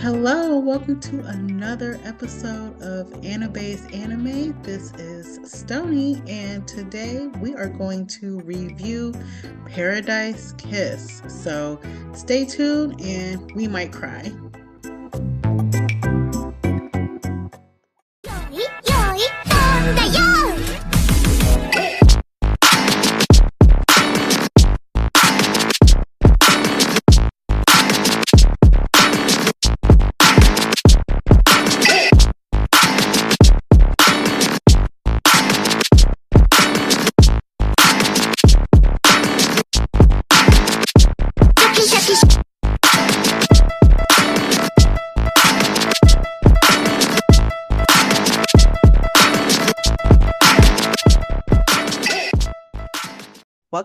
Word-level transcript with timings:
Hello, 0.00 0.58
welcome 0.58 0.98
to 0.98 1.20
another 1.26 2.00
episode 2.04 2.80
of 2.80 3.08
Anibaes 3.20 3.94
Anime. 3.94 4.58
This 4.62 4.94
is 4.94 5.38
Stoney, 5.44 6.22
and 6.26 6.66
today 6.66 7.26
we 7.42 7.54
are 7.54 7.68
going 7.68 8.06
to 8.06 8.40
review 8.40 9.12
Paradise 9.66 10.54
Kiss. 10.56 11.20
So 11.28 11.78
stay 12.14 12.46
tuned 12.46 12.98
and 13.02 13.52
we 13.54 13.68
might 13.68 13.92
cry. 13.92 14.32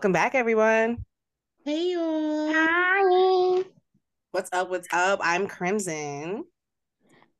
Welcome 0.05 0.13
back, 0.13 0.35
everyone. 0.35 1.03
Hey, 1.63 1.93
y'all. 1.93 2.53
Hi. 2.53 3.63
What's 4.29 4.51
up? 4.53 4.69
What's 4.69 4.87
up? 4.93 5.19
I'm 5.23 5.47
Crimson. 5.47 6.43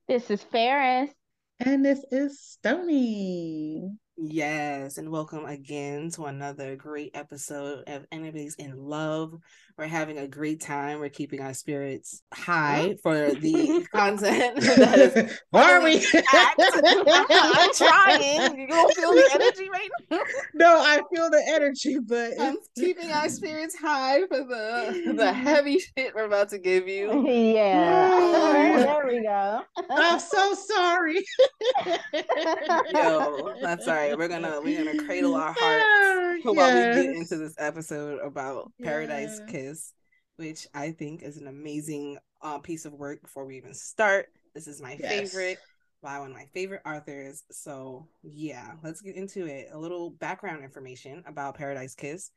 This 0.07 0.31
is 0.31 0.41
Farris. 0.41 1.11
And 1.59 1.85
this 1.85 2.03
is 2.11 2.39
Stoney. 2.39 3.87
Yes, 4.17 4.97
and 4.97 5.11
welcome 5.11 5.45
again 5.45 6.09
to 6.13 6.23
another 6.23 6.75
great 6.75 7.11
episode 7.13 7.83
of 7.85 8.07
Enemies 8.11 8.55
in 8.57 8.75
Love. 8.75 9.35
We're 9.77 9.87
having 9.87 10.19
a 10.19 10.27
great 10.27 10.61
time. 10.61 11.01
We're 11.01 11.09
keeping 11.09 11.41
our 11.41 11.53
spirits 11.53 12.23
high 12.33 12.95
for 13.03 13.33
the 13.33 13.85
content. 13.93 14.55
that 14.61 14.99
is 14.99 15.39
Are 15.53 15.83
we? 15.83 15.95
I'm 16.31 17.73
trying. 17.73 18.57
You 18.57 18.67
don't 18.67 18.93
feel 18.95 19.11
the 19.11 19.29
energy 19.33 19.69
right 19.69 19.89
now? 20.09 20.19
no, 20.53 20.77
I 20.79 21.01
feel 21.13 21.29
the 21.29 21.43
energy, 21.49 21.97
but 21.99 22.39
I'm 22.39 22.55
keeping 22.77 23.11
our 23.11 23.27
spirits 23.27 23.75
high 23.77 24.21
for 24.27 24.45
the 24.45 25.13
the 25.13 25.33
heavy 25.33 25.79
shit 25.79 26.15
we're 26.15 26.23
about 26.23 26.47
to 26.49 26.57
give 26.57 26.87
you. 26.87 27.27
Yeah. 27.27 28.77
there 28.77 29.05
we 29.05 29.23
go. 29.23 29.61
I'm 29.89 30.19
so 30.21 30.53
sorry. 30.53 31.21
Yo, 32.93 33.53
that's 33.61 33.89
all 33.89 33.95
right. 33.95 34.17
We're 34.17 34.29
gonna 34.29 34.61
we're 34.63 34.85
gonna 34.85 35.03
cradle 35.03 35.35
our 35.35 35.53
hearts 35.57 36.24
Ah, 36.45 36.51
while 36.51 36.71
we 36.73 36.85
get 36.85 37.05
yes. 37.05 37.15
into 37.15 37.37
this 37.37 37.55
episode 37.57 38.19
about 38.19 38.71
Paradise 38.83 39.39
Kiss, 39.47 39.93
which 40.37 40.67
I 40.73 40.91
think 40.91 41.23
is 41.23 41.37
an 41.37 41.47
amazing 41.47 42.17
uh, 42.41 42.59
piece 42.59 42.85
of 42.85 42.93
work. 42.93 43.21
Before 43.21 43.45
we 43.45 43.57
even 43.57 43.73
start, 43.73 44.27
this 44.53 44.67
is 44.67 44.81
my 44.81 44.97
Yes. 44.97 45.31
favorite 45.31 45.59
by 46.01 46.19
one 46.19 46.31
of 46.31 46.35
my 46.37 46.45
favorite 46.53 46.81
authors. 46.85 47.43
So 47.51 48.07
yeah, 48.23 48.73
let's 48.83 49.01
get 49.01 49.15
into 49.15 49.45
it. 49.45 49.69
A 49.71 49.77
little 49.77 50.11
background 50.11 50.63
information 50.63 51.23
about 51.25 51.55
Paradise 51.55 51.95
Kiss. 51.95 52.31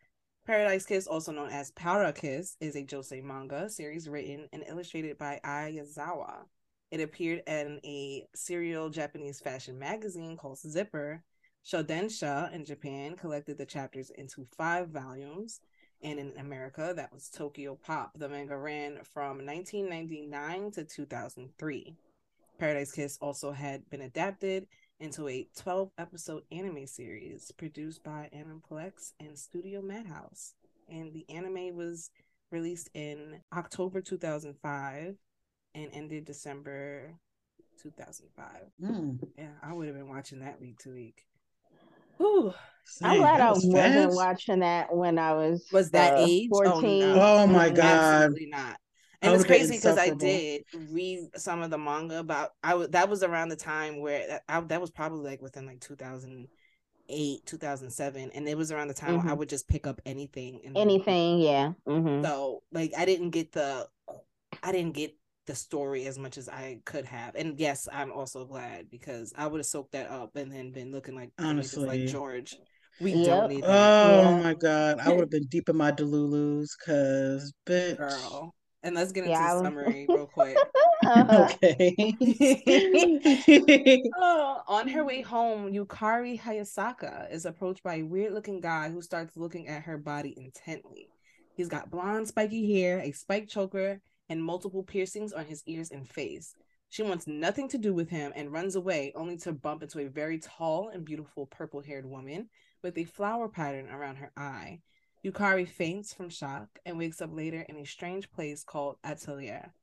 Paradise 0.47 0.87
Kiss, 0.87 1.07
also 1.07 1.33
known 1.33 1.51
as 1.51 1.71
Para 1.73 2.13
Kiss, 2.13 2.57
is 2.61 2.75
a 2.77 2.83
josei 2.85 3.23
manga 3.23 3.69
series 3.69 4.09
written 4.09 4.49
and 4.53 4.65
illustrated 4.67 5.19
by 5.19 5.41
Ai 5.45 5.77
Yazawa. 5.77 6.47
It 6.91 7.01
appeared 7.01 7.43
in 7.47 7.81
a 7.85 8.27
serial 8.35 8.89
Japanese 8.89 9.41
fashion 9.41 9.79
magazine 9.79 10.37
called 10.39 10.59
Zipper. 10.59 11.23
Shodensha 11.65 12.53
in 12.53 12.65
Japan 12.65 13.17
collected 13.17 13.59
the 13.59 13.67
chapters 13.67 14.11
into 14.11 14.47
five 14.57 14.89
volumes, 14.89 15.61
and 16.03 16.19
in 16.19 16.33
America, 16.39 16.93
that 16.97 17.13
was 17.13 17.29
Tokyo 17.29 17.75
Pop. 17.75 18.13
The 18.17 18.29
manga 18.29 18.57
ran 18.57 18.99
from 19.05 19.45
1999 19.45 20.71
to 20.73 20.85
2003. 20.85 21.95
Paradise 22.59 22.93
Kiss 22.93 23.19
also 23.21 23.53
had 23.53 23.89
been 23.91 24.03
adapted 24.03 24.67
into 25.01 25.29
a 25.29 25.49
12 25.57 25.91
episode 25.99 26.43
anime 26.51 26.87
series 26.87 27.53
produced 27.53 28.03
by 28.03 28.29
Animeplex 28.35 29.13
and 29.21 29.39
Studio 29.39 29.81
Madhouse. 29.81 30.55
And 30.89 31.13
the 31.13 31.25
anime 31.29 31.77
was 31.77 32.11
released 32.51 32.91
in 32.95 33.41
October 33.57 34.01
2005 34.01 35.15
and 35.75 35.91
ended 35.93 36.25
December 36.25 37.15
2005. 37.81 38.47
Mm, 38.83 39.19
Yeah, 39.37 39.51
I 39.63 39.73
would 39.73 39.87
have 39.87 39.97
been 39.97 40.09
watching 40.09 40.41
that 40.41 40.61
week 40.61 40.79
to 40.81 40.91
week. 40.91 41.28
Whew. 42.19 42.53
I'm 43.03 43.17
glad 43.17 43.39
that 43.39 43.49
I 43.49 43.51
was 43.53 43.65
wasn't 43.65 43.95
fast. 43.95 44.17
watching 44.17 44.61
that 44.61 44.95
when 44.95 45.19
I 45.19 45.33
was 45.35 45.67
Was 45.73 45.91
that 45.91 46.15
uh, 46.17 46.23
age? 46.23 46.51
Oh, 46.53 46.81
14. 46.81 46.99
no. 46.99 47.21
Oh 47.23 47.47
my 47.47 47.71
god. 47.71 48.23
Absolutely 48.23 48.49
not. 48.51 48.77
And 49.21 49.35
it's 49.35 49.45
crazy 49.45 49.77
because 49.77 49.99
I 49.99 50.11
did 50.11 50.65
read 50.73 51.31
some 51.37 51.63
of 51.63 51.71
the 51.71 51.79
manga 51.79 52.19
about 52.19 52.51
I 52.63 52.75
was 52.75 52.89
that 52.91 53.09
was 53.09 53.23
around 53.23 53.49
the 53.49 53.57
time 53.57 54.01
where 54.01 54.27
that, 54.29 54.43
I, 54.49 54.61
that 54.61 54.81
was 54.81 54.91
probably 54.91 55.29
like 55.31 55.43
within 55.43 55.67
like 55.67 55.81
2008, 55.81 57.47
2007 57.47 58.31
and 58.35 58.49
it 58.49 58.57
was 58.57 58.71
around 58.73 58.89
the 58.89 58.95
time 58.95 59.17
where 59.17 59.29
I 59.29 59.33
would 59.33 59.49
just 59.49 59.69
pick 59.69 59.87
up 59.87 60.01
anything 60.07 60.61
Anything, 60.75 61.41
yeah. 61.41 61.73
hmm 61.87 62.23
So 62.23 62.63
like 62.73 62.93
I 62.97 63.05
didn't 63.05 63.31
get 63.31 63.53
the 63.53 63.89
I 64.63 64.73
didn't 64.73 64.95
get 64.95 65.15
the 65.49 65.55
story 65.57 66.07
as 66.07 66.19
much 66.19 66.39
as 66.39 66.49
I 66.49 66.81
could 66.85 67.05
have. 67.07 67.35
And 67.35 67.59
yes, 67.59 67.89
I'm 67.93 68.13
also 68.13 68.45
glad 68.45 68.91
because 68.91 69.33
I 69.37 69.49
would 69.49 69.59
have 69.59 69.67
soaked 69.67 69.93
that 69.93 70.11
up 70.11 70.37
and 70.37 70.53
then 70.53 70.71
been 70.71 70.93
looking 70.93 71.17
like 71.17 71.33
images 71.41 71.77
like 71.77 72.05
George. 72.05 72.57
We 73.01 73.15
Yep. 73.15 73.25
don't 73.25 73.49
need 73.49 73.65
that 73.67 73.95
Oh 74.05 74.09
Yeah. 74.09 74.43
my 74.45 74.55
god. 74.55 75.01
I 75.01 75.11
would 75.11 75.21
have 75.21 75.31
been 75.31 75.47
deep 75.47 75.69
in 75.69 75.77
my 75.77 75.93
delulus 75.93 76.69
because 76.79 77.53
bitch. 77.67 77.97
girl. 77.97 78.55
And 78.83 78.95
let's 78.95 79.13
get 79.13 79.25
into 79.25 79.33
Yeah, 79.33 79.55
the 79.55 79.59
summary 79.65 80.09
real 80.13 80.27
quick. 80.27 80.57
Okay. 81.11 82.17
Uh, 84.21 84.59
on 84.69 84.89
her 84.89 85.05
way 85.05 85.21
home, 85.23 85.73
Yukari 85.73 86.39
Hayasaka 86.41 87.33
is 87.33 87.45
approached 87.47 87.83
by 87.83 87.97
a 87.97 88.03
weird 88.03 88.33
looking 88.33 88.61
guy 88.61 88.91
who 88.91 89.01
starts 89.03 89.37
looking 89.37 89.69
at 89.69 89.83
her 89.85 89.99
body 89.99 90.35
intently. 90.37 91.11
He's 91.57 91.69
got 91.69 91.91
blonde, 91.91 92.29
spiky 92.29 92.81
hair, 92.81 93.01
a 93.01 93.13
spike 93.13 93.49
choker, 93.49 94.01
and 94.29 94.43
multiple 94.43 94.83
piercings 94.83 95.33
on 95.33 95.45
his 95.45 95.63
ears 95.67 95.91
and 95.91 96.09
face. 96.09 96.55
She 96.91 97.03
wants 97.03 97.27
nothing 97.27 97.69
to 97.69 97.79
do 97.79 97.93
with 97.93 98.09
him 98.09 98.33
and 98.35 98.53
runs 98.53 98.75
away, 98.75 99.13
only 99.15 99.37
to 99.39 99.53
bump 99.53 99.83
into 99.83 100.01
a 100.01 100.09
very 100.09 100.39
tall 100.39 100.89
and 100.89 101.05
beautiful 101.05 101.47
purple 101.47 101.83
haired 101.83 102.07
woman 102.07 102.49
with 102.83 102.97
a 102.97 103.05
flower 103.05 103.49
pattern 103.49 103.89
around 103.91 104.17
her 104.17 104.33
eye. 104.37 104.81
Yukari 105.25 105.69
faints 105.69 106.15
from 106.15 106.31
shock 106.31 106.79
and 106.87 106.97
wakes 106.97 107.21
up 107.21 107.31
later 107.35 107.61
in 107.69 107.77
a 107.77 107.85
strange 107.85 108.31
place 108.31 108.65
called 108.65 108.97
Atelier. 109.05 109.75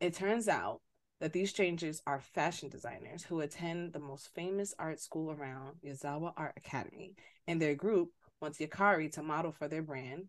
It 0.00 0.14
turns 0.14 0.48
out 0.48 0.80
that 1.20 1.32
these 1.32 1.50
strangers 1.50 2.00
are 2.06 2.20
fashion 2.20 2.68
designers 2.68 3.24
who 3.24 3.40
attend 3.40 3.92
the 3.92 3.98
most 3.98 4.32
famous 4.34 4.74
art 4.78 5.00
school 5.00 5.30
around, 5.30 5.76
Yazawa 5.84 6.32
Art 6.36 6.54
Academy, 6.56 7.16
and 7.46 7.60
their 7.60 7.74
group 7.74 8.10
wants 8.40 8.58
Yukari 8.58 9.10
to 9.12 9.22
model 9.22 9.52
for 9.52 9.68
their 9.68 9.82
brand 9.82 10.28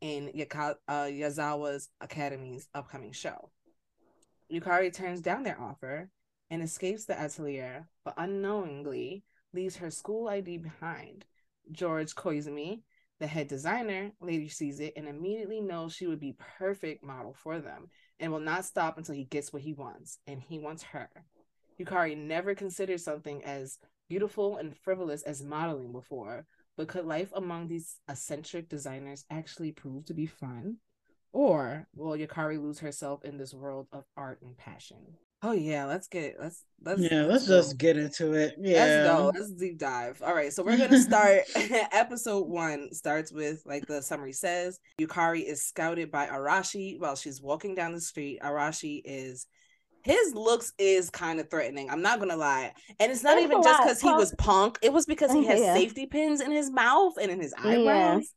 in 0.00 0.30
Yaka- 0.34 0.78
uh, 0.88 1.04
Yazawa's 1.04 1.88
Academy's 2.00 2.68
upcoming 2.74 3.12
show. 3.12 3.50
Yukari 4.52 4.92
turns 4.92 5.20
down 5.20 5.42
their 5.42 5.60
offer 5.60 6.08
and 6.50 6.62
escapes 6.62 7.04
the 7.04 7.20
atelier, 7.20 7.88
but 8.04 8.14
unknowingly 8.16 9.24
leaves 9.52 9.76
her 9.76 9.90
school 9.90 10.28
ID 10.28 10.58
behind. 10.58 11.24
George 11.72 12.14
Koizumi, 12.14 12.82
the 13.18 13.26
head 13.26 13.48
designer, 13.48 14.12
later 14.20 14.48
sees 14.48 14.78
it 14.78 14.92
and 14.96 15.08
immediately 15.08 15.60
knows 15.60 15.92
she 15.92 16.06
would 16.06 16.20
be 16.20 16.36
perfect 16.58 17.02
model 17.02 17.34
for 17.34 17.58
them 17.58 17.88
and 18.20 18.30
will 18.30 18.40
not 18.40 18.64
stop 18.64 18.98
until 18.98 19.14
he 19.14 19.24
gets 19.24 19.52
what 19.52 19.62
he 19.62 19.72
wants, 19.72 20.18
and 20.26 20.40
he 20.40 20.58
wants 20.58 20.82
her. 20.84 21.08
Yukari 21.80 22.16
never 22.16 22.54
considered 22.54 23.00
something 23.00 23.44
as 23.44 23.78
beautiful 24.08 24.56
and 24.56 24.76
frivolous 24.76 25.22
as 25.22 25.42
modeling 25.42 25.92
before, 25.92 26.46
but 26.76 26.88
could 26.88 27.06
life 27.06 27.32
among 27.34 27.68
these 27.68 28.00
eccentric 28.08 28.68
designers 28.68 29.24
actually 29.30 29.72
prove 29.72 30.04
to 30.06 30.14
be 30.14 30.26
fun? 30.26 30.76
Or 31.32 31.86
will 31.94 32.16
Yukari 32.16 32.60
lose 32.60 32.78
herself 32.78 33.24
in 33.24 33.36
this 33.36 33.52
world 33.52 33.88
of 33.92 34.04
art 34.16 34.40
and 34.42 34.56
passion? 34.56 34.98
Oh 35.42 35.52
yeah, 35.52 35.84
let's 35.84 36.08
get 36.08 36.36
let's 36.40 36.64
let's 36.82 37.00
yeah, 37.00 37.22
let's 37.22 37.46
go. 37.46 37.58
just 37.58 37.76
get 37.76 37.98
into 37.98 38.32
it. 38.32 38.56
Yeah. 38.58 38.84
Let's 38.84 39.08
go. 39.08 39.32
Let's 39.34 39.52
deep 39.52 39.78
dive. 39.78 40.22
All 40.24 40.34
right. 40.34 40.52
So 40.52 40.62
we're 40.62 40.78
gonna 40.78 40.98
start 41.02 41.42
episode 41.92 42.46
one 42.48 42.92
starts 42.92 43.32
with 43.32 43.62
like 43.66 43.86
the 43.86 44.00
summary 44.00 44.32
says. 44.32 44.80
Yukari 44.98 45.44
is 45.44 45.62
scouted 45.62 46.10
by 46.10 46.26
Arashi 46.26 46.98
while 46.98 47.16
she's 47.16 47.42
walking 47.42 47.74
down 47.74 47.92
the 47.92 48.00
street. 48.00 48.40
Arashi 48.42 49.02
is 49.04 49.46
his 50.06 50.34
looks 50.34 50.72
is 50.78 51.10
kind 51.10 51.40
of 51.40 51.50
threatening. 51.50 51.90
I'm 51.90 52.00
not 52.00 52.20
gonna 52.20 52.36
lie. 52.36 52.72
And 53.00 53.10
it's 53.10 53.24
not 53.24 53.36
It's 53.36 53.44
even 53.44 53.60
just 53.60 53.82
because 53.82 54.00
he 54.00 54.12
was 54.12 54.32
punk. 54.38 54.78
It 54.80 54.92
was 54.92 55.04
because 55.04 55.32
he 55.32 55.44
has 55.46 55.58
Yeah. 55.60 55.74
safety 55.74 56.06
pins 56.06 56.40
in 56.40 56.52
his 56.52 56.70
mouth 56.70 57.14
and 57.20 57.28
in 57.28 57.40
his 57.40 57.52
Yeah. 57.64 57.70
eyebrows. 57.70 58.32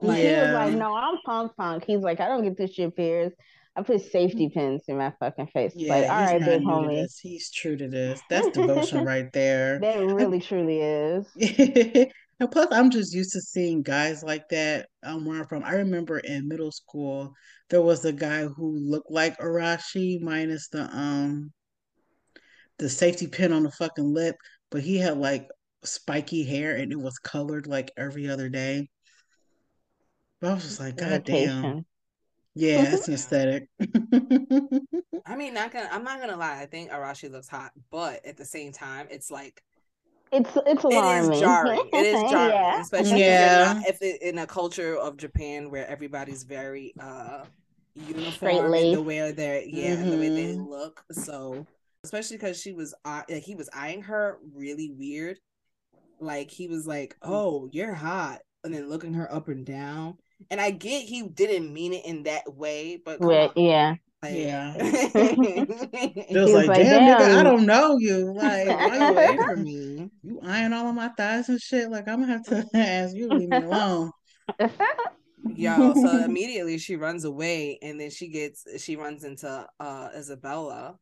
He 0.00 0.06
was 0.06 0.50
like, 0.52 0.74
"No, 0.74 0.94
I'm 0.94 1.16
punk 1.24 1.52
punk." 1.56 1.84
He's 1.86 2.00
like, 2.00 2.20
"I 2.20 2.28
don't 2.28 2.44
get 2.44 2.58
this 2.58 2.74
shit 2.74 2.94
pierced." 2.94 3.36
I 3.74 3.82
put 3.82 4.02
safety 4.02 4.50
pins 4.50 4.82
in 4.86 4.98
my 4.98 5.12
fucking 5.18 5.46
face. 5.48 5.72
Yeah, 5.74 5.94
like, 5.94 6.10
all 6.10 6.20
he's 6.20 6.30
right, 6.32 6.40
not 6.40 6.46
big 6.50 6.62
homie. 6.62 7.20
He's 7.22 7.50
true 7.50 7.76
to 7.76 7.88
this. 7.88 8.20
That's 8.28 8.48
devotion 8.58 9.04
right 9.04 9.32
there. 9.32 9.78
That 9.80 9.98
really 9.98 10.40
truly 10.40 10.80
is. 10.80 11.26
And 12.40 12.50
plus, 12.50 12.68
I'm 12.72 12.90
just 12.90 13.14
used 13.14 13.32
to 13.32 13.40
seeing 13.40 13.82
guys 13.82 14.22
like 14.22 14.48
that 14.48 14.88
um, 15.04 15.24
where 15.24 15.38
I'm 15.40 15.46
from. 15.46 15.64
I 15.64 15.74
remember 15.74 16.18
in 16.18 16.48
middle 16.48 16.72
school, 16.72 17.32
there 17.70 17.82
was 17.82 18.04
a 18.04 18.12
guy 18.12 18.44
who 18.44 18.76
looked 18.78 19.10
like 19.10 19.38
Arashi 19.38 20.20
minus 20.20 20.68
the 20.68 20.82
um 20.82 21.52
the 22.78 22.88
safety 22.88 23.28
pin 23.28 23.52
on 23.52 23.62
the 23.62 23.70
fucking 23.70 24.12
lip, 24.12 24.36
but 24.70 24.82
he 24.82 24.96
had 24.96 25.16
like 25.16 25.48
spiky 25.84 26.44
hair 26.44 26.76
and 26.76 26.90
it 26.92 26.98
was 26.98 27.18
colored 27.18 27.66
like 27.66 27.90
every 27.96 28.28
other 28.28 28.48
day. 28.48 28.88
But 30.40 30.50
I 30.50 30.54
was 30.54 30.64
just 30.64 30.80
like, 30.80 30.96
God 30.96 31.24
damn. 31.24 31.84
Yeah, 32.56 32.94
it's 32.94 33.08
an 33.08 33.14
aesthetic. 33.14 33.68
I 35.26 35.36
mean, 35.36 35.54
not 35.54 35.72
gonna. 35.72 35.88
I'm 35.90 36.04
not 36.04 36.20
gonna 36.20 36.36
lie. 36.36 36.60
I 36.60 36.66
think 36.66 36.90
Arashi 36.90 37.30
looks 37.30 37.48
hot, 37.48 37.72
but 37.90 38.24
at 38.26 38.36
the 38.36 38.44
same 38.44 38.72
time, 38.72 39.06
it's 39.10 39.30
like 39.30 39.62
It's 40.34 40.50
it's 40.66 40.84
it 40.84 40.84
alarming. 40.84 41.32
is 41.32 41.40
jarring. 41.40 41.80
It 41.92 42.06
is 42.06 42.30
jarring, 42.30 42.50
yeah. 42.54 42.80
especially 42.80 43.20
Yeah. 43.20 43.70
if, 43.70 43.76
not, 43.76 43.88
if 43.88 44.02
it, 44.02 44.22
in 44.22 44.38
a 44.38 44.46
culture 44.46 44.96
of 44.96 45.16
Japan 45.16 45.70
where 45.70 45.86
everybody's 45.86 46.42
very 46.42 46.94
uh 47.00 47.44
uniform 47.94 48.74
in 48.74 48.92
the 48.94 49.02
way 49.02 49.30
they're 49.32 49.62
yeah, 49.62 49.94
in 49.94 50.10
the 50.10 50.16
way 50.16 50.28
they 50.28 50.52
look. 50.54 51.04
So 51.12 51.66
especially 52.02 52.36
because 52.36 52.60
she 52.60 52.72
was 52.72 52.94
eye- 53.04 53.24
like 53.28 53.42
he 53.44 53.54
was 53.54 53.70
eyeing 53.72 54.02
her 54.02 54.38
really 54.54 54.90
weird. 54.90 55.38
Like 56.20 56.50
he 56.50 56.68
was 56.68 56.86
like, 56.86 57.16
"Oh, 57.22 57.68
you're 57.72 57.94
hot," 57.94 58.40
and 58.62 58.74
then 58.74 58.88
looking 58.88 59.14
her 59.14 59.32
up 59.32 59.48
and 59.48 59.64
down. 59.64 60.18
And 60.50 60.60
I 60.60 60.70
get 60.70 61.04
he 61.04 61.22
didn't 61.22 61.72
mean 61.72 61.92
it 61.92 62.04
in 62.04 62.24
that 62.24 62.52
way, 62.54 63.00
but 63.04 63.20
come 63.20 63.28
on, 63.30 63.50
yeah. 63.56 63.94
Like- 64.24 64.34
Yeah. 64.36 64.74
It 66.36 66.36
was 66.40 66.52
like, 66.52 66.68
like, 66.68 66.78
damn, 66.78 67.18
nigga, 67.18 67.36
I 67.38 67.42
don't 67.42 67.66
know 67.66 67.96
you. 67.98 68.32
Like, 68.32 68.66
Get 68.66 68.78
why 68.78 69.08
away 69.08 69.32
you, 69.34 69.42
from 69.44 69.62
me. 69.64 70.10
you 70.22 70.40
eyeing 70.42 70.72
all 70.72 70.88
of 70.88 70.94
my 70.94 71.08
thighs 71.16 71.48
and 71.48 71.60
shit? 71.60 71.90
Like, 71.90 72.08
I'm 72.08 72.20
gonna 72.20 72.32
have 72.32 72.44
to 72.46 72.66
ask 72.74 73.14
you 73.14 73.28
to 73.28 73.34
leave 73.36 73.48
me 73.48 73.56
alone. 73.58 74.10
Yo, 75.56 75.92
so 75.94 76.24
immediately 76.24 76.78
she 76.78 76.96
runs 76.96 77.24
away 77.24 77.78
and 77.82 78.00
then 78.00 78.10
she 78.10 78.28
gets 78.28 78.66
she 78.82 78.96
runs 78.96 79.24
into 79.24 79.66
uh 79.78 80.08
Isabella, 80.16 80.96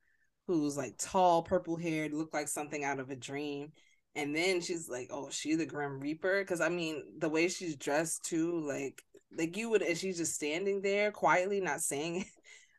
who's 0.49 0.77
like 0.77 0.95
tall, 0.99 1.43
purple 1.43 1.77
haired, 1.77 2.13
looked 2.13 2.35
like 2.35 2.49
something 2.49 2.83
out 2.85 2.99
of 2.99 3.11
a 3.11 3.17
dream. 3.17 3.73
And 4.17 4.35
then 4.35 4.61
she's 4.61 4.89
like, 4.89 5.09
Oh, 5.13 5.29
she 5.31 5.55
the 5.55 5.65
Grim 5.65 6.01
Reaper? 6.01 6.45
Cause 6.45 6.61
I 6.61 6.69
mean 6.71 7.03
the 7.19 7.29
way 7.29 7.49
she's 7.49 7.77
dressed 7.77 8.25
too, 8.25 8.61
like 8.67 9.01
like 9.39 9.57
you 9.57 9.71
would 9.71 9.81
and 9.83 9.97
she's 9.97 10.19
just 10.19 10.35
standing 10.35 10.83
there 10.83 11.13
quietly, 11.13 11.61
not 11.61 11.81
saying 11.81 12.25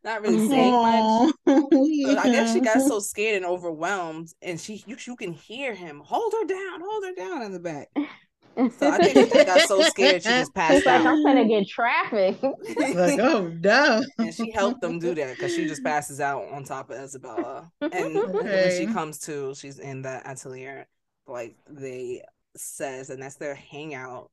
not 0.04 0.22
really 0.22 0.48
saying 0.48 0.74
much. 0.74 1.34
Aw, 1.48 1.62
So 1.72 2.18
I 2.18 2.32
guess 2.32 2.54
she 2.54 2.60
got 2.60 2.82
so 2.82 3.00
scared 3.00 3.38
and 3.38 3.46
overwhelmed, 3.46 4.34
and 4.42 4.60
she 4.60 4.84
you, 4.86 4.98
you 5.06 5.16
can 5.16 5.34
hear 5.34 5.74
him 5.74 6.02
hold 6.04 6.34
her 6.34 6.46
down, 6.46 6.82
hold 6.82 7.04
her 7.06 7.14
down 7.14 7.42
in 7.44 7.52
the 7.52 7.60
back. 7.60 7.90
So 8.56 8.88
I 8.88 8.98
think 8.98 9.34
she 9.34 9.46
got 9.46 9.68
so 9.68 9.82
scared 9.82 10.22
she 10.22 10.30
just 10.30 10.54
passed 10.54 10.78
it's 10.78 10.86
like, 10.86 11.02
out. 11.02 11.08
I'm 11.08 11.24
gonna 11.24 11.48
get 11.48 11.68
traffic. 11.68 12.38
like, 12.44 13.20
oh 13.20 13.52
no. 13.62 14.04
and 14.20 14.34
she 14.34 14.52
helped 14.52 14.82
them 14.82 15.00
do 15.00 15.16
that 15.16 15.36
because 15.36 15.56
she 15.56 15.66
just 15.68 15.84
passes 15.84 16.20
out 16.20 16.44
on 16.52 16.64
top 16.64 16.92
of 16.92 16.98
Isabella. 16.98 17.72
And 17.82 18.16
when 18.34 18.78
she 18.78 18.86
comes 18.86 19.20
to, 19.20 19.56
she's 19.56 19.80
in 19.80 20.04
the 20.04 20.22
atelier, 20.30 20.88
like 21.28 21.56
they 21.68 22.22
says, 22.56 23.10
and 23.10 23.22
that's 23.22 23.38
their 23.38 23.56
hangout, 23.56 24.30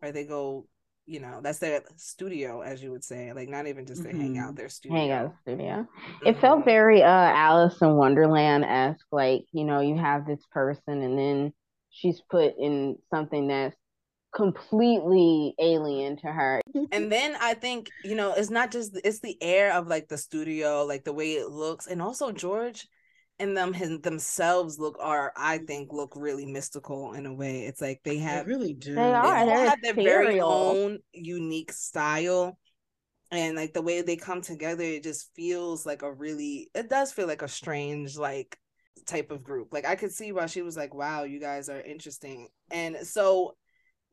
where 0.00 0.12
they 0.12 0.24
go. 0.24 0.66
You 1.10 1.18
know, 1.18 1.40
that's 1.42 1.58
their 1.58 1.82
studio, 1.96 2.60
as 2.60 2.80
you 2.80 2.92
would 2.92 3.02
say. 3.02 3.32
Like 3.32 3.48
not 3.48 3.66
even 3.66 3.84
just 3.84 4.04
their 4.04 4.12
hangout, 4.12 4.54
their 4.54 4.68
studio. 4.68 4.96
Hangout 4.96 5.34
studio. 5.42 5.86
It 6.24 6.40
felt 6.40 6.60
Mhm. 6.60 6.64
very 6.64 7.02
uh 7.02 7.06
Alice 7.08 7.82
in 7.82 7.96
Wonderland 7.96 8.64
esque. 8.64 9.04
Like, 9.10 9.42
you 9.50 9.64
know, 9.64 9.80
you 9.80 9.96
have 9.96 10.24
this 10.24 10.44
person 10.52 11.02
and 11.02 11.18
then 11.18 11.52
she's 11.90 12.20
put 12.30 12.54
in 12.58 12.96
something 13.10 13.48
that's 13.48 13.76
completely 14.32 15.54
alien 15.58 16.16
to 16.18 16.28
her. 16.28 16.60
and 16.92 17.10
then 17.10 17.36
I 17.40 17.54
think 17.54 17.92
you 18.04 18.14
know 18.14 18.32
it's 18.34 18.50
not 18.50 18.70
just 18.70 18.96
it's 19.04 19.18
the 19.18 19.36
air 19.42 19.72
of 19.72 19.88
like 19.88 20.06
the 20.08 20.16
studio, 20.18 20.84
like 20.84 21.04
the 21.04 21.12
way 21.12 21.32
it 21.32 21.50
looks, 21.50 21.88
and 21.88 22.00
also 22.00 22.30
George 22.30 22.86
and 23.40 23.56
them 23.56 23.72
his, 23.72 23.98
themselves 24.00 24.78
look 24.78 24.96
are 25.00 25.32
I 25.36 25.58
mm. 25.58 25.66
think 25.66 25.92
look 25.92 26.12
really 26.14 26.46
mystical 26.46 27.14
in 27.14 27.26
a 27.26 27.34
way. 27.34 27.62
It's 27.62 27.80
like 27.80 28.00
they 28.04 28.16
They 28.16 28.18
have 28.18 28.46
really 28.46 28.74
do. 28.74 28.94
They 28.94 29.00
they 29.00 29.12
are. 29.12 29.24
all 29.24 29.46
they're 29.46 29.70
have 29.70 29.82
their 29.82 29.94
very 29.94 30.40
own 30.40 30.98
unique 31.12 31.72
style. 31.72 32.58
And 33.32 33.56
like 33.56 33.72
the 33.72 33.82
way 33.82 34.02
they 34.02 34.16
come 34.16 34.42
together, 34.42 34.82
it 34.82 35.04
just 35.04 35.30
feels 35.34 35.86
like 35.86 36.02
a 36.02 36.12
really 36.12 36.70
it 36.74 36.90
does 36.90 37.12
feel 37.12 37.26
like 37.26 37.42
a 37.42 37.48
strange 37.48 38.16
like 38.16 38.58
type 39.06 39.30
of 39.30 39.42
group. 39.42 39.72
Like 39.72 39.86
I 39.86 39.96
could 39.96 40.12
see 40.12 40.32
why 40.32 40.46
she 40.46 40.62
was 40.62 40.76
like, 40.76 40.94
Wow, 40.94 41.24
you 41.24 41.40
guys 41.40 41.68
are 41.68 41.80
interesting. 41.80 42.48
And 42.70 42.96
so 43.04 43.56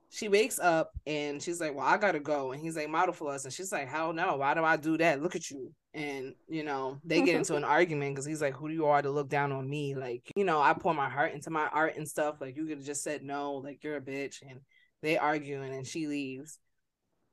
she 0.10 0.30
wakes 0.30 0.58
up 0.58 0.92
and 1.06 1.42
she's 1.42 1.60
like, 1.60 1.76
Well, 1.76 1.86
I 1.86 1.98
gotta 1.98 2.22
go. 2.22 2.54
And 2.54 2.62
he's 2.62 2.78
like, 2.78 2.90
model 2.90 3.14
for 3.14 3.34
us. 3.34 3.44
And 3.44 3.54
she's 3.54 3.72
like, 3.74 3.90
Hell 3.90 4.14
no, 4.14 4.38
why 4.38 4.54
do 4.54 4.64
I 4.64 4.78
do 4.78 4.98
that? 4.98 5.22
Look 5.22 5.36
at 5.36 5.50
you. 5.52 5.74
And 5.98 6.36
you 6.48 6.64
know, 6.64 7.00
they 7.04 7.24
get 7.24 7.36
into 7.36 7.56
an 7.56 7.64
argument 7.66 8.14
because 8.16 8.26
he's 8.26 8.42
like, 8.42 8.54
Who 8.54 8.70
do 8.70 8.74
you 8.76 8.86
are 8.86 9.02
to 9.02 9.10
look 9.10 9.30
down 9.30 9.52
on 9.52 9.68
me? 9.68 9.96
Like, 9.96 10.32
you 10.36 10.46
know, 10.46 10.62
I 10.62 10.74
pour 10.74 10.94
my 10.94 11.10
heart 11.10 11.34
into 11.34 11.50
my 11.50 11.68
art 11.74 11.98
and 11.98 12.08
stuff. 12.08 12.36
Like 12.40 12.56
you 12.56 12.66
could 12.66 12.78
have 12.78 12.86
just 12.86 13.04
said 13.04 13.24
no, 13.24 13.56
like 13.56 13.84
you're 13.84 13.98
a 13.98 14.02
bitch. 14.02 14.44
And 14.48 14.62
they 15.02 15.18
arguing 15.18 15.74
and 15.74 15.88
she 15.88 16.08
leaves. 16.08 16.60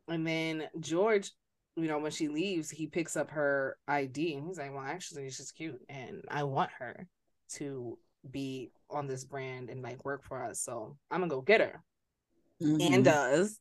And 0.08 0.26
then 0.26 0.64
George, 0.80 1.30
you 1.76 1.88
know, 1.88 1.98
when 1.98 2.10
she 2.10 2.28
leaves, 2.28 2.70
he 2.70 2.86
picks 2.86 3.16
up 3.16 3.30
her 3.32 3.76
ID 3.86 4.34
and 4.34 4.46
he's 4.46 4.58
like, 4.58 4.72
Well, 4.72 4.82
actually, 4.82 5.28
she's 5.30 5.52
cute 5.52 5.80
and 5.90 6.24
I 6.30 6.44
want 6.44 6.70
her 6.78 7.06
to 7.56 7.98
be 8.30 8.70
on 8.88 9.06
this 9.06 9.24
brand 9.24 9.68
and 9.68 9.82
like 9.82 10.02
work 10.06 10.24
for 10.24 10.42
us. 10.42 10.60
So 10.60 10.96
I'm 11.10 11.20
gonna 11.20 11.30
go 11.30 11.42
get 11.42 11.60
her. 11.60 11.82
Mhm. 12.62 12.94
And 12.94 13.04
does. 13.04 13.60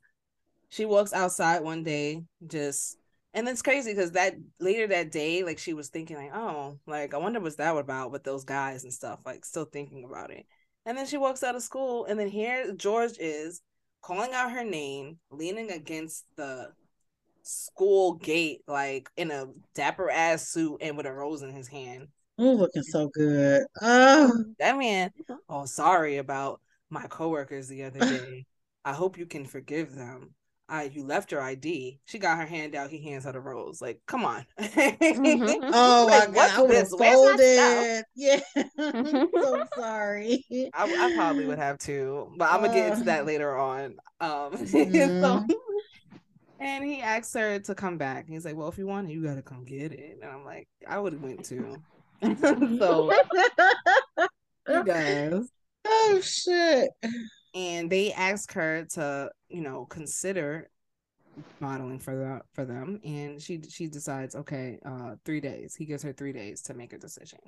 She 0.69 0.85
walks 0.85 1.13
outside 1.13 1.61
one 1.61 1.83
day, 1.83 2.23
just 2.47 2.97
and 3.33 3.47
it's 3.47 3.61
crazy 3.61 3.91
because 3.93 4.11
that 4.11 4.35
later 4.59 4.87
that 4.87 5.11
day, 5.11 5.43
like 5.43 5.59
she 5.59 5.73
was 5.73 5.89
thinking, 5.89 6.17
like, 6.17 6.31
oh, 6.33 6.79
like 6.87 7.13
I 7.13 7.17
wonder 7.17 7.39
what's 7.39 7.55
that 7.57 7.75
about 7.75 8.11
with 8.11 8.23
those 8.23 8.43
guys 8.43 8.83
and 8.83 8.93
stuff, 8.93 9.19
like 9.25 9.45
still 9.45 9.65
thinking 9.65 10.03
about 10.05 10.31
it. 10.31 10.45
And 10.85 10.97
then 10.97 11.05
she 11.05 11.17
walks 11.17 11.43
out 11.43 11.55
of 11.55 11.63
school, 11.63 12.05
and 12.05 12.19
then 12.19 12.27
here 12.27 12.73
George 12.75 13.13
is 13.19 13.61
calling 14.01 14.33
out 14.33 14.51
her 14.51 14.63
name, 14.65 15.17
leaning 15.31 15.71
against 15.71 16.25
the 16.35 16.73
school 17.43 18.15
gate, 18.15 18.61
like 18.67 19.09
in 19.17 19.31
a 19.31 19.47
dapper 19.75 20.09
ass 20.09 20.47
suit 20.47 20.77
and 20.81 20.97
with 20.97 21.05
a 21.05 21.13
rose 21.13 21.41
in 21.41 21.51
his 21.53 21.67
hand. 21.67 22.07
Oh, 22.37 22.53
looking 22.53 22.83
so 22.83 23.09
good. 23.09 23.63
Oh, 23.81 24.31
That 24.59 24.77
man, 24.77 25.11
oh, 25.49 25.65
sorry 25.65 26.17
about 26.17 26.61
my 26.89 27.07
coworkers 27.07 27.67
the 27.67 27.83
other 27.83 28.03
day. 28.05 28.45
I 28.85 28.93
hope 28.93 29.17
you 29.17 29.25
can 29.25 29.45
forgive 29.45 29.93
them. 29.95 30.33
I 30.69 30.83
you 30.83 31.03
left 31.05 31.31
your 31.31 31.41
ID. 31.41 31.99
She 32.05 32.19
got 32.19 32.37
her 32.37 32.45
hand 32.45 32.73
out. 32.75 32.89
He 32.89 33.01
hands 33.03 33.25
her 33.25 33.31
the 33.33 33.39
rose. 33.39 33.81
Like, 33.81 33.99
come 34.07 34.23
on. 34.25 34.45
Mhm. 34.59 35.59
oh 35.73 36.07
my 36.07 36.25
god, 36.33 36.51
I 36.51 36.61
would 36.61 36.71
have 36.71 36.89
this? 36.89 36.91
My 36.97 37.07
stuff? 37.09 37.13
folded. 37.13 38.03
Yeah, 38.15 38.39
I'm 38.79 39.27
so 39.35 39.65
sorry. 39.75 40.43
I, 40.73 40.83
I 40.83 41.13
probably 41.15 41.45
would 41.45 41.59
have 41.59 41.77
to, 41.79 42.31
but 42.37 42.49
I'm 42.51 42.61
gonna 42.61 42.73
get 42.73 42.87
into 42.91 43.01
Uh. 43.01 43.05
that 43.05 43.25
later 43.25 43.57
on. 43.57 43.95
Um, 44.21 44.55
so, 44.65 45.45
and 46.59 46.83
he 46.85 47.01
asks 47.01 47.33
her 47.33 47.59
to 47.59 47.75
come 47.75 47.97
back. 47.97 48.27
He's 48.29 48.45
like, 48.45 48.55
"Well, 48.55 48.69
if 48.69 48.77
you 48.77 48.87
want 48.87 49.09
it, 49.09 49.13
you 49.13 49.23
gotta 49.23 49.41
come 49.41 49.65
get 49.65 49.91
it." 49.91 50.17
And 50.21 50.31
I'm 50.31 50.45
like, 50.45 50.67
"I 50.87 50.97
would 50.97 51.13
have 51.13 51.21
went 51.21 51.43
too." 51.43 51.75
so 52.79 53.11
you 54.69 54.83
guys, 54.85 55.43
oh 55.85 56.21
shit. 56.23 56.89
And 57.53 57.89
they 57.89 58.11
ask 58.13 58.51
her 58.53 58.85
to, 58.93 59.31
you 59.49 59.61
know, 59.61 59.85
consider 59.85 60.69
modeling 61.59 61.99
for 61.99 62.15
the 62.15 62.41
for 62.53 62.65
them, 62.65 62.99
and 63.03 63.41
she 63.41 63.61
she 63.69 63.87
decides, 63.87 64.35
okay, 64.35 64.79
uh, 64.85 65.15
three 65.25 65.41
days. 65.41 65.75
He 65.75 65.85
gives 65.85 66.03
her 66.03 66.13
three 66.13 66.33
days 66.33 66.61
to 66.63 66.73
make 66.73 66.93
a 66.93 66.97
decision. 66.97 67.39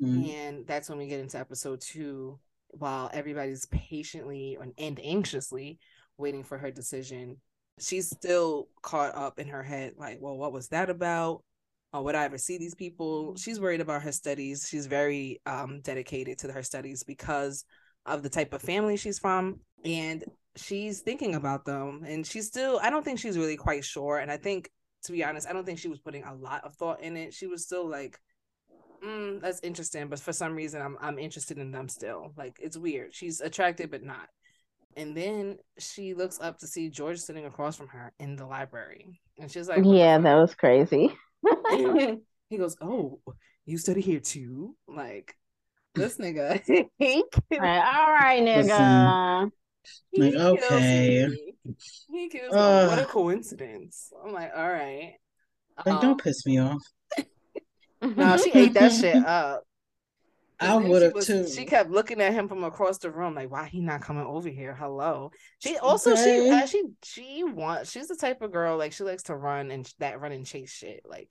Mm. 0.00 0.34
And 0.34 0.66
that's 0.66 0.88
when 0.88 0.98
we 0.98 1.06
get 1.06 1.20
into 1.20 1.38
episode 1.38 1.80
two, 1.80 2.38
while 2.70 3.10
everybody's 3.12 3.66
patiently 3.66 4.58
and, 4.78 5.00
anxiously 5.02 5.78
waiting 6.18 6.44
for 6.44 6.58
her 6.58 6.70
decision. 6.70 7.36
She's 7.80 8.10
still 8.10 8.68
caught 8.82 9.14
up 9.14 9.38
in 9.38 9.48
her 9.48 9.62
head, 9.62 9.94
like, 9.96 10.18
well, 10.20 10.36
what 10.36 10.52
was 10.52 10.68
that 10.68 10.90
about? 10.90 11.42
Or 11.92 12.02
would 12.02 12.14
I 12.14 12.24
ever 12.24 12.38
see 12.38 12.58
these 12.58 12.74
people? 12.74 13.36
She's 13.36 13.60
worried 13.60 13.80
about 13.80 14.02
her 14.02 14.12
studies. 14.12 14.66
She's 14.68 14.86
very 14.86 15.40
um, 15.46 15.80
dedicated 15.82 16.38
to 16.38 16.52
her 16.52 16.62
studies 16.62 17.02
because 17.02 17.64
of 18.06 18.22
the 18.22 18.28
type 18.28 18.52
of 18.52 18.62
family 18.62 18.96
she's 18.96 19.18
from. 19.18 19.60
And 19.84 20.24
she's 20.56 21.00
thinking 21.00 21.34
about 21.34 21.64
them. 21.64 22.02
And 22.06 22.26
she's 22.26 22.46
still, 22.46 22.78
I 22.82 22.90
don't 22.90 23.04
think 23.04 23.18
she's 23.18 23.38
really 23.38 23.56
quite 23.56 23.84
sure. 23.84 24.18
And 24.18 24.30
I 24.30 24.36
think, 24.36 24.70
to 25.04 25.12
be 25.12 25.24
honest, 25.24 25.48
I 25.48 25.52
don't 25.52 25.64
think 25.64 25.78
she 25.78 25.88
was 25.88 25.98
putting 25.98 26.24
a 26.24 26.34
lot 26.34 26.64
of 26.64 26.74
thought 26.74 27.00
in 27.00 27.16
it. 27.16 27.34
She 27.34 27.46
was 27.46 27.64
still 27.64 27.88
like, 27.88 28.18
mm, 29.04 29.40
that's 29.40 29.60
interesting, 29.62 30.08
but 30.08 30.20
for 30.20 30.32
some 30.32 30.54
reason 30.54 30.80
I'm 30.80 30.96
I'm 31.00 31.18
interested 31.18 31.58
in 31.58 31.72
them 31.72 31.88
still. 31.88 32.32
Like 32.36 32.56
it's 32.60 32.76
weird. 32.76 33.14
She's 33.14 33.40
attracted 33.40 33.90
but 33.90 34.02
not. 34.02 34.28
And 34.96 35.16
then 35.16 35.58
she 35.78 36.14
looks 36.14 36.38
up 36.40 36.58
to 36.58 36.66
see 36.66 36.90
George 36.90 37.18
sitting 37.18 37.46
across 37.46 37.76
from 37.76 37.88
her 37.88 38.12
in 38.18 38.36
the 38.36 38.46
library. 38.46 39.20
And 39.38 39.50
she's 39.50 39.68
like, 39.68 39.84
Yeah, 39.84 40.18
that 40.18 40.34
was 40.34 40.54
crazy. 40.54 41.12
he 41.70 42.58
goes, 42.58 42.76
Oh, 42.80 43.20
you 43.64 43.78
study 43.78 44.00
here 44.00 44.20
too? 44.20 44.76
Like, 44.86 45.34
this 45.94 46.18
nigga. 46.18 46.60
he 46.98 47.24
like, 47.50 47.60
all 47.60 48.12
right, 48.12 48.42
nigga. 48.42 49.50
Like, 50.16 50.34
okay. 50.34 51.28
He 52.10 52.28
kills 52.28 52.54
uh, 52.54 52.86
What 52.88 52.98
a 52.98 53.04
coincidence. 53.04 54.12
I'm 54.24 54.32
like, 54.32 54.52
all 54.54 54.68
right. 54.68 55.14
Like, 55.84 55.96
um, 55.96 56.02
don't 56.02 56.22
piss 56.22 56.44
me 56.46 56.58
off. 56.58 56.82
no, 58.02 58.36
she 58.36 58.52
ate 58.52 58.74
that 58.74 58.92
shit 58.92 59.16
up. 59.26 59.64
I 60.60 60.76
would 60.76 61.02
have 61.02 61.14
too. 61.20 61.48
She 61.48 61.64
kept 61.64 61.90
looking 61.90 62.20
at 62.20 62.32
him 62.32 62.46
from 62.46 62.62
across 62.62 62.98
the 62.98 63.10
room, 63.10 63.34
like, 63.34 63.50
"Why 63.50 63.66
he 63.66 63.80
not 63.80 64.00
coming 64.00 64.24
over 64.24 64.48
here?" 64.48 64.74
Hello. 64.74 65.32
She 65.58 65.76
also 65.76 66.12
okay. 66.12 66.22
she 66.22 66.50
uh, 66.50 66.66
she 66.66 66.82
she 67.02 67.44
wants. 67.44 67.90
She's 67.90 68.06
the 68.06 68.14
type 68.14 68.42
of 68.42 68.52
girl 68.52 68.76
like 68.76 68.92
she 68.92 69.02
likes 69.02 69.24
to 69.24 69.34
run 69.34 69.72
and 69.72 69.90
that 69.98 70.20
run 70.20 70.30
and 70.30 70.46
chase 70.46 70.70
shit. 70.70 71.00
Like 71.04 71.30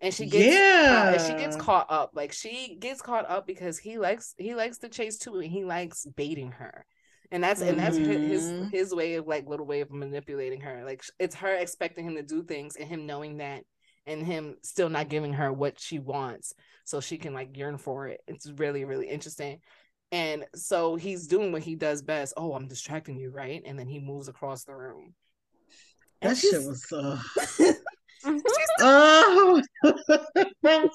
and 0.00 0.12
she 0.12 0.26
gets 0.26 0.54
yeah 0.54 1.14
uh, 1.16 1.26
she 1.26 1.34
gets 1.34 1.56
caught 1.56 1.86
up 1.88 2.10
like 2.14 2.32
she 2.32 2.76
gets 2.80 3.00
caught 3.00 3.28
up 3.28 3.46
because 3.46 3.78
he 3.78 3.98
likes 3.98 4.34
he 4.38 4.54
likes 4.54 4.78
to 4.78 4.88
chase 4.88 5.18
too 5.18 5.38
and 5.38 5.50
he 5.50 5.64
likes 5.64 6.06
baiting 6.16 6.52
her. 6.52 6.84
And 7.30 7.42
that's 7.42 7.60
mm-hmm. 7.60 7.70
and 7.70 7.78
that's 7.78 7.96
his 7.96 8.44
mm-hmm. 8.44 8.68
his 8.68 8.94
way 8.94 9.14
of 9.14 9.26
like 9.26 9.48
little 9.48 9.66
way 9.66 9.80
of 9.80 9.90
manipulating 9.90 10.60
her. 10.60 10.82
Like 10.84 11.02
it's 11.18 11.34
her 11.36 11.54
expecting 11.54 12.04
him 12.04 12.16
to 12.16 12.22
do 12.22 12.42
things 12.42 12.76
and 12.76 12.88
him 12.88 13.06
knowing 13.06 13.38
that 13.38 13.64
and 14.06 14.24
him 14.24 14.56
still 14.62 14.88
not 14.88 15.08
giving 15.08 15.32
her 15.32 15.52
what 15.52 15.80
she 15.80 15.98
wants 15.98 16.54
so 16.84 17.00
she 17.00 17.16
can 17.16 17.32
like 17.32 17.56
yearn 17.56 17.78
for 17.78 18.08
it. 18.08 18.20
It's 18.26 18.50
really 18.50 18.84
really 18.84 19.08
interesting. 19.08 19.60
And 20.12 20.44
so 20.54 20.96
he's 20.96 21.26
doing 21.26 21.50
what 21.50 21.62
he 21.62 21.74
does 21.74 22.02
best. 22.02 22.34
Oh 22.36 22.52
i'm 22.54 22.68
distracting 22.68 23.18
you 23.18 23.30
right? 23.30 23.62
And 23.64 23.78
then 23.78 23.88
he 23.88 24.00
moves 24.00 24.28
across 24.28 24.64
the 24.64 24.74
room. 24.74 25.14
That 26.20 26.36
shit 26.36 26.62
was 26.62 26.86
uh 26.92 27.18
Oh, 28.80 29.62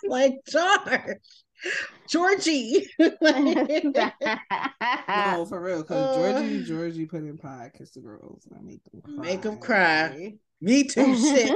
like 0.08 0.34
George, 0.50 1.18
Georgie. 2.10 2.88
no, 3.00 3.12
for 5.48 5.62
real, 5.62 5.82
because 5.82 6.16
Georgie, 6.16 6.62
uh. 6.62 6.66
Georgie 6.66 7.06
put 7.06 7.24
in 7.24 7.38
pie, 7.38 7.72
kiss 7.78 7.92
the 7.92 8.02
girls, 8.02 8.48
and 8.50 8.60
I 8.60 8.62
make 8.64 8.84
them 8.86 9.02
cry. 9.02 9.24
Make 9.24 9.42
them 9.42 9.58
cry. 9.58 10.34
Me 10.62 10.84
too. 10.84 11.16
Shit. 11.22 11.56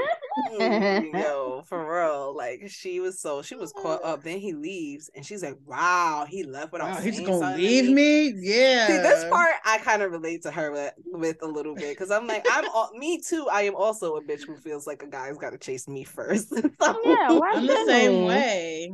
Yo, 0.59 1.63
for 1.67 1.91
real. 1.91 2.35
Like 2.35 2.63
she 2.67 2.99
was 2.99 3.19
so 3.19 3.41
she 3.41 3.55
was 3.55 3.73
caught 3.73 4.03
up. 4.03 4.23
Then 4.23 4.39
he 4.39 4.53
leaves, 4.53 5.09
and 5.15 5.25
she's 5.25 5.43
like, 5.43 5.57
"Wow, 5.65 6.25
he 6.27 6.43
left 6.43 6.71
without 6.71 6.91
wow, 6.91 7.01
he's 7.01 7.19
gonna 7.19 7.55
leave 7.55 7.85
me." 7.85 8.31
me. 8.31 8.33
Yeah. 8.37 8.87
See, 8.87 8.97
this 8.97 9.25
part 9.29 9.51
I 9.65 9.77
kind 9.79 10.01
of 10.01 10.11
relate 10.11 10.43
to 10.43 10.51
her 10.51 10.71
with, 10.71 10.93
with 11.05 11.37
a 11.41 11.47
little 11.47 11.75
bit 11.75 11.89
because 11.89 12.11
I'm 12.11 12.27
like, 12.27 12.45
I'm 12.49 12.65
all, 12.73 12.91
me 12.97 13.19
too. 13.19 13.47
I 13.51 13.63
am 13.63 13.75
also 13.75 14.15
a 14.15 14.23
bitch 14.23 14.45
who 14.45 14.55
feels 14.55 14.87
like 14.87 15.03
a 15.03 15.07
guy's 15.07 15.37
got 15.37 15.51
to 15.51 15.57
chase 15.57 15.87
me 15.87 16.03
first. 16.03 16.49
so, 16.55 16.61
oh, 16.79 17.01
yeah, 17.05 17.39
I'm 17.53 17.67
the 17.67 17.85
same 17.85 18.25
way. 18.25 18.91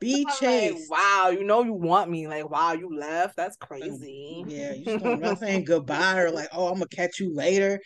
Be 0.00 0.24
chased. 0.38 0.90
Like, 0.90 1.00
wow, 1.00 1.30
you 1.30 1.42
know 1.42 1.64
you 1.64 1.72
want 1.72 2.08
me. 2.08 2.28
Like, 2.28 2.48
wow, 2.48 2.72
you 2.72 2.96
left. 2.96 3.36
That's 3.36 3.56
crazy. 3.56 4.44
Yeah, 4.46 4.74
you 4.74 4.84
just 4.84 5.04
not 5.04 5.38
saying 5.40 5.64
goodbye 5.64 6.20
or 6.20 6.30
like, 6.30 6.48
oh, 6.52 6.68
I'm 6.68 6.74
gonna 6.74 6.86
catch 6.86 7.18
you 7.18 7.34
later 7.34 7.80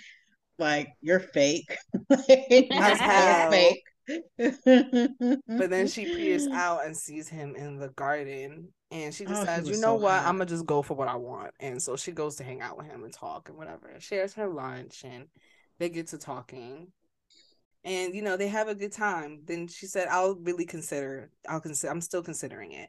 like 0.58 0.88
you're 1.00 1.20
fake. 1.20 1.76
That's 2.08 3.50
fake. 3.50 3.82
but 4.36 5.70
then 5.70 5.86
she 5.86 6.04
peers 6.04 6.46
out 6.48 6.84
and 6.84 6.96
sees 6.96 7.28
him 7.28 7.54
in 7.54 7.78
the 7.78 7.88
garden 7.90 8.68
and 8.90 9.14
she 9.14 9.24
oh, 9.24 9.28
decides, 9.28 9.68
oh, 9.68 9.72
you 9.72 9.80
know 9.80 9.96
so 9.96 10.02
what. 10.02 10.22
I'm 10.22 10.36
gonna 10.36 10.46
just 10.46 10.66
go 10.66 10.82
for 10.82 10.94
what 10.94 11.08
I 11.08 11.16
want. 11.16 11.52
And 11.60 11.80
so 11.80 11.96
she 11.96 12.12
goes 12.12 12.36
to 12.36 12.44
hang 12.44 12.60
out 12.60 12.76
with 12.76 12.86
him 12.86 13.04
and 13.04 13.12
talk 13.12 13.48
and 13.48 13.56
whatever. 13.56 13.94
Shares 13.98 14.34
her 14.34 14.48
lunch 14.48 15.02
and 15.04 15.26
they 15.78 15.88
get 15.88 16.08
to 16.08 16.18
talking. 16.18 16.88
And 17.84 18.14
you 18.14 18.22
know, 18.22 18.36
they 18.36 18.48
have 18.48 18.68
a 18.68 18.74
good 18.74 18.92
time. 18.92 19.42
Then 19.44 19.66
she 19.68 19.86
said, 19.86 20.08
I'll 20.08 20.34
really 20.34 20.66
consider 20.66 21.30
I'll 21.48 21.60
consider 21.60 21.92
I'm 21.92 22.00
still 22.00 22.22
considering 22.22 22.72
it. 22.72 22.88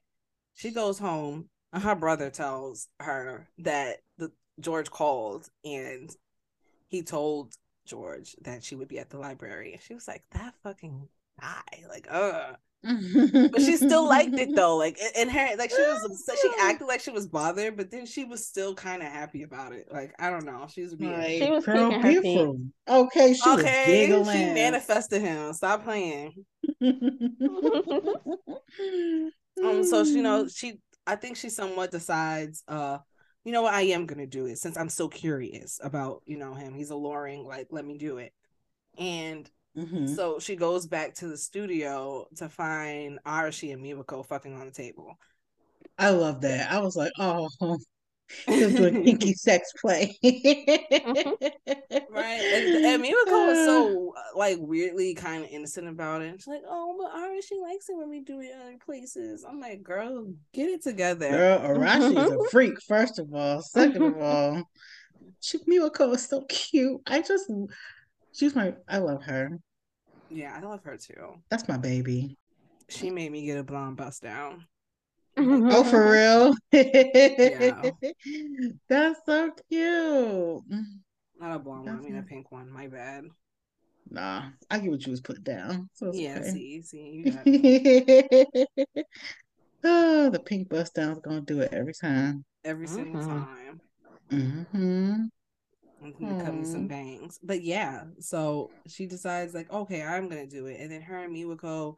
She 0.55 0.71
goes 0.71 0.99
home 0.99 1.49
and 1.71 1.83
her 1.83 1.95
brother 1.95 2.29
tells 2.29 2.87
her 2.99 3.47
that 3.59 3.97
the 4.17 4.31
George 4.59 4.91
called 4.91 5.47
and 5.63 6.09
he 6.93 7.01
told 7.01 7.55
George 7.87 8.35
that 8.43 8.63
she 8.63 8.75
would 8.75 8.87
be 8.87 8.99
at 8.99 9.09
the 9.09 9.17
library. 9.17 9.73
And 9.73 9.81
she 9.81 9.95
was 9.95 10.07
like, 10.07 10.23
that 10.31 10.53
fucking 10.61 11.07
guy. 11.41 11.63
Like, 11.89 12.07
uh 12.09 12.53
but 12.83 13.61
she 13.61 13.77
still 13.77 14.07
liked 14.07 14.37
it 14.37 14.55
though. 14.55 14.77
Like 14.77 14.99
in 15.15 15.27
her 15.27 15.55
like 15.57 15.71
she 15.71 15.81
was 15.81 16.05
upset. 16.05 16.37
She 16.39 16.49
acted 16.61 16.85
like 16.85 16.99
she 16.99 17.09
was 17.09 17.25
bothered, 17.25 17.75
but 17.75 17.89
then 17.89 18.05
she 18.05 18.25
was 18.25 18.45
still 18.45 18.75
kind 18.75 19.01
of 19.01 19.07
happy 19.07 19.41
about 19.41 19.73
it. 19.73 19.87
Like, 19.91 20.13
I 20.19 20.29
don't 20.29 20.45
know. 20.45 20.67
She 20.71 20.83
was 20.83 20.93
being 20.93 21.13
like, 21.13 21.31
she 21.31 21.49
was 21.49 21.65
girl, 21.65 21.99
beautiful. 21.99 22.59
Okay, 22.87 23.33
she 23.33 23.49
okay, 23.49 24.05
She 24.07 24.53
manifested 24.53 25.21
him. 25.23 25.51
Stop 25.53 25.83
playing. 25.83 26.45
um, 29.63 29.83
so 29.83 30.03
you 30.03 30.21
know, 30.21 30.47
she 30.47 30.77
I 31.07 31.15
think 31.15 31.37
she 31.37 31.49
somewhat 31.49 31.89
decides 31.89 32.63
uh 32.67 32.99
you 33.43 33.51
know 33.51 33.61
what, 33.61 33.73
I 33.73 33.81
am 33.83 34.05
gonna 34.05 34.27
do 34.27 34.45
it 34.45 34.57
since 34.57 34.77
I'm 34.77 34.89
so 34.89 35.07
curious 35.07 35.79
about, 35.83 36.21
you 36.25 36.37
know, 36.37 36.53
him. 36.53 36.73
He's 36.73 36.91
alluring, 36.91 37.45
like, 37.45 37.67
let 37.71 37.85
me 37.85 37.97
do 37.97 38.17
it. 38.17 38.33
And 38.97 39.49
mm-hmm. 39.77 40.07
so 40.07 40.39
she 40.39 40.55
goes 40.55 40.87
back 40.87 41.15
to 41.15 41.27
the 41.27 41.37
studio 41.37 42.27
to 42.35 42.49
find 42.49 43.19
Arashi 43.25 43.73
and 43.73 43.83
Miwako 43.83 44.25
fucking 44.25 44.53
on 44.53 44.67
the 44.67 44.71
table. 44.71 45.17
I 45.97 46.09
love 46.09 46.41
that. 46.41 46.71
I 46.71 46.79
was 46.79 46.95
like, 46.95 47.11
oh, 47.19 47.49
he 48.47 48.63
was 48.63 48.75
doing 48.75 49.03
kinky 49.03 49.33
sex 49.33 49.71
play. 49.79 50.17
right. 50.23 50.31
And, 52.41 52.85
and 52.85 53.03
Miwako 53.03 53.47
was 53.47 53.65
so 53.65 54.13
uh, 54.15 54.21
like 54.37 54.57
weirdly 54.59 55.13
kind 55.13 55.43
of 55.43 55.49
innocent 55.49 55.87
about 55.87 56.21
it. 56.21 56.35
She's 56.35 56.47
like, 56.47 56.63
oh, 56.67 56.95
but 56.99 57.11
Arashi 57.17 57.61
likes 57.61 57.89
it 57.89 57.97
when 57.97 58.09
we 58.09 58.21
do 58.21 58.41
it 58.41 58.51
other 58.59 58.77
places. 58.83 59.45
I'm 59.47 59.59
like, 59.59 59.83
girl, 59.83 60.33
get 60.53 60.69
it 60.69 60.83
together. 60.83 61.29
Girl, 61.29 61.59
Arashi 61.59 62.17
is 62.17 62.31
a 62.31 62.37
freak, 62.51 62.81
first 62.87 63.19
of 63.19 63.33
all. 63.33 63.61
Second 63.61 64.03
of 64.03 64.21
all, 64.21 64.63
she, 65.39 65.57
Miwako 65.59 66.13
is 66.15 66.27
so 66.27 66.43
cute. 66.49 67.01
I 67.07 67.21
just 67.21 67.51
she's 68.33 68.55
my 68.55 68.73
I 68.87 68.97
love 68.97 69.23
her. 69.23 69.59
Yeah, 70.29 70.57
I 70.57 70.65
love 70.65 70.83
her 70.83 70.97
too. 70.97 71.35
That's 71.49 71.67
my 71.67 71.77
baby. 71.77 72.37
She 72.89 73.09
made 73.09 73.31
me 73.31 73.45
get 73.45 73.57
a 73.57 73.63
blonde 73.63 73.97
bust 73.97 74.23
down 74.23 74.65
oh, 75.37 75.83
for 75.83 76.11
real? 76.11 76.55
yeah. 76.71 77.91
That's 78.89 79.19
so 79.25 79.51
cute. 79.69 80.63
Not 81.39 81.55
a 81.55 81.59
blonde 81.59 81.85
one. 81.85 81.89
I 81.89 81.99
mean 81.99 82.15
a 82.17 82.23
pink 82.23 82.51
one. 82.51 82.69
My 82.69 82.87
bad. 82.87 83.25
Nah, 84.09 84.49
I 84.69 84.79
get 84.79 84.91
what 84.91 85.05
you 85.05 85.11
was 85.11 85.21
put 85.21 85.43
down. 85.43 85.89
So 85.93 86.11
yeah, 86.13 86.37
okay. 86.39 86.51
see, 86.51 86.81
see, 86.81 87.33
oh, 89.83 90.29
the 90.29 90.39
pink 90.45 90.69
bust 90.69 90.93
down's 90.93 91.19
gonna 91.19 91.41
do 91.41 91.61
it 91.61 91.73
every 91.73 91.93
time. 91.93 92.45
Every 92.63 92.87
single 92.87 93.21
mm-hmm. 93.21 93.29
time. 93.29 93.81
Mm-hmm. 94.29 95.13
I'm 96.03 96.13
gonna 96.19 96.43
cut 96.43 96.55
me 96.55 96.65
some 96.65 96.87
bangs. 96.87 97.39
But 97.41 97.63
yeah, 97.63 98.03
so 98.19 98.71
she 98.87 99.05
decides 99.05 99.53
like, 99.53 99.71
okay, 99.71 100.03
I'm 100.03 100.27
gonna 100.27 100.47
do 100.47 100.67
it, 100.67 100.79
and 100.79 100.91
then 100.91 101.01
her 101.01 101.23
and 101.23 101.35
Miwako 101.35 101.95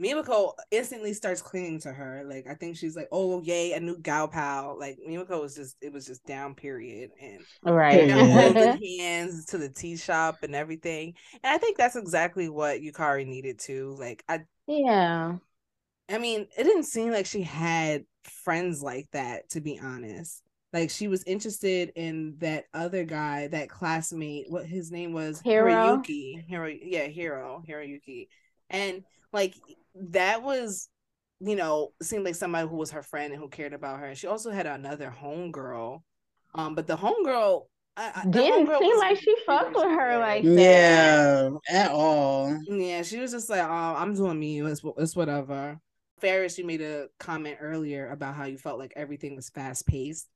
Miwako 0.00 0.52
instantly 0.70 1.14
starts 1.14 1.40
clinging 1.40 1.80
to 1.80 1.92
her. 1.92 2.22
Like 2.28 2.46
I 2.46 2.54
think 2.54 2.76
she's 2.76 2.96
like, 2.96 3.08
"Oh 3.10 3.40
yay, 3.42 3.72
a 3.72 3.80
new 3.80 3.98
gal 3.98 4.28
pal." 4.28 4.76
Like 4.78 4.98
Miwako 5.08 5.40
was 5.40 5.54
just 5.54 5.76
it 5.80 5.92
was 5.92 6.06
just 6.06 6.24
down 6.26 6.54
period 6.54 7.10
and 7.20 7.40
right 7.64 8.10
holding 8.10 8.98
hands 8.98 9.46
to 9.46 9.58
the 9.58 9.70
tea 9.70 9.96
shop 9.96 10.38
and 10.42 10.54
everything. 10.54 11.14
And 11.42 11.54
I 11.54 11.58
think 11.58 11.78
that's 11.78 11.96
exactly 11.96 12.48
what 12.50 12.80
Yukari 12.80 13.26
needed 13.26 13.58
to. 13.60 13.96
Like 13.98 14.22
I 14.28 14.40
yeah. 14.66 15.36
I 16.08 16.18
mean, 16.18 16.46
it 16.56 16.64
didn't 16.64 16.84
seem 16.84 17.10
like 17.10 17.26
she 17.26 17.42
had 17.42 18.04
friends 18.24 18.82
like 18.82 19.10
that 19.12 19.48
to 19.50 19.60
be 19.60 19.80
honest. 19.82 20.42
Like 20.72 20.90
she 20.90 21.08
was 21.08 21.24
interested 21.24 21.92
in 21.96 22.36
that 22.38 22.66
other 22.74 23.04
guy, 23.04 23.46
that 23.48 23.70
classmate. 23.70 24.50
What 24.50 24.66
his 24.66 24.90
name 24.92 25.14
was? 25.14 25.40
Hiro. 25.40 25.72
Hiroyuki. 25.72 26.44
Hiro. 26.46 26.68
Yeah, 26.68 27.06
Hiro. 27.06 27.62
Hiroyuki. 27.66 28.28
And 28.68 29.02
like 29.32 29.54
that 30.10 30.42
was 30.42 30.88
you 31.40 31.56
know 31.56 31.92
seemed 32.02 32.24
like 32.24 32.34
somebody 32.34 32.68
who 32.68 32.76
was 32.76 32.90
her 32.90 33.02
friend 33.02 33.32
and 33.32 33.42
who 33.42 33.48
cared 33.48 33.72
about 33.72 34.00
her 34.00 34.06
and 34.06 34.18
she 34.18 34.26
also 34.26 34.50
had 34.50 34.66
another 34.66 35.14
homegirl 35.22 36.00
um 36.54 36.74
but 36.74 36.86
the 36.86 36.96
homegirl 36.96 37.62
I, 37.98 38.26
didn't 38.28 38.68
seem 38.78 38.98
like 38.98 39.18
she 39.18 39.34
fucked 39.46 39.74
with 39.74 39.84
her 39.84 40.18
like 40.18 40.44
that. 40.44 40.50
Yeah, 40.50 41.50
at 41.70 41.90
all. 41.90 42.60
Yeah, 42.68 43.00
she 43.02 43.18
was 43.18 43.30
just 43.30 43.48
like, 43.48 43.62
"Oh, 43.62 43.94
I'm 43.96 44.14
doing 44.14 44.38
me. 44.38 44.60
It's, 44.60 44.82
it's 44.98 45.16
whatever." 45.16 45.80
Farris, 46.20 46.58
you 46.58 46.66
made 46.66 46.82
a 46.82 47.08
comment 47.18 47.56
earlier 47.60 48.10
about 48.10 48.34
how 48.34 48.44
you 48.44 48.58
felt 48.58 48.78
like 48.78 48.92
everything 48.96 49.34
was 49.34 49.48
fast 49.48 49.86
paced, 49.86 50.28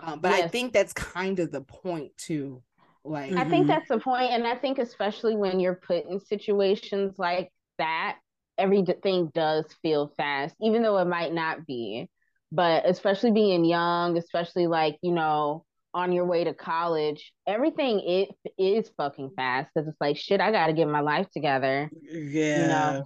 um, 0.00 0.20
but 0.20 0.30
yes. 0.30 0.44
I 0.44 0.48
think 0.48 0.72
that's 0.72 0.92
kind 0.92 1.38
of 1.38 1.52
the 1.52 1.62
point 1.62 2.16
too. 2.16 2.62
Like, 3.04 3.32
I 3.32 3.44
think 3.44 3.62
mm-hmm. 3.62 3.66
that's 3.68 3.88
the 3.88 3.98
point, 3.98 4.30
and 4.30 4.46
I 4.46 4.54
think 4.54 4.78
especially 4.78 5.36
when 5.36 5.58
you're 5.60 5.74
put 5.74 6.06
in 6.06 6.20
situations 6.20 7.18
like 7.18 7.52
that, 7.78 8.18
everything 8.58 9.30
does 9.34 9.64
feel 9.82 10.12
fast, 10.16 10.54
even 10.60 10.82
though 10.82 10.98
it 10.98 11.06
might 11.06 11.32
not 11.32 11.66
be. 11.66 12.08
But 12.50 12.86
especially 12.86 13.30
being 13.32 13.64
young, 13.64 14.18
especially 14.18 14.66
like, 14.66 14.98
you 15.02 15.12
know, 15.12 15.64
on 15.94 16.12
your 16.12 16.26
way 16.26 16.44
to 16.44 16.54
college, 16.54 17.32
everything 17.46 18.00
it 18.00 18.28
is 18.58 18.90
fucking 18.96 19.30
fast 19.36 19.70
because 19.74 19.88
it's 19.88 20.00
like 20.00 20.16
shit. 20.16 20.40
I 20.40 20.52
got 20.52 20.66
to 20.66 20.72
get 20.72 20.88
my 20.88 21.00
life 21.00 21.28
together. 21.30 21.90
Yeah. 22.02 22.60
You 22.60 22.66
know? 22.66 23.04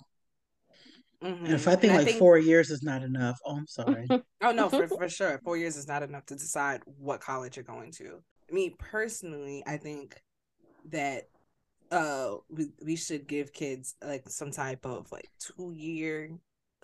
And 1.22 1.46
Mhm. 1.46 1.50
if 1.54 1.66
I 1.66 1.76
think 1.76 1.94
And 1.94 2.06
like 2.06 2.16
four 2.16 2.38
years 2.38 2.70
is 2.70 2.82
not 2.82 3.02
enough, 3.02 3.38
oh, 3.44 3.56
I'm 3.56 3.66
sorry. 3.66 4.08
Oh 4.42 4.52
no, 4.52 4.68
for 4.68 4.86
for 4.86 5.08
sure. 5.08 5.40
Four 5.44 5.56
years 5.56 5.76
is 5.76 5.88
not 5.88 6.02
enough 6.02 6.26
to 6.26 6.34
decide 6.34 6.82
what 6.98 7.20
college 7.20 7.56
you're 7.56 7.64
going 7.64 7.90
to. 7.92 8.22
Me 8.50 8.76
personally, 8.78 9.62
I 9.66 9.78
think 9.78 10.20
that 10.90 11.24
uh 11.90 12.36
we, 12.48 12.66
we 12.84 12.96
should 12.96 13.26
give 13.26 13.52
kids 13.52 13.94
like 14.02 14.28
some 14.28 14.50
type 14.50 14.84
of 14.84 15.10
like 15.12 15.28
two 15.38 15.72
year 15.72 16.30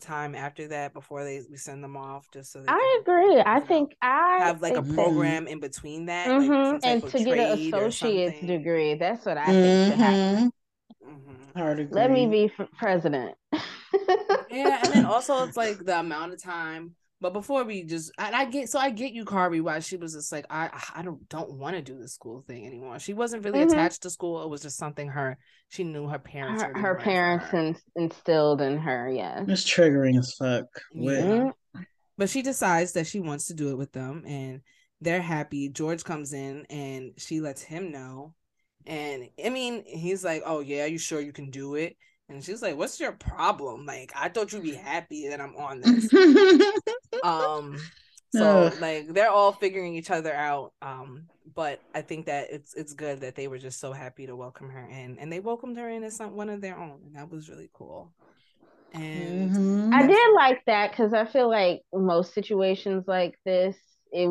time 0.00 0.34
after 0.34 0.68
that 0.68 0.92
before 0.92 1.22
they 1.24 1.42
we 1.50 1.56
send 1.56 1.82
them 1.82 1.96
off 1.96 2.28
just 2.32 2.52
so 2.52 2.60
they 2.60 2.66
I 2.68 2.98
agree. 3.02 3.34
you 3.34 3.42
I 3.44 3.60
think 3.60 3.96
I 4.02 4.38
have 4.38 4.62
like 4.62 4.76
a 4.76 4.82
program 4.82 5.46
in 5.46 5.60
between 5.60 6.06
that 6.06 6.28
like, 6.28 6.40
some 6.46 6.50
Mhm. 6.50 6.80
type 6.80 7.02
and 7.02 7.12
to 7.12 7.18
get 7.24 7.38
an 7.38 7.52
associate's 7.52 8.40
degree. 8.40 8.94
That's 8.94 9.24
what 9.26 9.36
I 9.38 9.46
think 9.52 9.84
should 9.86 9.98
happen. 9.98 10.50
Mhm. 11.04 11.08
Mhm. 11.08 11.90
Let 11.90 12.10
me 12.10 12.26
be 12.26 12.50
f- 12.58 12.68
president. 12.78 13.36
Yeah, 14.50 14.80
and 14.84 14.92
then 14.92 15.04
also 15.04 15.44
it's 15.44 15.56
like 15.56 15.84
the 15.84 15.98
amount 16.00 16.32
of 16.32 16.42
time. 16.42 16.94
But 17.22 17.32
before 17.32 17.62
we 17.62 17.84
just, 17.84 18.10
and 18.18 18.34
I 18.34 18.44
get, 18.46 18.68
so 18.68 18.80
I 18.80 18.90
get 18.90 19.14
Yukari, 19.14 19.62
why 19.62 19.78
she 19.78 19.96
was 19.96 20.12
just 20.14 20.32
like, 20.32 20.44
I, 20.50 20.70
I 20.92 21.02
don't, 21.02 21.26
don't 21.28 21.52
want 21.52 21.76
to 21.76 21.80
do 21.82 21.96
the 21.96 22.08
school 22.08 22.42
thing 22.48 22.66
anymore. 22.66 22.98
She 22.98 23.14
wasn't 23.14 23.44
really 23.44 23.60
Mhm. 23.60 23.68
attached 23.70 24.02
to 24.02 24.10
school. 24.10 24.42
It 24.42 24.50
was 24.50 24.60
just 24.60 24.76
something 24.76 25.06
her, 25.08 25.38
she 25.68 25.84
knew 25.84 26.08
her 26.08 26.18
parents, 26.18 26.64
her, 26.64 26.74
her 26.76 26.94
parents 26.96 27.46
her. 27.46 27.58
in, 27.60 27.76
instilled 27.94 28.60
in 28.60 28.76
her. 28.76 29.08
Yes. 29.08 29.44
It's 29.48 29.64
triggering 29.64 30.18
as 30.18 30.34
fuck. 30.34 30.66
Yeah. 30.92 31.52
But 32.18 32.28
she 32.28 32.42
decides 32.42 32.92
that 32.94 33.06
she 33.06 33.20
wants 33.20 33.46
to 33.46 33.54
do 33.54 33.70
it 33.70 33.78
with 33.78 33.92
them, 33.92 34.24
and 34.26 34.60
they're 35.00 35.22
happy. 35.22 35.68
George 35.68 36.02
comes 36.04 36.32
in 36.32 36.66
and 36.70 37.12
she 37.18 37.40
lets 37.40 37.62
him 37.62 37.92
know, 37.92 38.34
and 38.84 39.28
I 39.42 39.48
mean, 39.48 39.84
he's 39.86 40.24
like, 40.24 40.42
"Oh 40.44 40.58
yeah, 40.60 40.86
you 40.86 40.98
sure 40.98 41.20
you 41.20 41.32
can 41.32 41.50
do 41.50 41.76
it?" 41.76 41.96
And 42.34 42.44
she's 42.44 42.62
like, 42.62 42.76
"What's 42.76 43.00
your 43.00 43.12
problem? 43.12 43.86
Like, 43.86 44.12
I 44.16 44.28
thought 44.28 44.52
you'd 44.52 44.62
be 44.62 44.74
happy 44.74 45.28
that 45.28 45.40
I'm 45.40 45.56
on 45.56 45.80
this." 45.82 46.12
um 47.22 47.90
so 48.30 48.64
Ugh. 48.64 48.78
like 48.78 49.08
they're 49.12 49.30
all 49.30 49.52
figuring 49.52 49.94
each 49.94 50.10
other 50.10 50.32
out 50.32 50.72
um 50.82 51.24
but 51.54 51.80
i 51.94 52.00
think 52.00 52.26
that 52.26 52.50
it's 52.50 52.74
it's 52.74 52.94
good 52.94 53.20
that 53.20 53.34
they 53.34 53.48
were 53.48 53.58
just 53.58 53.80
so 53.80 53.92
happy 53.92 54.26
to 54.26 54.34
welcome 54.36 54.70
her 54.70 54.86
in 54.88 55.18
and 55.18 55.32
they 55.32 55.40
welcomed 55.40 55.76
her 55.76 55.88
in 55.88 56.02
as 56.04 56.16
some, 56.16 56.34
one 56.34 56.48
of 56.48 56.60
their 56.60 56.78
own 56.78 57.00
and 57.06 57.14
that 57.16 57.30
was 57.30 57.48
really 57.48 57.70
cool 57.72 58.12
and 58.92 59.54
Mhm. 59.54 59.92
I 59.92 60.06
did 60.06 60.34
like 60.34 60.64
that 60.66 60.90
because 60.90 61.12
I 61.14 61.24
feel 61.26 61.48
like 61.50 61.82
most 61.92 62.34
situations 62.34 63.04
like 63.06 63.38
this, 63.44 63.76
it 64.10 64.28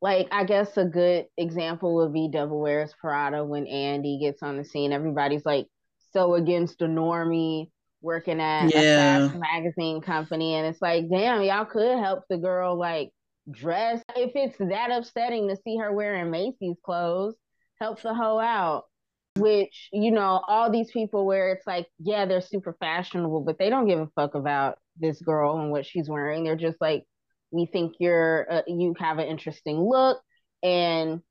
like 0.00 0.28
I 0.32 0.44
guess 0.44 0.76
a 0.76 0.84
good 0.84 1.26
example 1.36 1.94
would 1.96 2.12
be 2.12 2.28
Devil 2.32 2.60
Wears 2.60 2.94
Prada 3.00 3.44
when 3.44 3.66
Andy 3.66 4.18
gets 4.20 4.42
on 4.42 4.56
the 4.58 4.64
scene. 4.64 4.92
Everybody's 4.92 5.44
like 5.46 5.68
so 6.12 6.34
against 6.34 6.78
the 6.78 6.86
normie 6.86 7.70
working 8.00 8.40
at 8.40 8.72
Yeah. 8.72 9.28
a 9.32 9.38
magazine 9.38 10.00
company, 10.00 10.54
and 10.54 10.66
it's 10.66 10.82
like, 10.82 11.08
damn, 11.08 11.42
y'all 11.42 11.64
could 11.64 11.98
help 11.98 12.24
the 12.28 12.38
girl 12.38 12.76
like 12.76 13.10
dress. 13.50 14.02
If 14.16 14.32
it's 14.34 14.58
that 14.58 14.90
upsetting 14.90 15.48
to 15.48 15.56
see 15.56 15.76
her 15.78 15.92
wearing 15.92 16.30
Macy's 16.30 16.76
clothes, 16.84 17.34
help 17.80 18.00
the 18.02 18.14
hoe 18.14 18.38
out. 18.38 18.84
Which, 19.36 19.88
you 19.92 20.10
know, 20.10 20.42
all 20.46 20.70
these 20.70 20.90
people 20.90 21.24
where 21.24 21.52
it's 21.52 21.66
like, 21.66 21.86
yeah, 21.98 22.26
they're 22.26 22.42
super 22.42 22.76
fashionable, 22.78 23.40
but 23.40 23.58
they 23.58 23.70
don't 23.70 23.86
give 23.86 23.98
a 23.98 24.08
fuck 24.14 24.34
about 24.34 24.78
this 25.00 25.22
girl 25.22 25.58
and 25.58 25.70
what 25.70 25.86
she's 25.86 26.06
wearing. 26.06 26.44
They're 26.44 26.54
just 26.54 26.78
like, 26.82 27.04
we 27.50 27.64
think 27.64 27.94
you're, 27.98 28.46
uh, 28.52 28.62
you 28.66 28.94
have 28.98 29.18
an 29.18 29.28
interesting 29.28 29.80
look. 29.80 30.20
And, 30.62 31.22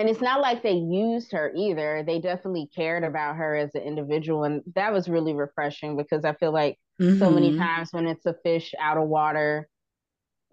and 0.00 0.08
it's 0.08 0.22
not 0.22 0.40
like 0.40 0.62
they 0.62 0.72
used 0.72 1.30
her 1.32 1.52
either. 1.54 2.02
They 2.06 2.18
definitely 2.20 2.70
cared 2.74 3.04
about 3.04 3.36
her 3.36 3.54
as 3.54 3.74
an 3.74 3.82
individual. 3.82 4.44
And 4.44 4.62
that 4.74 4.94
was 4.94 5.08
really 5.10 5.34
refreshing 5.34 5.94
because 5.96 6.24
I 6.24 6.32
feel 6.34 6.52
like 6.52 6.78
so 7.18 7.30
many 7.30 7.52
Mhm. 7.52 7.58
times 7.58 7.92
when 7.92 8.06
it's 8.06 8.24
a 8.24 8.32
fish 8.42 8.74
out 8.80 8.96
of 8.96 9.08
water, 9.08 9.68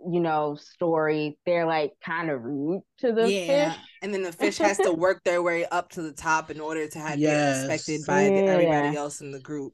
you 0.05 0.19
know, 0.19 0.55
story, 0.55 1.39
they're 1.45 1.65
like 1.65 1.93
kind 2.03 2.29
of 2.29 2.43
rude 2.43 2.81
to 2.97 3.13
the 3.13 3.31
yeah 3.31 3.71
fish. 3.71 3.79
and 4.01 4.13
then 4.13 4.21
the 4.23 4.31
fish 4.43 4.57
has 4.57 4.77
to 4.79 4.91
work 4.91 5.23
their 5.23 5.41
way 5.41 5.65
up 5.65 5.89
to 5.91 6.01
the 6.01 6.11
top 6.11 6.51
in 6.51 6.59
order 6.59 6.85
to 6.87 6.99
have 6.99 7.17
Yes. 7.17 7.67
get 7.67 7.69
respected 7.69 8.05
by 8.05 8.29
the, 8.29 8.45
everybody 8.47 8.97
else 8.97 9.21
in 9.21 9.31
the 9.31 9.39
group 9.39 9.73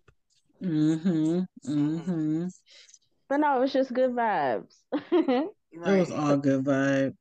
Mhm. 0.61 1.45
Mhm. 1.67 2.51
But 3.27 3.37
no, 3.37 3.57
it 3.57 3.59
was 3.59 3.73
just 3.73 3.91
good 3.91 4.11
vibes. 4.11 4.75
It 5.71 5.79
was 5.99 6.11
all 6.11 6.37
good 6.37 6.63
vibes. 6.63 7.15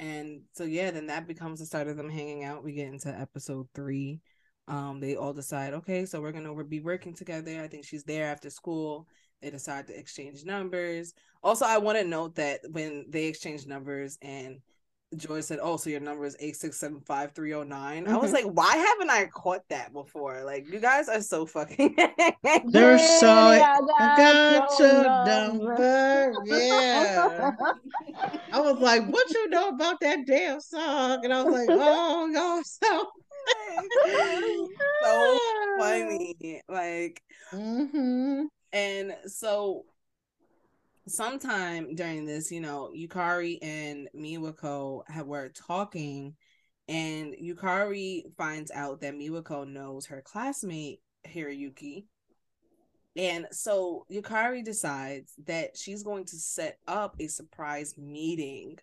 And 0.00 0.40
so 0.54 0.64
yeah, 0.64 0.90
then 0.90 1.06
that 1.08 1.28
becomes 1.28 1.60
the 1.60 1.66
start 1.66 1.86
of 1.86 1.98
them 1.98 2.08
hanging 2.08 2.42
out. 2.42 2.64
We 2.64 2.72
get 2.72 2.88
into 2.88 3.08
episode 3.08 3.68
three. 3.74 4.20
Um, 4.66 4.98
they 4.98 5.14
all 5.14 5.34
decide, 5.34 5.74
okay, 5.74 6.06
so 6.06 6.22
we're 6.22 6.32
gonna 6.32 6.64
be 6.64 6.80
working 6.80 7.12
together. 7.12 7.60
I 7.60 7.68
think 7.68 7.84
she's 7.84 8.04
there 8.04 8.26
after 8.26 8.48
school. 8.48 9.06
They 9.42 9.50
decide 9.50 9.86
to 9.88 9.98
exchange 9.98 10.44
numbers. 10.44 11.12
Also, 11.42 11.66
I 11.66 11.76
want 11.78 11.98
to 11.98 12.04
note 12.04 12.34
that 12.36 12.60
when 12.70 13.04
they 13.10 13.26
exchange 13.26 13.66
numbers 13.66 14.16
and 14.22 14.60
Joy 15.16 15.40
said, 15.40 15.58
"Oh, 15.60 15.76
so 15.76 15.90
your 15.90 15.98
number 15.98 16.24
is 16.24 16.36
eight 16.38 16.54
six 16.56 16.76
seven 16.76 17.00
five 17.00 17.32
three 17.32 17.50
zero 17.50 17.64
nine. 17.64 18.06
I 18.06 18.16
was 18.16 18.30
Mhm. 18.30 18.34
like, 18.34 18.44
"Why 18.44 18.76
haven't 18.76 19.10
I 19.10 19.26
caught 19.26 19.68
that 19.68 19.92
before? 19.92 20.42
Like, 20.44 20.70
you 20.72 20.78
guys 20.78 21.08
are 21.08 21.20
so 21.20 21.46
fucking." 21.46 21.96
They're 22.66 22.98
so. 23.18 23.50
Yeah, 23.52 23.78
I 23.98 24.16
got 24.16 24.78
your 24.78 25.02
number. 25.02 26.32
number. 26.32 26.32
Yeah. 26.46 27.50
I 28.52 28.60
was 28.60 28.78
like, 28.78 29.04
"What 29.08 29.28
you 29.30 29.48
know 29.48 29.70
about 29.70 29.98
that 30.00 30.26
damn 30.26 30.60
song?" 30.60 31.24
And 31.24 31.32
I 31.34 31.42
was 31.42 31.54
like, 31.54 31.68
"Oh, 31.70 32.26
no, 32.30 32.62
so 32.64 33.06
so 35.02 35.38
funny. 35.78 36.62
Like, 36.68 37.22
Mm-hmm. 37.52 38.44
and 38.72 39.16
so 39.26 39.84
sometime 41.10 41.94
during 41.94 42.24
this, 42.24 42.50
you 42.50 42.60
know, 42.60 42.92
Yukari 42.96 43.58
and 43.62 44.08
Miwako 44.16 45.02
have, 45.08 45.26
were 45.26 45.50
talking, 45.50 46.34
and 46.88 47.34
Yukari 47.34 48.22
finds 48.36 48.70
out 48.70 49.00
that 49.00 49.14
Miwako 49.14 49.68
knows 49.68 50.06
her 50.06 50.22
classmate 50.22 51.00
Hiroyuki. 51.26 52.04
And 53.16 53.46
so 53.50 54.06
Yukari 54.10 54.64
decides 54.64 55.32
that 55.46 55.76
she's 55.76 56.02
going 56.02 56.24
to 56.26 56.36
set 56.36 56.78
up 56.86 57.16
a 57.18 57.26
surprise 57.26 57.94
meeting 57.98 58.78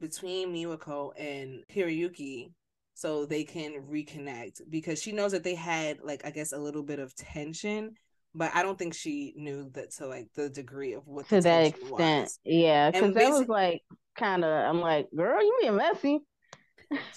between 0.00 0.52
Miwako 0.52 1.12
and 1.18 1.64
Hiroyuki 1.72 2.52
so 2.94 3.26
they 3.26 3.44
can 3.44 3.82
reconnect 3.90 4.60
because 4.70 5.02
she 5.02 5.12
knows 5.12 5.32
that 5.32 5.42
they 5.42 5.54
had 5.54 5.98
like 6.02 6.24
I 6.24 6.30
guess 6.30 6.52
a 6.52 6.58
little 6.58 6.82
bit 6.82 7.00
of 7.00 7.14
tension, 7.16 7.94
but 8.34 8.50
I 8.54 8.62
don't 8.62 8.78
think 8.78 8.94
she 8.94 9.34
knew 9.36 9.70
that 9.74 9.92
to 9.92 10.06
like 10.06 10.28
the 10.34 10.48
degree 10.48 10.94
of 10.94 11.06
what 11.06 11.28
to 11.28 11.40
that 11.40 11.66
extent. 11.66 11.90
was. 11.90 12.38
Yeah, 12.44 12.90
because 12.90 13.14
that 13.14 13.30
was 13.30 13.48
like 13.48 13.82
kind 14.16 14.44
of. 14.44 14.50
I'm 14.50 14.80
like, 14.80 15.08
girl, 15.14 15.42
you 15.42 15.58
being 15.60 15.76
messy. 15.76 16.20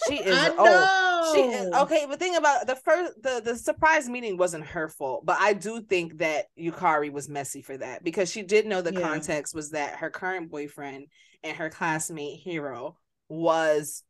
She 0.07 0.15
is 0.23 0.33
I 0.33 0.51
oh 0.57 1.33
she 1.35 1.41
eh, 1.41 1.63
is 1.63 1.73
okay, 1.73 2.05
but 2.07 2.19
think 2.19 2.37
about 2.37 2.67
the 2.67 2.75
first 2.75 3.21
the 3.21 3.41
the 3.43 3.55
surprise 3.55 4.07
meeting 4.07 4.37
wasn't 4.37 4.65
her 4.65 4.87
fault, 4.87 5.25
but 5.25 5.37
I 5.39 5.53
do 5.53 5.81
think 5.81 6.19
that 6.19 6.45
Yukari 6.57 7.11
was 7.11 7.27
messy 7.29 7.61
for 7.61 7.77
that 7.77 8.03
because 8.03 8.31
she 8.31 8.43
did 8.43 8.65
know 8.65 8.81
the 8.81 8.93
Yeah. 8.93 9.01
context 9.01 9.53
was 9.53 9.71
that 9.71 9.97
her 9.97 10.09
current 10.09 10.49
boyfriend 10.49 11.07
and 11.43 11.57
her 11.57 11.69
classmate 11.69 12.39
Hiro 12.39 12.97
was 13.29 14.03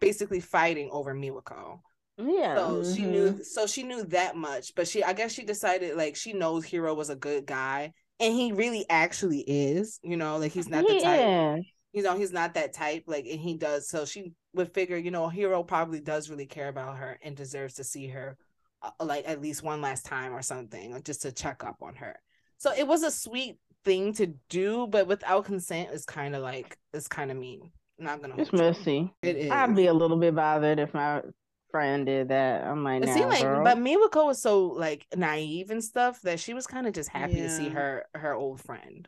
basically 0.00 0.40
fighting 0.40 0.88
over 0.92 1.14
Miwako. 1.14 1.80
Yeah. 2.18 2.54
So 2.56 2.84
she 2.84 3.06
knew 3.06 3.42
so 3.42 3.66
she 3.66 3.82
knew 3.82 4.04
that 4.06 4.36
much, 4.36 4.74
but 4.74 4.86
she 4.88 5.02
I 5.02 5.12
guess 5.14 5.32
she 5.32 5.44
decided 5.44 5.96
like 5.96 6.16
she 6.16 6.32
knows 6.32 6.64
Hiro 6.64 6.94
was 6.94 7.10
a 7.10 7.16
good 7.16 7.46
guy 7.46 7.92
and 8.18 8.34
he 8.34 8.52
really 8.52 8.84
actually 8.90 9.40
is, 9.46 9.98
you 10.02 10.16
know, 10.16 10.36
like 10.38 10.52
he's 10.52 10.68
not 10.68 10.86
the 10.86 10.94
type 10.94 11.30
yeah. 11.30 11.56
you 11.92 12.02
know, 12.02 12.16
he's 12.16 12.32
not 12.32 12.54
that 12.54 12.72
type, 12.72 13.04
like, 13.06 13.26
and 13.26 13.40
he 13.40 13.56
does. 13.56 13.88
So 13.88 14.04
she 14.04 14.32
would 14.54 14.72
figure, 14.74 14.96
you 14.96 15.10
know, 15.10 15.28
Hiro 15.28 15.62
probably 15.62 16.00
does 16.00 16.30
really 16.30 16.46
care 16.46 16.68
about 16.68 16.98
her 16.98 17.18
and 17.22 17.36
deserves 17.36 17.74
to 17.74 17.84
see 17.84 18.08
her, 18.08 18.36
uh, 18.82 18.90
like, 19.04 19.28
at 19.28 19.40
least 19.42 19.62
one 19.62 19.80
last 19.80 20.04
time 20.06 20.32
or 20.32 20.42
something, 20.42 20.92
or 20.94 21.00
just 21.00 21.22
to 21.22 21.32
check 21.32 21.64
up 21.64 21.76
on 21.82 21.96
her. 21.96 22.16
So 22.58 22.72
it 22.72 22.86
was 22.86 23.02
a 23.02 23.10
sweet 23.10 23.58
thing 23.84 24.12
to 24.14 24.34
do, 24.48 24.86
but 24.86 25.06
without 25.06 25.46
consent, 25.46 25.90
it's 25.92 26.04
kind 26.04 26.36
of 26.36 26.42
like, 26.42 26.76
it's 26.92 27.08
kind 27.08 27.30
of 27.30 27.36
mean. 27.36 27.72
Not 27.98 28.20
gonna 28.22 28.36
It's 28.36 28.52
you. 28.52 28.58
messy. 28.58 29.12
It 29.22 29.36
is. 29.36 29.50
I'd 29.50 29.74
be 29.76 29.86
a 29.86 29.94
little 29.94 30.16
bit 30.16 30.34
bothered 30.34 30.78
if 30.78 30.94
my 30.94 31.22
friend 31.70 32.06
did 32.06 32.28
that. 32.28 32.64
I'm 32.64 32.84
like, 32.84 33.02
It 33.02 33.06
nah, 33.06 33.14
seemed 33.14 33.28
like, 33.30 33.42
girl. 33.42 33.64
but 33.64 33.78
Miwako 33.78 34.26
was 34.26 34.40
so 34.42 34.66
like 34.66 35.06
naive 35.16 35.70
and 35.70 35.82
stuff 35.82 36.20
that 36.22 36.40
she 36.40 36.54
was 36.54 36.66
kind 36.66 36.86
of 36.86 36.92
just 36.92 37.08
happy 37.08 37.36
to 37.36 37.48
see 37.48 37.68
her 37.68 38.04
her 38.14 38.34
old 38.34 38.60
friend. 38.60 39.06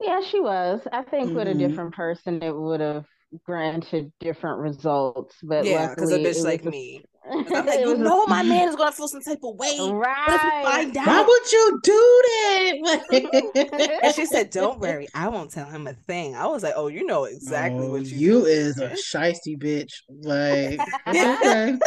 yeah, 0.00 0.20
she 0.20 0.40
was. 0.40 0.80
I 0.92 1.02
think 1.02 1.34
with 1.34 1.48
a 1.48 1.52
Mhm. 1.52 1.58
different 1.58 1.94
person, 1.94 2.42
it 2.42 2.54
would 2.54 2.80
have 2.80 3.06
granted 3.44 4.12
different 4.20 4.58
results. 4.60 5.36
But 5.42 5.64
yeah, 5.64 5.88
because 5.88 6.12
a 6.12 6.18
bitch 6.18 6.44
like 6.44 6.64
a- 6.64 6.70
me. 6.70 7.04
I'm 7.30 7.46
like, 7.64 7.80
you 7.80 7.96
know, 7.96 8.26
my 8.26 8.42
man 8.42 8.68
is 8.68 8.76
gonna 8.76 8.92
feel 8.92 9.08
some 9.08 9.22
type 9.22 9.38
of 9.42 9.56
way. 9.56 9.78
Right. 9.80 10.26
What 10.26 10.34
if 10.34 10.42
we 10.44 10.50
find 10.62 10.96
out? 10.98 11.06
Why 11.06 11.22
would 11.26 11.52
you 11.52 11.80
do 11.82 12.22
that? 12.28 13.98
and 14.02 14.14
she 14.14 14.26
said, 14.26 14.50
"Don't 14.50 14.78
worry, 14.78 15.08
I 15.14 15.28
won't 15.28 15.50
tell 15.50 15.64
him 15.64 15.86
a 15.86 15.94
thing." 15.94 16.34
I 16.36 16.46
was 16.48 16.62
like, 16.62 16.74
"Oh, 16.76 16.88
you 16.88 17.06
know 17.06 17.24
exactly 17.24 17.86
Oh, 17.86 17.92
what 17.92 18.04
you 18.04 18.18
you 18.18 18.40
do, 18.40 18.44
is 18.46 18.78
a 18.78 18.90
bitch." 18.90 19.14
shisty 19.14 19.56
bitch. 19.58 19.92
Like, 20.10 20.80
okay. 21.08 21.78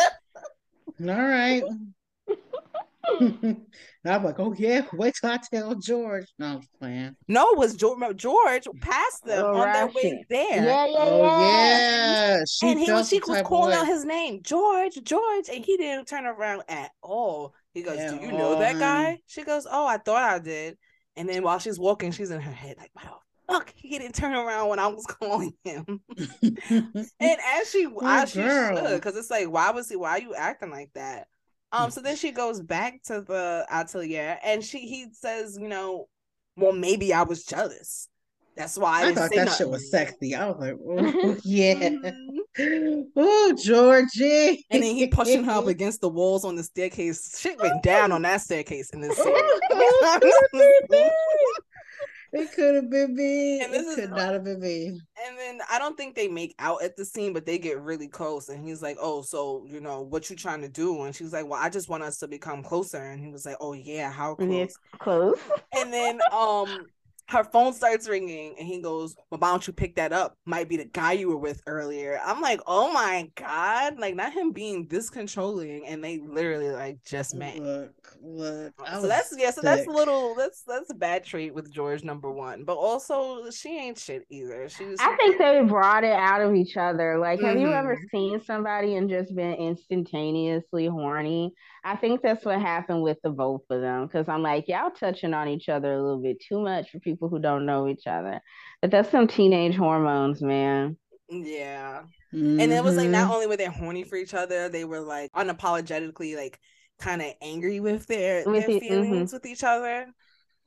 All 1.01 1.07
right. 1.07 1.63
I'm 4.05 4.23
like, 4.23 4.39
oh 4.39 4.53
yeah, 4.57 4.85
wait 4.93 5.15
till 5.19 5.29
I 5.31 5.37
tell 5.51 5.75
George. 5.75 6.25
No, 6.39 6.45
I'm 6.47 6.61
playing. 6.79 7.15
No, 7.27 7.51
it 7.51 7.57
was 7.57 7.75
George. 7.75 8.17
George 8.17 8.67
passed 8.81 9.23
them 9.25 9.45
Oh, 9.45 9.53
on 9.53 9.71
their 9.71 9.85
right. 9.85 9.93
way 9.93 10.25
there. 10.29 10.63
Yeah, 10.63 10.85
yeah, 10.87 11.05
Oh 11.05 11.23
yeah. 11.37 11.81
yeah, 12.03 12.43
she 12.47 12.71
and 12.71 12.79
he 12.79 12.91
was 12.91 13.07
she 13.09 13.19
was 13.27 13.41
calling 13.41 13.73
out 13.73 13.87
his 13.87 14.05
name, 14.05 14.41
George, 14.43 14.97
George, 15.03 15.49
and 15.49 15.63
he 15.63 15.77
didn't 15.77 16.07
turn 16.07 16.25
around 16.25 16.63
at 16.67 16.91
all. 17.01 17.53
He 17.73 17.81
goes, 17.81 17.99
At 17.99 18.09
"Do 18.09 18.15
you 18.15 18.31
know 18.31 18.49
all, 18.49 18.59
that 18.59 18.73
honey. 18.73 18.79
guy?" 18.79 19.17
She 19.27 19.43
goes, 19.43 19.67
"Oh, 19.69 19.85
I 19.87 19.97
thought 19.97 20.23
I 20.23 20.39
did." 20.39 20.77
And 21.15 21.27
then 21.29 21.43
while 21.43 21.59
she's 21.59 21.79
walking, 21.79 22.11
she's 22.11 22.31
in 22.31 22.41
her 22.41 22.51
head 22.51 22.77
like, 22.77 22.91
"Wow, 22.95 23.19
fuck, 23.47 23.73
he 23.75 23.97
didn't 23.97 24.15
turn 24.15 24.33
around 24.33 24.69
when 24.69 24.79
I 24.79 24.87
was 24.87 25.05
calling 25.07 25.53
him." 25.63 26.01
and 26.69 26.99
as 27.19 27.69
she, 27.71 27.87
as 28.03 28.31
she 28.31 28.39
girl. 28.41 28.77
should, 28.77 28.95
because 28.95 29.17
it's 29.17 29.31
like, 29.31 29.49
why 29.49 29.71
was 29.71 29.89
he? 29.89 29.95
Why 29.95 30.11
are 30.11 30.21
you 30.21 30.35
acting 30.35 30.71
like 30.71 30.91
that? 30.93 31.27
Um. 31.71 31.91
So 31.91 32.01
then 32.01 32.15
she 32.15 32.31
goes 32.31 32.61
back 32.61 33.03
to 33.03 33.21
the 33.21 33.65
atelier, 33.69 34.37
and 34.43 34.63
she 34.63 34.79
he 34.79 35.07
says, 35.11 35.57
you 35.59 35.67
know, 35.67 36.07
well, 36.55 36.73
maybe 36.73 37.13
I 37.13 37.23
was 37.23 37.43
jealous. 37.43 38.09
That's 38.57 38.75
why 38.75 39.03
I, 39.03 39.09
I 39.09 39.13
thought 39.13 39.29
that 39.29 39.45
nothing. 39.45 39.57
shit 39.57 39.69
was 39.69 39.91
sexy. 39.91 40.33
I 40.33 40.49
was 40.49 40.57
like, 40.57 40.75
oh 40.83 41.37
yeah, 41.43 41.89
oh 43.15 43.55
Georgie. 43.55 44.65
And 44.71 44.81
then 44.81 44.95
he 44.95 45.07
pushing 45.07 45.43
her 45.43 45.51
up 45.51 45.67
against 45.67 46.01
the 46.01 46.09
walls 46.09 46.43
on 46.43 46.55
the 46.55 46.63
staircase. 46.63 47.39
Shit 47.39 47.59
went 47.59 47.83
down 47.83 48.11
on 48.11 48.23
that 48.23 48.41
staircase 48.41 48.89
in 48.89 49.01
this 49.01 49.15
series. 49.15 49.43
It 52.33 52.51
could 52.53 52.75
have 52.75 52.89
been 52.89 53.15
me. 53.15 53.61
And 53.61 53.73
this 53.73 53.83
It 53.83 53.89
is- 53.89 53.95
could 53.95 54.09
not 54.11 54.33
have 54.33 54.43
been 54.43 54.59
me. 54.59 54.87
And 54.87 55.37
then 55.37 55.59
I 55.69 55.79
don't 55.79 55.95
think 55.97 56.15
they 56.15 56.27
make 56.27 56.53
out 56.59 56.83
at 56.83 56.95
the 56.97 57.05
scene, 57.05 57.33
but 57.33 57.45
they 57.45 57.57
get 57.57 57.79
really 57.81 58.07
close. 58.07 58.49
And 58.49 58.67
he's 58.67 58.81
like, 58.81 58.97
"Oh, 58.99 59.21
so 59.21 59.65
you 59.67 59.79
know 59.79 60.01
what 60.01 60.29
you 60.29 60.35
trying 60.35 60.61
to 60.61 60.69
do?" 60.69 61.01
And 61.03 61.15
she 61.15 61.23
was 61.23 61.33
like, 61.33 61.47
"Well, 61.47 61.59
I 61.61 61.69
just 61.69 61.89
want 61.89 62.03
us 62.03 62.17
to 62.19 62.27
become 62.27 62.63
closer." 62.63 62.97
And 63.01 63.19
he 63.23 63.31
was 63.31 63.45
like, 63.45 63.57
"Oh 63.61 63.73
yeah, 63.73 64.11
how 64.11 64.35
close?" 64.35 64.49
Yeah, 64.51 64.97
close. 64.99 65.39
And 65.75 65.91
then 65.93 66.19
um, 66.31 66.85
her 67.29 67.43
phone 67.43 67.73
starts 67.73 68.07
ringing, 68.07 68.55
and 68.57 68.67
he 68.67 68.81
goes, 68.81 69.15
"Well, 69.29 69.39
why 69.39 69.49
don't 69.51 69.65
you 69.67 69.73
pick 69.73 69.95
that 69.95 70.13
up? 70.13 70.37
Might 70.45 70.69
be 70.69 70.77
the 70.77 70.85
guy 70.85 71.13
you 71.13 71.29
were 71.29 71.37
with 71.37 71.61
earlier." 71.67 72.19
I'm 72.25 72.41
like, 72.41 72.61
"Oh 72.67 72.91
my 72.93 73.29
god!" 73.35 73.99
Like 73.99 74.15
not 74.15 74.33
him 74.33 74.51
being 74.51 74.87
this 74.87 75.09
controlling, 75.09 75.85
and 75.87 76.03
they 76.03 76.19
literally 76.19 76.69
like 76.71 77.03
just 77.03 77.35
met. 77.35 77.57
Look, 77.57 78.17
look. 78.21 78.73
I 78.85 78.95
So 78.95 79.01
was 79.01 79.09
that's 79.09 79.33
yeah, 79.37 79.51
so 79.51 79.61
that's 79.61 79.81
sick. 79.81 79.89
a 79.89 79.91
little 79.91 80.35
that's 80.35 80.63
that's 80.63 80.89
a 80.89 80.95
bad 80.95 81.23
trait 81.23 81.53
with 81.53 81.71
George 81.71 82.03
number 82.03 82.31
one. 82.31 82.63
But 82.63 82.75
also 82.77 83.49
she 83.51 83.77
ain't 83.77 83.97
shit 83.97 84.23
either. 84.29 84.69
She's 84.69 84.97
I 84.99 85.15
think 85.17 85.37
they 85.37 85.61
brought 85.67 86.03
it 86.03 86.13
out 86.13 86.41
of 86.41 86.55
each 86.55 86.77
other. 86.77 87.17
Like, 87.17 87.41
have 87.41 87.57
you 87.57 87.71
ever 87.73 87.95
Mhm. 87.95 88.09
seen 88.11 88.41
somebody 88.43 88.95
and 88.95 89.09
just 89.09 89.35
been 89.35 89.53
instantaneously 89.55 90.87
horny? 90.87 91.53
I 91.87 91.95
think 91.95 92.21
that's 92.21 92.45
what 92.45 92.59
happened 92.61 93.01
with 93.03 93.17
the 93.23 93.29
both 93.29 93.63
of 93.69 93.81
them. 93.81 94.05
Because 94.07 94.27
I'm 94.29 94.41
like, 94.43 94.67
y'all 94.67 94.91
touching 94.91 95.33
on 95.33 95.47
each 95.47 95.69
other 95.69 95.93
a 95.93 96.01
little 96.03 96.21
bit 96.21 96.37
too 96.41 96.61
much 96.61 96.91
for 96.91 96.99
people 96.99 97.29
who 97.29 97.39
don't 97.39 97.65
know 97.65 97.87
each 97.87 98.07
other. 98.07 98.41
But 98.81 98.91
that's 98.91 99.09
some 99.11 99.27
teenage 99.27 99.75
hormones, 99.75 100.41
man. 100.41 100.97
yeah. 101.29 102.03
And 102.59 102.73
it 102.73 102.83
was 102.83 102.97
like 102.97 103.09
Mhm. 103.09 103.11
not 103.11 103.31
only 103.31 103.47
were 103.47 103.57
they 103.57 103.65
horny 103.65 104.03
for 104.03 104.15
each 104.17 104.33
other, 104.33 104.69
they 104.69 104.85
were 104.85 105.01
like 105.01 105.31
unapologetically 105.33 106.35
like 106.35 106.59
kind 106.99 107.21
of 107.21 107.33
angry 107.41 107.79
with 107.79 108.07
their, 108.07 108.45
With 108.45 108.67
their 108.67 108.69
it, 108.69 108.89
mhm. 108.89 109.03
feelings 109.03 109.33
with 109.33 109.45
each 109.45 109.63
other. 109.63 110.07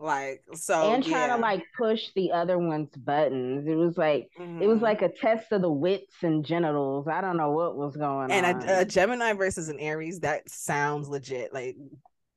Like 0.02 0.42
so 0.54 0.94
and 0.94 1.04
trying 1.04 1.28
yeah. 1.28 1.36
to 1.36 1.42
like 1.42 1.62
push 1.76 2.08
the 2.16 2.32
other 2.32 2.56
one's 2.58 2.96
buttons. 2.96 3.68
It 3.68 3.74
was 3.74 3.98
like 3.98 4.30
it 4.38 4.66
was 4.66 4.78
Mhm. 4.78 4.82
like 4.82 5.02
a 5.02 5.10
test 5.10 5.52
of 5.52 5.60
the 5.60 5.70
wits 5.70 6.14
and 6.22 6.42
genitals. 6.42 7.06
I 7.06 7.20
don't 7.20 7.36
know 7.36 7.50
what 7.50 7.76
was 7.76 7.98
going 7.98 8.30
and 8.30 8.46
on. 8.46 8.66
a, 8.66 8.78
a 8.80 8.84
Gemini 8.86 9.34
versus 9.34 9.68
an 9.68 9.78
Aries, 9.78 10.20
that 10.20 10.48
sounds 10.48 11.08
legit. 11.10 11.52
Like 11.52 11.76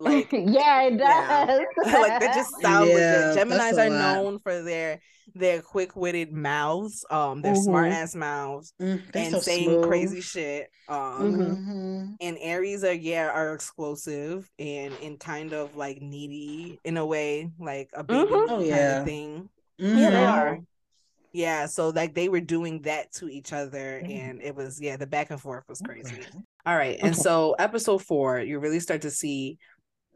like 0.04 0.30
yeah, 0.32 0.84
it 0.84 0.98
Yeah. 1.00 1.46
does. 1.48 1.62
like 1.94 2.20
that 2.20 2.34
just 2.34 2.62
sound 2.62 2.90
Yeah, 2.90 2.96
legit. 2.96 3.48
that's 3.50 3.72
Geminis 3.72 3.78
are 3.78 3.90
lot. 3.90 4.16
known 4.16 4.40
for 4.40 4.62
their 4.62 5.00
their 5.36 5.62
quick 5.62 5.96
witted 5.96 6.32
mouths, 6.32 7.06
um, 7.10 7.42
their 7.42 7.54
Mhm. 7.54 7.64
smart 7.64 7.92
ass 7.92 8.16
mouths, 8.16 8.74
Mm, 8.82 9.12
they 9.12 9.24
and 9.24 9.32
so 9.32 9.40
saying 9.40 9.66
smooth. 9.66 9.82
crazy 9.82 10.22
shit. 10.22 10.70
Um, 10.88 11.34
Mhm. 11.34 11.66
Mhm. 11.66 12.16
and 12.22 12.38
Aries 12.42 12.84
are 12.84 12.94
yeah 12.94 13.30
are 13.30 13.54
explosive 13.54 14.50
and 14.60 14.94
and 15.02 15.20
kind 15.20 15.54
of 15.54 15.76
like 15.76 16.02
needy 16.02 16.80
in 16.84 16.98
a 16.98 17.06
way, 17.06 17.50
like 17.60 17.90
a 17.94 18.04
baby 18.04 18.26
Mhm. 18.26 18.46
Oh, 18.50 18.58
kind 18.58 18.68
yeah. 18.68 19.00
of 19.00 19.06
thing. 19.06 19.50
Yeah, 19.94 20.12
they 20.12 20.26
Mhm. 20.26 20.28
are. 20.28 20.60
Yeah, 21.32 21.66
so 21.66 21.90
like 21.90 22.14
they 22.14 22.30
were 22.30 22.42
doing 22.42 22.82
that 22.84 23.12
to 23.14 23.28
each 23.28 23.54
other, 23.54 24.04
Mhm. 24.04 24.10
and 24.12 24.42
it 24.42 24.56
was 24.56 24.80
yeah, 24.80 24.98
the 24.98 25.08
back 25.08 25.32
and 25.32 25.42
forth 25.42 25.64
was 25.68 25.82
Okay. 25.82 25.94
crazy. 25.94 26.28
All 26.66 26.76
right, 26.76 26.98
and 27.02 27.14
Okay. 27.14 27.22
so 27.22 27.54
episode 27.54 28.04
four, 28.04 28.40
you 28.40 28.60
really 28.60 28.80
start 28.80 29.02
to 29.02 29.12
see 29.12 29.58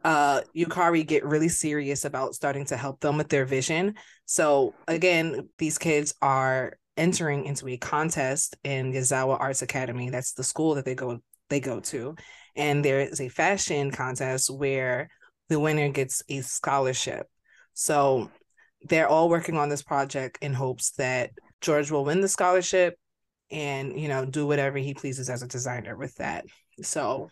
uh 0.08 0.40
Yukari 0.56 1.06
get 1.06 1.26
really 1.26 1.50
serious 1.50 2.06
about 2.06 2.34
starting 2.34 2.64
to 2.68 2.78
help 2.78 3.02
them 3.02 3.18
with 3.18 3.28
their 3.28 3.44
vision. 3.46 3.96
So 4.26 4.74
again, 4.88 5.50
these 5.58 5.78
kids 5.78 6.14
are 6.22 6.78
entering 6.96 7.44
into 7.44 7.68
a 7.68 7.76
contest 7.76 8.56
in 8.64 8.94
Yazawa 8.94 9.38
Arts 9.38 9.64
Academy. 9.64 10.10
That's 10.10 10.32
the 10.32 10.46
school 10.46 10.76
that 10.76 10.86
they 10.86 10.96
go 10.96 11.20
they 11.50 11.60
go 11.60 11.82
to. 11.82 12.16
And 12.56 12.86
there 12.86 13.02
is 13.02 13.20
a 13.20 13.28
fashion 13.28 13.92
contest 13.92 14.50
where 14.50 15.10
the 15.50 15.60
winner 15.60 15.90
gets 15.90 16.24
a 16.30 16.40
scholarship. 16.40 17.28
So 17.74 18.32
they're 18.84 19.10
all 19.10 19.28
working 19.28 19.58
on 19.58 19.68
this 19.68 19.84
project 19.84 20.38
in 20.42 20.54
hopes 20.54 20.92
that 20.92 21.32
George 21.60 21.92
will 21.92 22.06
win 22.06 22.22
the 22.22 22.30
scholarship 22.30 22.96
and 23.52 24.00
you 24.00 24.08
know 24.08 24.24
do 24.24 24.48
whatever 24.48 24.78
he 24.78 24.94
pleases 24.94 25.30
as 25.30 25.44
a 25.44 25.48
designer 25.48 25.98
with 25.98 26.16
that. 26.16 26.46
So 26.82 27.28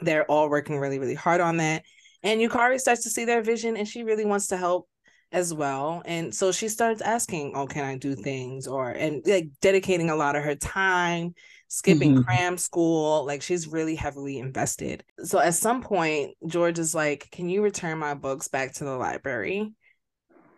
they're 0.00 0.24
all 0.26 0.48
working 0.50 0.78
really 0.78 0.98
really 0.98 1.14
hard 1.14 1.40
on 1.40 1.58
that. 1.58 1.84
And 2.22 2.40
Yukari 2.40 2.80
starts 2.80 3.04
to 3.04 3.10
see 3.10 3.24
their 3.24 3.42
vision 3.42 3.76
and 3.76 3.86
she 3.88 4.02
really 4.02 4.24
wants 4.24 4.48
to 4.48 4.56
help 4.56 4.88
as 5.32 5.52
well. 5.52 6.02
And 6.06 6.34
so 6.34 6.52
she 6.52 6.68
starts 6.68 7.02
asking 7.02 7.52
oh 7.54 7.66
can 7.66 7.84
I 7.84 7.96
do 7.98 8.14
things? 8.14 8.66
Or 8.66 8.90
and 8.90 9.22
like 9.26 9.48
dedicating 9.60 10.10
a 10.10 10.16
lot 10.16 10.36
of 10.36 10.44
her 10.44 10.54
time 10.56 11.34
skipping 11.68 12.14
Mhm. 12.14 12.24
cram 12.24 12.56
school 12.58 13.26
like 13.26 13.42
she's 13.42 13.66
really 13.68 13.94
heavily 13.94 14.38
invested. 14.38 15.04
So 15.24 15.38
at 15.38 15.54
some 15.54 15.82
point 15.82 16.34
George 16.46 16.78
is 16.78 16.94
like 16.94 17.28
can 17.30 17.48
you 17.48 17.62
return 17.62 17.98
my 17.98 18.14
books 18.14 18.48
back 18.48 18.74
to 18.74 18.84
the 18.84 18.96
library? 18.96 19.72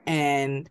And 0.06 0.68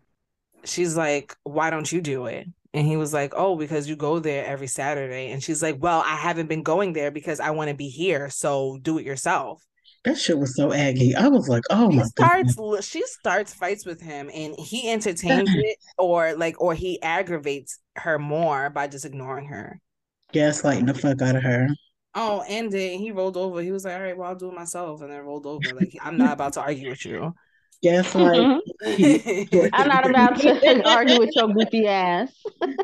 she's 0.64 0.96
like 0.96 1.36
why 1.44 1.70
don't 1.70 1.90
you 1.90 2.00
do 2.02 2.26
it 2.26 2.46
and 2.74 2.86
he 2.86 2.96
was 2.96 3.12
like 3.12 3.32
oh 3.36 3.56
because 3.56 3.88
you 3.88 3.96
go 3.96 4.18
there 4.18 4.44
every 4.46 4.66
saturday 4.66 5.30
and 5.30 5.42
she's 5.42 5.62
like 5.62 5.76
well 5.80 6.02
i 6.06 6.16
haven't 6.16 6.48
been 6.48 6.62
going 6.62 6.92
there 6.92 7.10
because 7.10 7.40
i 7.40 7.50
want 7.50 7.68
to 7.68 7.74
be 7.76 7.88
here 7.88 8.30
so 8.30 8.78
do 8.82 8.98
it 8.98 9.04
yourself 9.06 9.62
That 10.04 10.16
shit 10.18 10.38
was 10.38 10.56
so 10.56 10.72
aggy. 10.72 11.14
I 11.14 11.28
was 11.28 11.48
like, 11.48 11.62
oh 11.70 11.90
she 11.90 11.96
my 11.98 12.02
starts 12.04 12.54
goodness. 12.54 12.86
she 12.88 13.02
starts 13.06 13.52
fights 13.54 13.84
with 13.84 14.00
him 14.00 14.30
and 14.32 14.54
he 14.58 14.90
entertains 14.90 15.50
it 15.54 15.76
or 15.98 16.34
like 16.36 16.56
or 16.60 16.74
he 16.74 17.00
aggravates 17.02 17.78
her 17.96 18.18
more 18.18 18.70
by 18.70 18.88
just 18.88 19.04
ignoring 19.04 19.46
her 19.48 19.78
Gaslighting 20.32 20.86
the 20.86 20.94
fuck 20.94 21.20
out 21.22 21.36
of 21.36 21.42
her. 21.42 21.68
oh 22.14 22.42
and 22.48 22.70
then 22.72 22.98
he 22.98 23.10
rolled 23.12 23.36
over 23.36 23.60
he 23.62 23.72
was 23.72 23.84
like 23.84 23.94
all 23.94 24.00
right 24.02 24.16
well 24.16 24.28
i'll 24.30 24.34
do 24.36 24.48
it 24.48 24.54
myself 24.54 25.00
and 25.02 25.10
then 25.12 25.20
rolled 25.22 25.46
over 25.46 25.74
like 25.74 25.92
i'm 26.02 26.16
not 26.16 26.32
about 26.32 26.54
to 26.54 26.60
argue 26.60 26.88
with 26.90 27.04
you 27.04 27.34
Gaslight. 27.82 28.62
Mm-hmm. 28.84 29.66
I'm 29.72 29.88
not 29.88 30.08
about 30.08 30.38
to 30.40 30.82
argue 30.88 31.18
with 31.18 31.30
your 31.34 31.48
goofy 31.48 31.86
ass. 31.86 32.32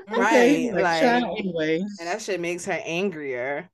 Right 0.09 0.71
like, 0.73 0.83
like 0.83 1.03
child, 1.03 1.39
anyways. 1.39 1.83
and 2.01 2.09
that 2.09 2.23
shit 2.23 2.41
makes 2.41 2.65
her 2.65 2.81
angrier 2.85 3.71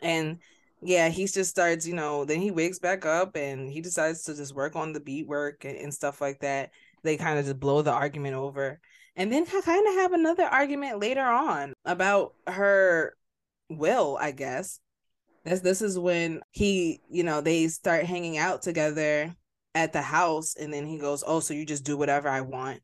and 0.00 0.38
yeah 0.82 1.08
he 1.08 1.26
just 1.26 1.50
starts 1.50 1.86
you 1.86 1.94
know 1.94 2.24
then 2.24 2.40
he 2.40 2.50
wakes 2.50 2.78
back 2.78 3.06
up 3.06 3.36
and 3.36 3.70
he 3.70 3.80
decides 3.80 4.24
to 4.24 4.34
just 4.34 4.54
work 4.54 4.74
on 4.74 4.92
the 4.92 5.00
beat 5.00 5.28
work 5.28 5.64
and, 5.64 5.76
and 5.76 5.94
stuff 5.94 6.20
like 6.20 6.40
that 6.40 6.70
they 7.04 7.16
kind 7.16 7.38
of 7.38 7.44
just 7.44 7.60
blow 7.60 7.82
the 7.82 7.92
argument 7.92 8.34
over 8.34 8.80
and 9.14 9.30
then 9.30 9.46
kind 9.46 9.88
of 9.88 9.94
have 9.94 10.12
another 10.12 10.44
argument 10.44 10.98
later 10.98 11.24
on 11.24 11.72
about 11.84 12.34
her 12.46 13.14
will 13.68 14.18
i 14.20 14.32
guess 14.32 14.80
this 15.44 15.60
this 15.60 15.82
is 15.82 15.98
when 15.98 16.40
he 16.50 17.00
you 17.08 17.22
know 17.22 17.40
they 17.40 17.68
start 17.68 18.04
hanging 18.04 18.36
out 18.36 18.62
together 18.62 19.32
at 19.74 19.92
the 19.92 20.02
house 20.02 20.54
and 20.54 20.72
then 20.72 20.86
he 20.86 20.98
goes 20.98 21.24
oh 21.26 21.40
so 21.40 21.54
you 21.54 21.64
just 21.64 21.84
do 21.84 21.96
whatever 21.96 22.28
i 22.28 22.40
want. 22.40 22.80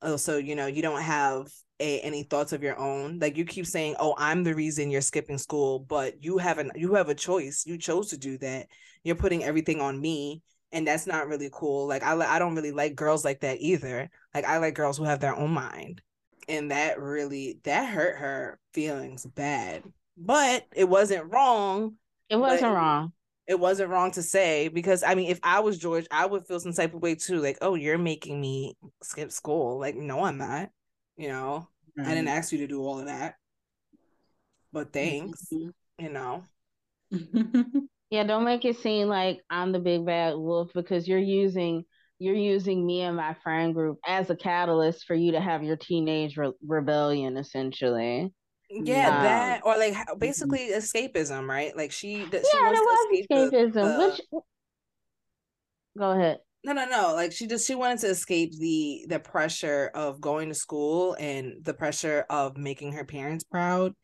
Oh 0.00 0.16
so 0.16 0.36
you 0.36 0.56
know 0.56 0.66
you 0.66 0.82
don't 0.82 1.02
have 1.02 1.46
a, 1.80 2.00
any 2.00 2.22
thoughts 2.24 2.52
of 2.52 2.62
your 2.62 2.78
own. 2.78 3.18
Like 3.18 3.36
you 3.36 3.44
keep 3.44 3.66
saying 3.66 3.96
oh 3.98 4.14
i'm 4.18 4.44
the 4.44 4.54
reason 4.54 4.90
you're 4.90 5.00
skipping 5.00 5.38
school 5.38 5.80
but 5.80 6.22
you 6.22 6.38
haven't 6.38 6.72
you 6.76 6.94
have 6.94 7.08
a 7.08 7.14
choice. 7.14 7.64
You 7.66 7.78
chose 7.78 8.10
to 8.10 8.18
do 8.18 8.38
that. 8.38 8.66
You're 9.04 9.16
putting 9.16 9.44
everything 9.44 9.80
on 9.80 10.00
me 10.00 10.42
and 10.72 10.86
that's 10.86 11.06
not 11.06 11.28
really 11.28 11.50
cool. 11.52 11.86
Like 11.86 12.02
i 12.02 12.14
i 12.14 12.38
don't 12.38 12.54
really 12.56 12.72
like 12.72 12.94
girls 12.94 13.24
like 13.24 13.40
that 13.40 13.58
either. 13.60 14.10
Like 14.34 14.44
i 14.44 14.58
like 14.58 14.74
girls 14.74 14.98
who 14.98 15.04
have 15.04 15.20
their 15.20 15.36
own 15.36 15.50
mind 15.50 16.02
and 16.48 16.70
that 16.70 17.00
really 17.00 17.58
that 17.64 17.88
hurt 17.88 18.16
her 18.18 18.58
feelings 18.74 19.24
bad. 19.26 19.82
But 20.16 20.66
it 20.74 20.88
wasn't 20.88 21.32
wrong 21.32 21.96
It 22.28 22.36
wasn't 22.36 22.74
wrong. 22.74 23.12
It 23.46 23.58
wasn't 23.58 23.90
wrong 23.90 24.12
to 24.12 24.22
say 24.22 24.68
because 24.68 25.02
I 25.02 25.14
mean, 25.14 25.30
if 25.30 25.40
I 25.42 25.60
was 25.60 25.78
George, 25.78 26.06
I 26.10 26.26
would 26.26 26.46
feel 26.46 26.60
some 26.60 26.72
type 26.72 26.94
of 26.94 27.02
way 27.02 27.14
too. 27.14 27.40
Like, 27.40 27.58
oh, 27.60 27.74
you're 27.74 27.98
making 27.98 28.40
me 28.40 28.76
skip 29.02 29.32
school. 29.32 29.78
Like, 29.78 29.96
no, 29.96 30.24
I'm 30.24 30.38
not. 30.38 30.70
You 31.16 31.28
know, 31.28 31.68
right. 31.96 32.06
I 32.06 32.10
didn't 32.14 32.28
ask 32.28 32.52
you 32.52 32.58
to 32.58 32.66
do 32.66 32.82
all 32.82 33.00
of 33.00 33.06
that. 33.06 33.34
But 34.72 34.92
thanks. 34.92 35.46
Mm-hmm. 35.52 36.04
You 36.04 36.08
know. 36.10 36.44
yeah, 38.10 38.24
don't 38.24 38.44
make 38.44 38.64
it 38.64 38.78
seem 38.78 39.08
like 39.08 39.40
I'm 39.50 39.72
the 39.72 39.80
big 39.80 40.06
bad 40.06 40.34
wolf 40.34 40.70
because 40.72 41.06
you're 41.08 41.18
using 41.18 41.84
you're 42.18 42.34
using 42.34 42.86
me 42.86 43.00
and 43.00 43.16
my 43.16 43.34
friend 43.42 43.74
group 43.74 43.98
as 44.06 44.30
a 44.30 44.36
catalyst 44.36 45.06
for 45.06 45.14
you 45.14 45.32
to 45.32 45.40
have 45.40 45.64
your 45.64 45.76
teenage 45.76 46.36
re- 46.36 46.52
rebellion 46.64 47.36
essentially 47.36 48.32
yeah 48.72 49.16
um, 49.18 49.22
that 49.24 49.60
or 49.64 49.76
like 49.76 49.94
mm-hmm. 49.94 50.18
basically 50.18 50.70
escapism 50.70 51.48
right? 51.48 51.76
Like 51.76 51.92
she 51.92 52.18
yeah 52.18 52.40
she 52.42 52.58
was 52.58 53.26
escapism 53.30 53.72
the, 53.72 53.80
the... 53.80 53.98
which 53.98 54.42
go 55.98 56.10
ahead. 56.10 56.38
No 56.64 56.72
no 56.72 56.86
no 56.86 57.14
like 57.14 57.32
she 57.32 57.46
just 57.46 57.66
she 57.66 57.74
wanted 57.74 57.98
to 58.00 58.08
escape 58.08 58.52
the 58.58 59.04
the 59.08 59.18
pressure 59.18 59.90
of 59.94 60.20
going 60.20 60.48
to 60.48 60.54
school 60.54 61.16
and 61.18 61.64
the 61.64 61.74
pressure 61.74 62.24
of 62.30 62.56
making 62.56 62.92
her 62.92 63.04
parents 63.04 63.44
proud 63.44 63.94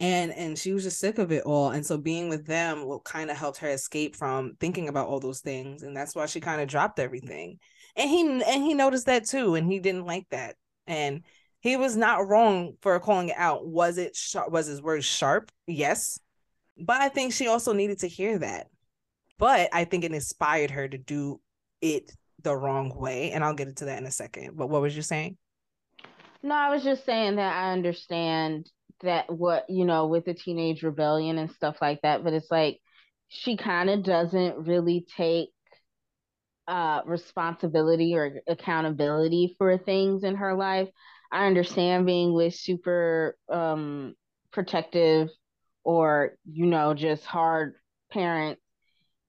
and 0.00 0.32
and 0.32 0.58
she 0.58 0.72
was 0.72 0.84
just 0.84 0.98
sick 0.98 1.18
of 1.18 1.32
it 1.32 1.44
all 1.44 1.70
and 1.70 1.84
so 1.84 1.96
being 1.96 2.28
with 2.28 2.46
them 2.46 2.86
will 2.86 3.00
kind 3.00 3.30
of 3.30 3.36
helped 3.36 3.58
her 3.58 3.68
escape 3.68 4.16
from 4.16 4.56
thinking 4.60 4.88
about 4.88 5.08
all 5.08 5.20
those 5.20 5.40
things 5.40 5.82
and 5.82 5.96
that's 5.96 6.14
why 6.14 6.26
she 6.26 6.40
kind 6.40 6.60
of 6.60 6.68
dropped 6.68 6.98
everything. 6.98 7.58
And 7.96 8.10
he 8.10 8.22
and 8.22 8.62
he 8.62 8.74
noticed 8.74 9.06
that 9.06 9.26
too 9.26 9.54
and 9.54 9.70
he 9.70 9.78
didn't 9.78 10.06
like 10.06 10.26
that 10.30 10.56
and 10.86 11.22
he 11.64 11.78
was 11.78 11.96
not 11.96 12.28
wrong 12.28 12.74
for 12.82 13.00
calling 13.00 13.30
it 13.30 13.38
out. 13.38 13.66
Was 13.66 13.96
it 13.96 14.14
sharp 14.14 14.52
was 14.52 14.66
his 14.66 14.82
word 14.82 15.02
sharp? 15.02 15.50
Yes. 15.66 16.20
But 16.76 17.00
i 17.00 17.08
think 17.08 17.32
she 17.32 17.48
also 17.48 17.72
needed 17.72 18.00
to 18.00 18.06
hear 18.06 18.38
that. 18.38 18.68
But 19.38 19.70
i 19.72 19.84
think 19.84 20.04
it 20.04 20.12
inspired 20.12 20.70
her 20.70 20.86
to 20.86 20.98
do 20.98 21.40
it 21.80 22.12
the 22.42 22.54
wrong 22.54 22.94
way 22.94 23.32
and 23.32 23.42
i'll 23.42 23.54
get 23.54 23.68
into 23.68 23.86
that 23.86 23.98
in 23.98 24.06
a 24.06 24.10
second. 24.10 24.56
But 24.56 24.68
what 24.68 24.82
was 24.82 24.94
you 24.94 25.02
saying? 25.02 25.38
No 26.42 26.54
i 26.54 26.68
was 26.68 26.84
just 26.84 27.06
saying 27.06 27.36
that 27.36 27.54
i 27.54 27.72
understand 27.72 28.70
that 29.02 29.32
what 29.32 29.64
you 29.70 29.86
know 29.86 30.06
with 30.06 30.26
the 30.26 30.34
teenage 30.34 30.82
rebellion 30.82 31.38
and 31.38 31.50
stuff 31.50 31.76
like 31.80 32.02
that 32.02 32.22
but 32.22 32.34
it's 32.34 32.50
like 32.50 32.78
she 33.28 33.56
kind 33.56 33.88
of 33.88 34.02
doesn't 34.02 34.66
really 34.66 35.06
take 35.16 35.48
uh 36.68 37.00
responsibility 37.06 38.14
or 38.14 38.42
accountability 38.46 39.54
for 39.56 39.78
things 39.78 40.24
in 40.24 40.36
her 40.36 40.54
life 40.54 40.88
i 41.34 41.46
understand 41.46 42.06
being 42.06 42.32
with 42.32 42.54
super 42.54 43.36
um 43.50 44.14
protective 44.52 45.28
or 45.84 46.36
you 46.46 46.66
know 46.66 46.94
just 46.94 47.24
hard 47.24 47.74
parents. 48.12 48.60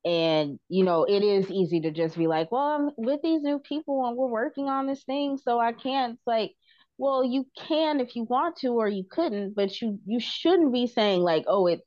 And 0.05 0.59
you 0.69 0.83
know 0.83 1.05
it 1.05 1.23
is 1.23 1.49
easy 1.49 1.81
to 1.81 1.91
just 1.91 2.15
be 2.15 2.27
like 2.27 2.51
well 2.51 2.61
i'm 2.61 2.91
with 2.95 3.21
these 3.23 3.41
new 3.41 3.57
people 3.57 4.05
and 4.05 4.15
we're 4.15 4.27
working 4.27 4.69
on 4.69 4.85
this 4.85 5.03
thing 5.03 5.39
so 5.43 5.59
i 5.59 5.71
can't 5.71 6.13
it's 6.13 6.27
like 6.27 6.51
well 6.99 7.23
you 7.23 7.47
can 7.57 7.99
if 7.99 8.15
you 8.15 8.23
want 8.25 8.57
to 8.57 8.67
or 8.67 8.87
you 8.87 9.03
couldn't 9.09 9.55
but 9.55 9.81
you 9.81 9.99
you 10.05 10.19
shouldn't 10.19 10.71
be 10.71 10.85
saying 10.85 11.21
like 11.21 11.45
oh 11.47 11.65
it's 11.65 11.81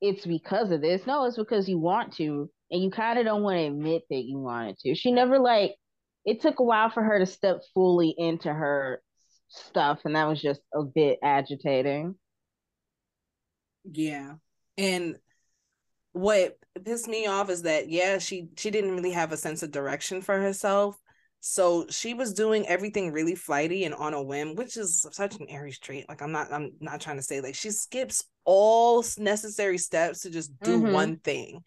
it's 0.00 0.24
because 0.26 0.70
of 0.70 0.80
this. 0.80 1.06
No 1.06 1.24
it's 1.24 1.36
because 1.36 1.68
you 1.68 1.78
want 1.78 2.14
to 2.14 2.50
and 2.70 2.82
you 2.82 2.90
kind 2.90 3.18
of 3.18 3.24
don't 3.24 3.42
want 3.42 3.58
to 3.58 3.66
admit 3.66 4.02
that 4.10 4.24
you 4.24 4.38
wanted 4.38 4.78
to. 4.78 4.94
She 4.94 5.12
never 5.12 5.38
like 5.38 5.76
it 6.24 6.40
took 6.40 6.60
a 6.60 6.64
while 6.64 6.90
for 6.90 7.02
her 7.02 7.18
to 7.18 7.26
step 7.26 7.60
fully 7.74 8.14
into 8.16 8.52
her 8.52 9.02
stuff 9.50 10.00
and 10.04 10.16
that 10.16 10.28
was 10.28 10.40
just 10.40 10.60
a 10.74 10.82
bit 10.82 11.18
agitating 11.22 12.14
yeah 13.84 14.34
and 14.78 15.16
what 16.12 16.56
pissed 16.84 17.08
me 17.08 17.26
off 17.26 17.50
is 17.50 17.62
that 17.62 17.88
yeah 17.88 18.18
she 18.18 18.48
she 18.56 18.70
didn't 18.70 18.94
really 18.94 19.12
have 19.12 19.32
a 19.32 19.36
sense 19.36 19.62
of 19.62 19.70
direction 19.70 20.22
for 20.22 20.40
herself 20.40 20.96
so 21.40 21.86
she 21.88 22.12
was 22.12 22.34
doing 22.34 22.66
everything 22.68 23.12
really 23.12 23.34
flighty 23.34 23.84
and 23.84 23.94
on 23.94 24.12
a 24.12 24.22
whim, 24.22 24.54
which 24.54 24.76
is 24.76 25.06
such 25.10 25.36
an 25.36 25.48
Aries 25.48 25.78
trait. 25.78 26.06
Like 26.06 26.20
I'm 26.20 26.32
not 26.32 26.52
I'm 26.52 26.72
not 26.80 27.00
trying 27.00 27.16
to 27.16 27.22
say 27.22 27.40
like 27.40 27.54
she 27.54 27.70
skips 27.70 28.24
all 28.44 29.02
necessary 29.18 29.78
steps 29.78 30.20
to 30.20 30.30
just 30.30 30.58
do 30.60 30.78
mm-hmm. 30.78 30.92
one 30.92 31.16
thing. 31.16 31.62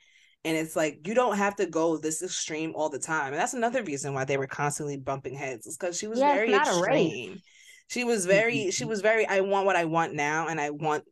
And 0.46 0.56
it's 0.56 0.76
like 0.76 1.08
you 1.08 1.16
don't 1.16 1.38
have 1.38 1.56
to 1.56 1.66
go 1.66 1.98
this 1.98 2.22
extreme 2.22 2.74
all 2.76 2.90
the 2.90 3.00
time. 3.00 3.34
And 3.34 3.42
that's 3.42 3.56
another 3.56 3.82
reason 3.82 4.14
why 4.14 4.26
they 4.26 4.38
were 4.38 4.48
constantly 4.48 4.98
bumping 4.98 5.34
heads. 5.34 5.66
Is 5.66 5.76
because 5.76 5.98
she 5.98 6.08
was 6.08 6.20
yeah, 6.20 6.34
very 6.34 6.54
extreme. 6.54 7.42
She 7.90 8.04
was 8.04 8.26
very, 8.26 8.58
mm-hmm. 8.58 8.70
she 8.70 8.86
was 8.86 9.02
very, 9.02 9.26
I 9.28 9.42
want 9.42 9.66
what 9.66 9.76
I 9.76 9.86
want 9.86 10.14
now, 10.14 10.48
and 10.48 10.60
I 10.60 10.70
want 10.70 11.04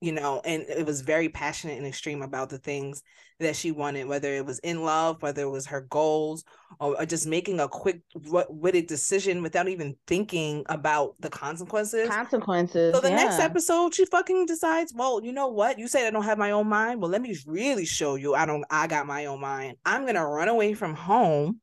you 0.00 0.12
know, 0.12 0.40
and 0.44 0.62
it 0.62 0.86
was 0.86 1.00
very 1.00 1.28
passionate 1.28 1.76
and 1.76 1.86
extreme 1.86 2.22
about 2.22 2.50
the 2.50 2.58
things 2.58 3.02
that 3.40 3.56
she 3.56 3.72
wanted, 3.72 4.06
whether 4.06 4.32
it 4.32 4.46
was 4.46 4.58
in 4.60 4.82
love, 4.84 5.20
whether 5.22 5.42
it 5.42 5.50
was 5.50 5.66
her 5.66 5.80
goals, 5.82 6.44
or, 6.80 7.04
just 7.04 7.26
making 7.26 7.58
a 7.58 7.68
quick 7.68 8.00
witted 8.48 8.86
decision 8.86 9.42
without 9.42 9.68
even 9.68 9.96
thinking 10.06 10.64
about 10.68 11.14
the 11.20 11.30
consequences. 11.30 12.08
Consequences. 12.08 12.94
So 12.94 13.00
the 13.00 13.10
yeah. 13.10 13.16
next 13.16 13.38
episode, 13.40 13.94
she 13.94 14.04
fucking 14.06 14.46
decides, 14.46 14.92
well, 14.94 15.20
you 15.22 15.32
know 15.32 15.48
what? 15.48 15.78
You 15.78 15.88
say 15.88 16.06
I 16.06 16.10
don't 16.10 16.24
have 16.24 16.38
my 16.38 16.52
own 16.52 16.68
mind. 16.68 17.00
Well, 17.00 17.10
let 17.10 17.22
me 17.22 17.36
really 17.46 17.84
show 17.84 18.14
you 18.14 18.34
I 18.34 18.46
don't. 18.46 18.64
I 18.70 18.86
got 18.86 19.06
my 19.06 19.26
own 19.26 19.40
mind. 19.40 19.76
I'm 19.84 20.06
gonna 20.06 20.26
run 20.26 20.48
away 20.48 20.74
from 20.74 20.94
home 20.94 21.60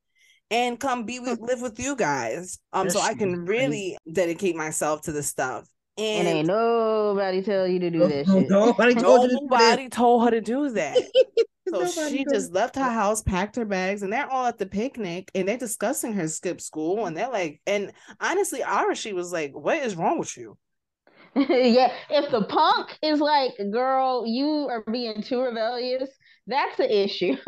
and 0.52 0.80
come 0.80 1.06
be 1.06 1.20
with 1.20 1.40
live 1.40 1.62
with 1.62 1.80
you 1.80 1.96
guys 1.96 2.60
um 2.74 2.90
so 2.90 3.00
i 3.00 3.14
can 3.14 3.46
really 3.46 3.98
dedicate 4.12 4.56
myself 4.56 5.02
to 5.02 5.12
the 5.12 5.24
stuff 5.24 5.68
and, 5.98 6.28
and 6.28 6.38
ain't 6.38 6.48
nobody 6.48 7.42
tell 7.42 7.68
you 7.68 7.80
to 7.80 7.90
do 7.90 8.00
that 8.00 8.26
shit. 8.32 8.50
Nobody 8.50 8.96
told, 9.02 9.32
nobody 9.32 9.88
told 9.88 10.26
her 10.26 10.32
to 10.32 10.42
do 10.42 10.70
that. 10.72 10.98
so 11.70 11.88
she 11.88 12.26
just 12.30 12.52
left 12.52 12.76
her 12.76 12.90
house, 12.90 13.22
packed 13.22 13.56
her 13.56 13.66
bags, 13.66 14.04
and 14.04 14.12
they're 14.12 14.30
all 14.30 14.46
at 14.46 14.58
the 14.58 14.66
picnic 14.66 15.32
and 15.34 15.48
they're 15.48 15.58
discussing 15.58 16.14
her 16.14 16.28
skip 16.28 16.60
school. 16.60 17.06
And 17.06 17.16
they're 17.16 17.30
like, 17.30 17.62
and 17.66 17.94
honestly, 18.20 18.60
Arashi 18.60 19.14
was 19.14 19.32
like, 19.32 19.54
What 19.54 19.78
is 19.78 19.96
wrong 19.96 20.20
with 20.20 20.36
you? 20.36 20.58
yeah, 21.36 21.92
if 22.10 22.32
the 22.32 22.44
punk 22.44 22.98
is 23.02 23.20
like, 23.20 23.54
girl, 23.72 24.26
you 24.26 24.68
are 24.70 24.84
being 24.90 25.22
too 25.22 25.42
rebellious, 25.42 26.10
that's 26.48 26.78
the 26.78 27.04
issue. 27.04 27.36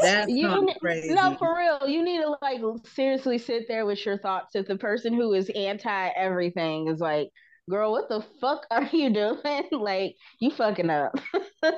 that's 0.00 0.28
you 0.30 0.68
crazy. 0.80 1.14
No, 1.14 1.36
for 1.38 1.56
real. 1.56 1.88
You 1.88 2.04
need 2.04 2.20
to 2.20 2.36
like 2.42 2.60
seriously 2.94 3.38
sit 3.38 3.66
there 3.68 3.86
with 3.86 4.04
your 4.04 4.18
thoughts. 4.18 4.54
If 4.54 4.66
the 4.66 4.76
person 4.76 5.14
who 5.14 5.32
is 5.32 5.48
anti 5.50 6.08
everything 6.08 6.88
is 6.88 7.00
like, 7.00 7.30
girl, 7.68 7.92
what 7.92 8.10
the 8.10 8.20
fuck 8.40 8.66
are 8.70 8.88
you 8.92 9.10
doing? 9.10 9.38
like, 9.72 10.16
you 10.38 10.50
fucking 10.50 10.90
up. 10.90 11.18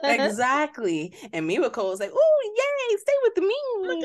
exactly. 0.03 1.15
And 1.33 1.49
Miwako 1.49 1.91
was 1.91 2.01
like, 2.01 2.11
oh, 2.13 2.53
yay, 2.57 2.97
stay 2.97 3.13
with 3.23 3.35
the 3.37 3.43
me. 3.43 3.55
Oh 3.79 4.01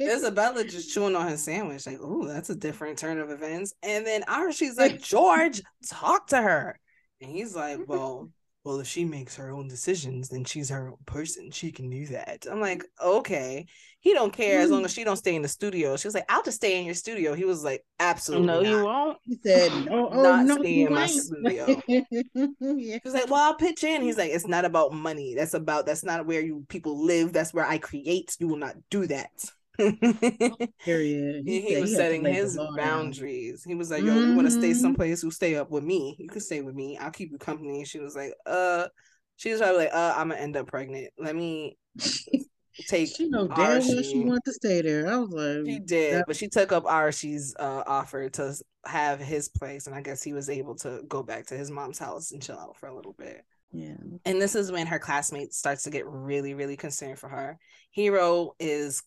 Isabella 0.00 0.64
just 0.64 0.92
chewing 0.92 1.14
on 1.14 1.28
her 1.28 1.36
sandwich, 1.36 1.86
like, 1.86 1.98
oh, 2.00 2.26
that's 2.26 2.50
a 2.50 2.56
different 2.56 2.98
turn 2.98 3.20
of 3.20 3.30
events. 3.30 3.72
And 3.84 4.04
then 4.04 4.22
Arashi's 4.22 4.76
like, 4.76 5.00
George, 5.00 5.62
talk 5.88 6.26
to 6.28 6.42
her. 6.42 6.80
And 7.20 7.30
he's 7.30 7.54
like, 7.54 7.78
well, 7.86 8.30
well, 8.66 8.80
if 8.80 8.88
she 8.88 9.04
makes 9.04 9.36
her 9.36 9.52
own 9.52 9.68
decisions, 9.68 10.28
then 10.28 10.44
she's 10.44 10.70
her 10.70 10.88
own 10.88 10.96
person. 11.06 11.52
She 11.52 11.70
can 11.70 11.88
do 11.88 12.04
that. 12.06 12.46
I'm 12.50 12.60
like, 12.60 12.84
okay. 13.00 13.64
He 14.00 14.12
don't 14.12 14.32
care 14.32 14.58
as 14.58 14.70
long 14.70 14.82
mm. 14.82 14.86
as 14.86 14.92
she 14.92 15.04
don't 15.04 15.16
stay 15.16 15.36
in 15.36 15.42
the 15.42 15.48
studio. 15.48 15.96
She 15.96 16.08
was 16.08 16.16
like, 16.16 16.24
I'll 16.28 16.42
just 16.42 16.56
stay 16.56 16.76
in 16.76 16.84
your 16.84 16.94
studio. 16.94 17.34
He 17.34 17.44
was 17.44 17.62
like, 17.62 17.84
absolutely. 18.00 18.46
No, 18.48 18.60
not. 18.60 18.68
you 18.68 18.84
won't. 18.84 19.18
He 19.22 19.38
said, 19.44 19.70
no, 19.86 20.08
oh, 20.08 20.10
oh, 20.10 20.22
not 20.22 20.46
no, 20.46 20.56
stay 20.56 20.82
in 20.82 20.92
my 20.92 21.06
studio. 21.06 21.80
yeah. 21.86 22.98
She's 23.04 23.14
like, 23.14 23.30
well, 23.30 23.44
I'll 23.44 23.54
pitch 23.54 23.84
in. 23.84 24.02
He's 24.02 24.18
like, 24.18 24.32
it's 24.32 24.48
not 24.48 24.64
about 24.64 24.92
money. 24.92 25.36
That's 25.36 25.54
about 25.54 25.86
that's 25.86 26.02
not 26.02 26.26
where 26.26 26.40
you 26.40 26.66
people 26.68 27.04
live. 27.04 27.32
That's 27.32 27.54
where 27.54 27.66
I 27.66 27.78
create. 27.78 28.36
You 28.40 28.48
will 28.48 28.56
not 28.56 28.74
do 28.90 29.06
that. 29.06 29.30
Period. 30.84 31.44
He, 31.46 31.60
he 31.60 31.80
was 31.80 31.94
setting 31.94 32.24
his 32.24 32.58
boundaries. 32.76 33.64
He 33.64 33.74
was 33.74 33.90
like, 33.90 34.02
"Yo, 34.02 34.10
mm-hmm. 34.10 34.30
you 34.30 34.36
want 34.36 34.48
to 34.48 34.52
stay 34.52 34.74
someplace? 34.74 35.22
Who 35.22 35.30
stay 35.30 35.56
up 35.56 35.70
with 35.70 35.84
me? 35.84 36.16
You 36.18 36.28
can 36.28 36.40
stay 36.40 36.62
with 36.62 36.74
me. 36.74 36.96
I'll 36.96 37.10
keep 37.10 37.30
you 37.30 37.38
company." 37.38 37.84
she 37.84 37.98
was 37.98 38.16
like, 38.16 38.32
"Uh," 38.46 38.88
she 39.36 39.50
was 39.50 39.60
probably 39.60 39.84
like, 39.84 39.94
"Uh, 39.94 40.14
I'm 40.16 40.28
gonna 40.28 40.40
end 40.40 40.56
up 40.56 40.66
pregnant. 40.68 41.12
Let 41.18 41.36
me 41.36 41.76
take." 42.88 43.14
she 43.16 43.28
know 43.28 43.48
damn 43.48 43.56
well 43.56 44.02
she 44.02 44.20
wanted 44.20 44.44
to 44.44 44.52
stay 44.52 44.82
there. 44.82 45.08
I 45.08 45.18
was 45.18 45.30
like, 45.30 45.66
she 45.66 45.78
did, 45.80 46.24
but 46.26 46.36
she 46.36 46.48
took 46.48 46.72
up 46.72 46.84
Arashi's 46.84 47.54
uh, 47.58 47.82
offer 47.86 48.28
to 48.30 48.54
have 48.86 49.20
his 49.20 49.48
place, 49.48 49.86
and 49.86 49.94
I 49.94 50.00
guess 50.00 50.22
he 50.22 50.32
was 50.32 50.48
able 50.48 50.76
to 50.76 51.02
go 51.08 51.22
back 51.22 51.46
to 51.46 51.54
his 51.56 51.70
mom's 51.70 51.98
house 51.98 52.32
and 52.32 52.42
chill 52.42 52.58
out 52.58 52.76
for 52.76 52.88
a 52.88 52.94
little 52.94 53.14
bit. 53.18 53.44
Yeah. 53.72 53.96
And 54.24 54.40
this 54.40 54.54
is 54.54 54.72
when 54.72 54.86
her 54.86 54.98
classmates 54.98 55.58
starts 55.58 55.82
to 55.84 55.90
get 55.90 56.06
really, 56.06 56.54
really 56.54 56.76
concerned 56.76 57.18
for 57.18 57.28
her. 57.28 57.58
Hiro 57.90 58.52
is 58.58 59.02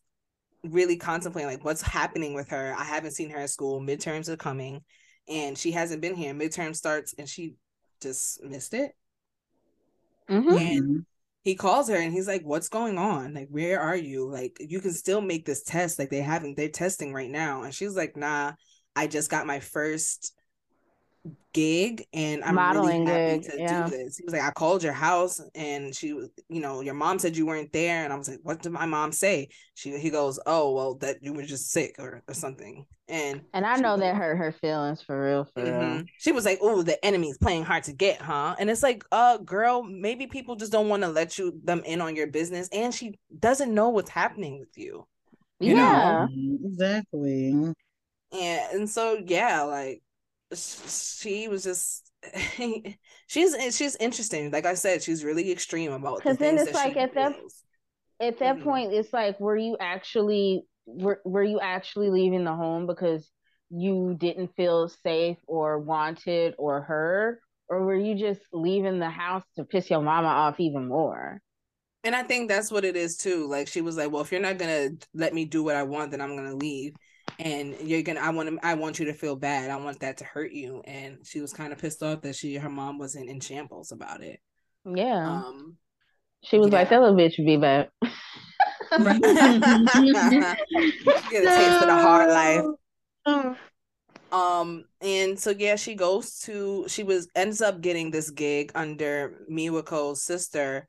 really 0.64 0.98
contemplating 0.98 1.50
like 1.50 1.66
what's 1.66 1.82
happening 1.82 2.34
with 2.34 2.50
her. 2.50 2.76
I 2.78 2.84
haven't 2.84 3.12
seen 3.12 3.30
her 3.30 3.40
at 3.40 3.50
school. 3.50 3.82
Midterms 3.82 4.30
are 4.30 4.38
coming, 4.38 4.84
and 5.28 5.58
she 5.58 5.72
hasn't 5.72 6.02
been 6.02 6.16
here. 6.16 6.34
Midterm 6.34 6.76
starts, 6.76 7.14
and 7.18 7.28
she 7.28 7.56
just 8.02 8.44
missed 8.44 8.74
it. 8.74 8.94
Mm-hmm. 10.30 10.58
And 10.58 11.06
he 11.44 11.56
calls 11.56 11.90
her, 11.90 11.96
and 11.96 12.14
he's 12.14 12.28
like, 12.28 12.44
"What's 12.44 12.70
going 12.70 12.98
on? 12.98 13.34
Like, 13.34 13.48
where 13.50 13.80
are 13.80 13.96
you? 13.96 14.30
Like, 14.30 14.58
you 14.60 14.82
can 14.82 14.94
still 14.94 15.22
make 15.22 15.46
this 15.46 15.64
test. 15.64 15.98
Like, 15.98 16.10
they 16.10 16.22
haven't. 16.22 16.58
They're 16.58 16.70
testing 16.70 17.14
right 17.14 17.30
now." 17.30 17.64
And 17.64 17.74
she's 17.74 17.96
like, 17.96 18.16
"Nah, 18.16 18.54
I 18.96 19.08
just 19.08 19.30
got 19.30 19.48
my 19.48 19.60
first 19.60 20.34
gig 21.54 22.06
and 22.14 22.44
I'm 22.44 22.56
Modeling 22.56 23.04
really 23.04 23.06
happy 23.06 23.40
gig, 23.40 23.44
to 23.44 23.60
yeah. 23.60 23.84
do 23.84 23.90
this. 23.90 24.18
He 24.18 24.24
was 24.26 24.34
like, 24.34 24.44
I 24.44 24.52
called 24.52 24.84
your 24.84 24.94
house 24.94 25.42
and 25.56 25.96
she 25.96 26.14
was, 26.14 26.30
you 26.50 26.62
know, 26.62 26.82
your 26.82 26.94
mom 26.94 27.20
said 27.20 27.36
you 27.38 27.46
weren't 27.46 27.74
there. 27.74 28.04
And 28.04 28.14
I 28.14 28.16
was 28.18 28.30
like, 28.30 28.40
what 28.44 28.62
did 28.62 28.72
my 28.72 28.86
mom 28.86 29.12
say? 29.12 29.50
She 29.76 29.98
he 29.98 30.10
goes, 30.10 30.40
Oh, 30.46 30.74
well, 30.74 30.96
that 30.96 31.18
you 31.22 31.34
were 31.34 31.44
just 31.44 31.72
sick 31.72 31.96
or, 32.00 32.24
or 32.28 32.34
something. 32.34 32.86
And 33.08 33.44
And 33.54 33.66
I 33.66 33.76
know 33.78 33.96
was 33.96 34.00
that 34.00 34.16
like, 34.16 34.16
hurt 34.16 34.38
her 34.38 34.52
feelings 34.52 35.02
for 35.04 35.22
real, 35.24 35.46
for 35.46 35.70
real. 35.72 36.02
Mhm. 36.02 36.08
She 36.18 36.32
was 36.32 36.46
like, 36.46 36.60
"Oh, 36.62 36.84
the 36.84 37.04
enemy's 37.04 37.38
playing 37.38 37.64
hard 37.66 37.84
to 37.86 37.94
get, 37.94 38.22
huh?" 38.22 38.56
And 38.60 38.70
it's 38.70 38.84
like, 38.84 39.04
"Uh, 39.12 39.38
girl, 39.38 39.84
maybe 39.84 40.28
people 40.28 40.56
just 40.56 40.72
don't 40.72 40.88
want 40.90 41.04
to 41.04 41.10
let 41.10 41.38
you 41.38 41.60
them 41.64 41.84
in 41.86 42.00
on 42.02 42.16
your 42.16 42.28
business, 42.28 42.70
and 42.72 42.94
she 42.94 43.20
doesn't 43.38 43.74
know 43.74 43.90
what's 43.90 44.10
happening 44.10 44.60
with 44.60 44.78
you, 44.78 45.06
you 45.62 45.76
yeah. 45.76 46.28
Mm, 46.30 46.66
Exactly. 46.66 47.52
and 47.52 47.76
and 48.32 48.90
so 48.90 49.22
yeah, 49.26 49.62
like 49.64 50.02
sh- 50.02 50.09
she 50.56 51.48
was 51.48 51.64
just 51.64 52.12
she's 53.28 53.76
she's 53.76 53.96
interesting. 53.98 54.52
Like 54.52 54.66
I 54.66 54.74
said, 54.74 55.04
she's 55.04 55.24
really 55.24 55.52
extreme 55.52 55.92
about 55.92 56.26
the 56.28 56.34
'Cause 56.34 56.38
then 56.38 56.58
it's 56.58 56.74
like 56.74 56.98
at 56.98 57.14
that- 57.16 57.36
feels. 57.36 57.64
At 58.22 58.40
that 58.40 58.58
Mhm. 58.58 58.64
point, 58.64 58.94
it's 58.94 59.14
like, 59.14 59.40
were 59.40 59.58
you 59.58 59.78
actually 59.80 60.66
were 60.86 61.22
were 61.26 61.44
you 61.44 61.60
actually 61.60 62.10
leaving 62.10 62.44
the 62.46 62.56
home 62.56 62.88
because 62.88 63.30
you 63.70 64.16
didn't 64.20 64.56
feel 64.56 64.90
safe 64.90 65.38
or 65.48 65.80
wanted 65.80 66.56
or 66.58 66.82
heard, 66.82 67.40
or 67.70 67.86
were 67.86 67.96
you 67.96 68.16
just 68.16 68.42
leaving 68.54 69.00
the 69.00 69.10
house 69.10 69.46
to 69.56 69.64
piss 69.66 69.90
your 69.90 70.02
mama 70.02 70.28
off 70.30 70.60
even 70.60 70.88
more? 70.88 71.42
And 72.04 72.16
I 72.16 72.24
think 72.24 72.48
that's 72.50 72.72
what 72.72 72.86
it 72.86 72.96
is 72.96 73.18
too. 73.18 73.48
Like 73.48 73.68
she 73.68 73.82
was 73.82 73.98
like, 73.98 74.12
"Well, 74.12 74.22
if 74.22 74.32
you're 74.32 74.42
not 74.42 74.58
gonna 74.58 74.90
let 75.14 75.34
me 75.34 75.46
do 75.46 75.64
what 75.64 75.76
I 75.76 75.84
want, 75.84 76.12
then 76.12 76.22
I'm 76.22 76.36
gonna 76.36 76.56
leave." 76.56 76.96
And 77.38 77.76
you're 77.82 78.02
gonna, 78.02 78.20
I 78.20 78.30
want 78.32 78.50
to, 78.50 78.66
I 78.66 78.74
want 78.74 79.00
you 79.00 79.06
to 79.06 79.14
feel 79.14 79.36
bad. 79.36 79.70
I 79.70 79.76
want 79.78 80.00
that 80.00 80.18
to 80.18 80.24
hurt 80.24 80.52
you. 80.52 80.82
And 80.86 81.20
she 81.24 81.42
was 81.42 81.54
kind 81.54 81.72
of 81.72 81.80
pissed 81.80 82.02
off 82.04 82.22
that 82.22 82.36
she, 82.36 82.56
her 82.56 82.70
mom 82.70 82.98
wasn't 82.98 83.30
in 83.30 83.40
shambles 83.40 83.92
about 83.92 84.22
it. 84.22 84.40
Yeah. 84.86 85.28
Um, 85.28 85.78
she 86.44 86.58
was 86.58 86.70
like, 86.70 86.90
yeah. 86.90 87.00
that 87.00 87.02
little 87.02 87.16
bitch 87.16 87.38
be 87.38 87.58
back. 87.58 87.90
get 88.02 89.04
a 91.44 91.46
taste 91.46 91.82
of 91.82 91.88
the 91.88 92.00
hard 92.02 92.30
life. 92.30 93.58
Um, 94.32 94.86
and 95.02 95.40
so 95.40 95.52
yeah, 95.52 95.76
she 95.76 95.96
goes 95.96 96.40
to, 96.42 96.86
she 96.88 97.04
was 97.04 97.28
ends 97.36 97.62
up 97.62 97.82
getting 97.82 98.12
this 98.12 98.30
gig 98.30 98.72
under 98.76 99.46
Miwako's 99.52 100.22
sister, 100.22 100.88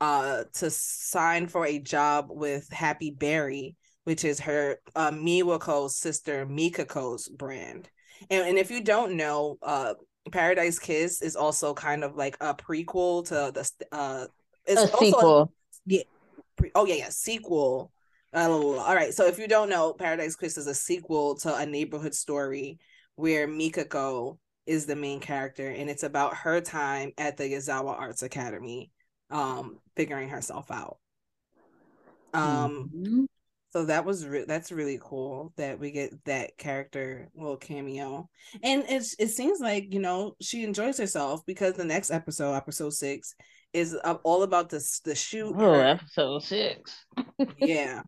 uh, 0.00 0.44
to 0.54 0.70
sign 0.70 1.48
for 1.48 1.66
a 1.66 1.78
job 1.78 2.26
with 2.30 2.70
Happy 2.70 3.10
Berry, 3.10 3.76
which 4.08 4.24
is 4.24 4.40
her 4.40 4.80
uh 4.96 5.10
Miwako's 5.10 5.94
sister 5.94 6.46
Mikako's 6.46 7.28
brand. 7.28 7.90
And 8.30 8.48
and 8.48 8.58
if 8.58 8.70
you 8.70 8.82
don't 8.82 9.18
know, 9.18 9.58
uh, 9.60 9.94
Paradise 10.32 10.78
Kiss 10.78 11.20
is 11.20 11.36
also 11.36 11.74
kind 11.74 12.02
of 12.02 12.16
like 12.16 12.34
a 12.40 12.54
prequel 12.54 13.26
to 13.26 13.52
the 13.52 13.70
uh, 13.92 14.26
it's 14.64 14.80
A 14.80 14.94
also 14.96 15.04
sequel. 15.04 15.52
pre- 16.56 16.72
oh 16.74 16.86
yeah 16.86 16.94
yeah 16.94 17.10
sequel 17.10 17.92
uh, 18.32 18.50
all 18.50 18.94
right 18.94 19.12
so 19.12 19.26
if 19.26 19.38
you 19.38 19.46
don't 19.46 19.68
know 19.68 19.92
paradise 19.92 20.36
kiss 20.36 20.56
is 20.58 20.66
a 20.66 20.74
sequel 20.74 21.36
to 21.36 21.54
a 21.54 21.64
neighborhood 21.66 22.14
story 22.14 22.78
where 23.16 23.46
mikako 23.46 24.38
is 24.66 24.84
the 24.86 24.96
main 24.96 25.20
character 25.20 25.68
and 25.68 25.88
it's 25.88 26.02
about 26.02 26.34
her 26.34 26.60
time 26.60 27.12
at 27.16 27.36
the 27.36 27.44
yazawa 27.44 27.92
arts 27.98 28.22
academy 28.22 28.90
um 29.30 29.78
figuring 29.96 30.28
herself 30.28 30.70
out 30.70 30.98
um 32.34 32.90
Mhm. 32.94 33.26
So 33.78 33.84
that 33.84 34.04
was 34.04 34.26
re- 34.26 34.44
that's 34.46 34.72
really 34.72 34.98
cool 35.00 35.52
that 35.56 35.78
we 35.78 35.90
get 35.92 36.24
that 36.24 36.56
character 36.58 37.28
little 37.36 37.56
cameo 37.56 38.28
and 38.64 38.84
it's 38.88 39.14
it 39.20 39.28
seems 39.28 39.60
like 39.60 39.92
you 39.94 40.00
know 40.00 40.34
she 40.40 40.64
enjoys 40.64 40.98
herself 40.98 41.46
because 41.46 41.74
the 41.74 41.84
next 41.84 42.10
episode 42.10 42.54
episode 42.54 42.92
six 42.92 43.34
is 43.72 43.96
uh, 44.02 44.16
all 44.24 44.42
about 44.42 44.68
this 44.68 44.98
the 45.00 45.14
shoot 45.14 45.54
Oh, 45.56 45.74
her- 45.74 45.84
episode 45.84 46.42
six. 46.42 47.04
yeah. 47.58 48.02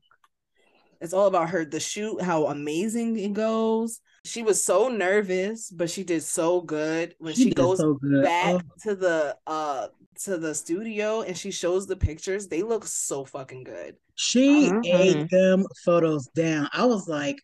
It's 1.01 1.15
all 1.15 1.27
about 1.29 1.51
her, 1.51 1.65
the 1.65 1.81
shoot, 1.81 2.21
how 2.21 2.47
amazing 2.49 3.19
it 3.19 3.33
goes. 3.33 4.01
She 4.25 4.43
was 4.43 4.63
so 4.63 4.89
nervous, 4.89 5.71
but 5.71 5.89
she 5.89 6.03
did 6.05 6.23
so 6.23 6.61
good 6.61 7.15
when 7.19 7.35
she, 7.35 7.45
did 7.45 7.57
goes 7.57 7.79
so 7.79 7.99
back 8.23 8.57
Oh, 8.57 8.61
to 8.83 8.95
the 8.97 9.37
uh 9.47 9.87
to 10.25 10.37
the 10.39 10.55
studio 10.55 11.23
and 11.23 11.37
she 11.37 11.51
shows 11.51 11.87
the 11.87 11.97
pictures. 11.97 12.47
They 12.49 12.63
look 12.63 12.85
so 12.87 13.25
fucking 13.25 13.65
good. 13.65 13.97
she 14.17 14.69
Mhm. 14.69 14.85
ate 14.87 15.31
them 15.31 15.65
photos 15.85 16.27
down. 16.35 16.69
I 16.75 16.85
was 16.85 17.09
like, 17.09 17.37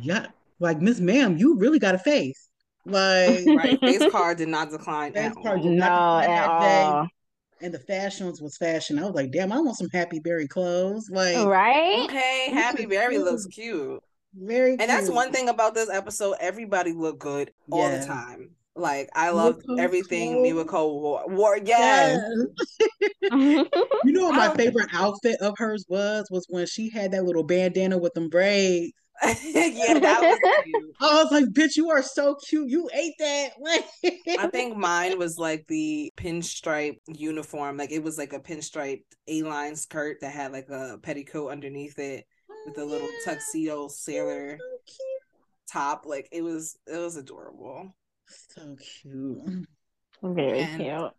yeah, 0.00 0.26
like 0.58 0.80
Miss 0.80 0.98
Ma'am, 1.00 1.36
you 1.38 1.56
really 1.58 1.78
got 1.78 1.94
a 1.94 1.98
face. 1.98 2.48
Like 2.84 3.44
Right. 3.46 3.78
Face 3.80 4.10
card 4.10 4.38
did 4.38 4.48
not 4.48 4.70
decline 4.70 5.12
Face 5.12 5.26
at 5.26 5.34
card 5.34 5.58
all. 5.58 5.62
did 5.62 5.72
No, 5.72 5.86
not 5.86 6.20
decline 6.22 6.38
at 6.38 6.46
that 6.46 6.60
day. 6.60 6.82
all. 6.82 7.06
and 7.62 7.72
the 7.74 7.78
fashions 7.78 8.40
was 8.42 8.56
fashion. 8.56 8.98
I 8.98 9.02
was 9.04 9.14
like, 9.14 9.30
damn, 9.30 9.52
I 9.52 9.60
want 9.60 9.76
some 9.76 9.88
Happy 9.92 10.18
Berry 10.18 10.48
clothes. 10.48 11.08
Like 11.10 11.36
Right? 11.46 12.04
Okay, 12.04 12.50
Happy 12.52 12.86
Berry 12.86 13.18
looks 13.18 13.46
cute. 13.46 14.02
very 14.34 14.72
And 14.72 14.90
that's 14.90 15.08
one 15.08 15.30
thing 15.32 15.48
about 15.48 15.74
this 15.74 15.88
episode. 15.88 16.34
Everybody 16.40 16.92
looked 16.92 17.20
good 17.20 17.52
all 17.70 17.88
Yeah. 17.88 17.98
the 18.00 18.06
time. 18.06 18.50
Like 18.76 19.08
I 19.14 19.30
loved 19.30 19.66
Miwako 19.66 19.80
everything 19.80 20.32
clothes. 20.32 20.66
Miwako 20.66 21.00
wore. 21.00 21.28
wore 21.28 21.58
yes. 21.58 22.20
Yes. 23.22 23.66
You 24.04 24.12
know 24.12 24.26
what 24.28 24.36
my 24.36 24.54
favorite 24.54 24.88
outfit 24.92 25.40
of 25.40 25.54
hers 25.56 25.84
was? 25.88 26.28
Was 26.30 26.46
when 26.48 26.66
she 26.66 26.90
had 26.90 27.12
that 27.12 27.24
little 27.24 27.42
bandana 27.42 27.98
with 27.98 28.14
them 28.14 28.28
braids. 28.28 28.92
yeah, 29.24 29.98
that 29.98 30.20
was 30.20 30.38
cute. 30.64 30.94
I 31.00 31.22
was 31.22 31.32
like, 31.32 31.46
bitch, 31.46 31.76
you 31.76 31.90
are 31.90 32.02
so 32.02 32.36
cute. 32.46 32.68
You 32.68 32.88
ate 32.92 33.14
that. 33.18 33.52
I 34.38 34.48
think 34.48 34.76
mine 34.76 35.18
was 35.18 35.38
like 35.38 35.66
the 35.68 36.12
pinstripe 36.18 36.98
uniform. 37.06 37.78
Like 37.78 37.92
it 37.92 38.02
was 38.02 38.18
like 38.18 38.34
a 38.34 38.40
pinstripe 38.40 39.02
A-line 39.26 39.74
skirt 39.74 40.18
that 40.20 40.34
had 40.34 40.52
like 40.52 40.68
a 40.68 40.98
petticoat 41.02 41.50
underneath 41.50 41.98
it 41.98 42.26
with 42.66 42.76
a 42.76 42.84
little 42.84 43.08
oh, 43.10 43.20
tuxedo 43.24 43.88
sailor 43.88 44.58
top. 45.66 46.04
Like 46.04 46.28
it 46.30 46.42
was 46.42 46.76
it 46.86 46.98
was 46.98 47.16
adorable. 47.16 47.94
So 48.26 48.76
cute. 48.76 49.66
Very 50.22 50.60
And- 50.60 50.80
cute. 50.82 51.12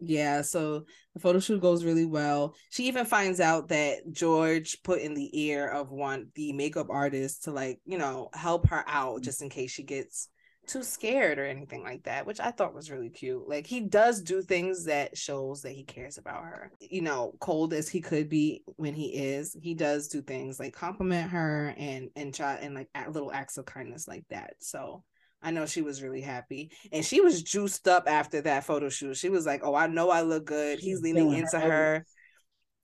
Yeah, 0.00 0.42
so 0.42 0.84
the 1.14 1.20
photo 1.20 1.38
shoot 1.38 1.62
goes 1.62 1.84
really 1.84 2.04
well. 2.04 2.54
She 2.68 2.88
even 2.88 3.06
finds 3.06 3.40
out 3.40 3.68
that 3.68 4.10
George 4.12 4.82
put 4.82 5.00
in 5.00 5.14
the 5.14 5.30
ear 5.46 5.66
of 5.66 5.90
one 5.92 6.28
the 6.34 6.52
makeup 6.52 6.88
artist 6.90 7.44
to 7.44 7.52
like, 7.52 7.80
you 7.86 7.96
know, 7.96 8.28
help 8.34 8.68
her 8.68 8.84
out 8.86 9.22
just 9.22 9.40
in 9.40 9.48
case 9.48 9.70
she 9.70 9.82
gets 9.82 10.28
too 10.66 10.82
scared 10.82 11.38
or 11.38 11.46
anything 11.46 11.82
like 11.82 12.02
that, 12.04 12.26
which 12.26 12.40
I 12.40 12.50
thought 12.50 12.74
was 12.74 12.90
really 12.90 13.08
cute. 13.08 13.48
Like 13.48 13.66
he 13.66 13.80
does 13.80 14.20
do 14.20 14.42
things 14.42 14.84
that 14.86 15.16
shows 15.16 15.62
that 15.62 15.72
he 15.72 15.84
cares 15.84 16.18
about 16.18 16.44
her. 16.44 16.70
You 16.80 17.00
know, 17.02 17.34
cold 17.40 17.72
as 17.72 17.88
he 17.88 18.00
could 18.00 18.28
be 18.28 18.62
when 18.76 18.94
he 18.94 19.06
is, 19.14 19.56
he 19.58 19.74
does 19.74 20.08
do 20.08 20.20
things 20.20 20.58
like 20.58 20.74
compliment 20.74 21.30
her 21.30 21.72
and 21.78 22.10
and 22.16 22.34
try 22.34 22.54
and 22.56 22.74
like 22.74 22.88
little 23.08 23.32
acts 23.32 23.56
of 23.56 23.64
kindness 23.64 24.06
like 24.08 24.24
that. 24.28 24.54
So 24.60 25.02
I 25.44 25.50
know 25.52 25.66
she 25.66 25.82
was 25.82 26.02
really 26.02 26.22
happy. 26.22 26.70
And 26.90 27.04
she 27.04 27.20
was 27.20 27.42
juiced 27.42 27.86
up 27.86 28.04
after 28.08 28.40
that 28.40 28.64
photo 28.64 28.88
shoot. 28.88 29.16
She 29.16 29.28
was 29.28 29.44
like, 29.46 29.60
Oh, 29.62 29.74
I 29.74 29.86
know 29.86 30.10
I 30.10 30.22
look 30.22 30.46
good. 30.46 30.78
He's 30.80 31.02
leaning 31.02 31.32
into 31.32 31.60
her 31.60 32.04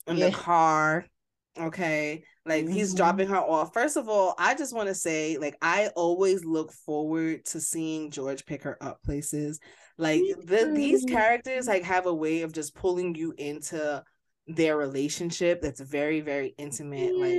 in 0.07 0.19
Yeah. 0.19 0.27
the 0.29 0.33
car. 0.37 1.07
Okay. 1.59 2.23
Like 2.47 2.69
he's 2.69 2.93
Mhm. 2.93 2.99
dropping 2.99 3.29
her 3.29 3.39
off. 3.39 3.73
First 3.73 3.97
of 3.97 4.09
all, 4.09 4.35
I 4.39 4.55
just 4.55 4.75
want 4.75 4.89
to 4.89 4.95
say, 4.95 5.37
like, 5.39 5.57
I 5.63 5.89
always 5.97 6.45
look 6.45 6.73
forward 6.73 7.45
to 7.47 7.61
seeing 7.61 8.11
George 8.11 8.45
pick 8.47 8.63
her 8.63 8.77
up 8.83 9.03
places. 9.03 9.59
Like 9.99 10.23
the, 10.45 10.71
these 10.75 11.05
characters 11.05 11.67
like 11.67 11.83
have 11.85 12.07
a 12.07 12.15
way 12.15 12.43
of 12.43 12.53
just 12.53 12.75
pulling 12.75 13.15
you 13.15 13.35
into 13.37 14.03
their 14.47 14.77
relationship 14.77 15.61
that's 15.63 15.81
very, 15.81 16.21
very 16.21 16.55
intimate. 16.59 17.15
Like 17.17 17.39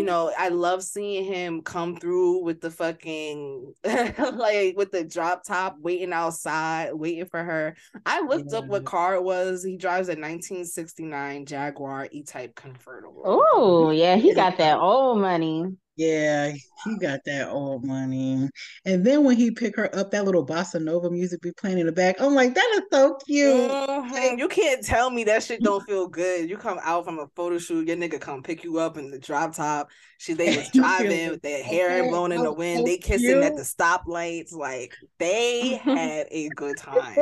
you 0.00 0.06
mm-hmm. 0.06 0.12
know, 0.12 0.32
I 0.38 0.48
love 0.48 0.82
seeing 0.82 1.24
him 1.24 1.62
come 1.62 1.96
through 1.96 2.42
with 2.42 2.60
the 2.60 2.70
fucking 2.70 3.74
like 3.84 4.76
with 4.76 4.90
the 4.92 5.04
drop 5.04 5.44
top, 5.44 5.76
waiting 5.78 6.12
outside, 6.12 6.94
waiting 6.94 7.26
for 7.26 7.42
her. 7.42 7.76
I 8.06 8.22
looked 8.22 8.52
up 8.52 8.66
what 8.66 8.84
car 8.84 9.14
it 9.14 9.22
was. 9.22 9.62
He 9.62 9.76
drives 9.76 10.08
a 10.08 10.12
1969 10.12 11.44
Jaguar 11.46 12.08
E-Type 12.10 12.54
convertible. 12.54 13.22
Oh, 13.24 13.90
yeah, 13.90 14.16
he 14.16 14.34
got 14.40 14.56
that 14.58 14.78
old 14.78 15.20
money. 15.20 15.76
Yeah, 16.00 16.52
he 16.84 16.96
got 16.96 17.20
that 17.26 17.50
old 17.50 17.84
money. 17.84 18.48
And 18.86 19.04
then 19.04 19.22
when 19.22 19.36
he 19.36 19.50
picked 19.50 19.76
her 19.76 19.94
up, 19.94 20.10
that 20.12 20.24
little 20.24 20.46
bossa 20.46 20.82
nova 20.82 21.10
music 21.10 21.42
be 21.42 21.52
playing 21.52 21.78
in 21.78 21.84
the 21.84 21.92
back. 21.92 22.18
I'm 22.22 22.34
like, 22.34 22.54
that 22.54 22.70
is 22.76 22.82
so 22.90 23.18
cute. 23.26 23.70
Mhm. 23.70 24.38
You 24.38 24.48
can't 24.48 24.82
tell 24.82 25.10
me 25.10 25.24
that 25.24 25.42
shit 25.42 25.62
don't 25.62 25.86
feel 25.86 26.08
good. 26.08 26.48
You 26.48 26.56
come 26.56 26.78
out 26.82 27.04
from 27.04 27.18
a 27.18 27.26
photo 27.36 27.58
shoot, 27.58 27.86
your 27.86 27.98
nigga 27.98 28.18
come 28.18 28.42
pick 28.42 28.64
you 28.64 28.78
up 28.78 28.96
in 28.96 29.10
the 29.10 29.18
drop 29.18 29.54
top. 29.54 29.90
She 30.16 30.32
they 30.32 30.56
was 30.56 30.70
driving 30.74 31.32
with 31.32 31.42
their 31.42 31.62
hair 31.62 32.08
blowing 32.08 32.32
in 32.32 32.44
the 32.44 32.52
wind. 32.52 32.86
They 32.86 32.96
kissing 32.96 33.42
at 33.42 33.56
the 33.56 33.62
stoplights. 33.62 34.54
Like 34.54 34.94
they 35.18 35.74
had 35.84 36.28
a 36.30 36.48
good 36.48 36.78
time. 36.78 37.14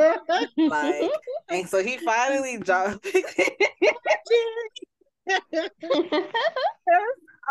Like 0.55 1.11
and 1.49 1.67
so 1.67 1.83
he 1.83 1.97
finally 1.97 2.59
dropped. 2.59 3.05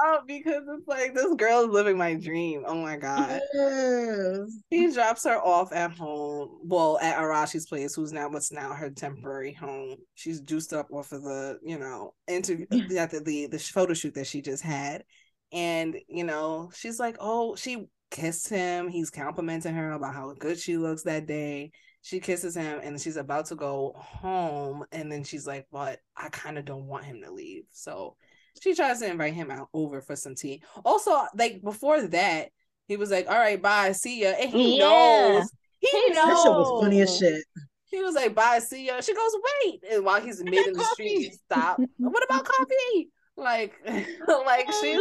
Up 0.06 0.26
because 0.26 0.62
it's 0.68 0.88
like 0.88 1.14
this 1.14 1.34
girl 1.34 1.62
is 1.62 1.68
living 1.68 1.98
my 1.98 2.14
dream. 2.14 2.64
Oh 2.66 2.76
my 2.76 2.96
god. 2.96 3.40
Yes. 3.54 4.50
He 4.70 4.92
drops 4.92 5.24
her 5.24 5.38
off 5.38 5.72
at 5.72 5.92
home. 5.92 6.60
Well, 6.64 6.98
at 7.00 7.18
Arashi's 7.18 7.66
place, 7.66 7.94
who's 7.94 8.12
now 8.12 8.28
what's 8.28 8.52
now 8.52 8.72
her 8.72 8.90
temporary 8.90 9.52
home. 9.52 9.96
She's 10.14 10.40
juiced 10.40 10.72
up 10.72 10.88
off 10.92 11.12
of 11.12 11.22
the, 11.22 11.58
you 11.62 11.78
know, 11.78 12.14
interview 12.26 12.66
the, 12.70 13.22
the 13.24 13.46
the 13.46 13.58
photo 13.58 13.94
shoot 13.94 14.14
that 14.14 14.26
she 14.26 14.42
just 14.42 14.62
had. 14.62 15.04
And, 15.52 15.96
you 16.08 16.24
know, 16.24 16.70
she's 16.74 17.00
like, 17.00 17.16
oh, 17.20 17.56
she 17.56 17.86
kissed 18.10 18.48
him. 18.48 18.88
He's 18.88 19.10
complimenting 19.10 19.74
her 19.74 19.92
about 19.92 20.14
how 20.14 20.34
good 20.38 20.58
she 20.58 20.76
looks 20.76 21.02
that 21.04 21.26
day. 21.26 21.72
She 22.02 22.20
kisses 22.20 22.54
him 22.54 22.80
and 22.82 23.00
she's 23.00 23.16
about 23.16 23.46
to 23.46 23.54
go 23.54 23.94
home. 23.96 24.84
And 24.92 25.10
then 25.10 25.24
she's 25.24 25.46
like, 25.46 25.66
but 25.72 25.98
I 26.16 26.28
kind 26.28 26.58
of 26.58 26.64
don't 26.64 26.86
want 26.86 27.04
him 27.04 27.22
to 27.22 27.32
leave. 27.32 27.64
So 27.72 28.16
she 28.60 28.74
tries 28.74 29.00
to 29.00 29.10
invite 29.10 29.34
him 29.34 29.50
out 29.50 29.68
over 29.72 30.00
for 30.00 30.16
some 30.16 30.34
tea. 30.34 30.62
Also, 30.84 31.10
like 31.34 31.62
before 31.62 32.02
that, 32.02 32.50
he 32.86 32.96
was 32.96 33.10
like, 33.10 33.28
"All 33.28 33.38
right, 33.38 33.60
bye, 33.60 33.92
see 33.92 34.22
ya," 34.22 34.30
and 34.30 34.50
he 34.50 34.78
yeah. 34.78 34.84
knows. 34.84 35.50
He, 35.78 35.88
he 35.88 36.10
knows. 36.10 36.26
That 36.26 36.42
shit 36.42 36.52
was 36.52 36.82
funny 36.82 37.00
as 37.02 37.18
shit. 37.18 37.44
He 37.84 38.02
was 38.02 38.14
like, 38.14 38.34
"Bye, 38.34 38.58
see 38.58 38.86
ya." 38.86 39.00
She 39.00 39.14
goes, 39.14 39.32
"Wait!" 39.64 39.84
And 39.90 40.04
while 40.04 40.20
he's 40.20 40.42
mid 40.42 40.66
in 40.66 40.74
the 40.74 40.84
street, 40.84 41.34
stop. 41.34 41.80
what 41.98 42.24
about 42.24 42.44
coffee? 42.44 43.10
Like, 43.38 43.74
like 44.26 44.68
she's 44.80 45.00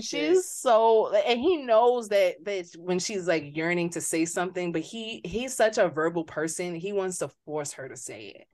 she's 0.04 0.50
so, 0.50 1.14
and 1.14 1.38
he 1.38 1.58
knows 1.58 2.08
that 2.08 2.44
that 2.44 2.66
when 2.76 2.98
she's 2.98 3.28
like 3.28 3.56
yearning 3.56 3.90
to 3.90 4.00
say 4.00 4.24
something, 4.24 4.72
but 4.72 4.82
he 4.82 5.20
he's 5.24 5.54
such 5.54 5.78
a 5.78 5.88
verbal 5.88 6.24
person. 6.24 6.74
He 6.74 6.92
wants 6.92 7.18
to 7.18 7.28
force 7.44 7.72
her 7.74 7.88
to 7.88 7.96
say 7.96 8.34
it. 8.34 8.46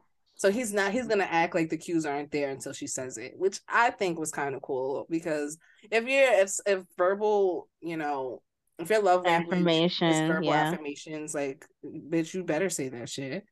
So 0.42 0.50
he's 0.50 0.74
not 0.74 0.90
he's 0.90 1.06
gonna 1.06 1.22
act 1.22 1.54
like 1.54 1.70
the 1.70 1.76
cues 1.76 2.04
aren't 2.04 2.32
there 2.32 2.50
until 2.50 2.72
she 2.72 2.88
says 2.88 3.16
it, 3.16 3.34
which 3.36 3.60
I 3.68 3.90
think 3.90 4.18
was 4.18 4.32
kind 4.32 4.56
of 4.56 4.62
cool 4.62 5.06
because 5.08 5.56
if 5.88 6.04
you're 6.04 6.32
if 6.32 6.54
if 6.66 6.82
verbal, 6.98 7.68
you 7.80 7.96
know, 7.96 8.42
if 8.80 8.90
your 8.90 9.00
love 9.00 9.24
affirmation, 9.24 10.26
verbal 10.26 10.46
yeah. 10.46 10.70
affirmations, 10.72 11.32
like 11.32 11.64
bitch, 11.86 12.34
you 12.34 12.42
better 12.42 12.70
say 12.70 12.88
that 12.88 13.08
shit. 13.08 13.44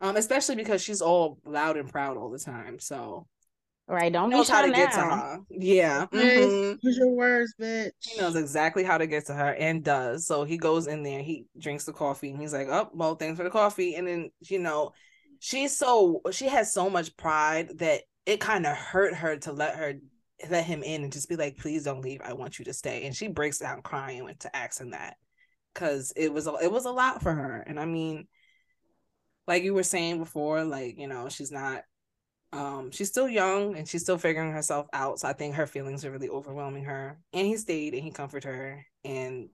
Um, 0.00 0.16
especially 0.16 0.56
because 0.56 0.82
she's 0.82 1.00
all 1.00 1.38
loud 1.44 1.76
and 1.76 1.88
proud 1.88 2.16
all 2.16 2.28
the 2.28 2.40
time. 2.40 2.80
So 2.80 3.28
Right, 3.86 4.12
don't 4.12 4.30
knows 4.30 4.48
how 4.48 4.62
to 4.62 4.72
get 4.72 4.90
to 4.94 5.00
her. 5.00 5.38
Yeah, 5.48 6.06
mm-hmm. 6.06 6.76
use 6.84 6.96
your 6.96 7.10
words, 7.10 7.54
bitch. 7.60 7.92
He 8.00 8.20
knows 8.20 8.34
exactly 8.34 8.82
how 8.82 8.98
to 8.98 9.06
get 9.06 9.26
to 9.26 9.34
her 9.34 9.54
and 9.54 9.84
does. 9.84 10.26
So 10.26 10.42
he 10.42 10.56
goes 10.56 10.88
in 10.88 11.04
there, 11.04 11.22
he 11.22 11.46
drinks 11.56 11.84
the 11.84 11.92
coffee, 11.92 12.30
and 12.30 12.40
he's 12.40 12.52
like, 12.52 12.66
"Oh, 12.68 12.90
well, 12.92 13.14
thanks 13.14 13.36
for 13.36 13.44
the 13.44 13.50
coffee." 13.50 13.94
And 13.94 14.08
then 14.08 14.30
you 14.40 14.58
know, 14.58 14.92
she's 15.44 15.76
so 15.76 16.22
she 16.30 16.46
has 16.46 16.72
so 16.72 16.88
much 16.88 17.16
pride 17.16 17.76
that 17.78 18.02
it 18.26 18.38
kind 18.38 18.64
of 18.64 18.76
hurt 18.76 19.12
her 19.12 19.36
to 19.36 19.52
let 19.52 19.74
her 19.74 19.94
let 20.48 20.64
him 20.64 20.84
in 20.84 21.02
and 21.02 21.12
just 21.12 21.28
be 21.28 21.34
like, 21.34 21.56
please 21.56 21.82
don't 21.82 22.00
leave. 22.00 22.20
I 22.24 22.32
want 22.34 22.60
you 22.60 22.64
to 22.66 22.72
stay. 22.72 23.06
And 23.06 23.14
she 23.14 23.26
breaks 23.26 23.58
down 23.58 23.82
crying 23.82 24.28
and 24.28 24.38
to 24.40 24.56
asking 24.56 24.90
that 24.90 25.16
because 25.74 26.12
it 26.14 26.32
was 26.32 26.46
a, 26.46 26.54
it 26.62 26.70
was 26.70 26.84
a 26.84 26.92
lot 26.92 27.22
for 27.22 27.34
her. 27.34 27.60
And 27.66 27.80
I 27.80 27.86
mean, 27.86 28.28
like 29.48 29.64
you 29.64 29.74
were 29.74 29.82
saying 29.82 30.18
before, 30.18 30.62
like 30.62 30.96
you 30.96 31.08
know, 31.08 31.28
she's 31.28 31.50
not 31.50 31.82
um 32.52 32.92
she's 32.92 33.08
still 33.08 33.28
young 33.28 33.76
and 33.76 33.88
she's 33.88 34.02
still 34.02 34.18
figuring 34.18 34.52
herself 34.52 34.86
out. 34.92 35.18
So 35.18 35.26
I 35.26 35.32
think 35.32 35.56
her 35.56 35.66
feelings 35.66 36.04
are 36.04 36.12
really 36.12 36.28
overwhelming 36.28 36.84
her. 36.84 37.18
And 37.32 37.48
he 37.48 37.56
stayed 37.56 37.94
and 37.94 38.04
he 38.04 38.12
comforted 38.12 38.44
her 38.44 38.86
and 39.04 39.48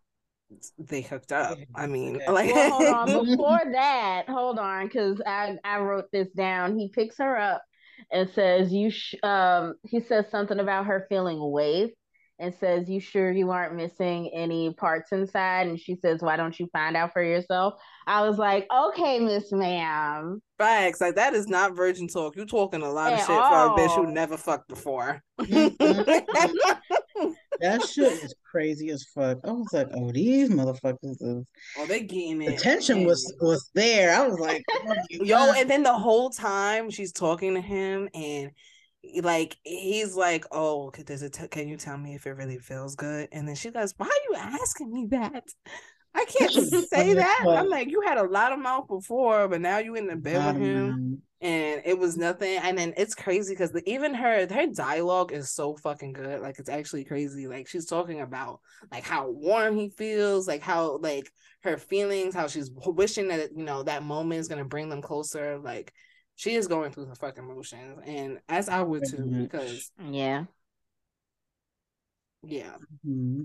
they 0.78 1.03
hooked 1.03 1.32
up. 1.32 1.59
I 1.74 1.86
mean, 1.86 2.16
okay. 2.16 2.30
like 2.30 2.55
well, 2.55 2.70
hold 2.70 2.94
on. 2.94 3.26
Before 3.26 3.61
that, 3.72 4.24
hold 4.28 4.59
on, 4.59 4.86
because 4.86 5.20
I 5.26 5.57
I 5.64 5.78
wrote 5.78 6.11
this 6.12 6.28
down. 6.30 6.78
He 6.78 6.88
picks 6.88 7.18
her 7.18 7.36
up 7.38 7.62
and 8.11 8.28
says, 8.30 8.72
"You." 8.72 8.90
Sh-, 8.90 9.14
um, 9.22 9.74
he 9.84 10.01
says 10.01 10.26
something 10.30 10.59
about 10.59 10.86
her 10.86 11.07
feeling 11.09 11.38
waif, 11.40 11.90
and 12.39 12.55
says, 12.55 12.89
"You 12.89 13.01
sure 13.01 13.30
you 13.32 13.51
aren't 13.51 13.74
missing 13.74 14.30
any 14.32 14.72
parts 14.72 15.12
inside?" 15.12 15.66
And 15.66 15.78
she 15.78 15.97
says, 15.97 16.22
"Why 16.22 16.36
don't 16.36 16.59
you 16.59 16.68
find 16.72 16.97
out 16.97 17.12
for 17.12 17.22
yourself?" 17.22 17.74
I 18.07 18.26
was 18.26 18.39
like, 18.39 18.66
"Okay, 18.72 19.18
Miss 19.18 19.53
Ma'am." 19.53 20.41
Facts 20.59 21.01
like 21.01 21.14
that 21.14 21.34
is 21.34 21.49
not 21.49 21.76
virgin 21.76 22.09
talk. 22.09 22.36
You 22.36 22.45
talking 22.45 22.82
a 22.82 22.91
lot 22.91 23.12
At 23.12 23.20
of 23.20 23.26
shit 23.26 23.36
all. 23.36 23.74
for 23.74 23.74
a 23.74 23.86
bitch 23.86 23.95
who 23.95 24.12
never 24.12 24.36
fucked 24.36 24.68
before. 24.68 25.22
Mm-hmm. 25.41 25.76
that 27.61 27.82
shit 27.86 28.12
is 28.24 28.34
crazy 28.51 28.91
as 28.91 29.05
fuck. 29.14 29.39
I 29.45 29.51
was 29.53 29.72
like, 29.72 29.89
"Oh, 29.95 30.11
these 30.11 30.51
motherfuckers 30.51 31.16
is." 31.20 31.45
Oh, 31.78 31.86
they 31.86 32.01
getting 32.01 32.43
it. 32.43 32.51
The 32.51 32.57
tension 32.57 33.05
was 33.05 33.32
was 33.41 33.70
there. 33.74 34.14
I 34.14 34.26
was 34.26 34.39
like, 34.39 34.64
oh 34.70 34.95
"Yo!" 35.11 35.53
And 35.53 35.70
then 35.70 35.82
the 35.82 35.97
whole 35.97 36.30
time 36.30 36.91
she's 36.91 37.12
talking 37.12 37.55
to 37.55 37.61
him 37.61 38.09
and 38.14 38.51
like 39.22 39.56
he's 39.64 40.14
like, 40.14 40.44
"Oh, 40.52 40.90
does 40.90 41.22
it? 41.22 41.32
T- 41.34 41.48
can 41.48 41.68
you 41.68 41.76
tell 41.76 41.98
me 41.98 42.14
if 42.14 42.26
it 42.26 42.32
really 42.32 42.59
feels 42.59 42.94
good?" 42.96 43.28
And 43.32 43.48
then 43.48 43.54
she 43.56 43.70
goes, 43.70 43.94
"Why 43.96 44.06
are 44.06 44.30
you 44.30 44.36
asking 44.36 44.92
me 44.92 45.06
that?" 45.11 45.44
I 46.14 46.24
can't 46.38 46.52
say 46.52 47.14
that. 47.14 47.44
I'm 47.48 47.68
like, 47.68 47.90
you 47.90 48.02
had 48.02 48.18
a 48.18 48.24
lot 48.28 48.52
of 48.52 48.59
mouth 48.59 48.88
before, 48.88 49.48
but 49.48 49.61
now 49.61 49.78
you 49.78 49.94
in 49.94 50.06
the 50.06 50.16
bed 50.16 50.42
with 50.44 50.56
him, 50.56 51.02
and 51.40 51.82
it 51.84 51.98
was 51.98 52.16
nothing. 52.16 52.59
And 52.59 52.76
then 52.76 52.94
it's 52.96 53.14
crazy 53.14 53.54
because 53.54 53.72
even 53.86 54.14
her 54.14 54.46
her 54.52 54.66
dialogue 54.66 55.32
is 55.32 55.52
so 55.52 55.76
fucking 55.76 56.12
good. 56.12 56.40
Like 56.40 56.59
it's 56.59 56.68
actually 56.68 57.04
crazy. 57.04 57.46
Like 57.46 57.68
she's 57.68 57.86
talking 57.86 58.20
about 58.20 58.61
like 58.90 59.04
how 59.04 59.30
warm 59.30 59.76
he 59.76 59.90
feels, 59.90 60.48
like 60.48 60.62
how 60.62 60.98
like 60.98 61.30
her 61.62 61.76
feelings, 61.76 62.34
how 62.34 62.48
she's 62.48 62.70
wishing 62.86 63.28
that 63.28 63.50
you 63.56 63.64
know 63.64 63.82
that 63.82 64.02
moment 64.02 64.40
is 64.40 64.48
gonna 64.48 64.64
bring 64.64 64.88
them 64.88 65.02
closer. 65.02 65.59
Like 65.59 65.92
she 66.39 66.55
is 66.55 66.68
going 66.68 66.93
through 66.93 67.07
the 67.07 67.16
fucking 67.16 67.45
motions, 67.45 67.99
and 68.07 68.39
as 68.49 68.68
I 68.68 68.80
would 68.80 69.03
too, 69.11 69.24
because 69.26 69.91
yeah, 70.09 70.45
yeah, 72.45 72.76
mm-hmm. 73.05 73.43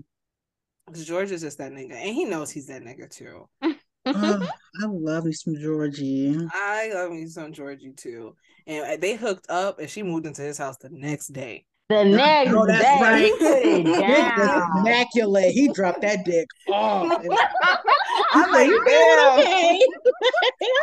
George 1.02 1.32
is 1.32 1.40
just 1.40 1.58
that 1.58 1.72
nigga, 1.72 1.94
and 1.94 2.14
he 2.14 2.24
knows 2.24 2.52
he's 2.52 2.68
that 2.68 2.82
nigga 2.82 3.10
too. 3.10 3.48
oh, 3.62 3.74
I 4.06 4.86
love 4.86 5.24
me 5.24 5.32
some 5.32 5.56
Georgie. 5.56 6.38
I 6.52 6.92
love 6.94 7.10
me 7.10 7.26
some 7.26 7.52
Georgie 7.52 7.94
too, 7.96 8.36
and 8.68 9.02
they 9.02 9.16
hooked 9.16 9.50
up, 9.50 9.80
and 9.80 9.90
she 9.90 10.04
moved 10.04 10.26
into 10.26 10.42
his 10.42 10.58
house 10.58 10.76
the 10.76 10.88
next 10.90 11.32
day. 11.32 11.66
The 11.88 12.04
next 12.04 12.52
oh, 12.54 12.64
that's 12.64 12.80
day, 12.80 12.98
right. 13.02 13.24
he 13.24 13.30
put 13.32 13.56
it 13.64 13.84
down. 14.00 14.70
immaculate. 14.78 15.50
He 15.50 15.66
dropped 15.72 16.02
that 16.02 16.24
dick 16.24 16.46
off. 16.68 17.24
I'm 18.34 18.50
like, 18.50 18.70
damn. 18.86 19.38
Okay. 19.38 19.80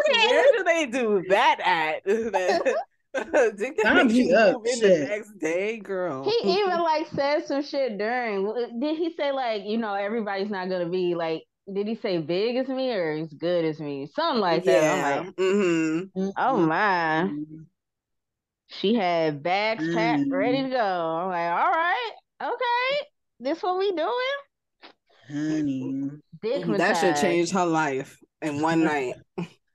okay. 0.09 0.27
Where 0.27 0.51
do 0.57 0.63
they 0.63 0.85
do 0.85 1.23
that 1.29 1.59
at? 1.63 2.05
Did 3.57 3.73
Time 3.83 4.09
he 4.09 4.33
up, 4.33 4.61
in 4.65 4.79
the 4.79 5.07
next 5.09 5.37
day, 5.37 5.79
girl. 5.79 6.23
He 6.23 6.59
even 6.61 6.79
like 6.79 7.07
said 7.07 7.45
some 7.45 7.61
shit 7.61 7.97
during. 7.97 8.79
Did 8.79 8.97
he 8.97 9.13
say 9.15 9.33
like 9.33 9.63
you 9.65 9.77
know 9.77 9.93
everybody's 9.93 10.49
not 10.49 10.69
gonna 10.69 10.89
be 10.89 11.13
like? 11.13 11.43
Did 11.71 11.87
he 11.87 11.95
say 11.95 12.19
big 12.19 12.55
as 12.55 12.69
me 12.69 12.91
or 12.93 13.11
as 13.11 13.33
good 13.33 13.65
as 13.65 13.79
me? 13.79 14.07
Something 14.15 14.41
like 14.41 14.63
that. 14.63 14.81
Yeah. 14.81 15.19
I'm 15.19 15.25
like, 15.25 15.35
mm-hmm. 15.35 16.29
oh 16.37 16.57
my. 16.57 17.27
Mm-hmm. 17.27 17.63
She 18.67 18.95
had 18.95 19.43
bags 19.43 19.83
mm. 19.83 19.93
packed, 19.93 20.31
ready 20.31 20.63
to 20.63 20.69
go. 20.69 20.77
I'm 20.77 21.27
like, 21.27 21.51
all 21.51 21.71
right, 21.71 22.11
okay, 22.41 23.07
this 23.41 23.61
what 23.61 23.77
we 23.77 23.91
doing? 23.91 24.11
Honey, 25.27 26.09
Dick 26.41 26.65
that 26.77 26.97
should 26.97 27.15
change 27.15 27.51
her 27.51 27.65
life 27.65 28.17
in 28.41 28.61
one 28.61 28.83
night. 28.85 29.15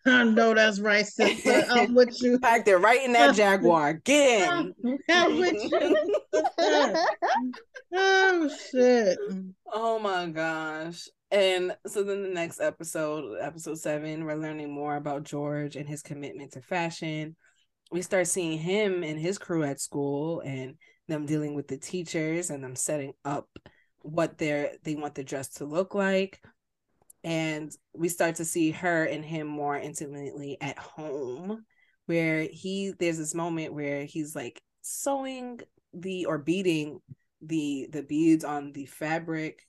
I 0.05 0.25
know 0.25 0.55
that's 0.55 0.79
right, 0.79 1.05
sister. 1.05 1.65
I'm 1.69 1.95
with 1.97 2.23
you. 2.23 2.39
Packed 2.39 2.69
it 2.69 2.77
right 2.77 3.05
in 3.05 3.13
that 3.13 3.35
Jaguar. 3.37 3.95
Get 3.95 4.49
in. 4.49 4.99
I'm 5.11 5.39
with 5.41 5.73
you. 5.73 5.97
oh 7.95 8.51
shit. 8.71 9.19
Oh 9.73 9.99
my 9.99 10.27
gosh. 10.27 11.09
And 11.33 11.77
so 11.89 12.05
then 12.05 12.23
the 12.23 12.29
next 12.29 12.61
episode, 12.61 13.39
episode 13.41 13.79
seven, 13.79 14.25
we're 14.25 14.37
learning 14.37 14.73
more 14.73 14.95
about 14.95 15.25
George 15.25 15.75
and 15.75 15.89
his 15.89 16.03
commitment 16.03 16.53
to 16.53 16.61
fashion 16.61 17.35
we 17.91 18.03
start 18.03 18.27
seeing 18.27 18.59
him 18.59 19.03
and 19.03 19.19
his 19.19 19.39
crew 19.39 19.63
at 19.63 19.81
school 19.81 20.41
and 20.41 20.75
them 21.09 21.27
dealing 21.27 21.55
with 21.55 21.69
the 21.69 21.79
teachers 21.79 22.51
and 22.51 22.63
them 22.63 22.75
setting 22.77 23.13
up 23.25 23.49
what 24.01 24.39
they're 24.39 24.73
they 24.85 24.95
want 24.95 25.15
the 25.15 25.25
dress 25.25 25.49
to 25.49 25.65
look 25.65 25.95
like 25.95 26.41
and 27.27 27.77
we 27.93 28.09
start 28.09 28.37
to 28.37 28.45
see 28.45 28.71
her 28.71 29.05
and 29.05 29.25
him 29.25 29.49
more 29.49 29.77
intimately 29.77 30.57
at 30.61 30.79
home 30.79 31.65
where 32.07 32.43
he 32.43 32.93
there's 33.01 33.19
this 33.19 33.35
moment 33.35 33.75
where 33.75 34.05
he's 34.05 34.37
like 34.37 34.63
sewing 34.83 35.59
the 35.93 36.27
or 36.27 36.39
beading 36.39 37.01
the 37.43 37.89
the 37.91 38.05
beads 38.05 38.45
on 38.45 38.73
the 38.73 38.87
fabric. 38.87 39.67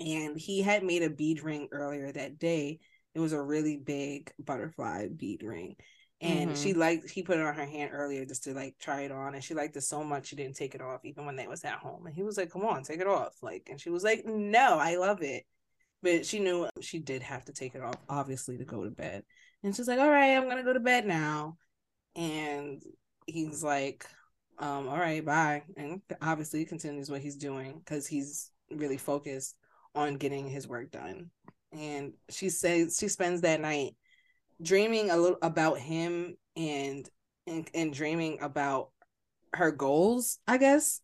And 0.00 0.36
he 0.36 0.60
had 0.60 0.82
made 0.82 1.04
a 1.04 1.10
bead 1.10 1.44
ring 1.44 1.68
earlier 1.70 2.10
that 2.10 2.40
day. 2.40 2.80
It 3.14 3.20
was 3.20 3.32
a 3.32 3.40
really 3.40 3.76
big 3.76 4.32
butterfly 4.40 5.06
bead 5.16 5.44
ring. 5.44 5.76
And 6.20 6.50
mm-hmm. 6.50 6.60
she 6.60 6.74
liked 6.74 7.10
he 7.10 7.22
put 7.22 7.38
it 7.38 7.46
on 7.46 7.54
her 7.54 7.64
hand 7.64 7.90
earlier 7.92 8.24
just 8.24 8.42
to 8.44 8.54
like 8.54 8.74
try 8.80 9.02
it 9.02 9.12
on. 9.12 9.36
And 9.36 9.44
she 9.44 9.54
liked 9.54 9.76
it 9.76 9.82
so 9.82 10.02
much 10.02 10.26
she 10.26 10.36
didn't 10.36 10.56
take 10.56 10.74
it 10.74 10.82
off 10.82 11.04
even 11.04 11.26
when 11.26 11.36
they 11.36 11.46
was 11.46 11.62
at 11.62 11.78
home. 11.78 12.06
And 12.06 12.14
he 12.14 12.24
was 12.24 12.36
like 12.36 12.50
come 12.50 12.64
on 12.64 12.82
take 12.82 13.00
it 13.00 13.06
off. 13.06 13.36
Like 13.40 13.68
and 13.70 13.80
she 13.80 13.90
was 13.90 14.02
like 14.02 14.24
no 14.26 14.78
i 14.80 14.96
love 14.96 15.22
it 15.22 15.44
but 16.02 16.26
she 16.26 16.38
knew 16.40 16.68
she 16.80 16.98
did 16.98 17.22
have 17.22 17.44
to 17.44 17.52
take 17.52 17.74
it 17.74 17.82
off 17.82 17.96
obviously 18.08 18.58
to 18.58 18.64
go 18.64 18.84
to 18.84 18.90
bed 18.90 19.22
and 19.62 19.74
she's 19.74 19.88
like 19.88 19.98
all 19.98 20.10
right 20.10 20.36
i'm 20.36 20.48
gonna 20.48 20.62
go 20.62 20.72
to 20.72 20.80
bed 20.80 21.06
now 21.06 21.56
and 22.16 22.82
he's 23.26 23.62
like 23.62 24.06
um, 24.58 24.88
all 24.88 24.98
right, 24.98 25.24
bye. 25.24 25.64
And 25.76 26.00
obviously 26.20 26.60
he 26.60 26.64
continues 26.64 27.10
what 27.10 27.20
he's 27.20 27.36
doing 27.36 27.80
because 27.84 28.06
he's 28.06 28.50
really 28.70 28.96
focused 28.96 29.56
on 29.94 30.16
getting 30.16 30.48
his 30.48 30.68
work 30.68 30.90
done. 30.90 31.30
And 31.72 32.12
she 32.30 32.48
says 32.48 32.96
she 32.98 33.08
spends 33.08 33.40
that 33.40 33.60
night 33.60 33.96
dreaming 34.62 35.10
a 35.10 35.16
little 35.16 35.38
about 35.42 35.78
him 35.78 36.36
and 36.56 37.08
and, 37.48 37.68
and 37.74 37.92
dreaming 37.92 38.38
about 38.40 38.90
her 39.52 39.72
goals, 39.72 40.38
I 40.46 40.58
guess. 40.58 41.00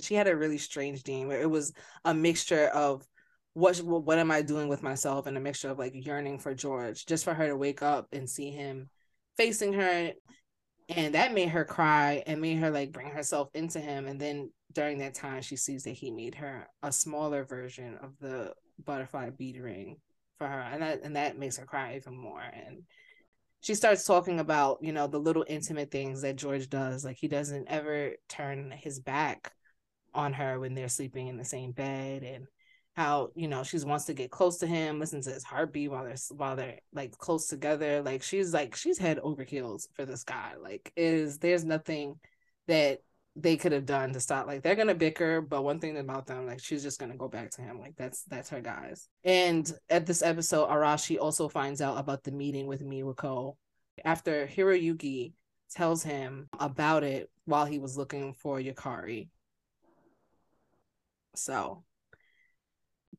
She 0.00 0.14
had 0.14 0.26
a 0.26 0.36
really 0.36 0.58
strange 0.58 1.04
dream 1.04 1.28
where 1.28 1.40
it 1.40 1.50
was 1.50 1.72
a 2.04 2.12
mixture 2.12 2.66
of 2.68 3.06
what 3.58 3.76
what 3.82 4.18
am 4.18 4.30
I 4.30 4.42
doing 4.42 4.68
with 4.68 4.82
myself 4.82 5.26
and 5.26 5.36
a 5.36 5.40
mixture 5.40 5.70
of 5.70 5.78
like 5.78 5.92
yearning 5.94 6.38
for 6.38 6.54
George, 6.54 7.06
just 7.06 7.24
for 7.24 7.34
her 7.34 7.48
to 7.48 7.56
wake 7.56 7.82
up 7.82 8.06
and 8.12 8.30
see 8.30 8.50
him 8.50 8.88
facing 9.36 9.72
her 9.72 10.12
and 10.88 11.14
that 11.14 11.34
made 11.34 11.50
her 11.50 11.64
cry 11.64 12.22
and 12.26 12.40
made 12.40 12.58
her 12.58 12.70
like 12.70 12.92
bring 12.92 13.10
herself 13.10 13.50
into 13.54 13.78
him. 13.78 14.06
And 14.06 14.20
then 14.20 14.50
during 14.72 14.98
that 14.98 15.14
time 15.14 15.42
she 15.42 15.56
sees 15.56 15.84
that 15.84 15.90
he 15.90 16.10
made 16.10 16.34
her 16.36 16.66
a 16.82 16.92
smaller 16.92 17.44
version 17.44 17.98
of 18.02 18.18
the 18.20 18.52
butterfly 18.84 19.30
bead 19.30 19.58
ring 19.58 19.96
for 20.38 20.46
her. 20.46 20.60
And 20.60 20.82
that 20.82 21.02
and 21.02 21.16
that 21.16 21.38
makes 21.38 21.58
her 21.58 21.66
cry 21.66 21.96
even 21.96 22.16
more. 22.16 22.40
And 22.40 22.84
she 23.60 23.74
starts 23.74 24.04
talking 24.04 24.40
about 24.40 24.78
you 24.80 24.92
know 24.92 25.08
the 25.08 25.18
little 25.18 25.44
intimate 25.48 25.90
things 25.90 26.22
that 26.22 26.36
george 26.36 26.70
does. 26.70 27.04
Like 27.04 27.16
he 27.16 27.28
doesn't 27.28 27.68
ever 27.68 28.12
turn 28.28 28.70
his 28.70 29.00
back 29.00 29.52
on 30.14 30.32
her 30.32 30.58
when 30.58 30.74
they're 30.74 30.88
sleeping 30.88 31.26
in 31.28 31.36
the 31.36 31.44
same 31.44 31.72
bed. 31.72 32.22
And 32.22 32.46
how 32.98 33.30
you 33.36 33.46
know 33.46 33.62
she 33.62 33.78
wants 33.78 34.06
to 34.06 34.12
get 34.12 34.32
close 34.32 34.58
to 34.58 34.66
him, 34.66 34.98
listen 34.98 35.22
to 35.22 35.30
his 35.30 35.44
heartbeat 35.44 35.88
while 35.88 36.02
they're 36.02 36.16
while 36.36 36.56
they're 36.56 36.80
like 36.92 37.16
close 37.16 37.46
together. 37.46 38.02
Like 38.02 38.24
she's 38.24 38.52
like 38.52 38.74
she's 38.74 38.98
head 38.98 39.20
over 39.20 39.44
heels 39.44 39.88
for 39.94 40.04
this 40.04 40.24
guy. 40.24 40.54
Like 40.60 40.92
is 40.96 41.38
there's 41.38 41.64
nothing 41.64 42.18
that 42.66 42.98
they 43.36 43.56
could 43.56 43.70
have 43.70 43.86
done 43.86 44.12
to 44.14 44.20
stop. 44.20 44.48
Like 44.48 44.62
they're 44.64 44.74
gonna 44.74 44.96
bicker, 44.96 45.40
but 45.40 45.62
one 45.62 45.78
thing 45.78 45.96
about 45.96 46.26
them, 46.26 46.44
like 46.44 46.58
she's 46.60 46.82
just 46.82 46.98
gonna 46.98 47.16
go 47.16 47.28
back 47.28 47.52
to 47.52 47.62
him. 47.62 47.78
Like 47.78 47.94
that's 47.96 48.24
that's 48.24 48.50
her 48.50 48.60
guys. 48.60 49.08
And 49.22 49.72
at 49.88 50.04
this 50.04 50.20
episode, 50.20 50.68
Arashi 50.68 51.20
also 51.20 51.48
finds 51.48 51.80
out 51.80 51.98
about 51.98 52.24
the 52.24 52.32
meeting 52.32 52.66
with 52.66 52.84
Miwako 52.84 53.54
after 54.04 54.48
Hiroyuki 54.48 55.34
tells 55.70 56.02
him 56.02 56.48
about 56.58 57.04
it 57.04 57.30
while 57.44 57.64
he 57.64 57.78
was 57.78 57.96
looking 57.96 58.34
for 58.34 58.58
Yukari. 58.58 59.28
So 61.36 61.84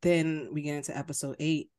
then 0.02 0.50
we 0.54 0.62
get 0.62 0.76
into 0.76 0.98
episode 0.98 1.36
eight, 1.40 1.70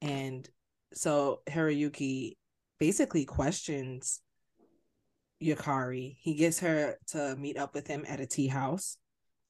and 0.00 0.48
so 0.94 1.42
Hiroyuki 1.48 2.36
basically 2.78 3.24
questions 3.24 4.20
Yukari. 5.42 6.16
He 6.20 6.34
gets 6.34 6.60
her 6.60 6.96
to 7.08 7.36
meet 7.36 7.56
up 7.56 7.74
with 7.74 7.86
him 7.86 8.04
at 8.08 8.20
a 8.20 8.26
tea 8.26 8.48
house, 8.48 8.96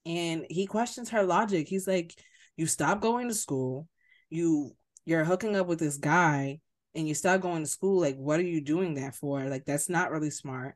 and 0.05 0.45
he 0.49 0.65
questions 0.65 1.09
her 1.09 1.23
logic. 1.23 1.67
He's 1.67 1.87
like, 1.87 2.13
"You 2.57 2.67
stop 2.67 3.01
going 3.01 3.27
to 3.27 3.33
school. 3.33 3.87
You 4.29 4.75
you're 5.05 5.23
hooking 5.23 5.55
up 5.55 5.67
with 5.67 5.79
this 5.79 5.97
guy, 5.97 6.59
and 6.93 7.07
you 7.07 7.15
stop 7.15 7.41
going 7.41 7.63
to 7.63 7.69
school. 7.69 7.99
Like, 7.99 8.17
what 8.17 8.39
are 8.39 8.43
you 8.43 8.61
doing 8.61 8.95
that 8.95 9.15
for? 9.15 9.43
Like, 9.45 9.65
that's 9.65 9.89
not 9.89 10.11
really 10.11 10.31
smart." 10.31 10.75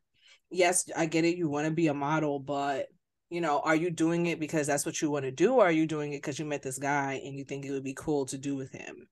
Yes, 0.50 0.86
I 0.96 1.08
get 1.08 1.26
it. 1.26 1.38
You 1.38 1.50
want 1.50 1.66
to 1.66 1.72
be 1.72 1.88
a 1.88 1.94
model, 1.94 2.40
but 2.40 2.88
you 3.34 3.42
know, 3.42 3.62
are 3.62 3.76
you 3.76 3.90
doing 3.90 4.28
it 4.28 4.40
because 4.40 4.68
that's 4.68 4.86
what 4.86 5.02
you 5.02 5.10
want 5.10 5.26
to 5.26 5.32
do, 5.32 5.56
or 5.56 5.66
are 5.66 5.72
you 5.72 5.88
doing 5.88 6.14
it 6.14 6.18
because 6.18 6.38
you 6.38 6.46
met 6.46 6.62
this 6.62 6.78
guy 6.78 7.20
and 7.26 7.36
you 7.36 7.44
think 7.44 7.66
it 7.66 7.72
would 7.72 7.84
be 7.84 7.96
cool 7.96 8.28
to 8.28 8.38
do 8.38 8.56
with 8.56 8.72
him? 8.72 9.08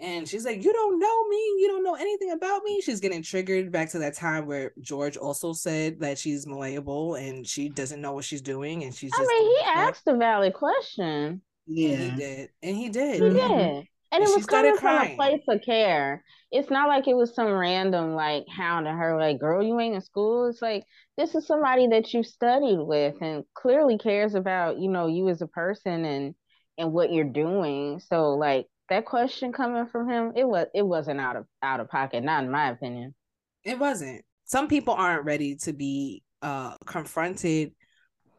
And 0.00 0.26
she's 0.26 0.46
like, 0.46 0.64
You 0.64 0.72
don't 0.72 0.98
know 0.98 1.28
me. 1.28 1.36
You 1.58 1.68
don't 1.68 1.84
know 1.84 1.96
anything 1.96 2.30
about 2.30 2.62
me. 2.64 2.80
She's 2.80 3.00
getting 3.00 3.22
triggered 3.22 3.70
back 3.70 3.90
to 3.90 3.98
that 3.98 4.14
time 4.14 4.46
where 4.46 4.72
George 4.80 5.18
also 5.18 5.52
said 5.52 6.00
that 6.00 6.16
she's 6.16 6.46
malleable 6.46 7.16
and 7.16 7.46
she 7.46 7.68
doesn't 7.68 8.00
know 8.00 8.14
what 8.14 8.24
she's 8.24 8.40
doing. 8.40 8.82
And 8.82 8.94
she's 8.94 9.10
just. 9.10 9.20
I 9.20 9.26
mean, 9.26 9.56
he 9.58 9.62
asked 9.66 10.06
a 10.06 10.16
valid 10.16 10.54
question. 10.54 11.42
Yeah. 11.66 11.90
And 11.90 12.12
he 12.12 12.18
did. 12.18 12.48
And 12.62 12.76
he 12.76 12.88
did. 12.88 13.14
He 13.16 13.20
mm-hmm. 13.20 13.58
did. 13.58 13.88
And, 14.12 14.22
and 14.22 14.30
it 14.30 14.36
was 14.36 14.46
coming 14.46 14.76
from 14.76 15.06
a 15.06 15.14
place 15.14 15.42
of 15.48 15.62
care. 15.62 16.24
It's 16.50 16.70
not 16.70 16.88
like 16.88 17.06
it 17.06 17.14
was 17.14 17.34
some 17.34 17.52
random 17.52 18.14
like 18.14 18.44
hound 18.48 18.86
hounding 18.86 18.96
her, 18.96 19.16
like, 19.18 19.38
girl, 19.38 19.62
you 19.62 19.78
ain't 19.78 19.94
in 19.94 20.00
school. 20.00 20.48
It's 20.48 20.60
like 20.60 20.84
this 21.16 21.34
is 21.34 21.46
somebody 21.46 21.86
that 21.88 22.12
you 22.12 22.24
studied 22.24 22.80
with 22.80 23.14
and 23.20 23.44
clearly 23.54 23.98
cares 23.98 24.34
about, 24.34 24.78
you 24.78 24.90
know, 24.90 25.06
you 25.06 25.28
as 25.28 25.42
a 25.42 25.46
person 25.46 26.04
and 26.04 26.34
and 26.76 26.92
what 26.92 27.12
you're 27.12 27.24
doing. 27.24 28.00
So 28.00 28.30
like 28.30 28.66
that 28.88 29.04
question 29.04 29.52
coming 29.52 29.86
from 29.86 30.08
him, 30.08 30.32
it 30.34 30.44
was 30.44 30.66
it 30.74 30.82
wasn't 30.82 31.20
out 31.20 31.36
of 31.36 31.46
out 31.62 31.78
of 31.78 31.88
pocket, 31.88 32.24
not 32.24 32.42
in 32.42 32.50
my 32.50 32.70
opinion. 32.70 33.14
It 33.62 33.78
wasn't. 33.78 34.24
Some 34.44 34.66
people 34.66 34.94
aren't 34.94 35.24
ready 35.24 35.54
to 35.62 35.72
be 35.72 36.24
uh 36.42 36.74
confronted 36.84 37.72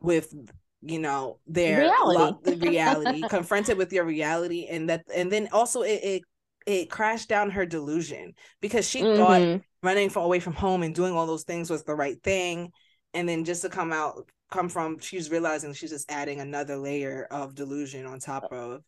with 0.01 0.33
you 0.81 0.99
know 0.99 1.39
their 1.47 1.81
reality, 1.81 2.19
lo- 2.19 2.39
the 2.43 2.55
reality 2.57 3.21
confronted 3.29 3.77
with 3.77 3.93
your 3.93 4.03
reality 4.03 4.67
and 4.69 4.89
that 4.89 5.03
and 5.13 5.31
then 5.31 5.47
also 5.51 5.81
it, 5.83 5.99
it 6.03 6.21
it 6.65 6.89
crashed 6.89 7.29
down 7.29 7.49
her 7.49 7.65
delusion 7.65 8.33
because 8.61 8.87
she 8.87 9.01
mm-hmm. 9.01 9.17
thought 9.17 9.61
running 9.83 10.09
from 10.09 10.23
away 10.23 10.39
from 10.39 10.53
home 10.53 10.83
and 10.83 10.93
doing 10.93 11.13
all 11.13 11.25
those 11.25 11.43
things 11.43 11.69
was 11.69 11.83
the 11.83 11.95
right 11.95 12.21
thing. 12.23 12.69
And 13.15 13.27
then 13.27 13.45
just 13.45 13.63
to 13.63 13.69
come 13.69 13.91
out 13.91 14.29
come 14.51 14.69
from 14.69 14.99
she's 14.99 15.31
realizing 15.31 15.73
she's 15.73 15.89
just 15.89 16.11
adding 16.11 16.39
another 16.39 16.77
layer 16.77 17.27
of 17.31 17.55
delusion 17.55 18.05
on 18.05 18.19
top 18.19 18.43
of 18.51 18.81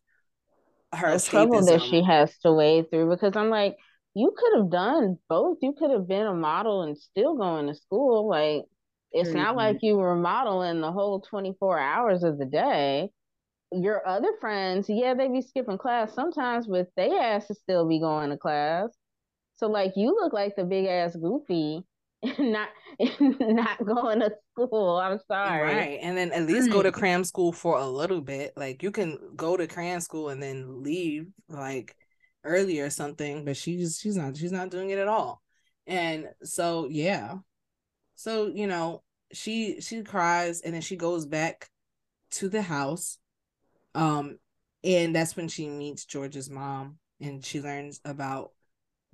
her 0.94 1.12
the 1.16 1.24
trouble 1.24 1.64
that 1.64 1.82
she 1.82 2.02
has 2.02 2.36
to 2.38 2.52
wade 2.52 2.88
through 2.90 3.08
because 3.08 3.34
i'm 3.34 3.48
like 3.48 3.74
you 4.14 4.32
could 4.36 4.58
have 4.58 4.70
done 4.70 5.18
both. 5.28 5.58
You 5.60 5.74
could 5.76 5.90
have 5.90 6.06
been 6.06 6.26
a 6.26 6.34
model 6.34 6.82
and 6.82 6.96
still 6.96 7.36
going 7.36 7.66
to 7.66 7.74
school. 7.74 8.28
Like 8.28 8.62
it's 9.14 9.30
mm-hmm. 9.30 9.38
not 9.38 9.56
like 9.56 9.78
you 9.80 9.96
were 9.96 10.16
modeling 10.16 10.80
the 10.80 10.92
whole 10.92 11.20
24 11.20 11.78
hours 11.78 12.22
of 12.22 12.36
the 12.38 12.44
day 12.44 13.10
your 13.82 14.06
other 14.06 14.32
friends, 14.40 14.86
yeah, 14.88 15.14
they 15.14 15.28
be 15.28 15.42
skipping 15.42 15.78
class 15.78 16.14
sometimes, 16.14 16.66
but 16.66 16.88
they 16.96 17.10
ass 17.10 17.48
to 17.48 17.54
still 17.54 17.88
be 17.88 17.98
going 17.98 18.30
to 18.30 18.36
class. 18.36 18.90
So 19.56 19.68
like 19.68 19.92
you 19.96 20.14
look 20.14 20.32
like 20.32 20.56
the 20.56 20.64
big 20.64 20.86
ass 20.86 21.16
goofy 21.16 21.82
not 22.38 22.68
not 23.20 23.84
going 23.84 24.20
to 24.20 24.32
school. 24.52 24.96
I'm 24.96 25.18
sorry. 25.28 25.74
Right. 25.74 25.98
And 26.02 26.16
then 26.16 26.32
at 26.32 26.42
least 26.46 26.70
go 26.70 26.82
to 26.82 26.92
cram 26.92 27.24
school 27.24 27.52
for 27.52 27.78
a 27.78 27.86
little 27.86 28.20
bit. 28.20 28.52
Like 28.56 28.82
you 28.82 28.90
can 28.90 29.18
go 29.36 29.56
to 29.56 29.66
cram 29.66 30.00
school 30.00 30.28
and 30.30 30.42
then 30.42 30.82
leave 30.82 31.26
like 31.48 31.94
early 32.44 32.80
or 32.80 32.90
something, 32.90 33.44
but 33.44 33.56
she's 33.56 33.98
she's 34.00 34.16
not 34.16 34.36
she's 34.36 34.52
not 34.52 34.70
doing 34.70 34.90
it 34.90 34.98
at 34.98 35.08
all. 35.08 35.42
And 35.86 36.28
so 36.42 36.88
yeah. 36.90 37.36
So, 38.16 38.46
you 38.46 38.68
know, 38.68 39.02
she 39.34 39.80
she 39.80 40.02
cries 40.02 40.60
and 40.60 40.74
then 40.74 40.82
she 40.82 40.96
goes 40.96 41.26
back 41.26 41.68
to 42.30 42.48
the 42.48 42.62
house 42.62 43.18
um, 43.94 44.38
and 44.82 45.14
that's 45.14 45.36
when 45.36 45.48
she 45.48 45.68
meets 45.68 46.04
George's 46.04 46.50
mom 46.50 46.98
and 47.20 47.44
she 47.44 47.60
learns 47.60 48.00
about 48.04 48.50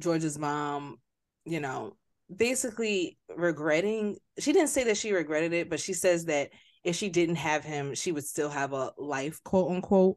George's 0.01 0.39
mom, 0.39 0.99
you 1.45 1.61
know, 1.61 1.97
basically 2.35 3.19
regretting. 3.37 4.17
She 4.39 4.53
didn't 4.53 4.71
say 4.71 4.85
that 4.85 4.97
she 4.97 5.13
regretted 5.13 5.53
it, 5.53 5.69
but 5.71 5.81
she 5.81 5.93
says 5.93 6.25
that 6.27 6.51
if 6.83 6.97
she 6.97 7.09
didn't 7.09 7.37
have 7.37 7.63
him, 7.63 7.95
she 7.95 8.11
would 8.11 8.25
still 8.25 8.49
have 8.49 8.73
a 8.73 8.93
life, 8.97 9.43
quote 9.45 9.71
unquote. 9.71 10.17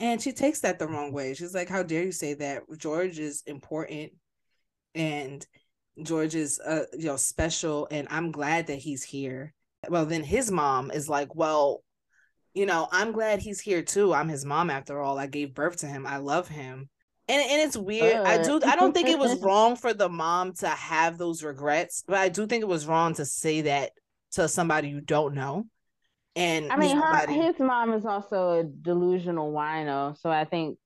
And 0.00 0.22
she 0.22 0.32
takes 0.32 0.60
that 0.60 0.78
the 0.78 0.88
wrong 0.88 1.12
way. 1.12 1.34
She's 1.34 1.54
like, 1.54 1.68
How 1.68 1.82
dare 1.82 2.04
you 2.04 2.12
say 2.12 2.34
that? 2.34 2.62
George 2.76 3.18
is 3.18 3.42
important 3.46 4.12
and 4.94 5.46
George 6.02 6.34
is 6.34 6.60
uh 6.60 6.84
you 6.92 7.06
know 7.06 7.16
special 7.16 7.88
and 7.90 8.06
I'm 8.10 8.30
glad 8.30 8.68
that 8.68 8.78
he's 8.78 9.02
here. 9.02 9.52
Well, 9.88 10.06
then 10.06 10.24
his 10.24 10.50
mom 10.50 10.90
is 10.90 11.08
like, 11.08 11.34
Well, 11.34 11.82
you 12.54 12.66
know, 12.66 12.88
I'm 12.90 13.12
glad 13.12 13.40
he's 13.40 13.60
here 13.60 13.82
too. 13.82 14.12
I'm 14.12 14.28
his 14.28 14.44
mom 14.44 14.70
after 14.70 15.00
all. 15.00 15.18
I 15.18 15.26
gave 15.26 15.54
birth 15.54 15.78
to 15.78 15.86
him. 15.86 16.06
I 16.06 16.16
love 16.16 16.48
him. 16.48 16.88
And, 17.28 17.42
and 17.42 17.60
it's 17.60 17.76
weird. 17.76 18.16
Uh. 18.16 18.22
I 18.22 18.42
do 18.42 18.60
I 18.64 18.74
don't 18.74 18.92
think 18.92 19.08
it 19.08 19.18
was 19.18 19.38
wrong 19.42 19.76
for 19.76 19.92
the 19.92 20.08
mom 20.08 20.54
to 20.54 20.68
have 20.68 21.18
those 21.18 21.42
regrets, 21.42 22.02
but 22.06 22.16
I 22.16 22.28
do 22.28 22.46
think 22.46 22.62
it 22.62 22.68
was 22.68 22.86
wrong 22.86 23.14
to 23.14 23.24
say 23.24 23.62
that 23.62 23.92
to 24.32 24.48
somebody 24.48 24.88
you 24.88 25.00
don't 25.00 25.34
know. 25.34 25.64
And 26.36 26.72
I 26.72 26.76
mean, 26.76 26.90
somebody... 26.90 27.34
her, 27.34 27.42
his 27.42 27.58
mom 27.58 27.92
is 27.92 28.04
also 28.04 28.60
a 28.60 28.64
delusional 28.64 29.52
wino, 29.52 30.16
so 30.20 30.30
I 30.30 30.44
think 30.44 30.78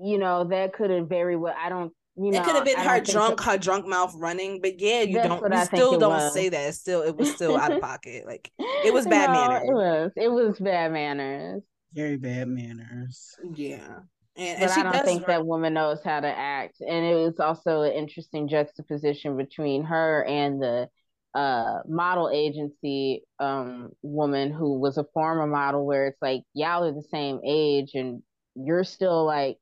you 0.00 0.18
know 0.18 0.44
that 0.44 0.72
could 0.72 0.90
have 0.90 1.08
very 1.08 1.36
well. 1.36 1.54
I 1.58 1.68
don't 1.68 1.92
you 2.20 2.32
know, 2.32 2.40
it 2.40 2.44
could 2.44 2.56
have 2.56 2.64
been 2.64 2.78
her 2.78 3.00
drunk, 3.00 3.40
so. 3.40 3.50
her 3.50 3.58
drunk 3.58 3.86
mouth 3.86 4.12
running, 4.16 4.60
but 4.60 4.80
yeah, 4.80 5.02
you 5.02 5.14
That's 5.14 5.28
don't, 5.28 5.52
you 5.52 5.64
still 5.66 5.98
don't 5.98 6.12
was. 6.12 6.34
say 6.34 6.48
that. 6.48 6.68
It's 6.68 6.78
still, 6.78 7.02
it 7.02 7.16
was 7.16 7.32
still 7.32 7.56
out 7.56 7.72
of 7.72 7.80
pocket. 7.82 8.26
Like 8.26 8.50
it 8.58 8.92
was 8.92 9.06
bad 9.06 9.30
no, 9.30 9.34
manners. 9.34 9.62
It 9.68 9.72
was, 9.72 10.12
it 10.16 10.28
was 10.28 10.58
bad 10.58 10.92
manners. 10.92 11.62
Very 11.92 12.16
bad 12.16 12.48
manners. 12.48 13.36
Yeah. 13.54 14.00
And, 14.36 14.60
but 14.60 14.70
and 14.70 14.88
I 14.88 14.92
don't 14.92 15.04
think 15.04 15.26
that 15.26 15.46
woman 15.46 15.74
knows 15.74 16.02
how 16.04 16.20
to 16.20 16.28
act. 16.28 16.80
And 16.80 17.04
it 17.04 17.14
was 17.14 17.40
also 17.40 17.82
an 17.82 17.92
interesting 17.92 18.48
juxtaposition 18.48 19.36
between 19.36 19.84
her 19.84 20.24
and 20.24 20.60
the 20.60 20.88
uh, 21.34 21.80
model 21.86 22.30
agency 22.32 23.22
um, 23.38 23.90
woman 24.02 24.52
who 24.52 24.78
was 24.78 24.98
a 24.98 25.06
former 25.14 25.46
model, 25.46 25.86
where 25.86 26.08
it's 26.08 26.22
like 26.22 26.42
y'all 26.54 26.84
are 26.84 26.92
the 26.92 27.02
same 27.10 27.40
age 27.44 27.92
and 27.94 28.22
you're 28.54 28.84
still 28.84 29.24
like 29.24 29.58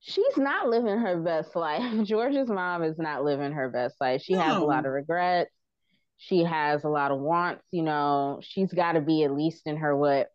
she's 0.00 0.36
not 0.36 0.68
living 0.68 0.98
her 0.98 1.18
best 1.20 1.54
life. 1.54 1.82
George's 2.04 2.48
mom 2.48 2.82
is 2.82 2.98
not 2.98 3.24
living 3.24 3.52
her 3.52 3.68
best 3.68 3.96
life. 4.00 4.22
She 4.22 4.34
no. 4.34 4.40
has 4.40 4.56
a 4.56 4.64
lot 4.64 4.86
of 4.86 4.92
regrets. 4.92 5.50
she 6.16 6.44
has 6.44 6.84
a 6.84 6.88
lot 6.88 7.12
of 7.12 7.20
wants. 7.20 7.62
You 7.70 7.82
know, 7.82 8.40
she's 8.42 8.72
got 8.72 8.92
to 8.92 9.00
be 9.00 9.24
at 9.24 9.32
least 9.32 9.66
in 9.66 9.76
her 9.76 9.96
what 9.96 10.28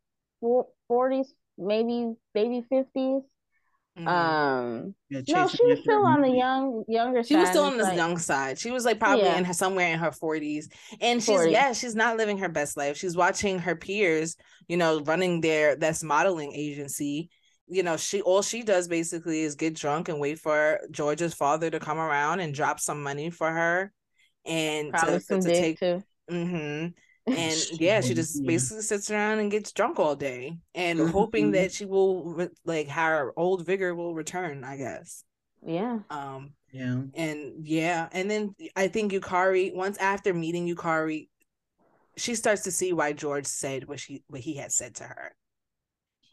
forties, 0.87 1.33
maybe 1.57 2.13
maybe 2.33 2.63
50s 2.71 2.85
mm-hmm. 2.95 4.07
Um, 4.07 4.93
yeah, 5.09 5.21
no, 5.29 5.47
she 5.47 5.65
was 5.65 5.79
still 5.79 6.05
on 6.05 6.21
the 6.21 6.29
young 6.29 6.83
younger. 6.87 7.23
She 7.23 7.35
was 7.35 7.49
still 7.49 7.63
on 7.63 7.77
the 7.77 7.83
like, 7.83 7.95
young 7.95 8.17
side. 8.17 8.59
She 8.59 8.69
was 8.69 8.85
like 8.85 8.99
probably 8.99 9.25
yeah. 9.25 9.37
in 9.37 9.45
her 9.45 9.53
somewhere 9.53 9.91
in 9.91 9.99
her 9.99 10.11
forties, 10.11 10.69
and 11.01 11.21
she's 11.21 11.35
40. 11.35 11.51
yeah, 11.51 11.73
she's 11.73 11.95
not 11.95 12.17
living 12.17 12.37
her 12.39 12.49
best 12.49 12.77
life. 12.77 12.97
She's 12.97 13.15
watching 13.15 13.57
her 13.59 13.75
peers, 13.75 14.35
you 14.67 14.77
know, 14.77 15.01
running 15.01 15.41
their 15.41 15.75
that's 15.75 16.03
modeling 16.03 16.53
agency. 16.53 17.29
You 17.67 17.83
know, 17.83 17.97
she 17.97 18.21
all 18.21 18.41
she 18.41 18.63
does 18.63 18.87
basically 18.87 19.41
is 19.41 19.55
get 19.55 19.75
drunk 19.75 20.09
and 20.09 20.19
wait 20.19 20.39
for 20.39 20.79
George's 20.91 21.33
father 21.33 21.69
to 21.69 21.79
come 21.79 21.97
around 21.97 22.39
and 22.39 22.53
drop 22.53 22.79
some 22.79 23.01
money 23.01 23.29
for 23.29 23.51
her, 23.51 23.91
and 24.45 24.91
probably 24.91 25.19
to, 25.19 25.41
to 25.41 25.49
take. 25.49 25.79
Too. 25.79 26.03
Mm-hmm 26.29 26.87
and 27.27 27.59
yeah 27.79 28.01
she 28.01 28.13
just 28.13 28.45
basically 28.45 28.83
sits 28.83 29.09
around 29.09 29.39
and 29.39 29.49
gets 29.49 29.71
drunk 29.71 29.97
all 29.97 30.15
day 30.15 30.55
and 30.75 30.99
mm-hmm. 30.99 31.09
hoping 31.09 31.51
that 31.51 31.71
she 31.71 31.83
will 31.83 32.47
like 32.65 32.87
her 32.87 33.33
old 33.35 33.65
vigor 33.65 33.95
will 33.95 34.13
return 34.13 34.63
i 34.63 34.77
guess 34.77 35.23
yeah 35.65 35.97
um 36.11 36.51
yeah 36.71 37.01
and 37.15 37.65
yeah 37.65 38.07
and 38.11 38.29
then 38.29 38.53
i 38.75 38.87
think 38.87 39.11
yukari 39.11 39.73
once 39.73 39.97
after 39.97 40.35
meeting 40.35 40.67
yukari 40.67 41.27
she 42.15 42.35
starts 42.35 42.61
to 42.61 42.71
see 42.71 42.93
why 42.93 43.11
george 43.11 43.47
said 43.47 43.87
what 43.87 43.99
she 43.99 44.23
what 44.27 44.41
he 44.41 44.55
had 44.55 44.71
said 44.71 44.93
to 44.93 45.03
her 45.03 45.33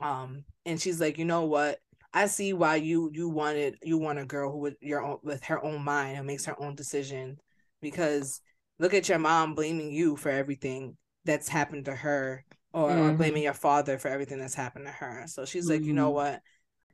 um 0.02 0.44
and 0.66 0.80
she's 0.80 1.00
like 1.00 1.18
you 1.18 1.24
know 1.24 1.42
what 1.42 1.78
i 2.12 2.26
see 2.26 2.52
why 2.52 2.76
you 2.76 3.10
you 3.12 3.28
wanted 3.28 3.76
you 3.82 3.98
want 3.98 4.18
a 4.18 4.24
girl 4.24 4.50
who 4.50 4.58
with 4.58 4.76
your 4.80 5.02
own 5.02 5.18
with 5.22 5.42
her 5.44 5.62
own 5.64 5.82
mind 5.82 6.16
and 6.16 6.26
makes 6.26 6.44
her 6.44 6.60
own 6.60 6.74
decision 6.74 7.38
because 7.80 8.40
look 8.78 8.94
at 8.94 9.08
your 9.08 9.18
mom 9.18 9.54
blaming 9.54 9.90
you 9.92 10.16
for 10.16 10.30
everything 10.30 10.96
that's 11.24 11.48
happened 11.48 11.84
to 11.84 11.94
her 11.94 12.44
or, 12.72 12.90
mm-hmm. 12.90 13.00
or 13.00 13.12
blaming 13.14 13.42
your 13.42 13.52
father 13.52 13.98
for 13.98 14.08
everything 14.08 14.38
that's 14.38 14.54
happened 14.54 14.86
to 14.86 14.92
her. 14.92 15.24
So 15.26 15.44
she's 15.44 15.64
mm-hmm. 15.64 15.72
like, 15.72 15.82
you 15.84 15.92
know 15.92 16.08
mm-hmm. 16.08 16.32
what? 16.32 16.40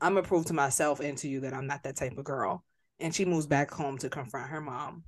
I'm 0.01 0.15
gonna 0.15 0.27
prove 0.27 0.47
to 0.47 0.55
myself 0.55 1.01
and 1.01 1.19
to 1.19 1.29
you 1.29 1.41
that 1.41 1.55
I'm 1.55 1.67
not 1.67 1.83
that 1.83 1.97
type 1.97 2.17
of 2.17 2.25
girl. 2.25 2.65
And 3.01 3.15
she 3.15 3.25
moves 3.25 3.47
back 3.47 3.71
home 3.71 3.99
to 3.99 4.09
confront 4.09 4.51
her 4.51 4.61
mom. 4.61 5.05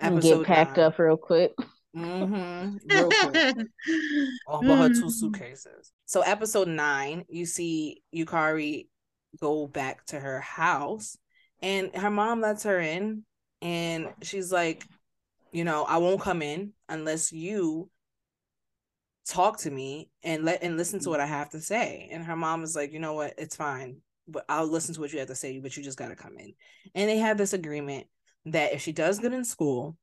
Episode 0.00 0.38
get 0.38 0.46
packed 0.46 0.76
nine. 0.76 0.86
up 0.86 0.98
real 0.98 1.16
quick. 1.16 1.52
Mm-hmm. 1.96 2.76
Real 2.90 3.08
quick. 3.08 3.66
All 4.46 4.62
but 4.62 4.76
her 4.76 4.88
two 4.88 4.94
mm-hmm. 4.94 5.08
suitcases. 5.08 5.92
So 6.04 6.20
episode 6.20 6.68
nine, 6.68 7.24
you 7.28 7.46
see 7.46 8.02
Yukari 8.14 8.88
go 9.40 9.66
back 9.66 10.04
to 10.06 10.20
her 10.20 10.40
house 10.40 11.16
and 11.62 11.94
her 11.96 12.10
mom 12.10 12.40
lets 12.40 12.64
her 12.64 12.78
in 12.78 13.24
and 13.62 14.08
she's 14.22 14.52
like, 14.52 14.84
you 15.52 15.64
know, 15.64 15.84
I 15.84 15.98
won't 15.98 16.20
come 16.20 16.42
in 16.42 16.72
unless 16.88 17.32
you 17.32 17.90
talk 19.26 19.58
to 19.60 19.70
me 19.70 20.10
and 20.22 20.44
let 20.44 20.62
and 20.62 20.76
listen 20.76 21.00
to 21.00 21.10
what 21.10 21.20
I 21.20 21.26
have 21.26 21.50
to 21.50 21.60
say. 21.60 22.08
And 22.12 22.24
her 22.24 22.36
mom 22.36 22.62
is 22.62 22.76
like, 22.76 22.92
you 22.92 23.00
know 23.00 23.14
what, 23.14 23.34
it's 23.38 23.56
fine, 23.56 23.98
but 24.28 24.44
I'll 24.48 24.66
listen 24.66 24.94
to 24.94 25.00
what 25.00 25.12
you 25.12 25.18
have 25.18 25.28
to 25.28 25.34
say, 25.34 25.58
but 25.58 25.76
you 25.76 25.82
just 25.82 25.98
gotta 25.98 26.14
come 26.16 26.36
in. 26.38 26.52
And 26.94 27.08
they 27.08 27.18
have 27.18 27.38
this 27.38 27.54
agreement 27.54 28.06
that 28.46 28.74
if 28.74 28.82
she 28.82 28.92
does 28.92 29.18
good 29.18 29.32
in 29.32 29.44
school, 29.44 29.96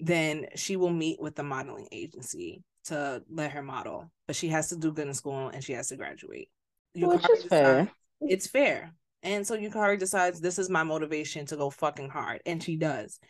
then 0.00 0.46
she 0.56 0.76
will 0.76 0.90
meet 0.90 1.20
with 1.20 1.36
the 1.36 1.42
modeling 1.42 1.88
agency 1.92 2.62
to 2.84 3.22
let 3.30 3.52
her 3.52 3.62
model. 3.62 4.10
But 4.26 4.36
she 4.36 4.48
has 4.48 4.68
to 4.70 4.76
do 4.76 4.92
good 4.92 5.08
in 5.08 5.14
school 5.14 5.48
and 5.48 5.62
she 5.62 5.72
has 5.74 5.88
to 5.88 5.96
graduate. 5.96 6.48
Which 6.94 7.28
is 7.30 7.44
fair. 7.44 7.90
It's 8.20 8.46
fair. 8.46 8.92
And 9.22 9.46
so 9.46 9.56
Yukari 9.56 9.98
decides 9.98 10.40
this 10.40 10.58
is 10.58 10.70
my 10.70 10.82
motivation 10.82 11.46
to 11.46 11.56
go 11.56 11.70
fucking 11.70 12.08
hard. 12.08 12.40
And 12.46 12.62
she 12.62 12.76
does. 12.76 13.20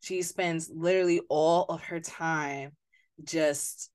She 0.00 0.22
spends 0.22 0.70
literally 0.72 1.20
all 1.28 1.64
of 1.64 1.82
her 1.82 2.00
time 2.00 2.72
just 3.22 3.90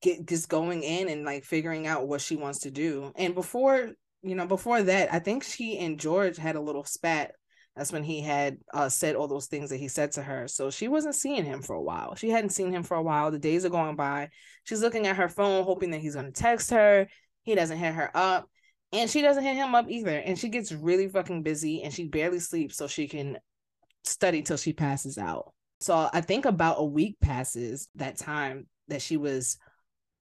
get 0.00 0.26
just 0.26 0.48
going 0.48 0.82
in 0.82 1.08
and 1.08 1.24
like 1.24 1.44
figuring 1.44 1.86
out 1.86 2.08
what 2.08 2.20
she 2.20 2.36
wants 2.36 2.60
to 2.60 2.70
do. 2.70 3.12
And 3.16 3.34
before, 3.34 3.90
you 4.22 4.34
know, 4.34 4.46
before 4.46 4.82
that, 4.82 5.12
I 5.12 5.18
think 5.18 5.44
she 5.44 5.78
and 5.78 5.98
George 5.98 6.36
had 6.36 6.56
a 6.56 6.60
little 6.60 6.84
spat. 6.84 7.32
That's 7.76 7.92
when 7.92 8.04
he 8.04 8.20
had 8.20 8.58
uh, 8.74 8.88
said 8.90 9.16
all 9.16 9.28
those 9.28 9.46
things 9.46 9.70
that 9.70 9.78
he 9.78 9.88
said 9.88 10.12
to 10.12 10.22
her. 10.22 10.46
So 10.46 10.70
she 10.70 10.88
wasn't 10.88 11.14
seeing 11.14 11.44
him 11.44 11.62
for 11.62 11.74
a 11.74 11.82
while. 11.82 12.14
She 12.14 12.28
hadn't 12.28 12.50
seen 12.50 12.70
him 12.70 12.82
for 12.82 12.96
a 12.96 13.02
while. 13.02 13.30
The 13.30 13.38
days 13.38 13.64
are 13.64 13.70
going 13.70 13.96
by. 13.96 14.28
She's 14.64 14.82
looking 14.82 15.06
at 15.06 15.16
her 15.16 15.28
phone, 15.28 15.64
hoping 15.64 15.90
that 15.92 16.00
he's 16.00 16.14
going 16.14 16.26
to 16.26 16.32
text 16.32 16.70
her. 16.70 17.06
He 17.44 17.54
doesn't 17.54 17.78
hit 17.78 17.94
her 17.94 18.10
up. 18.14 18.48
And 18.92 19.08
she 19.08 19.22
doesn't 19.22 19.42
hit 19.42 19.56
him 19.56 19.74
up 19.74 19.86
either. 19.88 20.18
And 20.18 20.38
she 20.38 20.50
gets 20.50 20.70
really 20.70 21.08
fucking 21.08 21.42
busy 21.42 21.82
and 21.82 21.92
she 21.92 22.04
barely 22.04 22.40
sleeps 22.40 22.76
so 22.76 22.86
she 22.86 23.08
can 23.08 23.38
study 24.04 24.42
till 24.42 24.58
she 24.58 24.74
passes 24.74 25.16
out. 25.16 25.54
So 25.80 26.10
I 26.12 26.20
think 26.20 26.44
about 26.44 26.76
a 26.78 26.84
week 26.84 27.16
passes 27.20 27.88
that 27.94 28.18
time 28.18 28.66
that 28.88 29.00
she 29.00 29.16
was 29.16 29.56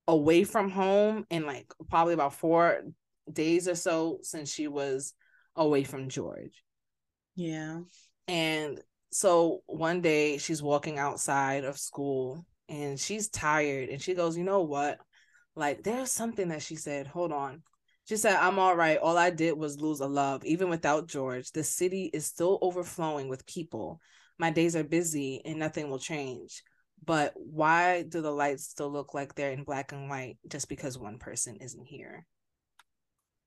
away 0.08 0.46
from 0.46 0.70
home 0.70 1.26
and 1.30 1.46
like 1.46 1.72
probably 1.90 2.14
about 2.14 2.34
four 2.34 2.82
days 3.32 3.68
or 3.68 3.76
so 3.76 4.20
since 4.22 4.52
she 4.52 4.68
was 4.68 5.14
away 5.56 5.84
from 5.84 6.10
George. 6.10 6.64
Yeah. 7.42 7.80
And 8.28 8.80
so 9.12 9.64
one 9.66 10.02
day 10.02 10.38
she's 10.38 10.62
walking 10.62 11.00
outside 11.00 11.64
of 11.64 11.80
school 11.80 12.46
and 12.70 13.00
she's 13.00 13.30
tired 13.30 13.90
and 13.90 14.00
she 14.00 14.14
goes, 14.14 14.38
You 14.38 14.44
know 14.44 14.62
what? 14.62 15.00
Like 15.56 15.82
there's 15.82 16.12
something 16.12 16.50
that 16.50 16.62
she 16.62 16.76
said. 16.76 17.08
Hold 17.08 17.32
on. 17.32 17.64
She 18.08 18.16
said, 18.18 18.36
I'm 18.36 18.60
all 18.60 18.76
right. 18.76 19.00
All 19.00 19.18
I 19.18 19.32
did 19.32 19.58
was 19.58 19.82
lose 19.82 20.02
a 20.02 20.08
love. 20.08 20.46
Even 20.46 20.70
without 20.70 21.08
George, 21.08 21.52
the 21.52 21.64
city 21.64 22.12
is 22.14 22.28
still 22.28 22.60
overflowing 22.62 23.28
with 23.28 23.48
people. 23.48 24.00
My 24.38 24.52
days 24.52 24.76
are 24.76 24.84
busy 24.84 25.42
and 25.44 25.58
nothing 25.58 25.90
will 25.90 26.00
change. 26.00 26.62
But 27.04 27.34
why 27.36 28.04
do 28.04 28.22
the 28.22 28.32
lights 28.32 28.68
still 28.68 28.92
look 28.92 29.16
like 29.16 29.34
they're 29.34 29.52
in 29.52 29.64
black 29.64 29.94
and 29.94 30.10
white 30.10 30.38
just 30.48 30.70
because 30.70 30.96
one 30.96 31.18
person 31.18 31.56
isn't 31.56 31.88
here? 31.88 32.28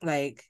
Like, 0.03 0.45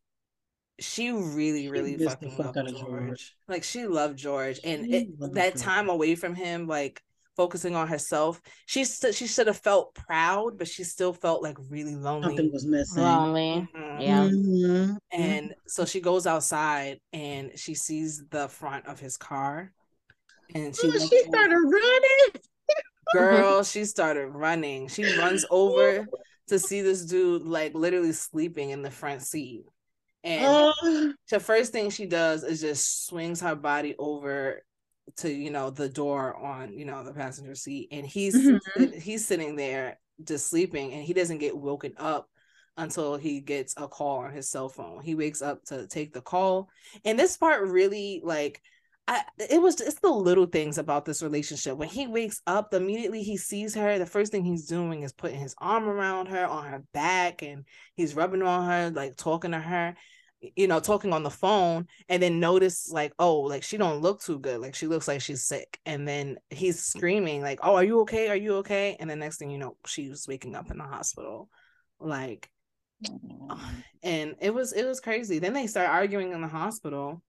she 0.79 1.11
really, 1.11 1.69
really 1.69 1.99
she 1.99 2.05
fucking 2.05 2.31
fuck 2.33 2.57
loved 2.57 2.71
George. 2.71 3.07
George. 3.07 3.37
Like, 3.49 3.65
she 3.65 3.87
loved 3.87 4.19
George. 4.19 4.61
And 4.65 4.93
it, 4.93 5.35
that 5.35 5.57
time 5.57 5.89
away 5.89 6.15
from 6.15 6.35
him, 6.35 6.67
like, 6.67 7.03
focusing 7.37 7.75
on 7.75 7.89
herself. 7.89 8.41
She 8.67 8.85
she 8.85 9.27
should 9.27 9.47
have 9.47 9.59
felt 9.59 9.95
proud, 9.95 10.59
but 10.59 10.69
she 10.69 10.85
still 10.85 11.13
felt 11.13 11.43
like 11.43 11.57
really 11.69 11.97
lonely. 11.97 12.29
Something 12.29 12.53
was 12.53 12.67
missing. 12.67 13.03
Lonely. 13.03 13.69
Mm-hmm. 13.75 14.01
Yeah. 14.01 14.29
Mm-hmm. 14.29 14.95
And 15.13 15.55
so 15.67 15.85
she 15.85 16.01
goes 16.01 16.27
outside 16.27 17.01
and 17.13 17.53
she 17.57 17.75
sees 17.75 18.25
the 18.31 18.49
front 18.49 18.87
of 18.87 19.01
his 19.01 19.17
car. 19.17 19.73
And 20.55 20.77
she, 20.77 20.89
oh, 20.89 20.99
she 20.99 21.23
started 21.25 21.57
running. 21.57 22.43
Girl, 23.13 23.63
she 23.65 23.85
started 23.85 24.29
running. 24.29 24.89
She 24.89 25.05
runs 25.19 25.45
over 25.51 26.07
to 26.49 26.59
see 26.59 26.83
this 26.83 27.05
dude 27.05 27.43
like 27.43 27.75
literally 27.75 28.13
sleeping 28.13 28.71
in 28.71 28.83
the 28.83 28.91
front 28.91 29.23
seat. 29.23 29.65
And 30.25 30.45
uh, 30.45 31.13
the 31.31 31.39
first 31.39 31.71
thing 31.73 31.91
she 31.91 32.07
does 32.07 32.43
is 32.43 32.61
just 32.61 33.07
swings 33.07 33.41
her 33.43 33.55
body 33.55 33.95
over 33.99 34.63
to 35.17 35.31
you 35.31 35.51
know 35.51 35.71
the 35.71 35.89
door 35.89 36.35
on 36.37 36.73
you 36.73 36.85
know 36.85 37.05
the 37.05 37.13
passenger 37.13 37.55
seat 37.55 37.89
and 37.93 38.07
he's 38.07 38.35
mm-hmm. 38.35 38.99
he's 38.99 39.27
sitting 39.27 39.55
there 39.55 39.99
just 40.25 40.49
sleeping 40.49 40.93
and 40.93 41.03
he 41.03 41.13
doesn't 41.13 41.39
get 41.39 41.57
woken 41.57 41.93
up 41.99 42.29
until 42.77 43.17
he 43.17 43.41
gets 43.41 43.75
a 43.77 43.87
call 43.87 44.19
on 44.19 44.33
his 44.33 44.49
cell 44.49 44.69
phone 44.69 45.03
he 45.03 45.15
wakes 45.15 45.43
up 45.43 45.63
to 45.65 45.87
take 45.87 46.13
the 46.13 46.21
call 46.21 46.69
and 47.05 47.19
this 47.19 47.37
part 47.37 47.69
really 47.69 48.21
like 48.25 48.61
I, 49.07 49.23
it 49.51 49.61
was 49.61 49.81
it's 49.83 50.01
the 50.01 50.09
little 50.09 50.47
things 50.47 50.79
about 50.79 51.05
this 51.05 51.23
relationship. 51.23 51.77
When 51.77 51.91
he 51.91 52.07
wakes 52.07 52.41
up, 52.47 52.73
immediately 52.73 53.23
he 53.23 53.37
sees 53.37 53.75
her. 53.75 53.99
The 53.99 54.07
first 54.07 54.33
thing 54.33 54.47
he's 54.47 54.67
doing 54.67 55.03
is 55.03 55.13
putting 55.13 55.39
his 55.39 55.55
arm 55.59 55.87
around 55.87 56.29
her 56.29 56.47
on 56.47 56.65
her 56.65 56.83
back, 56.95 57.43
and 57.43 57.67
he's 57.97 58.17
rubbing 58.17 58.41
on 58.41 58.67
her, 58.67 58.91
like 58.91 59.17
talking 59.17 59.51
to 59.51 59.59
her 59.59 59.95
you 60.57 60.67
know 60.67 60.81
talking 60.81 61.13
on 61.13 61.23
the 61.23 61.31
phone 61.31 61.87
and 62.09 62.23
then 62.23 62.41
notice 62.41 62.91
like 62.91 63.13
oh 63.19 63.41
like 63.41 63.63
she 63.63 63.77
don't 63.77 64.01
look 64.01 64.23
too 64.23 64.39
good. 64.39 64.61
Like 64.61 64.75
she 64.75 64.87
looks 64.87 65.09
like 65.09 65.21
she's 65.21 65.45
sick. 65.45 65.79
And 65.87 66.07
then 66.07 66.39
he's 66.51 66.83
screaming 66.83 67.43
like 67.43 67.61
oh 67.63 67.77
are 67.77 67.85
you 67.85 68.01
okay? 68.01 68.29
Are 68.29 68.37
you 68.37 68.57
okay? 68.57 68.97
And 68.99 69.09
the 69.09 69.17
next 69.17 69.39
thing 69.39 69.51
you 69.51 69.59
know 69.59 69.77
she's 69.87 70.27
waking 70.29 70.55
up 70.55 70.71
in 70.71 70.79
the 70.79 70.85
hospital 70.85 71.49
like 72.01 72.51
and 74.03 74.37
it 74.41 74.53
was 74.53 74.73
it 74.73 74.85
was 74.85 75.01
crazy. 75.01 75.39
Then 75.39 75.53
they 75.53 75.67
start 75.67 75.89
arguing 75.89 76.33
in 76.33 76.41
the 76.41 76.49
hospital 76.49 77.23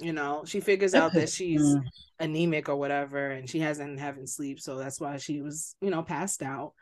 you 0.00 0.12
know? 0.14 0.42
She 0.46 0.60
figures 0.60 0.94
out 0.94 1.12
that 1.12 1.28
she's 1.28 1.76
anemic 2.22 2.68
or 2.68 2.76
whatever 2.76 3.30
and 3.30 3.48
she 3.48 3.58
hasn't 3.58 3.98
having 3.98 4.26
sleep 4.26 4.60
so 4.60 4.76
that's 4.76 5.00
why 5.00 5.16
she 5.16 5.40
was 5.40 5.74
you 5.80 5.90
know 5.90 6.02
passed 6.02 6.40
out 6.40 6.72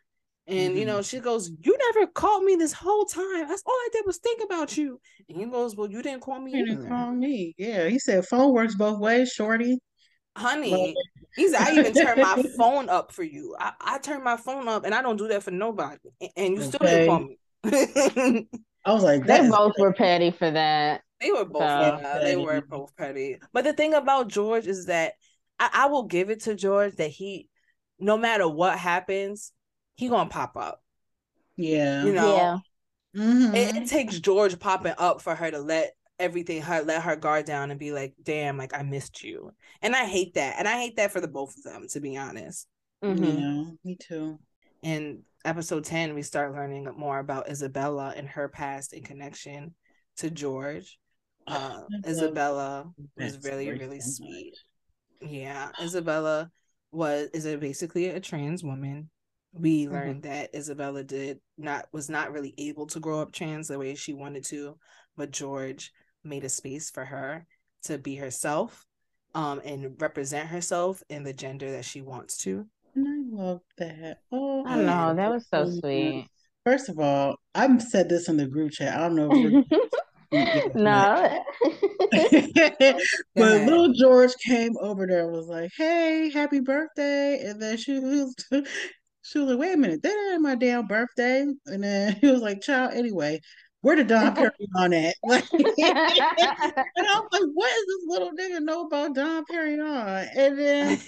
and 0.50 0.70
mm-hmm. 0.70 0.78
you 0.78 0.84
know, 0.84 1.00
she 1.00 1.20
goes, 1.20 1.50
You 1.60 1.76
never 1.94 2.06
called 2.08 2.44
me 2.44 2.56
this 2.56 2.72
whole 2.72 3.04
time. 3.04 3.48
That's 3.48 3.62
all 3.64 3.72
I 3.72 3.88
did 3.92 4.04
was 4.04 4.18
think 4.18 4.42
about 4.44 4.76
you. 4.76 5.00
And 5.28 5.38
he 5.38 5.46
goes, 5.46 5.76
Well, 5.76 5.90
you 5.90 6.02
didn't 6.02 6.22
call 6.22 6.40
me. 6.40 6.52
You 6.52 6.66
didn't 6.66 6.88
call 6.88 7.12
me. 7.12 7.54
Yeah. 7.56 7.88
He 7.88 7.98
said 7.98 8.26
phone 8.26 8.52
works 8.52 8.74
both 8.74 8.98
ways, 8.98 9.30
Shorty. 9.30 9.78
Honey, 10.36 10.94
he's 11.34 11.54
I 11.54 11.72
even 11.72 11.92
turned 11.92 12.20
my 12.20 12.42
phone 12.58 12.88
up 12.88 13.12
for 13.12 13.22
you. 13.22 13.56
I, 13.58 13.72
I 13.80 13.98
turned 13.98 14.24
my 14.24 14.36
phone 14.36 14.68
up 14.68 14.84
and 14.84 14.94
I 14.94 15.02
don't 15.02 15.16
do 15.16 15.28
that 15.28 15.42
for 15.42 15.50
nobody. 15.50 15.98
And 16.36 16.54
you 16.54 16.60
okay. 16.60 16.68
still 16.68 16.86
didn't 16.86 17.08
call 17.08 17.20
me. 17.20 17.38
I 18.84 18.92
was 18.92 19.02
like, 19.02 19.26
they 19.26 19.48
both 19.48 19.72
were 19.78 19.92
petty 19.92 20.30
for 20.30 20.50
that. 20.50 21.02
They 21.20 21.30
were 21.30 21.44
both, 21.44 21.62
so. 21.62 21.98
yeah, 22.00 22.18
they 22.22 22.36
were 22.36 22.62
both 22.62 22.96
petty. 22.96 23.38
But 23.52 23.64
the 23.64 23.74
thing 23.74 23.92
about 23.92 24.28
George 24.28 24.66
is 24.66 24.86
that 24.86 25.12
I, 25.58 25.70
I 25.72 25.86
will 25.86 26.04
give 26.04 26.30
it 26.30 26.42
to 26.42 26.54
George 26.54 26.94
that 26.96 27.10
he 27.10 27.48
no 28.00 28.16
matter 28.16 28.48
what 28.48 28.78
happens, 28.78 29.52
he 30.00 30.08
gonna 30.08 30.28
pop 30.30 30.56
up. 30.56 30.82
Yeah. 31.56 32.04
You 32.04 32.12
know, 32.12 32.34
Yeah. 32.34 32.58
Mhm. 33.22 33.54
it, 33.54 33.76
it 33.76 33.88
takes 33.88 34.18
George 34.20 34.58
popping 34.58 34.94
up 34.98 35.20
for 35.20 35.34
her 35.34 35.50
to 35.50 35.58
let 35.58 35.92
everything 36.18 36.62
her 36.62 36.82
let 36.82 37.02
her 37.02 37.16
guard 37.16 37.44
down 37.44 37.70
and 37.70 37.78
be 37.78 37.92
like, 37.92 38.14
damn, 38.22 38.56
like 38.56 38.72
I 38.74 38.82
missed 38.82 39.22
you. 39.22 39.52
And 39.82 39.94
I 39.94 40.06
hate 40.06 40.34
that. 40.34 40.56
And 40.58 40.66
I 40.68 40.78
hate 40.78 40.96
that 40.96 41.12
for 41.12 41.20
the 41.20 41.28
both 41.28 41.56
of 41.56 41.62
them, 41.64 41.86
to 41.88 42.00
be 42.00 42.16
honest. 42.16 42.66
Mhm. 43.02 43.40
Yeah, 43.40 43.72
me 43.84 43.96
too. 43.96 44.38
In 44.82 45.22
episode 45.44 45.84
10, 45.84 46.14
we 46.14 46.22
start 46.22 46.52
learning 46.52 46.84
more 46.96 47.18
about 47.18 47.48
Isabella 47.50 48.14
and 48.16 48.28
her 48.28 48.48
past 48.48 48.92
in 48.92 49.02
connection 49.02 49.74
to 50.16 50.30
George. 50.30 50.98
Uh, 51.46 51.82
I 52.04 52.08
Isabella 52.08 52.92
that 53.16 53.24
was 53.24 53.44
really, 53.44 53.70
really 53.70 54.00
so 54.00 54.24
much. 54.24 54.30
sweet. 54.30 54.54
Yeah, 55.22 55.70
Isabella 55.82 56.50
was 56.92 57.28
is 57.34 57.44
a 57.46 57.56
basically 57.56 58.06
a 58.06 58.20
trans 58.20 58.62
woman. 58.62 59.10
We 59.52 59.86
Mhm. 59.86 59.92
learned 59.92 60.22
that 60.24 60.54
Isabella 60.54 61.02
did 61.04 61.40
not 61.56 61.92
was 61.92 62.08
not 62.08 62.32
really 62.32 62.54
able 62.58 62.86
to 62.88 63.00
grow 63.00 63.20
up 63.20 63.32
trans 63.32 63.68
the 63.68 63.78
way 63.78 63.94
she 63.94 64.12
wanted 64.12 64.44
to, 64.44 64.78
but 65.16 65.30
George 65.30 65.92
made 66.22 66.44
a 66.44 66.48
space 66.48 66.90
for 66.90 67.04
her 67.04 67.46
to 67.82 67.98
be 67.98 68.16
herself 68.16 68.86
um 69.34 69.60
and 69.64 70.00
represent 70.00 70.48
herself 70.48 71.02
in 71.08 71.22
the 71.24 71.32
gender 71.32 71.70
that 71.72 71.84
she 71.84 72.02
wants 72.02 72.36
to. 72.38 72.66
And 72.94 73.06
I 73.08 73.36
love 73.42 73.60
that. 73.78 74.18
Oh, 74.32 74.64
I 74.66 74.76
know 74.76 75.14
that 75.14 75.30
was 75.30 75.46
so 75.48 75.64
much. 75.64 75.80
sweet. 75.80 76.26
First 76.64 76.88
of 76.88 76.98
all, 76.98 77.36
I've 77.54 77.80
said 77.82 78.08
this 78.08 78.28
in 78.28 78.36
the 78.36 78.46
group 78.46 78.72
chat. 78.72 78.96
I 78.96 79.00
don't 79.00 79.16
know 79.16 79.30
if 79.32 79.42
we're 79.42 79.64
no. 80.74 81.44
but 83.36 83.66
little 83.66 83.92
George 83.94 84.32
came 84.46 84.76
over 84.80 85.06
there 85.06 85.24
and 85.24 85.32
was 85.32 85.46
like, 85.46 85.70
"Hey, 85.76 86.30
happy 86.30 86.60
birthday!" 86.60 87.40
And 87.44 87.62
then 87.62 87.76
she 87.76 87.98
was, 87.98 88.34
she 89.22 89.38
was 89.38 89.48
like, 89.48 89.58
"Wait 89.58 89.74
a 89.74 89.76
minute, 89.76 90.02
that 90.02 90.30
ain't 90.32 90.42
my 90.42 90.54
damn 90.54 90.86
birthday." 90.86 91.46
And 91.66 91.84
then 91.84 92.16
he 92.20 92.30
was 92.30 92.40
like, 92.40 92.60
"Child, 92.60 92.94
anyway, 92.94 93.40
where 93.82 93.96
did 93.96 94.08
Dom 94.08 94.34
Perignon 94.36 95.08
at?" 95.08 95.14
Like, 95.22 95.44
and 95.52 97.06
I 97.06 97.20
was 97.20 97.28
like, 97.32 97.50
"What 97.54 97.70
does 97.70 97.86
this 97.86 98.04
little 98.06 98.32
nigga 98.32 98.62
know 98.62 98.86
about 98.86 99.14
Dom 99.14 99.44
Perignon?" 99.46 100.28
And 100.36 100.58
then 100.58 100.98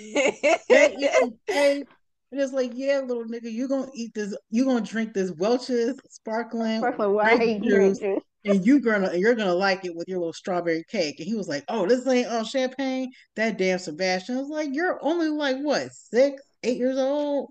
they 0.70 0.96
even 0.98 1.38
say, 1.50 1.84
and 2.32 2.40
it's 2.40 2.52
like, 2.52 2.72
"Yeah, 2.74 3.00
little 3.06 3.24
nigga, 3.24 3.50
you 3.52 3.68
gonna 3.68 3.90
eat 3.94 4.14
this? 4.14 4.36
You 4.50 4.64
gonna 4.64 4.80
drink 4.80 5.12
this 5.12 5.30
Welch's 5.32 5.98
sparkling 6.08 6.78
Sparkling 6.78 7.12
white 7.12 7.62
juice?" 7.62 8.00
and 8.44 8.66
you 8.66 8.80
gonna 8.80 9.08
and 9.08 9.20
you're 9.20 9.34
gonna 9.34 9.54
like 9.54 9.84
it 9.84 9.94
with 9.94 10.08
your 10.08 10.18
little 10.18 10.32
strawberry 10.32 10.84
cake. 10.88 11.18
And 11.18 11.28
he 11.28 11.34
was 11.34 11.48
like, 11.48 11.64
"Oh, 11.68 11.86
this 11.86 12.06
ain't 12.06 12.28
oh 12.30 12.44
champagne." 12.44 13.10
That 13.36 13.58
damn 13.58 13.78
Sebastian 13.78 14.36
I 14.36 14.40
was 14.40 14.48
like, 14.48 14.70
"You're 14.72 14.98
only 15.02 15.28
like 15.28 15.58
what 15.58 15.92
six, 15.92 16.42
eight 16.62 16.78
years 16.78 16.98
old? 16.98 17.50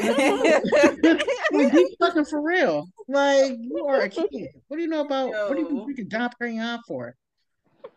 Like 0.00 1.72
be 1.72 1.96
fucking 2.00 2.24
for 2.24 2.40
real. 2.42 2.86
Like 3.08 3.52
you 3.60 3.86
are 3.86 4.02
a 4.02 4.08
kid. 4.08 4.28
What 4.68 4.76
do 4.76 4.82
you 4.82 4.88
know 4.88 5.04
about? 5.04 5.28
What 5.30 5.54
do 5.54 5.60
you 5.60 5.68
Yo. 5.78 5.84
drinking 5.84 6.08
Dom 6.08 6.30
Perignon 6.40 6.80
for? 6.86 7.14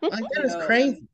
Like 0.00 0.22
that 0.34 0.44
is 0.44 0.52
Yo. 0.52 0.66
crazy." 0.66 1.08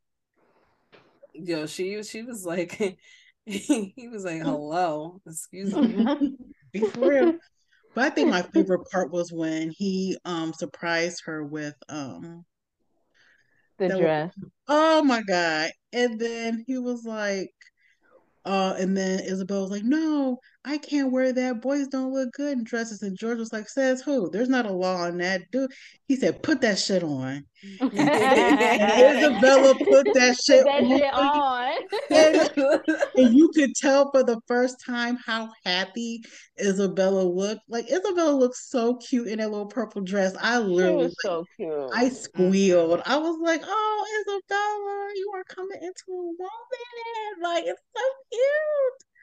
Yo, 1.35 1.67
she 1.67 2.03
she 2.03 2.23
was 2.23 2.45
like 2.47 2.73
he 3.47 4.09
was 4.11 4.25
like, 4.25 4.43
hello, 4.43 5.21
excuse 5.27 5.75
me. 5.75 6.37
Be 6.73 6.81
for 6.81 7.09
real. 7.09 7.35
But 7.95 8.05
I 8.05 8.11
think 8.11 8.31
my 8.31 8.43
favorite 8.43 8.89
part 8.91 9.11
was 9.13 9.33
when 9.33 9.71
he 9.71 10.17
um 10.25 10.53
surprised 10.53 11.23
her 11.27 11.45
with 11.45 11.75
um 11.89 12.45
The 13.79 13.89
That 13.89 13.95
was- 13.95 14.01
dress. 14.01 14.35
Oh 14.69 15.03
my 15.03 15.23
God. 15.23 15.71
And 15.93 16.19
then 16.21 16.65
he 16.67 16.79
was 16.79 17.05
like, 17.05 17.53
uh, 18.45 18.75
and 18.79 18.97
then 18.97 19.21
Isabel 19.21 19.63
was 19.63 19.71
like, 19.71 19.85
No, 19.85 20.39
I 20.67 20.79
can't 20.79 21.13
wear 21.13 21.31
that. 21.33 21.61
Boys 21.61 21.89
don't 21.89 22.13
look 22.15 22.33
good 22.33 22.57
in 22.57 22.65
dresses. 22.65 23.03
And 23.03 23.19
George 23.19 23.39
was 23.39 23.53
like, 23.53 23.69
Says 23.69 24.01
who? 24.01 24.31
There's 24.31 24.49
not 24.49 24.65
a 24.65 24.73
law 24.73 24.97
on 25.03 25.19
that. 25.19 25.43
Dude, 25.51 25.71
he 26.09 26.17
said, 26.17 26.43
Put 26.43 26.63
that 26.63 26.79
shit 26.79 27.03
on. 27.03 27.45
Isabella 27.83 29.75
put 29.79 30.07
that 30.15 30.37
Put 30.37 30.45
shit 30.45 30.65
that 30.65 30.83
on. 30.83 30.99
shit 30.99 31.15
on. 31.15 31.73
And, 33.17 33.35
you 33.37 33.51
could 33.55 33.75
tell 33.75 34.11
for 34.11 34.23
the 34.23 34.41
first 34.47 34.77
time 34.85 35.19
how 35.25 35.51
happy 35.65 36.23
Isabella 36.61 37.23
looked. 37.23 37.63
Like 37.69 37.91
Isabella 37.91 38.33
looks 38.33 38.71
so 38.71 38.97
cute 38.97 39.29
in 39.29 39.39
that 39.41 39.51
little 39.51 39.67
purple 39.67 40.03
dress. 40.03 40.35
I 40.41 40.59
literally 40.59 41.05
was 41.05 41.17
so 41.21 41.45
cute. 41.57 41.91
I 41.93 42.09
squealed. 42.09 43.03
I 43.07 43.17
was 43.19 43.39
like, 43.43 43.63
"Oh, 43.65 44.07
Isabella, 44.21 45.11
you 45.17 45.31
are 45.35 45.45
coming 45.45 45.79
into 45.81 46.05
a 46.09 46.17
woman! 46.17 47.43
Like 47.43 47.65
it's 47.67 47.83
so 47.95 48.03
cute." 48.31 49.14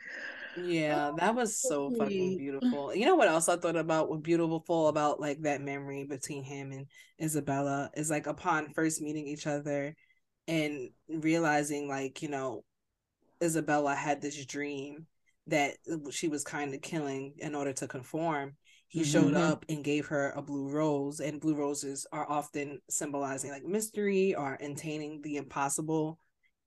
Yeah, 0.56 1.12
that 1.18 1.36
was 1.36 1.58
so 1.58 1.92
fucking 1.92 2.36
beautiful. 2.36 2.94
You 2.94 3.06
know 3.06 3.16
what 3.16 3.30
else 3.30 3.48
I 3.48 3.56
thought 3.56 3.78
about 3.78 4.10
was 4.10 4.22
beautiful 4.22 4.90
about 4.90 5.20
like 5.20 5.42
that 5.44 5.62
memory 5.62 6.04
between 6.04 6.44
him 6.44 6.72
and 6.72 6.88
Isabella 7.22 7.90
is 7.96 8.10
like 8.10 8.28
upon 8.28 8.74
first 8.74 9.02
meeting 9.02 9.28
each 9.28 9.48
other 9.48 9.96
and 10.48 10.90
realizing 11.08 11.88
like, 11.88 12.22
you 12.22 12.28
know, 12.30 12.64
Isabella 13.42 13.96
had 13.96 14.22
this 14.22 14.46
dream 14.46 15.08
that 15.48 15.78
she 16.12 16.28
was 16.28 16.44
kind 16.44 16.74
of 16.74 16.82
killing 16.82 17.34
in 17.38 17.56
order 17.56 17.74
to 17.74 17.88
conform. 17.88 18.56
He 18.88 19.04
showed 19.04 19.34
Mhm. 19.34 19.38
up 19.38 19.66
and 19.70 19.84
gave 19.84 20.08
her 20.08 20.32
a 20.32 20.42
blue 20.42 20.70
rose, 20.70 21.22
and 21.22 21.40
blue 21.40 21.56
roses 21.56 22.06
are 22.12 22.30
often 22.30 22.82
symbolizing 22.90 23.52
like 23.52 23.64
mystery 23.64 24.36
or 24.36 24.56
attaining 24.56 25.22
the 25.22 25.38
impossible. 25.38 26.20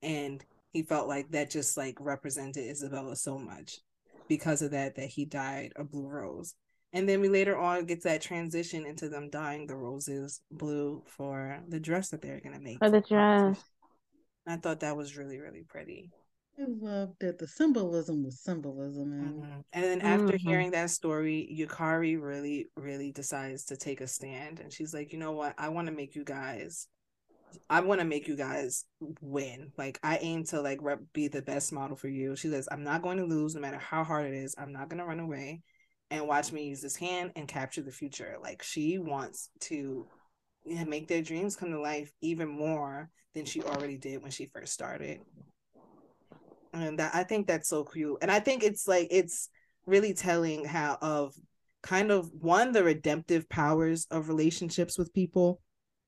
And 0.03 0.45
he 0.75 0.83
felt 0.83 1.09
like 1.09 1.31
that 1.31 1.49
just 1.51 1.79
like 1.79 1.97
represented 2.01 2.68
Isabella 2.68 3.16
so 3.16 3.39
much 3.39 3.81
because 4.29 4.61
of 4.61 4.72
that 4.72 4.97
that 4.97 5.09
he 5.09 5.25
died 5.25 5.72
a 5.77 5.85
blue 5.85 6.07
rose. 6.07 6.55
And 6.93 7.09
then 7.09 7.20
we 7.20 7.29
later 7.29 7.57
on 7.57 7.87
get 7.87 8.03
that 8.05 8.20
transition 8.20 8.85
into 8.85 9.09
them 9.09 9.31
dyeing 9.31 9.66
the 9.66 9.77
roses 9.77 10.43
blue 10.51 11.03
for 11.07 11.61
the 11.68 11.81
dress 11.81 12.11
that 12.11 12.20
they're 12.20 12.41
gonna 12.41 12.61
make 12.61 12.79
For 12.79 12.91
the 12.91 13.01
dress. 13.01 13.64
I 14.47 14.57
thought 14.57 14.81
that 14.81 14.97
was 14.97 15.16
really, 15.16 15.39
really 15.41 15.64
pretty. 15.66 16.11
I 16.59 16.64
loved 16.68 17.22
it. 17.25 17.39
The 17.39 17.49
symbolism 17.49 18.22
was 18.25 18.41
symbolism, 18.41 19.12
and 19.12 19.43
Mhm. 19.43 19.64
And 19.72 19.85
then 19.85 20.01
after 20.03 20.35
Mhm. 20.35 20.41
hearing 20.41 20.70
that 20.72 20.91
story, 20.91 21.49
Yukari 21.53 22.20
really, 22.20 22.70
really 22.77 23.11
decides 23.11 23.64
to 23.66 23.77
take 23.77 24.01
a 24.01 24.07
stand. 24.07 24.61
And 24.61 24.72
she's 24.72 24.95
like, 24.95 25.12
you 25.12 25.18
know 25.18 25.33
what? 25.33 25.55
I 25.59 25.68
want 25.70 25.87
to 25.87 25.93
make 25.93 26.14
you 26.14 26.22
guys, 26.25 26.87
I 27.69 27.81
want 27.81 28.01
to 28.01 28.07
make 28.07 28.29
you 28.29 28.37
guys 28.37 28.85
win. 29.21 29.73
Like, 29.77 29.99
I 30.03 30.19
aim 30.19 30.45
to 30.47 30.61
like 30.61 30.79
rep- 30.83 31.01
be 31.13 31.29
the 31.29 31.43
best 31.43 31.73
model 31.73 31.97
for 31.97 32.09
you. 32.09 32.37
She 32.37 32.49
says, 32.49 32.69
I'm 32.71 32.85
not 32.85 33.03
going 33.03 33.19
to 33.19 33.25
lose 33.25 33.55
no 33.55 33.61
matter 33.61 33.79
how 33.79 34.05
hard 34.05 34.27
it 34.27 34.35
is. 34.35 34.55
I'm 34.59 34.73
not 34.73 34.89
going 34.89 34.99
to 34.99 35.07
run 35.07 35.21
away 35.21 35.63
and 36.11 36.29
watch 36.29 36.53
me 36.53 36.69
use 36.69 36.81
this 36.81 36.97
hand 36.97 37.33
and 37.37 37.49
capture 37.49 37.83
the 37.83 37.91
future. 37.91 38.37
Like, 38.43 38.63
she 38.63 38.99
wants 38.99 39.51
to 39.61 40.07
make 40.65 41.09
their 41.09 41.23
dreams 41.23 41.57
come 41.57 41.71
to 41.71 41.81
life 41.81 42.13
even 42.21 42.49
more 42.49 43.11
than 43.35 43.45
she 43.45 43.63
already 43.63 43.99
did 43.99 44.23
when 44.23 44.31
she 44.31 44.47
first 44.47 44.73
started 44.73 45.21
and 46.75 46.99
that, 46.99 47.15
I 47.15 47.25
think 47.25 47.47
that's 47.47 47.69
so 47.69 47.85
cute. 47.85 48.19
And 48.21 48.31
I 48.31 48.41
think 48.41 48.63
it's 48.63 48.87
like 48.87 49.09
it's 49.11 49.49
really 49.87 50.15
telling 50.15 50.65
how 50.65 50.99
of 51.01 51.35
kind 51.83 52.11
of 52.11 52.31
one 52.33 52.73
the 52.73 52.83
redemptive 52.83 53.49
powers 53.49 54.07
of 54.11 54.29
relationships 54.29 54.99
with 54.99 55.15
people 55.15 55.61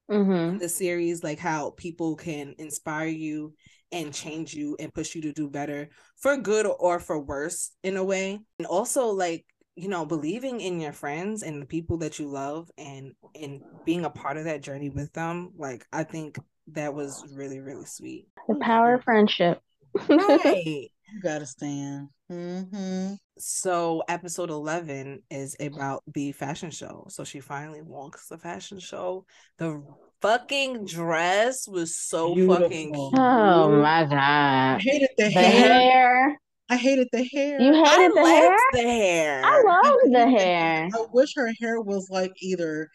hmm 0.08 0.58
the 0.58 0.68
series, 0.68 1.22
like 1.22 1.38
how 1.38 1.70
people 1.76 2.16
can 2.16 2.54
inspire 2.58 3.08
you 3.08 3.54
and 3.92 4.12
change 4.12 4.54
you 4.54 4.76
and 4.80 4.92
push 4.92 5.14
you 5.14 5.22
to 5.22 5.32
do 5.32 5.48
better 5.48 5.88
for 6.16 6.36
good 6.36 6.66
or 6.66 6.98
for 6.98 7.18
worse 7.20 7.70
in 7.82 7.96
a 7.96 8.04
way. 8.04 8.40
And 8.58 8.66
also 8.66 9.08
like 9.08 9.44
you 9.76 9.88
know 9.88 10.06
believing 10.06 10.60
in 10.60 10.80
your 10.80 10.92
friends 10.92 11.42
and 11.42 11.60
the 11.60 11.66
people 11.66 11.98
that 11.98 12.18
you 12.18 12.26
love 12.28 12.70
and 12.78 13.12
and 13.40 13.62
being 13.84 14.04
a 14.06 14.10
part 14.10 14.38
of 14.38 14.44
that 14.44 14.62
journey 14.62 14.88
with 14.88 15.12
them 15.12 15.50
like 15.58 15.84
i 15.92 16.02
think 16.02 16.38
that 16.68 16.94
was 16.94 17.26
really 17.30 17.60
really 17.60 17.84
sweet 17.84 18.26
The 18.48 18.54
power 18.56 18.94
of 18.94 19.04
friendship. 19.04 19.60
right 20.18 20.90
you 21.12 21.20
gotta 21.20 21.46
stand. 21.46 22.08
Mm-hmm. 22.30 23.14
so 23.38 24.02
episode 24.08 24.50
11 24.50 25.22
is 25.30 25.54
about 25.60 26.02
the 26.12 26.32
fashion 26.32 26.72
show 26.72 27.06
so 27.08 27.22
she 27.22 27.38
finally 27.38 27.82
walks 27.82 28.26
the 28.26 28.36
fashion 28.36 28.80
show 28.80 29.24
the 29.58 29.80
fucking 30.20 30.86
dress 30.86 31.68
was 31.68 31.96
so 31.96 32.34
fucking 32.34 32.92
cute. 32.94 33.12
Oh 33.16 33.70
my 33.80 34.04
god! 34.06 34.16
I 34.16 34.78
hated 34.80 35.10
the, 35.16 35.24
The 35.24 35.30
hair. 35.30 35.68
hair. 35.72 36.40
I 36.68 36.76
hated 36.76 37.06
the 37.12 37.22
hair. 37.22 37.60
You 37.60 37.84
I 37.84 37.88
hated 37.90 38.16
the 38.16 38.24
hair? 38.28 38.48
liked 38.50 38.62
the 38.72 38.82
hair 38.82 39.42
I 39.44 39.62
love 39.62 39.96
the 40.10 40.28
hair. 40.28 40.88
I 40.92 41.04
wish 41.12 41.32
her 41.36 41.52
hair 41.60 41.80
was 41.80 42.08
like 42.10 42.32
either 42.42 42.88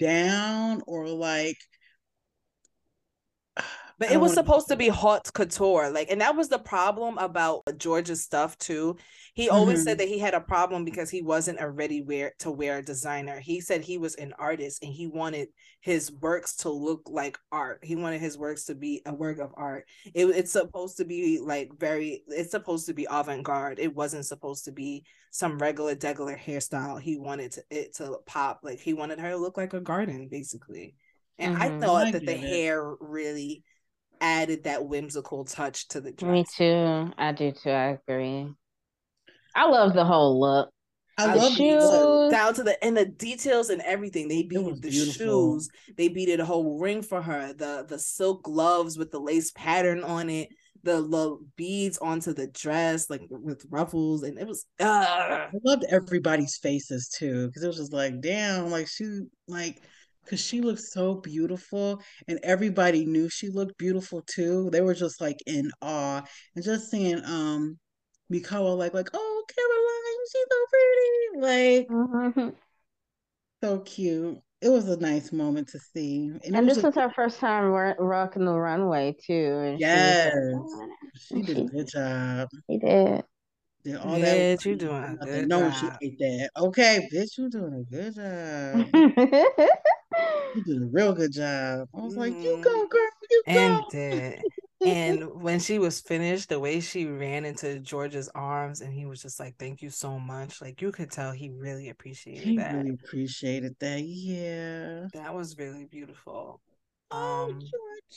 down 0.00 0.82
or 0.88 1.06
like 1.08 1.56
But 4.02 4.10
it 4.10 4.20
was 4.20 4.34
supposed 4.34 4.66
to 4.66 4.74
be 4.74 4.88
haute 4.88 5.32
couture. 5.32 5.88
Like, 5.88 6.10
and 6.10 6.20
that 6.22 6.34
was 6.34 6.48
the 6.48 6.58
problem 6.58 7.18
about 7.18 7.62
George's 7.78 8.20
stuff 8.20 8.58
too. 8.58 8.96
He 9.34 9.48
always 9.48 9.84
said 9.84 9.94
Mhm. 9.94 9.98
that 9.98 10.08
he 10.08 10.18
had 10.18 10.34
a 10.34 10.40
problem 10.40 10.84
because 10.84 11.08
he 11.08 11.22
wasn't 11.22 11.60
a 11.60 11.70
ready 11.70 12.02
wear 12.02 12.32
to 12.40 12.50
wear 12.50 12.82
designer. 12.82 13.38
He 13.38 13.60
said 13.60 13.82
he 13.82 13.98
was 13.98 14.16
an 14.16 14.32
artist 14.40 14.82
and 14.82 14.92
he 14.92 15.06
wanted 15.06 15.50
his 15.82 16.10
works 16.10 16.56
to 16.56 16.68
look 16.68 17.02
like 17.06 17.38
art. 17.52 17.78
He 17.84 17.94
wanted 17.94 18.20
his 18.20 18.36
works 18.36 18.64
to 18.64 18.74
be 18.74 19.02
a 19.06 19.14
work 19.14 19.38
of 19.38 19.54
art. 19.56 19.84
It, 20.14 20.26
it's 20.26 20.50
supposed 20.50 20.96
to 20.96 21.04
be 21.04 21.38
like 21.38 21.70
very 21.78 22.24
it's 22.26 22.50
supposed 22.50 22.86
to 22.86 22.94
be 22.94 23.06
avant-garde. 23.08 23.78
It 23.78 23.94
wasn't 23.94 24.26
supposed 24.26 24.64
to 24.64 24.72
be 24.72 25.04
some 25.30 25.58
regular 25.58 25.94
degular 25.94 26.36
hairstyle. 26.36 27.00
He 27.00 27.18
wanted 27.18 27.52
to, 27.52 27.62
it 27.70 27.94
to 27.98 28.18
pop. 28.26 28.62
Like 28.64 28.80
he 28.80 28.94
wanted 28.94 29.20
her 29.20 29.30
to 29.30 29.36
look 29.36 29.56
like 29.56 29.74
a 29.74 29.80
garden, 29.80 30.26
basically. 30.28 30.96
And 31.38 31.56
I 31.56 31.68
Mhm. 31.68 31.80
thought 31.80 32.06
I 32.08 32.10
that 32.10 32.26
the 32.26 32.32
it. 32.32 32.40
hair 32.40 32.94
really 33.00 33.62
added 34.22 34.64
that 34.64 34.86
whimsical 34.86 35.44
touch 35.44 35.88
to 35.88 36.00
the 36.00 36.12
dress. 36.12 36.32
Me 36.32 36.44
too. 36.56 37.12
I 37.18 37.32
do 37.32 37.52
too. 37.52 37.70
I 37.70 37.98
agree. 38.08 38.48
I 39.54 39.66
love 39.66 39.92
the 39.92 40.04
whole 40.04 40.40
look. 40.40 40.70
I 41.18 41.26
I 41.26 41.34
love 41.34 41.56
the 41.58 41.64
the 41.66 41.74
look. 41.88 42.22
shoes. 42.22 42.30
down 42.30 42.54
to 42.54 42.62
the 42.62 42.82
and 42.82 42.96
the 42.96 43.04
details 43.04 43.68
and 43.68 43.82
everything. 43.82 44.28
They 44.28 44.44
beat 44.44 44.80
the 44.80 44.88
beautiful. 44.90 45.58
shoes. 45.58 45.68
They 45.96 46.08
beaded 46.08 46.40
a 46.40 46.44
whole 46.46 46.78
ring 46.80 47.02
for 47.02 47.20
her. 47.20 47.52
The 47.52 47.84
the 47.86 47.98
silk 47.98 48.44
gloves 48.44 48.96
with 48.96 49.10
the 49.10 49.20
lace 49.20 49.50
pattern 49.52 50.02
on 50.04 50.30
it. 50.30 50.48
The, 50.84 50.96
the 51.00 51.38
beads 51.54 51.98
onto 51.98 52.32
the 52.32 52.48
dress, 52.48 53.08
like 53.08 53.22
with 53.30 53.64
ruffles, 53.70 54.24
and 54.24 54.36
it 54.38 54.48
was 54.48 54.64
uh 54.80 54.84
I 54.84 55.48
loved 55.62 55.84
everybody's 55.88 56.56
faces 56.56 57.08
too, 57.08 57.46
because 57.46 57.62
it 57.62 57.68
was 57.68 57.76
just 57.76 57.92
like, 57.92 58.20
damn, 58.20 58.70
like 58.70 58.88
she, 58.88 59.20
like, 59.46 59.80
because 60.24 60.40
she 60.40 60.60
looked 60.60 60.80
so 60.82 61.14
beautiful, 61.16 62.00
and 62.28 62.38
everybody 62.42 63.04
knew 63.06 63.28
she 63.28 63.48
looked 63.48 63.76
beautiful 63.78 64.22
too. 64.26 64.68
They 64.70 64.80
were 64.80 64.94
just 64.94 65.20
like 65.20 65.38
in 65.46 65.70
awe, 65.80 66.22
and 66.54 66.64
just 66.64 66.90
seeing 66.90 67.24
um, 67.24 67.78
Miwako 68.32 68.76
like, 68.76 68.94
like, 68.94 69.08
oh, 69.12 69.44
Caroline, 69.54 70.26
she's 70.32 70.46
so 70.50 70.66
pretty, 70.70 71.78
like, 71.80 71.88
Mhm. 71.88 72.54
so 73.62 73.78
cute. 73.80 74.38
It 74.60 74.68
was 74.68 74.88
a 74.88 74.96
nice 74.96 75.32
moment 75.32 75.68
to 75.70 75.78
see, 75.80 76.30
and, 76.44 76.56
And 76.56 76.66
was 76.66 76.76
this 76.76 76.82
just, 76.84 76.96
was 76.96 77.04
her 77.04 77.10
first 77.14 77.40
time 77.40 77.64
ro- 77.64 77.96
rocking 77.98 78.44
the 78.44 78.52
runway 78.52 79.16
too. 79.20 79.58
And 79.58 79.80
she 79.80 79.84
was 79.86 80.16
yes, 81.16 81.26
she 81.28 81.42
did 81.42 81.58
a 81.58 81.64
good 81.64 81.88
job. 81.88 82.48
She 82.70 82.78
did. 82.78 83.24
Did 83.84 83.96
all 83.96 84.18
that. 84.20 84.64
You 84.64 84.70
work 84.72 84.78
doing 84.78 85.02
for 85.02 85.06
a 85.08 85.16
nothing, 85.16 85.26
good 85.40 85.48
knowing 85.48 85.72
she 85.72 85.86
job. 85.86 85.98
ate 86.00 86.18
that. 86.20 86.50
Okay, 86.56 87.08
bitch, 87.12 87.36
you 87.38 87.50
doing 87.50 87.74
a 87.74 87.82
good 87.92 88.14
job. 88.14 88.86
You 90.54 90.62
did 90.62 90.82
a 90.82 90.86
real 90.86 91.12
good 91.14 91.32
job. 91.32 91.88
I 91.94 92.00
was 92.00 92.16
like, 92.16 92.32
you 92.42 92.56
Mhm. 92.56 92.62
go, 92.62 92.86
girl, 92.88 93.08
you 93.30 93.42
and 93.46 93.80
go. 93.82 93.88
did. 93.90 94.42
And 94.84 95.40
when 95.40 95.60
she 95.60 95.78
was 95.78 96.00
finished, 96.00 96.48
the 96.48 96.58
way 96.58 96.80
she 96.80 97.06
ran 97.06 97.44
into 97.44 97.78
George's 97.78 98.28
arms 98.34 98.80
and 98.80 98.92
he 98.92 99.06
was 99.06 99.22
just 99.22 99.38
like, 99.38 99.54
Thank 99.56 99.80
you 99.80 99.90
so 99.90 100.18
much. 100.18 100.60
Like 100.60 100.82
you 100.82 100.90
could 100.90 101.12
tell 101.12 101.30
he 101.30 101.50
really 101.50 101.88
appreciated 101.90 102.42
that. 102.42 102.50
he 102.50 102.56
that. 102.56 102.74
really 102.74 102.90
appreciated 103.00 103.76
that. 103.78 104.00
Yeah. 104.02 105.06
That 105.14 105.34
was 105.34 105.56
really 105.56 105.84
beautiful. 105.84 106.60
Oh, 107.12 107.16
Um 107.44 107.60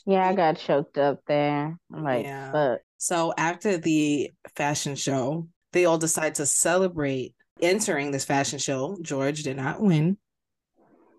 yeah, 0.08 0.28
I 0.28 0.34
got 0.34 0.58
choked 0.58 0.98
up 0.98 1.20
there. 1.28 1.78
I'm 1.94 2.04
like, 2.04 2.26
Yeah. 2.26 2.52
fuck. 2.52 2.82
so 2.98 3.32
after 3.38 3.78
the 3.78 4.32
fashion 4.56 4.96
show, 4.96 5.48
they 5.72 5.86
all 5.86 6.00
decide 6.00 6.34
to 6.36 6.48
celebrate 6.48 7.36
entering 7.62 8.10
this 8.10 8.26
fashion 8.26 8.58
show. 8.58 8.98
George 9.04 9.44
did 9.44 9.58
not 9.58 9.82
win. 9.82 10.18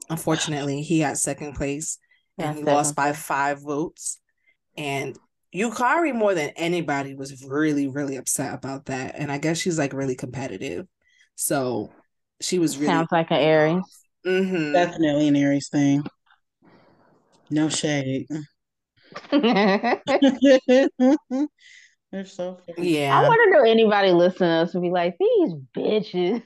Unfortunately, 0.08 0.82
he 0.82 1.00
got 1.00 1.18
second 1.18 1.54
place 1.54 1.98
and 2.38 2.48
Got 2.48 2.56
he 2.58 2.64
lost 2.64 2.94
by 2.96 3.12
five 3.12 3.60
votes. 3.62 4.20
And 4.76 5.18
Yukari, 5.54 6.14
more 6.14 6.34
than 6.34 6.50
anybody, 6.50 7.14
was 7.14 7.44
really, 7.44 7.88
really 7.88 8.16
upset 8.16 8.54
about 8.54 8.86
that. 8.86 9.14
And 9.16 9.32
I 9.32 9.38
guess 9.38 9.58
she's 9.58 9.78
like 9.78 9.92
really 9.92 10.14
competitive. 10.14 10.86
So 11.34 11.90
she 12.40 12.58
was 12.58 12.76
really 12.78 12.88
Sounds 12.92 13.12
like 13.12 13.30
an 13.30 13.38
Aries. 13.38 14.04
Mhm. 14.26 14.72
Definitely 14.72 15.28
an 15.28 15.36
Aries 15.36 15.68
thing. 15.68 16.04
No 17.50 17.68
shade. 17.68 18.26
They're 22.16 22.24
so 22.24 22.56
funny. 22.66 22.98
I 22.98 23.20
Yeah. 23.20 23.28
wonder 23.28 23.58
if 23.58 23.70
anybody 23.70 24.10
listening 24.10 24.48
to 24.48 24.54
us 24.62 24.72
would 24.72 24.80
be 24.82 24.88
like, 24.88 25.18
these 25.20 25.52
bitches. 25.76 26.42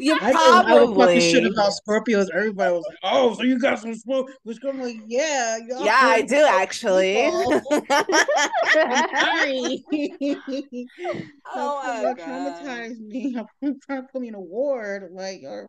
You 0.00 0.14
I, 0.20 0.32
just, 0.32 0.44
I 0.44 0.74
was 0.74 0.96
talking 0.96 1.20
shit 1.20 1.44
probably. 1.44 1.50
about 1.54 1.72
Scorpios. 1.86 2.26
Everybody 2.34 2.72
was 2.72 2.84
like, 2.88 2.98
"Oh, 3.04 3.32
so 3.34 3.44
you 3.44 3.56
got 3.60 3.78
some 3.78 3.94
smoke?" 3.94 4.32
Which 4.42 4.58
I'm 4.68 4.80
like, 4.80 4.96
"Yeah, 5.06 5.58
y'all 5.58 5.84
Yeah, 5.84 5.96
I 6.00 6.22
do 6.22 6.44
actually. 6.44 7.14
people. 7.14 7.52
Sorry. 8.72 9.84
Oh 11.54 11.82
Y'all 11.84 11.84
my 11.84 12.02
y'all 12.02 12.14
God. 12.14 12.26
traumatized 12.26 12.98
me. 13.00 13.28
Y'all 13.28 13.48
trying 13.86 14.02
to 14.02 14.08
put 14.12 14.20
me 14.22 14.28
in 14.28 14.34
a 14.34 14.40
ward. 14.40 15.10
Like, 15.12 15.42
or, 15.44 15.68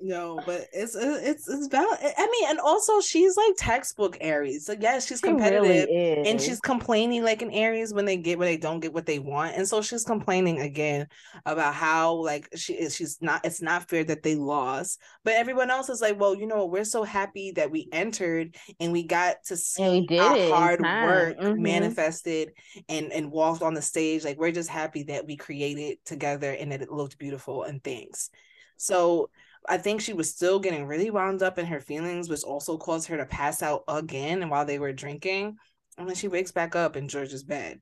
No, 0.00 0.40
but 0.46 0.68
it's 0.72 0.94
it's 0.94 1.48
it's 1.48 1.66
valid. 1.66 1.98
I 2.00 2.26
mean, 2.30 2.50
and 2.50 2.60
also 2.60 3.00
she's 3.00 3.36
like 3.36 3.54
textbook 3.56 4.16
Aries. 4.20 4.64
So 4.66 4.76
yes, 4.78 5.06
she's 5.06 5.20
She 5.24 5.32
really 5.32 5.32
competitive. 5.32 5.88
and 6.22 6.40
she's 6.40 6.60
complaining 6.60 7.24
like 7.24 7.42
an 7.42 7.50
Aries 7.50 7.92
when 7.92 8.04
they 8.04 8.16
get 8.16 8.38
when 8.38 8.46
they 8.46 8.56
don't 8.56 8.78
get 8.78 8.92
what 8.92 9.06
they 9.06 9.18
want, 9.18 9.56
and 9.56 9.66
so 9.66 9.82
she's 9.82 10.04
complaining 10.04 10.60
again 10.60 11.08
about 11.46 11.74
how 11.74 12.14
like 12.14 12.48
she 12.54 12.74
is 12.74 12.94
she's 12.94 13.18
not 13.20 13.44
it's 13.44 13.60
not 13.60 13.88
fair 13.88 14.04
that 14.04 14.22
they 14.22 14.36
lost, 14.36 15.00
but 15.24 15.34
everyone 15.34 15.68
else 15.68 15.88
is 15.88 16.00
like, 16.00 16.18
well, 16.20 16.34
you 16.36 16.46
know, 16.46 16.64
we're 16.66 16.84
so 16.84 17.02
happy 17.02 17.50
that 17.52 17.72
we 17.72 17.88
entered 17.90 18.54
and 18.78 18.92
we 18.92 19.02
got 19.02 19.42
to 19.46 19.56
see 19.56 19.82
And 19.82 19.92
we 19.92 20.06
did 20.06 20.20
our 20.20 20.36
it 20.36 20.40
hard 20.48 20.80
work 21.00 21.38
Mhm. 21.40 21.56
manifested 21.56 22.52
and 22.88 23.12
and 23.12 23.32
walked 23.32 23.62
on 23.62 23.74
the 23.74 23.82
stage. 23.82 24.24
Like 24.24 24.38
we're 24.38 24.52
just 24.52 24.68
happy 24.70 25.02
that 25.04 25.26
we 25.26 25.36
created 25.36 25.98
together 26.04 26.52
and 26.52 26.70
that 26.70 26.82
it 26.82 26.90
looked 26.92 27.18
beautiful 27.18 27.64
and 27.64 27.82
things. 27.82 28.30
So 28.76 29.30
I 29.68 29.78
think 29.78 30.00
she 30.00 30.12
was 30.14 30.30
still 30.30 30.58
getting 30.58 30.86
really 30.86 31.10
wound 31.10 31.42
up 31.42 31.58
in 31.58 31.66
her 31.66 31.80
feelings, 31.80 32.28
which 32.28 32.42
also 32.42 32.78
caused 32.78 33.08
her 33.08 33.16
to 33.18 33.26
pass 33.26 33.62
out 33.62 33.84
again 33.88 34.42
and 34.42 34.50
while 34.50 34.64
they 34.64 34.78
were 34.78 34.92
drinking. 34.92 35.56
And 35.96 36.08
then 36.08 36.16
she 36.16 36.28
wakes 36.28 36.52
back 36.52 36.74
up 36.74 36.96
in 36.96 37.08
George's 37.08 37.44
bed. 37.44 37.80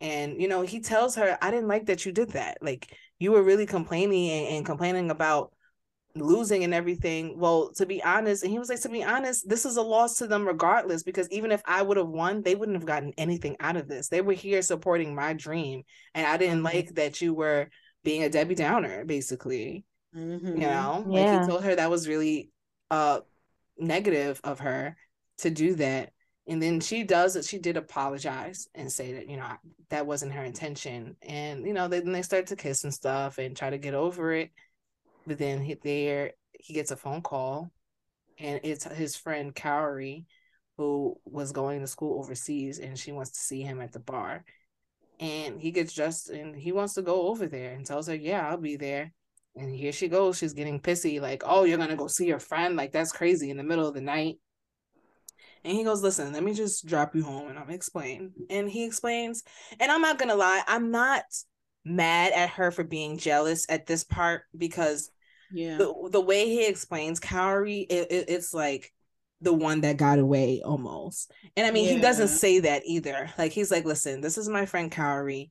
And 0.00 0.40
you 0.40 0.48
know, 0.48 0.62
he 0.62 0.80
tells 0.80 1.14
her, 1.16 1.38
I 1.40 1.50
didn't 1.50 1.68
like 1.68 1.86
that 1.86 2.04
you 2.04 2.12
did 2.12 2.30
that. 2.30 2.58
Like 2.60 2.94
you 3.18 3.32
were 3.32 3.42
really 3.42 3.66
complaining 3.66 4.30
and, 4.30 4.56
and 4.56 4.66
complaining 4.66 5.10
about 5.10 5.52
losing 6.14 6.64
and 6.64 6.74
everything. 6.74 7.38
Well, 7.38 7.72
to 7.76 7.86
be 7.86 8.02
honest, 8.02 8.42
and 8.42 8.52
he 8.52 8.58
was 8.58 8.68
like, 8.68 8.82
to 8.82 8.88
be 8.88 9.04
honest, 9.04 9.48
this 9.48 9.64
is 9.64 9.76
a 9.76 9.82
loss 9.82 10.18
to 10.18 10.26
them 10.26 10.46
regardless, 10.46 11.02
because 11.02 11.30
even 11.30 11.52
if 11.52 11.62
I 11.64 11.82
would 11.82 11.96
have 11.96 12.08
won, 12.08 12.42
they 12.42 12.54
wouldn't 12.54 12.76
have 12.76 12.86
gotten 12.86 13.14
anything 13.16 13.56
out 13.60 13.76
of 13.76 13.88
this. 13.88 14.08
They 14.08 14.20
were 14.20 14.34
here 14.34 14.60
supporting 14.60 15.14
my 15.14 15.32
dream. 15.32 15.82
And 16.14 16.26
I 16.26 16.36
didn't 16.36 16.60
Mhm. 16.60 16.64
like 16.64 16.94
that 16.96 17.20
you 17.20 17.32
were 17.32 17.68
being 18.04 18.24
a 18.24 18.28
Debbie 18.28 18.56
Downer, 18.56 19.04
basically 19.04 19.84
Mhm. 20.14 20.60
you 20.60 20.66
know 20.66 21.04
like 21.08 21.28
he 21.28 21.40
told 21.40 21.64
her 21.64 21.74
that 21.74 21.90
was 21.90 22.08
really 22.08 22.50
uh 22.90 23.20
negative 23.78 24.40
of 24.44 24.60
her 24.60 24.96
to 25.38 25.50
do 25.50 25.74
that. 25.76 26.12
And 26.46 26.62
then 26.62 26.80
she 26.80 27.04
does 27.04 27.36
it 27.36 27.44
she 27.44 27.58
did 27.58 27.76
apologize 27.76 28.68
and 28.74 28.90
say 28.92 29.14
that 29.14 29.28
you 29.28 29.36
know 29.36 29.52
that 29.90 30.06
wasn't 30.06 30.32
her 30.32 30.44
intention. 30.44 31.16
And 31.22 31.66
you 31.66 31.72
know 31.72 31.88
then 31.88 32.12
they 32.12 32.22
start 32.22 32.48
to 32.48 32.56
kiss 32.56 32.84
and 32.84 32.92
stuff 32.94 33.38
and 33.38 33.56
try 33.56 33.70
to 33.70 33.78
get 33.78 33.94
over 33.94 34.32
it. 34.32 34.50
But 35.26 35.38
then 35.38 35.62
he 35.62 35.74
there 35.74 36.32
he 36.52 36.74
gets 36.74 36.90
a 36.90 36.96
phone 36.96 37.22
call 37.22 37.72
and 38.38 38.60
it's 38.64 38.84
his 38.84 39.16
friend 39.16 39.54
Kaori 39.54 40.26
who 40.78 41.20
was 41.24 41.52
going 41.52 41.80
to 41.80 41.86
school 41.86 42.18
overseas 42.20 42.78
and 42.78 42.98
she 42.98 43.12
wants 43.12 43.32
to 43.32 43.40
see 43.40 43.62
him 43.62 43.80
at 43.80 43.92
the 43.92 44.00
bar. 44.00 44.44
And 45.20 45.60
he 45.60 45.70
gets 45.70 45.94
dressed 45.94 46.30
and 46.30 46.56
he 46.56 46.72
wants 46.72 46.94
to 46.94 47.02
go 47.02 47.28
over 47.28 47.46
there 47.46 47.72
and 47.72 47.86
tells 47.86 48.08
her 48.08 48.14
yeah 48.14 48.48
I'll 48.48 48.56
be 48.58 48.76
there 48.76 49.12
and 49.56 49.74
here 49.74 49.92
she 49.92 50.08
goes. 50.08 50.38
She's 50.38 50.54
getting 50.54 50.80
pissy, 50.80 51.20
like, 51.20 51.42
oh, 51.44 51.64
you're 51.64 51.78
gonna 51.78 51.96
go 51.96 52.06
see 52.06 52.26
your 52.26 52.38
friend? 52.38 52.76
Like, 52.76 52.92
that's 52.92 53.12
crazy 53.12 53.50
in 53.50 53.56
the 53.56 53.62
middle 53.62 53.86
of 53.86 53.94
the 53.94 54.00
night. 54.00 54.36
And 55.64 55.76
he 55.76 55.84
goes, 55.84 56.02
listen, 56.02 56.32
let 56.32 56.42
me 56.42 56.54
just 56.54 56.86
drop 56.86 57.14
you 57.14 57.22
home 57.22 57.48
and 57.48 57.58
I'll 57.58 57.68
explain. 57.70 58.32
And 58.50 58.68
he 58.68 58.84
explains, 58.84 59.44
and 59.78 59.92
I'm 59.92 60.00
not 60.00 60.18
gonna 60.18 60.34
lie, 60.34 60.62
I'm 60.66 60.90
not 60.90 61.24
mad 61.84 62.32
at 62.32 62.50
her 62.50 62.70
for 62.70 62.84
being 62.84 63.18
jealous 63.18 63.66
at 63.68 63.86
this 63.86 64.04
part 64.04 64.42
because 64.56 65.10
Yeah. 65.52 65.78
the, 65.78 66.08
the 66.10 66.20
way 66.20 66.46
he 66.46 66.66
explains 66.66 67.20
Kaori, 67.20 67.86
it, 67.88 68.10
it, 68.10 68.24
it's 68.28 68.52
like 68.52 68.92
the 69.40 69.52
one 69.52 69.80
that 69.82 69.96
got 69.96 70.18
away 70.18 70.62
almost. 70.64 71.32
And 71.56 71.66
I 71.66 71.70
mean, 71.70 71.88
he 71.88 72.00
doesn't 72.00 72.28
say 72.28 72.60
that 72.60 72.82
either. 72.84 73.30
Like, 73.38 73.52
he's 73.52 73.70
like, 73.70 73.84
listen, 73.84 74.20
this 74.20 74.38
is 74.38 74.48
my 74.48 74.66
friend 74.66 74.90
Kaori 74.90 75.50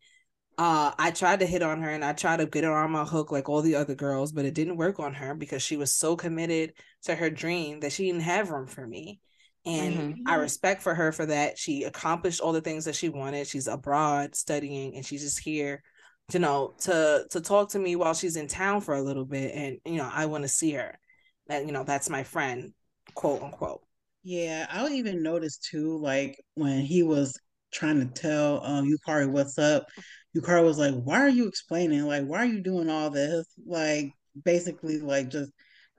uh 0.62 0.92
i 1.00 1.10
tried 1.10 1.40
to 1.40 1.46
hit 1.46 1.64
on 1.64 1.82
her 1.82 1.90
and 1.90 2.06
i 2.06 2.14
tried 2.14 2.38
to 2.38 2.46
get 2.46 2.64
her 2.64 2.76
on 2.76 2.92
my 2.92 3.04
hook 3.04 3.32
like 3.32 3.50
all 3.50 3.62
the 3.64 3.76
other 3.76 3.96
girls 3.96 4.32
but 4.32 4.46
it 4.46 4.54
didn't 4.54 4.78
work 4.78 5.00
on 5.00 5.14
her 5.14 5.34
because 5.34 5.64
she 5.64 5.76
was 5.76 5.92
so 5.92 6.16
committed 6.16 6.74
to 7.02 7.16
her 7.16 7.30
dream 7.32 7.80
that 7.80 7.92
she 7.92 8.06
didn't 8.06 8.22
have 8.22 8.52
room 8.52 8.68
for 8.68 8.86
me. 8.86 9.20
And 9.66 9.96
Mhm. 9.96 10.18
i 10.28 10.36
respect 10.36 10.82
for 10.82 10.94
her 10.94 11.12
for 11.12 11.26
that. 11.28 11.58
She 11.58 11.84
accomplished 11.84 12.42
all 12.42 12.52
the 12.52 12.62
things 12.62 12.86
that 12.86 12.96
she 12.96 13.10
wanted. 13.10 13.48
She's 13.48 13.68
abroad 13.68 14.36
studying 14.36 14.96
and 14.96 15.06
she's 15.06 15.22
just 15.24 15.40
here 15.40 15.84
you 16.32 16.40
know 16.40 16.76
to 16.82 17.26
to 17.32 17.42
talk 17.42 17.70
to 17.70 17.80
me 17.80 17.96
while 17.96 18.14
she's 18.14 18.36
in 18.36 18.48
town 18.48 18.82
for 18.82 18.94
a 18.96 19.02
little 19.02 19.26
bit. 19.26 19.56
And 19.56 19.80
you 19.86 19.98
know 19.98 20.10
i 20.14 20.26
want 20.28 20.44
to 20.44 20.48
see 20.48 20.72
her. 20.74 21.00
That 21.48 21.66
you 21.66 21.72
know 21.72 21.84
that's 21.84 22.10
my 22.10 22.24
friend 22.24 22.74
quote 23.16 23.42
unquote. 23.42 23.82
Yeah, 24.24 24.68
I 24.70 24.88
even 24.90 25.24
notice 25.24 25.58
too, 25.58 25.98
like 25.98 26.40
when 26.54 26.82
he 26.82 27.04
was 27.04 27.36
trying 27.72 28.00
to 28.00 28.14
tell 28.14 28.64
um 28.66 28.86
Yukari 28.86 29.30
what's 29.30 29.58
up, 29.58 29.88
Yukari 30.36 30.64
was 30.64 30.78
like, 30.78 30.94
Why 30.96 31.20
are 31.22 31.30
you 31.30 31.48
explaining? 31.48 32.04
Like, 32.06 32.26
why 32.26 32.40
are 32.40 32.46
you 32.46 32.62
doing 32.62 32.90
all 32.90 33.10
this? 33.10 33.46
Like 33.66 34.12
basically 34.46 35.00
like 35.00 35.30
just 35.30 35.52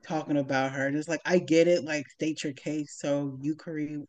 talking 0.06 0.38
about 0.38 0.72
her. 0.72 0.86
And 0.86 0.96
it's 0.96 1.08
like, 1.08 1.20
I 1.24 1.38
get 1.38 1.68
it, 1.68 1.84
like 1.84 2.08
state 2.08 2.42
your 2.42 2.52
case. 2.54 2.96
So 2.98 3.38
Yukari 3.44 4.02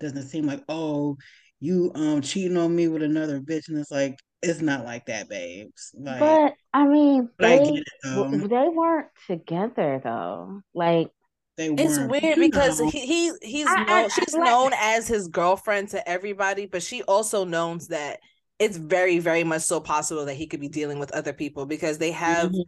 doesn't 0.00 0.28
seem 0.28 0.46
like, 0.46 0.62
oh, 0.68 1.16
you 1.60 1.92
um 1.94 2.20
cheating 2.22 2.56
on 2.56 2.74
me 2.74 2.88
with 2.88 3.02
another 3.02 3.40
bitch. 3.40 3.68
And 3.68 3.78
it's 3.78 3.90
like, 3.90 4.16
it's 4.42 4.60
not 4.60 4.84
like 4.84 5.06
that, 5.06 5.28
babes. 5.28 5.92
Like 5.94 6.18
But 6.18 6.54
I 6.74 6.86
mean, 6.86 7.28
but 7.38 7.46
they 7.48 7.58
get 7.58 7.78
it 7.78 7.86
w- 8.16 8.48
they 8.48 8.68
weren't 8.68 9.06
together 9.28 10.00
though. 10.02 10.60
Like 10.74 11.08
They 11.56 11.68
It's 11.68 11.98
weird 12.00 12.38
because 12.40 12.80
know. 12.80 12.90
he, 12.90 13.06
he 13.06 13.32
he's 13.42 13.66
I- 13.68 13.74
I- 13.74 13.84
known 13.84 14.04
I 14.04 14.08
she's 14.08 14.34
like- 14.34 14.44
known 14.44 14.72
as 14.76 15.06
his 15.06 15.28
girlfriend 15.28 15.90
to 15.90 16.08
everybody, 16.08 16.66
but 16.66 16.82
she 16.82 17.02
also 17.04 17.44
knows 17.44 17.86
that 17.88 18.18
it's 18.58 18.76
very, 18.76 19.18
very 19.18 19.44
much 19.44 19.62
so 19.62 19.80
possible 19.80 20.24
that 20.26 20.34
he 20.34 20.46
could 20.46 20.60
be 20.60 20.68
dealing 20.68 20.98
with 20.98 21.10
other 21.12 21.32
people 21.32 21.66
because 21.66 21.98
they 21.98 22.12
have 22.12 22.50
Mhm. 22.52 22.64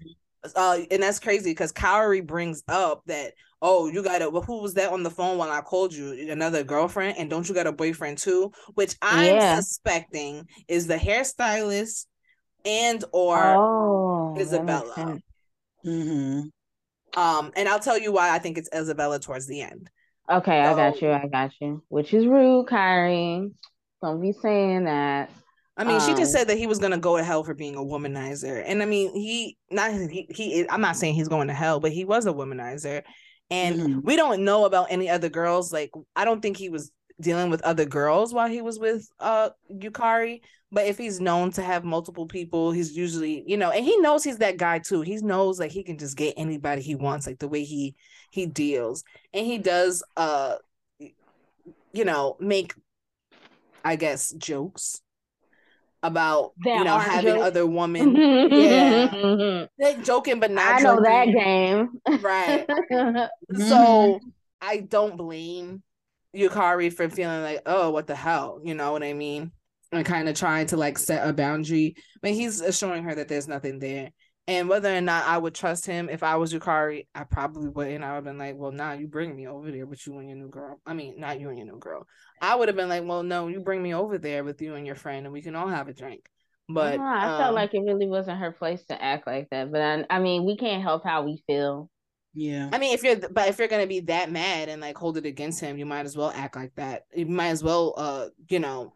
uh 0.57 0.79
and 0.91 1.03
that's 1.03 1.19
crazy 1.21 1.51
because 1.51 1.73
Kaori 1.73 2.27
brings 2.27 2.63
up 2.69 3.03
that 3.07 3.33
oh 3.63 3.87
you 3.89 4.03
got 4.03 4.21
a 4.21 4.29
well, 4.29 4.43
who 4.43 4.61
was 4.61 4.75
that 4.75 4.91
on 4.93 5.03
the 5.03 5.11
phone 5.11 5.39
when 5.39 5.49
I 5.49 5.61
called 5.63 5.95
you 5.95 6.31
another 6.31 6.63
girlfriend 6.65 7.17
and 7.17 7.31
don't 7.31 7.49
you 7.49 7.55
got 7.55 7.67
a 7.67 7.73
boyfriend 7.73 8.19
too 8.19 8.53
which 8.75 8.95
I'm 9.01 9.37
Yeah. 9.37 9.57
suspecting 9.61 10.47
is 10.69 10.87
the 10.87 10.97
hairstylist 10.97 12.07
and 12.67 13.03
or 13.13 13.57
oh, 13.57 14.37
Isabella. 14.39 15.19
Mhm. 15.87 16.51
um 17.17 17.53
and 17.57 17.69
I'll 17.69 17.81
tell 17.81 17.99
you 17.99 18.13
why 18.13 18.31
I 18.35 18.39
think 18.39 18.59
it's 18.59 18.69
Isabella 18.75 19.19
towards 19.21 19.47
the 19.47 19.63
end 19.63 19.89
Okay, 20.29 20.59
I 20.61 20.75
got 20.75 21.03
you. 21.03 21.11
I 21.11 21.27
got 21.27 21.53
you. 21.61 21.83
Which 21.89 22.15
is 22.15 22.27
rude, 22.27 22.67
Kyrie. 22.67 23.51
Don't 24.03 24.23
be 24.23 24.33
saying 24.33 24.85
that. 24.85 25.31
I 25.77 25.85
mean, 25.85 26.01
she 26.01 26.15
Um, 26.15 26.15
just 26.15 26.33
said 26.33 26.49
that 26.49 26.59
he 26.59 26.67
was 26.67 26.79
gonna 26.79 26.99
go 26.99 27.17
to 27.17 27.25
hell 27.25 27.43
for 27.45 27.55
being 27.55 27.75
a 27.77 27.81
womanizer, 27.81 28.63
and 28.67 28.83
I 28.83 28.87
mean, 28.87 29.13
he 29.15 29.57
not 29.71 29.91
he 29.93 30.27
he. 30.31 30.69
I'm 30.71 30.81
not 30.81 30.97
saying 30.97 31.15
he's 31.15 31.29
going 31.29 31.49
to 31.49 31.55
hell, 31.55 31.81
but 31.81 31.93
he 31.93 32.05
was 32.05 32.27
a 32.27 32.33
womanizer, 32.33 33.03
and 33.51 33.81
Mhm. 33.81 34.03
we 34.03 34.17
don't 34.17 34.45
know 34.45 34.65
about 34.67 34.89
any 34.91 35.09
other 35.11 35.29
girls. 35.29 35.73
Like, 35.73 35.91
I 36.17 36.25
don't 36.25 36.41
think 36.41 36.57
he 36.57 36.69
was 36.69 36.93
dealing 37.21 37.51
with 37.51 37.63
other 37.63 37.85
girls 37.85 38.33
while 38.35 38.49
he 38.49 38.63
was 38.63 38.79
with 38.79 39.09
uh 39.21 39.51
Yukari. 39.73 40.41
But 40.73 40.87
if 40.87 40.99
he's 40.99 41.21
known 41.21 41.53
to 41.53 41.63
have 41.63 41.85
multiple 41.85 42.27
people, 42.27 42.73
he's 42.73 42.97
usually 42.97 43.45
you 43.47 43.57
know, 43.57 43.71
and 43.71 43.85
he 43.85 43.97
knows 43.99 44.25
he's 44.25 44.39
that 44.39 44.57
guy 44.59 44.79
too. 44.79 45.01
He 45.03 45.17
knows 45.17 45.59
like 45.61 45.71
he 45.73 45.83
can 45.85 45.99
just 45.99 46.17
get 46.17 46.35
anybody 46.37 46.83
he 46.83 46.95
wants, 46.95 47.27
like 47.27 47.39
the 47.39 47.49
way 47.49 47.65
he 47.65 47.95
he 48.31 48.47
deals, 48.47 49.05
and 49.33 49.47
he 49.47 49.59
does 49.59 50.03
uh, 50.17 50.57
you 51.93 52.05
know, 52.05 52.37
make 52.41 52.75
I 53.85 53.97
guess 53.97 54.33
jokes 54.33 55.01
about 56.05 56.53
That 56.65 56.79
you 56.79 56.85
know 56.85 56.99
having 56.99 57.35
jokes. 57.37 57.47
other 57.47 57.67
women. 57.67 58.15
Yeah. 58.15 59.67
Joking 60.05 60.39
but 60.39 60.51
not 60.53 60.77
I 60.77 60.79
know 60.81 61.01
that 61.03 61.27
game. 61.27 62.21
right. 62.23 62.67
So 63.59 64.21
i 64.61 64.79
don't 64.79 65.17
blame 65.19 65.83
yukari 66.35 66.91
for 66.93 67.09
feeling 67.11 67.43
like 67.43 67.61
oh 67.67 67.91
what 67.91 68.07
the 68.07 68.15
hell 68.15 68.61
you 68.65 68.75
know 68.75 68.93
what 68.93 69.03
i 69.03 69.13
mean? 69.13 69.51
And 69.93 70.07
kind 70.07 70.29
of 70.29 70.35
trying 70.37 70.67
to 70.69 70.77
like 70.77 70.97
set 70.99 71.29
a 71.29 71.33
boundary 71.33 71.97
but 72.23 72.31
he's 72.33 72.61
assuring 72.61 73.05
her 73.05 73.15
that 73.15 73.29
there's 73.29 73.47
nothing 73.49 73.79
there 73.79 74.11
and 74.47 74.69
whether 74.69 74.95
or 74.95 75.01
not 75.01 75.25
i 75.27 75.39
would 75.39 75.55
trust 75.55 75.87
him 75.87 76.09
if 76.09 76.23
i 76.23 76.37
was 76.37 76.53
yukari 76.53 77.07
i 77.15 77.25
probably 77.25 77.69
wouldn't 77.69 78.05
i 78.05 78.09
would 78.09 78.17
have 78.17 78.25
been 78.25 78.39
like 78.39 78.57
well 78.57 78.73
nah 78.73 78.93
you 78.93 79.07
bring 79.07 79.35
me 79.35 79.47
over 79.47 79.71
there 79.71 79.87
with 79.87 80.07
you 80.07 80.19
and 80.19 80.29
your 80.29 80.39
new 80.39 80.49
girl 80.49 80.81
i 80.87 80.93
mean 80.93 81.19
not 81.19 81.41
you 81.41 81.49
and 81.49 81.59
your 81.59 81.67
new 81.67 81.79
girl 81.79 82.07
i 82.41 82.55
would 82.55 82.69
have 82.69 82.77
been 82.77 82.89
like 82.89 83.05
well 83.05 83.23
no 83.23 83.49
you 83.49 83.61
bring 83.61 83.83
me 83.83 83.95
over 83.95 84.19
there 84.19 84.45
with 84.45 84.61
you 84.61 84.75
and 84.75 84.87
your 84.87 84.97
friend 84.97 85.27
and 85.27 85.33
we 85.33 85.43
can 85.43 85.57
all 85.57 85.69
have 85.69 85.89
a 85.89 85.95
drink 85.95 86.29
but 86.69 86.99
I, 86.99 87.27
I 87.27 87.39
felt 87.39 87.49
um, 87.51 87.55
like 87.55 87.75
it 87.75 87.81
really 87.81 88.07
wasn't 88.07 88.39
her 88.39 88.53
place 88.53 88.85
to 88.87 89.03
act 89.03 89.27
like 89.27 89.51
that. 89.51 89.71
But 89.71 89.81
I, 89.81 90.05
I 90.09 90.19
mean, 90.19 90.45
we 90.45 90.57
can't 90.57 90.83
help 90.83 91.05
how 91.05 91.23
we 91.23 91.43
feel. 91.47 91.91
Yeah. 92.33 92.71
I 92.73 92.79
mean, 92.79 92.95
if 92.95 93.03
you're, 93.03 93.17
but 93.17 93.49
if 93.49 93.59
you're 93.59 93.69
gonna 93.69 93.87
be 93.87 94.01
that 94.01 94.31
mad 94.31 94.69
and 94.69 94.81
like 94.81 94.97
hold 94.97 95.17
it 95.17 95.27
against 95.27 95.61
him, 95.61 95.79
you 95.79 95.87
might 95.87 96.07
as 96.07 96.17
well 96.17 96.33
act 96.35 96.57
like 96.57 96.75
that. 96.77 97.03
You 97.15 97.27
might 97.27 97.49
as 97.49 97.63
well, 97.63 97.95
uh, 97.97 98.29
you 98.49 98.59
know, 98.59 98.95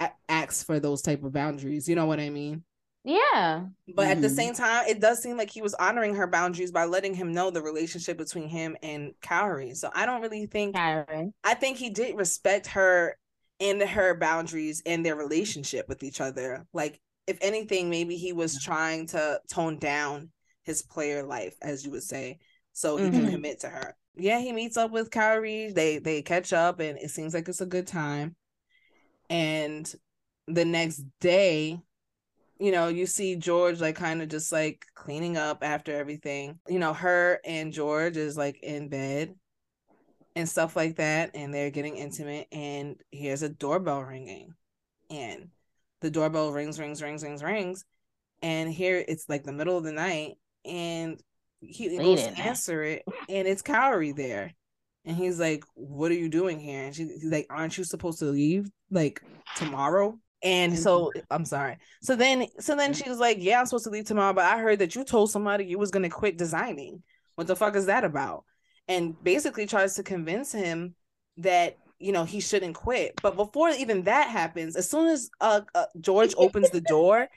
a- 0.00 0.10
ask 0.28 0.66
for 0.66 0.80
those 0.80 1.02
type 1.02 1.22
of 1.22 1.32
boundaries. 1.32 1.88
You 1.88 1.94
know 1.94 2.06
what 2.06 2.18
I 2.18 2.30
mean? 2.30 2.64
Yeah. 3.06 3.66
But 3.94 4.08
at 4.08 4.20
the 4.20 4.26
Mhm. 4.26 4.34
same 4.34 4.54
time, 4.54 4.88
it 4.88 5.00
does 5.00 5.22
seem 5.22 5.36
like 5.36 5.48
he 5.50 5.62
was 5.62 5.74
honoring 5.74 6.16
her 6.16 6.26
boundaries 6.26 6.72
by 6.72 6.86
letting 6.86 7.14
him 7.14 7.32
know 7.32 7.50
the 7.50 7.62
relationship 7.62 8.18
between 8.18 8.48
him 8.48 8.76
and 8.82 9.14
Kaori. 9.22 9.76
So 9.76 9.90
I 9.94 10.06
don't 10.06 10.20
really 10.20 10.46
think. 10.46 10.74
Kyrie. 10.74 11.32
I 11.44 11.54
think 11.54 11.78
he 11.78 11.88
did 11.90 12.16
respect 12.16 12.66
her 12.68 13.16
and 13.60 13.80
her 13.80 14.16
boundaries 14.16 14.82
and 14.84 15.06
their 15.06 15.14
relationship 15.14 15.88
with 15.88 16.02
each 16.02 16.20
other. 16.20 16.66
Like, 16.72 17.00
if 17.28 17.38
anything, 17.40 17.90
maybe 17.90 18.16
he 18.16 18.32
was 18.32 18.60
trying 18.60 19.06
to 19.08 19.40
tone 19.48 19.78
down 19.78 20.32
his 20.64 20.82
player 20.82 21.22
life, 21.22 21.56
as 21.62 21.84
you 21.84 21.92
would 21.92 22.02
say, 22.02 22.40
so 22.72 22.96
he 22.96 23.08
can 23.08 23.26
Mhm. 23.26 23.30
commit 23.30 23.60
to 23.60 23.68
her. 23.68 23.96
Yeah, 24.16 24.40
he 24.40 24.50
meets 24.52 24.76
up 24.76 24.90
with 24.90 25.12
Kyrie. 25.12 25.70
They 25.70 25.98
they 25.98 26.22
catch 26.22 26.52
up, 26.52 26.80
and 26.80 26.98
it 26.98 27.10
seems 27.10 27.34
like 27.34 27.48
it's 27.48 27.60
a 27.60 27.66
good 27.66 27.86
time. 27.86 28.34
And 29.30 29.94
the 30.48 30.64
next 30.64 31.04
day, 31.20 31.80
you 32.58 32.72
know, 32.72 32.88
you 32.88 33.06
see 33.06 33.36
George 33.36 33.80
like 33.80 33.96
kind 33.96 34.22
of 34.22 34.28
just 34.28 34.50
like 34.52 34.86
cleaning 34.94 35.36
up 35.36 35.58
after 35.62 35.92
everything. 35.94 36.58
You 36.68 36.78
know, 36.78 36.92
her 36.92 37.40
and 37.44 37.72
George 37.72 38.16
is 38.16 38.36
like 38.36 38.58
in 38.62 38.88
bed 38.88 39.34
and 40.34 40.48
stuff 40.48 40.76
like 40.76 40.96
that, 40.96 41.30
and 41.34 41.52
they're 41.52 41.70
getting 41.70 41.96
intimate. 41.96 42.46
And 42.52 42.96
here's 43.10 43.42
a 43.42 43.48
doorbell 43.48 44.02
ringing, 44.02 44.54
and 45.10 45.48
the 46.00 46.10
doorbell 46.10 46.52
rings, 46.52 46.78
rings, 46.78 47.02
rings, 47.02 47.22
rings, 47.22 47.42
rings, 47.42 47.84
and 48.42 48.72
here 48.72 49.04
it's 49.06 49.28
like 49.28 49.44
the 49.44 49.52
middle 49.52 49.76
of 49.76 49.84
the 49.84 49.92
night, 49.92 50.36
and 50.64 51.20
he 51.60 51.96
goes 51.98 52.22
to 52.22 52.38
answer 52.38 52.82
it, 52.82 53.02
and 53.28 53.48
it's 53.48 53.62
Kaori 53.62 54.14
there. 54.14 54.52
And 55.04 55.16
he's 55.16 55.38
like, 55.38 55.64
"What 55.74 56.10
are 56.10 56.14
you 56.14 56.28
doing 56.28 56.58
here?" 56.58 56.84
And 56.84 56.94
she, 56.94 57.04
he's 57.04 57.24
like, 57.24 57.46
"Aren't 57.48 57.78
you 57.78 57.84
supposed 57.84 58.18
to 58.20 58.26
leave 58.26 58.70
like 58.90 59.22
tomorrow?" 59.56 60.18
And 60.42 60.78
so 60.78 61.12
I'm 61.30 61.44
sorry. 61.44 61.78
So 62.02 62.14
then, 62.14 62.46
so 62.60 62.76
then 62.76 62.92
she 62.92 63.08
was 63.08 63.18
like, 63.18 63.38
"Yeah, 63.40 63.58
I'm 63.58 63.66
supposed 63.66 63.84
to 63.84 63.90
leave 63.90 64.04
tomorrow, 64.04 64.32
but 64.32 64.44
I 64.44 64.58
heard 64.58 64.80
that 64.80 64.94
you 64.94 65.04
told 65.04 65.30
somebody 65.30 65.64
you 65.64 65.78
was 65.78 65.90
gonna 65.90 66.10
quit 66.10 66.36
designing. 66.36 67.02
What 67.36 67.46
the 67.46 67.56
fuck 67.56 67.74
is 67.74 67.86
that 67.86 68.04
about?" 68.04 68.44
And 68.86 69.22
basically 69.24 69.66
tries 69.66 69.94
to 69.94 70.02
convince 70.02 70.52
him 70.52 70.94
that 71.38 71.78
you 71.98 72.12
know 72.12 72.24
he 72.24 72.40
shouldn't 72.40 72.74
quit. 72.74 73.14
But 73.22 73.36
before 73.36 73.70
even 73.70 74.02
that 74.02 74.28
happens, 74.28 74.76
as 74.76 74.90
soon 74.90 75.08
as 75.08 75.30
uh, 75.40 75.62
uh 75.74 75.86
George 76.00 76.34
opens 76.38 76.70
the 76.70 76.82
door, 76.82 77.28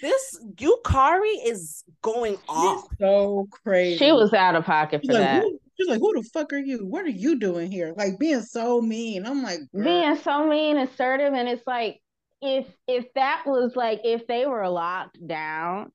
this 0.00 0.44
Yukari 0.56 1.46
is 1.46 1.84
going 2.02 2.38
off. 2.48 2.88
She's 2.90 2.98
so 2.98 3.48
crazy. 3.64 3.98
She 3.98 4.12
was 4.12 4.32
out 4.32 4.54
of 4.54 4.64
pocket 4.64 5.00
She's 5.02 5.08
for 5.08 5.14
like, 5.14 5.22
that. 5.22 5.42
who, 5.42 5.58
she's 5.78 5.88
like, 5.88 6.00
who 6.00 6.14
the 6.14 6.28
fuck 6.32 6.52
are 6.52 6.58
you? 6.58 6.84
What 6.86 7.04
are 7.04 7.10
you 7.10 7.38
doing 7.38 7.70
here? 7.70 7.94
Like 7.96 8.18
being 8.18 8.42
so 8.42 8.80
mean. 8.80 9.26
I'm 9.26 9.42
like, 9.42 9.60
girl. 9.72 9.84
Being 9.84 10.16
so 10.16 10.48
mean, 10.48 10.76
assertive, 10.78 11.34
and 11.34 11.48
it's 11.48 11.66
like 11.66 12.00
if 12.42 12.66
if 12.88 13.06
that 13.14 13.44
was 13.46 13.76
like 13.76 14.00
if 14.04 14.26
they 14.26 14.46
were 14.46 14.68
locked 14.68 15.18
down, 15.26 15.92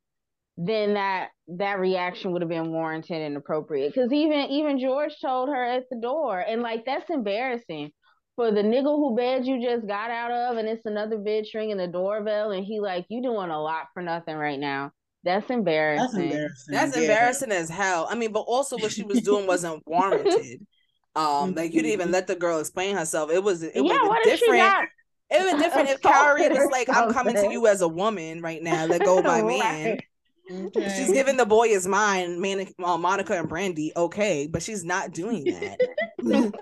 then 0.57 0.95
that 0.95 1.29
that 1.49 1.79
reaction 1.79 2.31
would 2.33 2.41
have 2.41 2.49
been 2.49 2.71
warranted 2.71 3.21
and 3.21 3.37
appropriate. 3.37 3.93
Because 3.93 4.11
even 4.13 4.49
even 4.51 4.79
George 4.79 5.13
told 5.21 5.49
her 5.49 5.63
at 5.63 5.85
the 5.91 5.97
door, 5.99 6.39
and 6.39 6.61
like 6.61 6.85
that's 6.85 7.09
embarrassing 7.09 7.91
for 8.35 8.51
the 8.51 8.61
nigga 8.61 8.83
who 8.83 9.15
bed 9.15 9.45
you 9.45 9.61
just 9.61 9.87
got 9.87 10.11
out 10.11 10.31
of, 10.31 10.57
and 10.57 10.67
it's 10.69 10.85
another 10.85 11.17
bitch 11.17 11.53
ringing 11.55 11.77
the 11.77 11.87
doorbell, 11.87 12.51
and 12.51 12.65
he 12.65 12.79
like 12.79 13.05
you 13.09 13.21
doing 13.21 13.49
a 13.51 13.61
lot 13.61 13.87
for 13.93 14.03
nothing 14.03 14.35
right 14.37 14.59
now. 14.59 14.91
That's 15.23 15.49
embarrassing. 15.49 16.09
that's 16.11 16.13
embarrassing. 16.15 16.73
That's 16.73 16.95
Yeah. 16.95 17.01
embarrassing 17.01 17.51
as 17.51 17.69
hell. 17.69 18.07
I 18.09 18.15
mean, 18.15 18.31
but 18.31 18.41
also 18.41 18.77
what 18.77 18.91
she 18.91 19.03
was 19.03 19.21
doing 19.21 19.47
wasn't 19.47 19.83
warranted. 19.87 20.61
Um, 21.15 21.55
like 21.55 21.73
you 21.73 21.81
didn't 21.81 21.93
even 21.93 22.11
let 22.11 22.27
the 22.27 22.35
girl 22.35 22.59
explain 22.59 22.95
herself. 22.95 23.31
It 23.31 23.43
was 23.43 23.63
it 23.63 23.81
would 23.81 23.91
yeah, 23.91 23.93
have 23.95 24.03
what 24.07 24.21
been 24.21 24.21
if 24.23 24.35
she 24.35 24.45
different. 24.45 24.55
got 24.55 24.85
It 25.30 25.41
would 25.43 25.57
be 25.57 25.63
different 25.63 25.89
if 25.89 25.99
assaulted 25.99 26.13
Kyrie 26.13 26.49
was 26.49 26.69
like, 26.71 26.89
"I'm 26.89 27.11
coming 27.13 27.36
to 27.36 27.51
you 27.51 27.67
as 27.67 27.82
a 27.82 27.88
woman 27.88 28.41
right 28.41 28.61
now. 28.63 28.86
Let 28.86 29.03
go 29.03 29.19
of 29.19 29.25
my 29.25 29.41
man." 29.43 29.86
Right. 29.89 30.01
Okay. 30.49 30.95
She's 30.97 31.11
giving 31.11 31.36
the 31.36 31.45
boy 31.45 31.67
his 31.67 31.86
mind, 31.86 32.39
man, 32.39 32.65
uh, 32.82 32.97
Monica 32.97 33.38
and 33.38 33.49
Brandy, 33.49 33.91
okay, 33.97 34.47
but 34.49 34.63
she's 34.63 34.86
not 34.86 35.11
doing 35.11 35.43
that. 35.43 35.78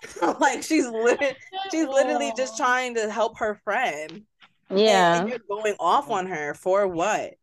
like 0.40 0.62
she's 0.62 0.86
literally, 0.86 1.34
she's 1.72 1.86
literally 1.88 2.32
just 2.36 2.56
trying 2.56 2.94
to 2.94 3.10
help 3.10 3.38
her 3.38 3.60
friend. 3.64 4.22
And- 4.70 4.78
Yeah. 4.78 5.20
and 5.20 5.28
you're 5.28 5.38
going 5.48 5.74
off 5.80 6.08
on 6.10 6.26
her 6.26 6.54
for 6.54 6.86
what? 6.86 7.34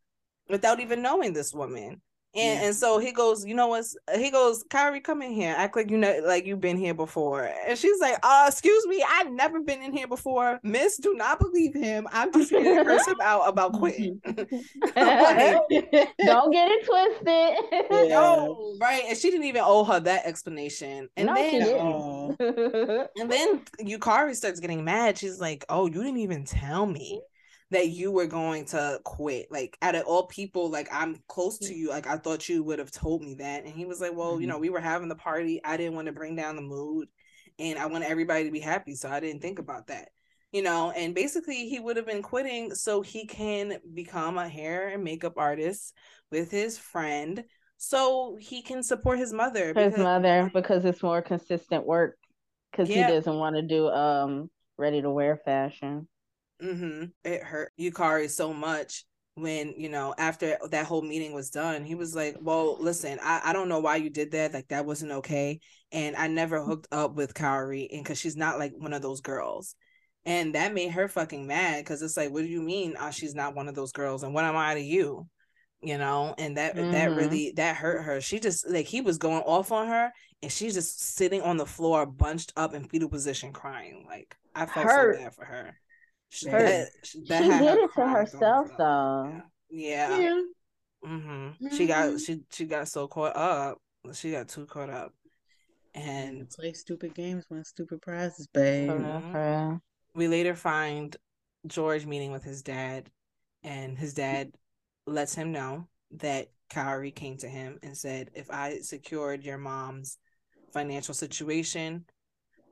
Without 0.48 0.80
even 0.80 1.02
knowing 1.02 1.34
this 1.34 1.54
woman. 1.54 2.02
And, 2.36 2.60
Yeah. 2.62 2.66
and 2.68 2.76
so 2.76 3.00
he 3.00 3.12
goes, 3.12 3.44
you 3.44 3.56
know 3.56 3.68
what? 3.68 3.86
He 4.16 4.30
goes, 4.30 4.64
Kyrie, 4.70 5.00
come 5.02 5.24
in 5.24 5.32
here. 5.32 5.56
Act 5.58 5.76
like 5.76 5.90
you 5.90 5.98
know, 5.98 6.22
like 6.26 6.46
you've 6.46 6.62
been 6.62 6.78
here 6.78 6.94
before. 6.94 7.50
And 7.68 7.78
she's 7.78 8.00
like, 8.00 8.20
uh, 8.22 8.46
excuse 8.48 8.86
me, 8.86 9.04
I've 9.08 9.32
never 9.32 9.62
been 9.62 9.82
in 9.82 9.92
here 9.94 10.08
before. 10.08 10.60
Miss, 10.62 10.98
do 10.98 11.16
not 11.16 11.40
believe 11.40 11.74
him. 11.74 12.08
I'm 12.12 12.32
just 12.34 12.52
here 12.52 12.84
to 12.84 12.86
curse 12.86 13.08
him 13.08 13.18
out 13.22 13.48
about 13.48 13.74
quitting. 13.74 14.22
Like, 14.96 15.58
Don't 16.20 16.52
get 16.52 16.70
it 16.72 16.86
twisted. 16.86 17.88
Yeah. 17.92 18.08
no, 18.10 18.76
right? 18.80 19.04
And 19.08 19.18
she 19.18 19.32
didn't 19.32 19.46
even 19.48 19.64
owe 19.66 19.84
her 19.86 20.00
that 20.00 20.26
explanation. 20.26 21.10
And 21.18 21.28
No, 21.28 21.34
then. 21.36 21.64
Oh. 21.80 23.08
and 23.20 23.32
then 23.32 23.62
Yukari 23.82 24.36
starts 24.36 24.60
getting 24.60 24.84
mad. 24.84 25.18
She's 25.18 25.40
like, 25.40 25.66
"Oh, 25.70 25.88
you 25.88 26.04
didn't 26.04 26.18
even 26.18 26.46
tell 26.46 26.86
me 26.86 27.22
that 27.72 27.90
you 27.90 28.12
were 28.12 28.26
going 28.28 28.66
to 28.66 29.00
quit. 29.04 29.52
Like, 29.52 29.78
out 29.82 29.96
of 29.96 30.04
all 30.06 30.26
people, 30.28 30.70
like 30.70 30.90
I'm 30.92 31.22
close 31.28 31.58
to 31.60 31.74
you. 31.74 31.90
Like, 31.90 32.08
I 32.08 32.18
thought 32.18 32.50
you 32.50 32.64
would 32.64 32.80
have 32.80 32.92
told 32.92 33.22
me 33.22 33.36
that." 33.36 33.66
And 33.66 33.74
he 33.74 33.86
was 33.86 34.02
like, 34.02 34.16
"Well, 34.16 34.42
you 34.42 34.48
know, 34.48 34.58
we 34.58 34.70
were 34.70 34.80
having 34.80 35.10
the 35.10 35.16
party. 35.16 35.62
I 35.64 35.78
didn't 35.78 35.96
want 35.96 36.08
to 36.08 36.12
bring 36.14 36.36
down 36.36 36.56
the 36.56 36.62
mood, 36.62 37.08
and 37.60 37.78
I 37.78 37.86
want 37.88 38.04
everybody 38.04 38.46
to 38.46 38.52
be 38.52 38.60
happy, 38.60 38.96
so 38.96 39.10
I 39.10 39.20
didn't 39.20 39.42
think 39.42 39.60
about 39.60 39.88
that." 39.88 40.10
You 40.52 40.64
know, 40.64 40.90
and 40.90 41.14
basically, 41.14 41.70
he 41.70 41.80
would 41.80 41.96
have 41.98 42.08
been 42.08 42.24
quitting 42.24 42.74
so 42.74 43.02
he 43.02 43.28
can 43.28 43.78
become 43.94 44.40
a 44.40 44.50
hair 44.50 44.88
and 44.88 45.04
makeup 45.04 45.34
artist 45.38 45.94
with 46.32 46.50
his 46.50 46.76
friend, 46.76 47.44
so 47.78 48.36
he 48.40 48.64
can 48.64 48.82
support 48.82 49.20
his 49.20 49.32
mother. 49.32 49.68
His 49.68 49.92
because- 49.94 50.00
mother, 50.00 50.50
because 50.52 50.86
it's 50.86 51.04
more 51.04 51.22
consistent 51.22 51.86
work. 51.86 52.18
Because 52.72 52.90
Yeah. 52.90 53.08
he 53.08 53.14
doesn't 53.14 53.36
want 53.38 53.56
to 53.58 53.62
do 53.62 53.88
um 53.90 54.50
ready 54.78 55.02
to 55.02 55.10
wear 55.12 55.38
fashion. 55.38 56.08
Hmm 56.62 57.06
It 57.24 57.44
hurt 57.44 57.72
Yukari 57.80 58.30
so 58.30 58.54
much 58.54 59.06
when, 59.36 59.74
you 59.78 59.88
know, 59.90 60.14
after 60.18 60.58
that 60.72 60.86
whole 60.86 61.02
meeting 61.02 61.34
was 61.34 61.50
done, 61.50 61.86
he 61.86 61.96
was 61.96 62.14
like, 62.16 62.36
Well, 62.42 62.78
listen, 62.80 63.20
I, 63.24 63.42
I 63.46 63.54
don't 63.54 63.70
know 63.70 63.80
why 63.80 63.96
you 63.98 64.10
did 64.10 64.32
that. 64.32 64.54
Like, 64.54 64.68
that 64.70 64.86
wasn't 64.86 65.12
okay. 65.14 65.60
And 65.92 66.16
I 66.16 66.28
never 66.28 66.62
hooked 66.62 66.88
up 66.92 67.16
with 67.16 67.34
Kaori 67.34 67.88
and 67.92 68.04
because 68.04 68.20
she's 68.20 68.36
not 68.36 68.60
like 68.60 68.74
one 68.78 68.94
of 68.94 69.02
those 69.02 69.22
girls. 69.22 69.76
And 70.26 70.56
that 70.56 70.74
made 70.74 70.92
her 70.92 71.08
fucking 71.08 71.48
mad 71.48 71.84
because 71.84 72.02
it's 72.02 72.18
like, 72.18 72.32
What 72.32 72.42
do 72.42 72.48
you 72.50 72.62
mean 72.62 72.96
uh, 72.98 73.12
she's 73.12 73.36
not 73.36 73.56
one 73.56 73.70
of 73.70 73.76
those 73.76 73.94
girls? 73.94 74.24
And 74.24 74.34
what 74.34 74.44
am 74.46 74.58
I 74.58 74.74
to 74.74 74.82
you? 74.82 75.28
You 75.82 75.98
know, 75.98 76.36
and 76.38 76.58
that 76.58 76.92
that 76.92 77.14
Mhm. 77.14 77.16
really 77.16 77.54
that 77.56 77.78
hurt 77.78 78.04
her. 78.04 78.20
She 78.20 78.40
just 78.42 78.68
like 78.70 78.86
he 78.88 79.00
was 79.00 79.18
going 79.18 79.44
off 79.44 79.72
on 79.72 79.88
her 79.88 80.12
and 80.42 80.52
she's 80.52 80.74
just 80.74 81.02
sitting 81.02 81.42
on 81.42 81.56
the 81.56 81.66
floor 81.66 82.06
bunched 82.06 82.52
up 82.58 82.74
in 82.74 82.84
fetal 82.90 83.08
position 83.10 83.54
crying. 83.54 84.04
Like 84.06 84.36
I 84.54 84.66
felt 84.66 84.92
so 84.92 85.06
bad 85.06 85.34
for 85.34 85.46
her. 85.46 85.80
She, 86.30 86.50
Hurt. 86.50 86.66
that- 86.66 86.90
she, 87.04 87.24
that 87.26 87.44
she 87.44 87.50
did 87.50 87.78
it 87.80 87.90
to 87.96 88.08
herself 88.08 88.68
going 88.68 88.72
up. 88.72 88.78
though. 88.78 89.42
Yeah. 89.70 90.18
Yeah. 90.20 90.42
hmm 91.04 91.50
She 91.76 91.88
got 91.88 92.10
Mhm. 92.14 92.26
she 92.26 92.42
she 92.52 92.66
got 92.66 92.88
so 92.88 93.08
caught 93.08 93.36
up. 93.36 93.78
She 94.14 94.32
got 94.32 94.48
too 94.50 94.66
caught 94.66 94.90
up. 94.90 95.14
And 95.96 96.40
And 96.40 96.50
play 96.50 96.74
stupid 96.74 97.16
games, 97.16 97.46
win 97.50 97.64
stupid 97.66 98.02
prizes, 98.02 98.48
babe. 98.48 98.90
For 98.90 99.00
Mhm. 99.00 99.06
real, 99.24 99.32
for 99.32 99.50
real. 99.70 99.82
we 100.16 100.28
later 100.28 100.56
find 100.56 101.16
George 101.68 102.06
meeting 102.06 102.32
with 102.32 102.44
his 102.44 102.62
dad, 102.62 103.10
and 103.64 103.98
his 103.98 104.14
dad 104.14 104.52
lets 105.08 105.34
him 105.36 105.52
know 105.52 105.88
that 106.12 106.50
Kaori 106.70 107.14
came 107.14 107.38
to 107.38 107.48
him 107.50 107.80
and 107.82 107.98
said, 107.98 108.30
If 108.36 108.50
I 108.52 108.80
secured 108.82 109.44
your 109.44 109.58
mom's 109.58 110.18
financial 110.74 111.14
situation, 111.16 112.06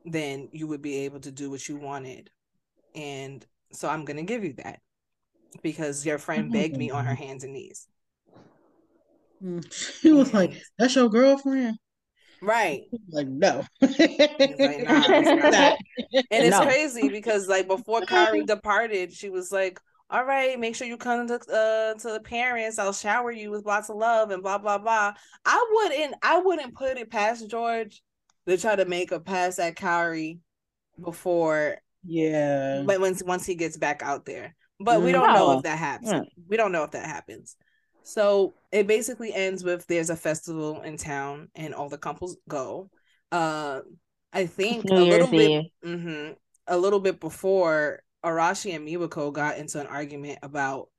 then 0.05 0.49
you 0.51 0.68
would 0.68 0.82
be 0.82 0.97
able 1.05 1.20
to 1.22 1.32
do 1.32 1.49
what 1.49 1.68
you 1.68 1.76
wanted. 1.78 2.30
And 2.98 3.45
so 3.74 3.89
I'm 3.89 4.06
going 4.06 4.18
to 4.18 4.24
give 4.24 4.43
you 4.43 4.54
that 4.56 4.82
because 5.64 6.06
your 6.06 6.18
friend 6.20 6.52
begged 6.52 6.78
me 6.78 6.91
on 6.91 7.06
her 7.06 7.16
hands 7.16 7.43
and 7.45 7.54
knees. 7.54 7.88
Mm. 9.43 9.64
She 10.02 10.12
was 10.12 10.34
like, 10.34 10.54
"That's 10.78 10.95
your 10.95 11.10
girlfriend." 11.10 11.78
Right. 12.41 12.84
Like, 13.10 13.28
"No." 13.28 13.66
like, 13.82 14.82
"Nah, 14.82 15.06
it's. 15.16 15.32
And 16.32 16.45
it's 16.45 16.60
No. 16.60 16.64
crazy 16.66 17.10
because 17.10 17.48
like 17.48 17.68
before 17.68 18.04
Kyrie 18.04 18.43
departed, 18.43 19.14
she 19.14 19.30
was 19.30 19.52
like, 19.52 19.80
"All 20.10 20.26
right, 20.26 20.60
make 20.60 20.76
sure 20.76 20.88
you 20.88 20.98
come 20.98 21.28
to 21.28 21.36
uh 21.36 21.93
to 21.95 22.12
the 22.14 22.22
parents. 22.24 22.80
I'll 22.80 22.93
shower 22.93 23.32
you 23.32 23.52
with 23.52 23.66
lots 23.66 23.89
of 23.89 23.98
love 23.98 24.32
and 24.32 24.43
blah 24.43 24.58
blah 24.58 24.78
blah." 24.78 25.14
I 25.45 25.68
wouldn't 25.72 26.16
I 26.24 26.39
wouldn't 26.39 26.76
put 26.76 26.98
it 26.98 27.12
past 27.12 27.50
George 27.50 28.04
to 28.48 28.58
try 28.58 28.76
to 28.76 28.86
make 28.86 29.12
a 29.12 29.20
pass 29.20 29.60
at 29.60 29.76
Kyrie 29.78 30.39
before 31.02 31.78
Yeah. 32.08 32.84
but 32.86 32.99
once 32.99 33.22
once 33.24 33.45
he 33.45 33.55
gets 33.55 33.78
back 33.78 34.01
out 34.03 34.26
there. 34.26 34.55
But 34.80 35.01
we 35.01 35.12
don't 35.12 35.34
know 35.34 35.58
if 35.58 35.64
that 35.64 35.78
happens. 35.78 36.12
Yeah. 36.12 36.22
We 36.47 36.58
don't 36.58 36.72
know 36.72 36.84
if 36.84 36.91
that 36.91 37.05
happens. 37.05 37.55
So 38.03 38.53
it 38.72 38.88
basically 38.88 39.34
ends 39.34 39.64
with 39.64 39.86
there's 39.88 40.10
a 40.10 40.16
festival 40.16 40.82
in 40.82 40.97
town 40.97 41.49
and 41.55 41.74
all 41.74 41.89
the 41.89 41.97
couples 41.97 42.38
go. 42.47 42.89
Uh 43.32 43.82
I 44.32 44.45
think 44.45 44.86
New 44.86 44.97
a 44.97 45.03
Year's 45.03 45.30
little 45.32 45.38
bit 45.38 45.51
Eve. 45.51 45.72
hmm 45.84 46.32
a 46.68 46.78
little 46.78 46.99
bit 46.99 47.20
before 47.20 48.01
Arashi 48.24 48.76
and 48.76 48.88
Miwako 48.88 49.32
got 49.34 49.58
into 49.58 49.80
an 49.80 49.88
argument 49.88 50.39
about 50.43 50.89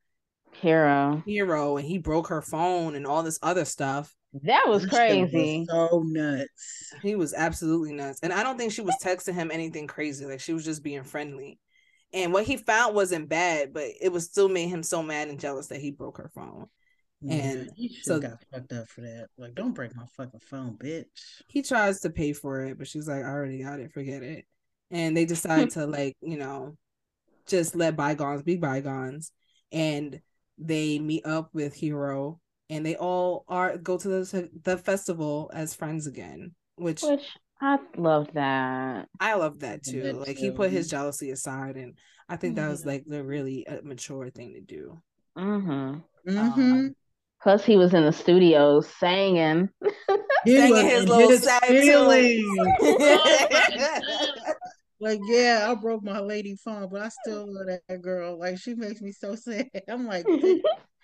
Hiro. 0.53 1.23
Hiro 1.27 1.77
and 1.77 1.87
he 1.87 1.99
broke 1.99 2.29
her 2.29 2.43
phone 2.43 2.95
and 2.95 3.07
all 3.07 3.23
this 3.23 3.39
other 3.43 3.65
stuff. 3.65 4.15
That 4.45 4.65
was 4.69 4.87
That 4.87 5.09
shit 5.09 5.21
was 5.23 5.31
crazy. 5.31 5.67
so 5.69 6.03
nuts. 6.07 6.93
He 7.03 7.15
was 7.15 7.35
absolutely 7.35 7.93
nuts. 7.93 8.21
And 8.23 8.33
I 8.33 8.43
don't 8.43 8.57
think 8.59 8.73
she 8.73 8.81
was 8.81 8.97
texting 9.03 9.35
him 9.35 9.51
anything 9.51 9.87
crazy. 9.87 10.25
Like 10.27 10.41
she 10.41 10.53
was 10.53 10.65
just 10.65 10.83
being 10.83 11.05
friendly. 11.05 11.59
And 12.13 12.33
what 12.33 12.45
he 12.45 12.57
found 12.57 12.95
wasn't 12.95 13.29
bad, 13.29 13.73
but 13.75 13.85
it 14.01 14.11
was 14.11 14.25
still 14.25 14.49
made 14.49 14.69
him 14.69 14.83
so 14.83 15.03
mad 15.03 15.29
and 15.29 15.39
jealous 15.39 15.67
that 15.69 15.81
he 15.81 15.91
broke 15.91 16.17
her 16.19 16.31
phone. 16.35 16.67
And 17.29 17.65
yeah, 17.67 17.73
he 17.75 17.89
should 17.89 18.05
so- 18.05 18.21
got 18.21 18.43
fucked 18.53 18.73
up 18.73 18.89
for 18.89 19.01
that. 19.03 19.27
Like, 19.37 19.55
don't 19.55 19.75
break 19.75 19.95
my 19.97 20.07
fucking 20.17 20.41
phone, 20.41 20.77
bitch. 20.79 21.05
He 21.49 21.63
tries 21.63 22.01
to 22.01 22.11
pay 22.11 22.33
for 22.33 22.61
it, 22.63 22.79
but 22.79 22.87
she's 22.87 23.09
like, 23.09 23.25
I 23.25 23.29
already 23.29 23.63
got 23.63 23.81
it, 23.81 23.93
forget 23.93 24.23
it. 24.23 24.47
And 24.91 25.17
they 25.17 25.25
decide 25.25 25.71
to 25.73 25.87
like, 25.87 26.17
you 26.23 26.39
know, 26.39 26.77
just 27.47 27.75
let 27.75 27.97
bygones 27.97 28.43
be 28.43 28.57
bygones. 28.57 29.33
And 29.73 30.21
they 30.59 30.99
meet 30.99 31.27
up 31.27 31.51
with 31.53 31.75
Hiro 31.75 32.41
and 32.71 32.85
they 32.85 32.97
all 32.97 33.45
are 33.49 33.77
go 33.79 33.97
to 33.99 34.09
the 34.09 34.51
the 34.65 34.77
festival 34.79 35.51
as 35.55 35.75
friends 35.75 36.07
again, 36.07 36.53
which 36.77 37.03
Which 37.03 37.37
I 37.61 37.79
love 37.97 38.29
that. 38.35 39.09
I 39.21 39.35
love 39.35 39.61
that 39.61 39.83
too. 39.83 40.03
that 40.03 40.17
like 40.29 40.37
he 40.37 40.51
put 40.51 40.71
his 40.71 40.89
jealousy 40.89 41.31
aside, 41.31 41.77
and 41.77 41.95
I 42.29 42.37
think 42.37 42.57
that 42.57 42.69
was 42.69 42.83
Mhm. 42.83 42.87
like 42.87 43.05
the 43.07 43.25
really 43.25 43.67
uh, 43.67 43.79
mature 43.83 44.31
thing 44.31 44.55
to 44.55 44.61
do. 44.61 45.01
Mm-hmm. 45.37 46.31
Mm-hmm. 46.31 46.87
Plus, 47.43 47.65
he 47.65 47.77
was 47.77 47.95
in 47.95 48.05
the 48.05 48.13
studio 48.13 48.81
singing. 48.81 49.69
Singing 50.47 50.71
was 50.73 50.83
his 50.83 51.09
little 51.09 51.31
his 51.31 51.43
sad 51.43 51.63
tune. 51.69 51.83
feelings. 51.83 52.45
My 52.81 53.69
God. 53.77 54.03
Like, 55.01 55.21
yeah, 55.29 55.69
I 55.71 55.75
broke 55.81 56.03
my 56.03 56.19
lady 56.19 56.57
phone, 56.57 56.89
but 56.91 57.01
I 57.03 57.09
still 57.09 57.47
love 57.47 57.69
that 57.89 58.03
girl. 58.03 58.37
Like, 58.37 58.59
she 58.59 58.75
makes 58.75 59.01
me 59.01 59.13
so 59.13 59.37
sad. 59.37 59.71
I'm 59.89 60.09
like, 60.09 60.27
bitch, 60.27 60.61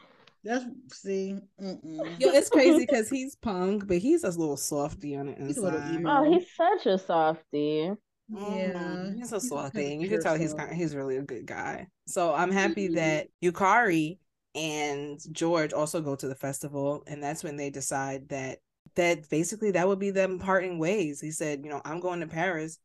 that's 0.45 0.65
see, 0.93 1.37
mm-mm. 1.61 2.21
Yo, 2.21 2.29
it's 2.31 2.51
crazy 2.51 2.81
because 2.87 3.09
he's 3.09 3.35
punk, 3.37 3.87
but 3.87 3.99
he's 3.99 4.25
a 4.25 4.29
little 4.29 4.57
softy 4.57 5.17
on 5.17 5.27
the 5.27 5.35
He's 5.47 5.57
a 5.59 5.63
little 5.63 5.81
inside. 5.81 6.01
emo. 6.01 6.11
Oh, 6.11 6.33
he's 6.33 6.47
such 6.55 6.87
a 6.87 6.99
softy. 6.99 7.93
yeah, 8.29 8.73
Mhm. 8.73 9.17
he's 9.17 9.33
a 9.33 9.37
he's 9.37 9.49
softy. 9.49 9.85
You 9.95 10.09
pure 10.09 10.19
can 10.19 10.21
tell 10.21 10.37
he's 10.39 10.51
soul. 10.51 10.59
kind 10.61 10.75
he's 10.75 10.95
really 10.95 11.17
a 11.17 11.23
good 11.23 11.47
guy. 11.47 11.89
So 12.07 12.33
I'm 12.35 12.53
happy 12.53 12.89
Mhm. 12.89 12.95
that 12.95 13.29
Yukari 13.43 14.19
and 14.55 15.19
George 15.33 15.73
also 15.73 16.01
go 16.01 16.15
to 16.17 16.29
the 16.29 16.35
festival, 16.37 17.03
and 17.07 17.23
that's 17.23 17.43
when 17.43 17.57
they 17.57 17.71
decide 17.71 18.29
that 18.29 18.59
that 18.97 19.29
basically 19.29 19.73
that 19.73 19.89
would 19.89 19.99
be 19.99 20.11
them 20.11 20.39
parting 20.39 20.79
ways. 20.79 21.21
He 21.21 21.33
said, 21.33 21.63
you 21.65 21.71
know, 21.71 21.81
I'm 21.85 21.99
going 22.01 22.21
to 22.21 22.27
Paris 22.29 22.79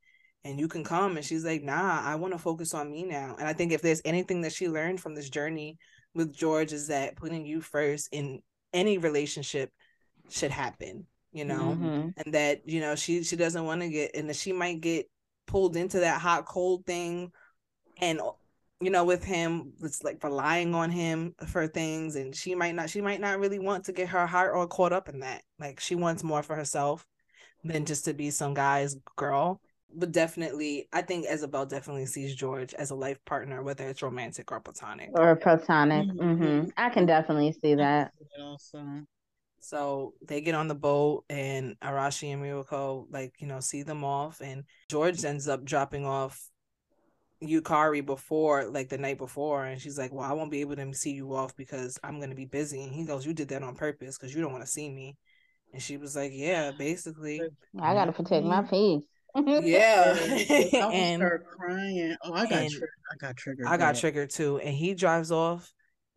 and 0.44 0.60
you 0.60 0.68
can 0.68 0.84
come. 0.84 1.18
And 1.18 1.26
she's 1.26 1.46
like, 1.46 1.62
nah, 1.62 2.02
I 2.04 2.16
want 2.16 2.34
to 2.34 2.40
focus 2.40 2.74
on 2.74 2.90
me 2.90 3.04
now. 3.04 3.36
And 3.38 3.48
I 3.48 3.54
think 3.54 3.72
if 3.72 3.82
there's 3.84 4.02
anything 4.06 4.42
that 4.42 4.54
she 4.54 4.70
learned 4.70 5.02
from 5.02 5.14
this 5.14 5.30
journey 5.30 5.78
with 6.14 6.34
George 6.34 6.74
is 6.74 6.88
that 6.88 7.16
putting 7.16 7.46
you 7.46 7.62
first 7.62 8.10
in 8.12 8.42
any 8.74 8.98
relationship 8.98 9.72
should 10.30 10.52
happen, 10.52 11.08
you 11.32 11.46
know, 11.46 11.78
Mhm. 11.80 12.14
and 12.18 12.34
that, 12.34 12.68
you 12.68 12.82
know, 12.82 12.96
she 12.96 13.24
she 13.24 13.36
doesn't 13.36 13.66
want 13.66 13.82
to 13.82 13.90
get 13.90 14.16
and 14.16 14.30
that 14.30 14.36
she 14.36 14.52
might 14.52 14.82
get 14.82 15.10
pulled 15.46 15.76
into 15.76 16.02
that 16.02 16.22
hot 16.22 16.46
cold 16.46 16.86
thing. 16.86 17.32
And 18.02 18.22
you 18.82 18.90
know 18.92 19.04
with 19.04 19.26
him 19.26 19.74
it's 19.82 20.04
like 20.04 20.24
relying 20.24 20.74
on 20.74 20.90
him 20.90 21.36
for 21.48 21.68
things 21.68 22.16
and 22.16 22.34
she 22.34 22.56
might 22.56 22.74
not 22.74 22.90
she 22.90 23.02
might 23.02 23.20
not 23.20 23.38
really 23.38 23.60
want 23.60 23.84
to 23.84 23.92
get 23.92 24.08
her 24.08 24.26
heart 24.26 24.56
all 24.56 24.68
caught 24.68 24.94
up 24.94 25.10
in 25.10 25.20
that. 25.20 25.44
Like 25.60 25.82
she 25.82 25.96
wants 25.96 26.24
more 26.24 26.42
for 26.44 26.56
herself 26.56 27.06
than 27.64 27.86
just 27.86 28.06
to 28.06 28.14
be 28.14 28.32
some 28.32 28.54
guy's 28.54 28.96
girl 29.18 29.60
but 29.96 30.12
definitely 30.12 30.88
i 30.94 31.02
think 31.02 31.26
isabel 31.30 31.66
definitely 31.66 32.06
sees 32.06 32.36
george 32.36 32.74
as 32.76 32.92
a 32.92 32.96
life 32.96 33.24
partner 33.26 33.64
whether 33.64 33.88
it's 33.88 34.02
romantic 34.02 34.52
or 34.52 34.60
platonic 34.60 35.10
Or 35.14 35.36
platonic. 35.36 36.08
Mhm. 36.08 36.64
hmm 36.64 36.70
I 36.78 36.90
can 36.90 37.06
definitely 37.06 37.52
see 37.54 37.76
that. 37.76 38.14
Also, 38.40 39.06
So 39.60 40.14
they 40.22 40.42
get 40.42 40.56
on 40.56 40.68
the 40.68 40.76
boat 40.76 41.26
and 41.30 41.78
Arashi 41.82 42.34
and 42.34 42.42
Miwako 42.42 43.08
like, 43.10 43.34
you 43.40 43.48
know, 43.48 43.60
see 43.60 43.84
them 43.84 44.04
off 44.04 44.42
and 44.42 44.64
George 44.90 45.24
ends 45.26 45.48
up 45.48 45.66
dropping 45.66 46.06
off 46.06 46.50
Yukari 47.42 48.06
before, 48.06 48.66
like 48.66 48.90
the 48.90 48.98
night 48.98 49.18
before, 49.18 49.64
and 49.66 49.80
she's 49.82 49.98
like, 49.98 50.12
"Well, 50.12 50.30
I 50.30 50.34
won't 50.34 50.52
be 50.52 50.60
able 50.62 50.76
to 50.76 50.94
see 50.94 51.12
you 51.12 51.34
off 51.34 51.56
because 51.56 51.98
I'm 52.04 52.20
gonna 52.20 52.36
be 52.36 52.46
busy." 52.46 52.84
And 52.84 52.94
he 52.94 53.06
goes, 53.06 53.26
"You 53.26 53.34
did 53.34 53.48
that 53.50 53.64
on 53.64 53.76
purpose 53.76 54.18
because 54.18 54.36
you 54.36 54.42
don't 54.42 54.52
want 54.52 54.66
to 54.66 54.70
see 54.72 54.90
me." 54.90 55.16
And 55.74 55.82
she 55.82 55.96
was 55.98 56.16
like, 56.18 56.32
"Yeah, 56.34 56.72
basically, 56.72 57.42
I 57.80 57.94
gotta 57.94 58.12
protect 58.12 58.46
my 58.46 58.64
peace." 58.64 59.04
yeah." 59.64 60.14
And 60.92 61.20
start 61.22 61.46
crying. 61.46 62.16
Oh, 62.24 62.34
I 62.34 62.46
got 62.46 62.70
triggered. 62.70 62.90
I 63.12 63.16
got 63.18 63.38
triggered. 63.38 63.68
I 63.68 63.78
got 63.78 63.96
triggered 63.96 64.30
too. 64.30 64.60
And 64.60 64.76
he 64.76 64.94
drives 64.94 65.32
off, 65.32 65.72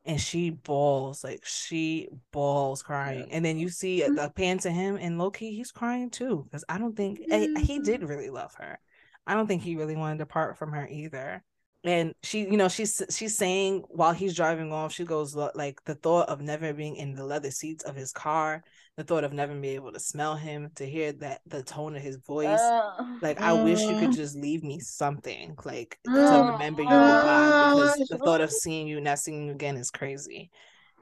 and 0.05 0.21
she 0.21 0.51
bawls 0.51 1.23
like 1.25 1.45
she 1.45 2.09
bawls 2.33 2.83
crying. 2.83 3.29
And 3.31 3.45
then 3.45 3.59
you 3.59 3.69
see 3.69 4.01
the 4.01 4.33
pan 4.35 4.59
to 4.59 4.71
him, 4.71 4.97
and 5.01 5.19
Loki, 5.19 5.55
he's 5.55 5.73
crying 5.73 6.11
too 6.11 6.45
because 6.45 6.65
I 6.69 6.79
don't 6.79 6.97
think 6.97 7.21
eh, 7.31 7.49
he 7.61 7.79
did 7.79 8.03
really 8.03 8.31
love 8.31 8.55
her. 8.55 8.79
I 9.27 9.35
don't 9.35 9.47
think 9.47 9.63
he 9.63 9.77
really 9.77 9.97
wanted 9.97 10.19
to 10.19 10.27
part 10.27 10.59
from 10.59 10.73
her 10.73 10.89
either. 10.89 11.43
And 11.85 12.15
she, 12.23 12.41
you 12.43 12.57
know, 12.57 12.69
she's 12.69 13.03
she's 13.11 13.37
saying 13.37 13.83
while 13.89 14.13
he's 14.13 14.37
driving 14.37 14.73
off, 14.73 14.93
she 14.93 15.05
goes 15.05 15.35
"Look, 15.35 15.57
like 15.57 15.83
the 15.85 15.97
thought 15.97 16.29
of 16.29 16.41
never 16.41 16.73
being 16.73 16.95
in 16.97 17.15
the 17.15 17.25
leather 17.25 17.51
seats 17.51 17.83
of 17.85 17.97
his 17.97 18.13
car, 18.13 18.63
the 18.97 19.03
thought 19.05 19.25
of 19.25 19.33
never 19.33 19.53
being 19.55 19.75
able 19.75 19.93
to 19.93 19.99
smell 20.01 20.37
him, 20.37 20.71
to 20.77 20.87
hear 20.87 21.13
that 21.15 21.41
the 21.47 21.63
tone 21.65 21.97
of 21.97 22.03
his 22.03 22.17
voice. 22.19 22.61
Uh, 22.61 23.05
like 23.21 23.41
I 23.41 23.53
wish 23.53 23.89
you 23.89 23.97
could 23.97 24.11
Uh. 24.11 24.13
just 24.13 24.37
leave 24.37 24.63
me 24.63 24.79
something, 24.79 25.57
like 25.65 25.99
Uh. 26.07 26.45
to 26.47 26.53
remember 26.53 26.83
you 26.83 26.89
goodbye, 26.89 27.53
because 27.59 27.97
the 28.09 28.17
Uh. 28.17 28.19
thought 28.19 28.41
of 28.41 28.53
seeing 28.53 28.87
you, 28.87 29.01
not 29.01 29.19
seeing 29.19 29.47
you 29.47 29.53
again, 29.53 29.77
is 29.77 29.91
crazy. 29.91 30.51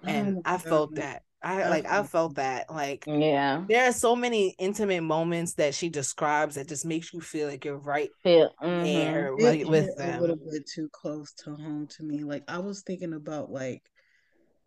And 0.06 0.38
Oh, 0.38 0.42
I 0.44 0.58
felt 0.58 0.94
that. 0.96 1.22
I 1.42 1.62
I 1.62 1.68
like 1.68 1.86
I 1.86 2.02
felt 2.02 2.10
felt 2.10 2.34
that. 2.36 2.70
Like 2.70 3.06
yeah. 3.06 3.64
there 3.68 3.88
are 3.88 3.92
so 3.92 4.16
many 4.16 4.54
intimate 4.58 5.02
moments 5.02 5.54
that 5.54 5.74
she 5.74 5.88
describes 5.88 6.56
that 6.56 6.68
just 6.68 6.84
makes 6.86 7.12
you 7.12 7.20
feel 7.20 7.48
like 7.48 7.64
you're 7.64 7.78
right 7.78 8.10
Feel, 8.22 8.50
mhm. 8.62 8.82
there, 8.84 9.28
It 9.36 9.44
right 9.44 9.58
hit 9.58 9.68
with 9.68 9.90
a 9.98 10.20
little 10.20 10.36
bit 10.36 10.66
too 10.66 10.88
close 10.92 11.32
to 11.44 11.54
home 11.56 11.86
to 11.96 12.02
me. 12.04 12.24
Like 12.24 12.44
I 12.48 12.58
was 12.58 12.82
thinking 12.82 13.14
about 13.14 13.50
like 13.50 13.82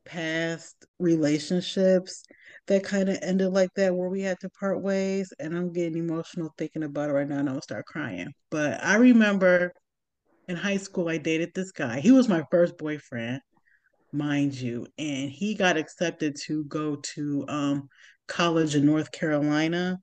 past 0.06 0.86
relationships 1.00 2.24
that 2.68 2.84
kind 2.84 3.10
of 3.10 3.18
ended 3.22 3.52
like 3.54 3.70
that 3.76 3.96
where 3.96 4.10
we 4.10 4.22
had 4.22 4.40
to 4.42 4.50
part 4.52 4.82
ways 4.82 5.34
and 5.40 5.56
I'm 5.56 5.72
getting 5.74 5.98
emotional 5.98 6.54
thinking 6.58 6.84
about 6.84 7.10
it 7.10 7.14
right 7.14 7.28
now 7.28 7.40
and 7.40 7.50
I'm 7.50 7.56
gonna 7.56 7.62
start 7.62 7.86
crying. 7.86 8.30
But 8.52 8.84
I 8.84 8.96
remember 8.96 9.74
in 10.48 10.56
high 10.58 10.78
school 10.78 11.10
I 11.10 11.18
dated 11.18 11.52
this 11.56 11.72
guy. 11.72 12.00
He 12.00 12.12
was 12.12 12.30
my 12.30 12.44
first 12.52 12.78
boyfriend, 12.78 13.42
mind 14.14 14.54
you, 14.56 14.88
and 14.98 15.30
he 15.32 15.56
got 15.56 15.78
accepted 15.78 16.36
to 16.46 16.64
go 16.66 16.98
to 16.98 17.46
um 17.48 17.90
college 18.28 18.76
in 18.76 18.86
North 18.86 19.12
Carolina. 19.12 20.00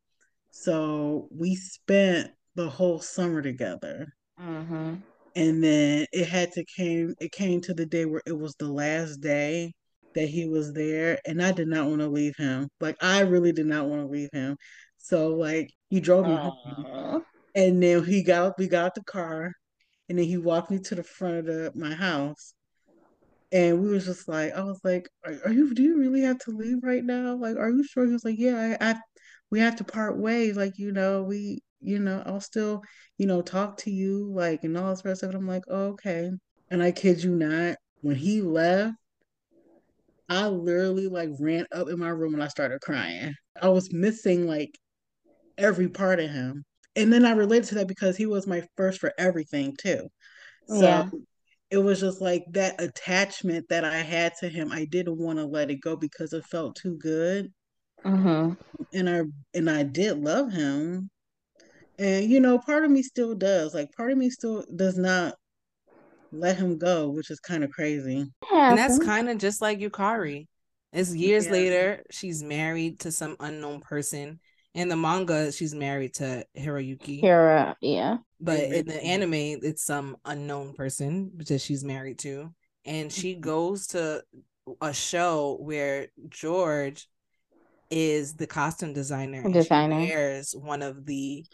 So 0.50 1.28
we 1.32 1.56
spent 1.56 2.30
the 2.56 2.68
whole 2.70 3.00
summer 3.00 3.42
together. 3.42 4.14
Mhm. 4.38 5.02
and 5.34 5.62
then 5.62 6.06
it 6.12 6.28
had 6.28 6.52
to 6.52 6.64
came 6.64 7.14
it 7.20 7.32
came 7.32 7.60
to 7.62 7.74
the 7.74 7.86
day 7.86 8.04
where 8.04 8.22
it 8.26 8.32
was 8.38 8.54
the 8.56 8.68
last 8.68 9.18
day 9.20 9.72
that 10.14 10.26
he 10.28 10.46
was 10.46 10.72
there 10.72 11.18
and 11.26 11.40
i 11.42 11.52
did 11.52 11.68
not 11.68 11.86
want 11.88 12.00
to 12.00 12.08
leave 12.08 12.36
him. 12.36 12.68
Like 12.80 12.96
i 13.02 13.20
really 13.20 13.52
did 13.52 13.66
not 13.66 13.86
want 13.88 14.02
to 14.02 14.08
leave 14.08 14.30
him. 14.32 14.56
So 14.98 15.28
like 15.36 15.70
he 15.90 16.00
drove 16.00 16.26
me 16.26 16.36
home. 16.36 16.52
And 17.54 17.82
then 17.82 18.04
he 18.04 18.22
got 18.22 18.58
we 18.58 18.68
got 18.68 18.86
out 18.86 18.94
the 18.94 19.04
car 19.04 19.52
and 20.08 20.18
then 20.18 20.26
he 20.26 20.36
walked 20.38 20.70
me 20.70 20.78
to 20.80 20.94
the 20.96 21.02
front 21.04 21.38
of 21.38 21.46
the, 21.46 21.72
my 21.74 21.94
house 21.94 22.54
and 23.52 23.82
we 23.82 23.90
was 23.90 24.04
just 24.04 24.28
like 24.28 24.52
i 24.52 24.62
was 24.62 24.80
like 24.84 25.08
are, 25.24 25.34
are 25.46 25.52
you 25.52 25.74
do 25.74 25.82
you 25.82 25.98
really 25.98 26.22
have 26.22 26.38
to 26.38 26.50
leave 26.50 26.78
right 26.82 27.04
now? 27.04 27.34
Like 27.36 27.56
are 27.56 27.70
you 27.70 27.82
sure? 27.84 28.06
He 28.06 28.12
was 28.12 28.24
like 28.24 28.38
yeah 28.38 28.76
i, 28.80 28.90
I 28.90 28.94
we 29.50 29.60
have 29.60 29.76
to 29.76 29.84
part 29.84 30.18
ways. 30.18 30.56
Like 30.56 30.78
you 30.78 30.92
know 30.92 31.22
we 31.22 31.60
you 31.80 31.98
know 31.98 32.22
i'll 32.26 32.40
still 32.40 32.82
you 33.18 33.26
know 33.26 33.42
talk 33.42 33.78
to 33.78 33.90
you 33.90 34.30
like 34.32 34.64
and 34.64 34.76
all 34.76 34.90
this 34.90 35.04
rest 35.04 35.22
of 35.22 35.30
it. 35.30 35.36
I'm 35.36 35.48
like 35.48 35.64
oh, 35.68 35.88
okay. 35.88 36.30
And 36.70 36.82
i 36.82 36.92
kid 36.92 37.22
you 37.22 37.34
not 37.34 37.76
when 38.02 38.16
he 38.16 38.40
left 38.40 38.94
i 40.28 40.46
literally 40.46 41.08
like 41.08 41.30
ran 41.40 41.66
up 41.72 41.88
in 41.88 41.98
my 41.98 42.08
room 42.08 42.34
and 42.34 42.42
i 42.42 42.48
started 42.48 42.80
crying. 42.80 43.34
I 43.60 43.68
was 43.68 43.92
missing 43.92 44.46
like 44.46 44.78
every 45.58 45.88
part 45.88 46.20
of 46.20 46.30
him. 46.30 46.64
And 46.96 47.12
then 47.12 47.24
i 47.24 47.32
related 47.32 47.68
to 47.70 47.74
that 47.76 47.88
because 47.88 48.16
he 48.16 48.26
was 48.26 48.46
my 48.46 48.62
first 48.76 49.00
for 49.00 49.12
everything 49.18 49.74
too. 49.76 50.08
So 50.66 50.80
Yeah. 50.80 51.10
It 51.70 51.78
was 51.78 52.00
just 52.00 52.20
like 52.20 52.44
that 52.52 52.80
attachment 52.80 53.68
that 53.68 53.84
I 53.84 53.98
had 53.98 54.34
to 54.40 54.48
him. 54.48 54.72
I 54.72 54.84
didn't 54.86 55.18
want 55.18 55.38
to 55.38 55.44
let 55.46 55.70
it 55.70 55.80
go 55.80 55.96
because 55.96 56.32
it 56.32 56.44
felt 56.46 56.76
too 56.76 56.96
good. 56.98 57.52
Mhm. 58.04 58.56
And 58.92 59.08
I 59.08 59.22
and 59.54 59.68
I 59.70 59.82
did 59.82 60.18
love 60.18 60.52
him. 60.52 61.10
And 61.98 62.30
you 62.30 62.40
know, 62.40 62.58
part 62.58 62.84
of 62.84 62.90
me 62.90 63.02
still 63.02 63.34
does. 63.34 63.74
Like 63.74 63.92
part 63.92 64.12
of 64.12 64.18
me 64.18 64.30
still 64.30 64.64
does 64.76 64.98
not 64.98 65.36
let 66.32 66.56
him 66.56 66.78
go, 66.78 67.10
which 67.10 67.30
is 67.30 67.40
kind 67.40 67.64
of 67.64 67.70
crazy. 67.70 68.26
And 68.68 68.78
that's 68.78 68.98
kind 68.98 69.28
of 69.28 69.38
just 69.38 69.60
like 69.60 69.78
Yukari. 69.78 70.46
It's 70.92 71.14
years 71.14 71.46
Yeah. 71.46 71.52
later, 71.52 72.02
she's 72.10 72.42
married 72.42 73.00
to 73.00 73.12
some 73.12 73.36
unknown 73.40 73.80
person. 73.80 74.40
In 74.74 74.88
the 74.88 74.96
manga, 74.96 75.50
she's 75.52 75.74
married 75.74 76.14
to 76.14 76.44
Hiroyuki. 76.56 77.22
Kira, 77.22 77.74
yeah. 77.80 78.18
But 78.40 78.60
in 78.60 78.86
the 78.86 79.02
anime, 79.02 79.34
it's 79.62 79.84
some 79.84 80.16
unknown 80.24 80.74
person 80.74 81.32
that 81.36 81.60
she's 81.60 81.84
married 81.84 82.18
to. 82.20 82.54
And 82.84 83.12
she 83.12 83.32
mm-hmm. 83.32 83.40
goes 83.42 83.88
to 83.88 84.22
a 84.80 84.92
show 84.92 85.58
where 85.60 86.08
George 86.28 87.08
is 87.90 88.34
the 88.36 88.46
costume 88.46 88.92
designer. 88.92 89.42
and 89.44 89.58
she 89.58 89.68
Designer. 89.68 89.96
wears 89.98 90.54
one 90.54 90.82
of 90.82 91.04
the 91.06 91.44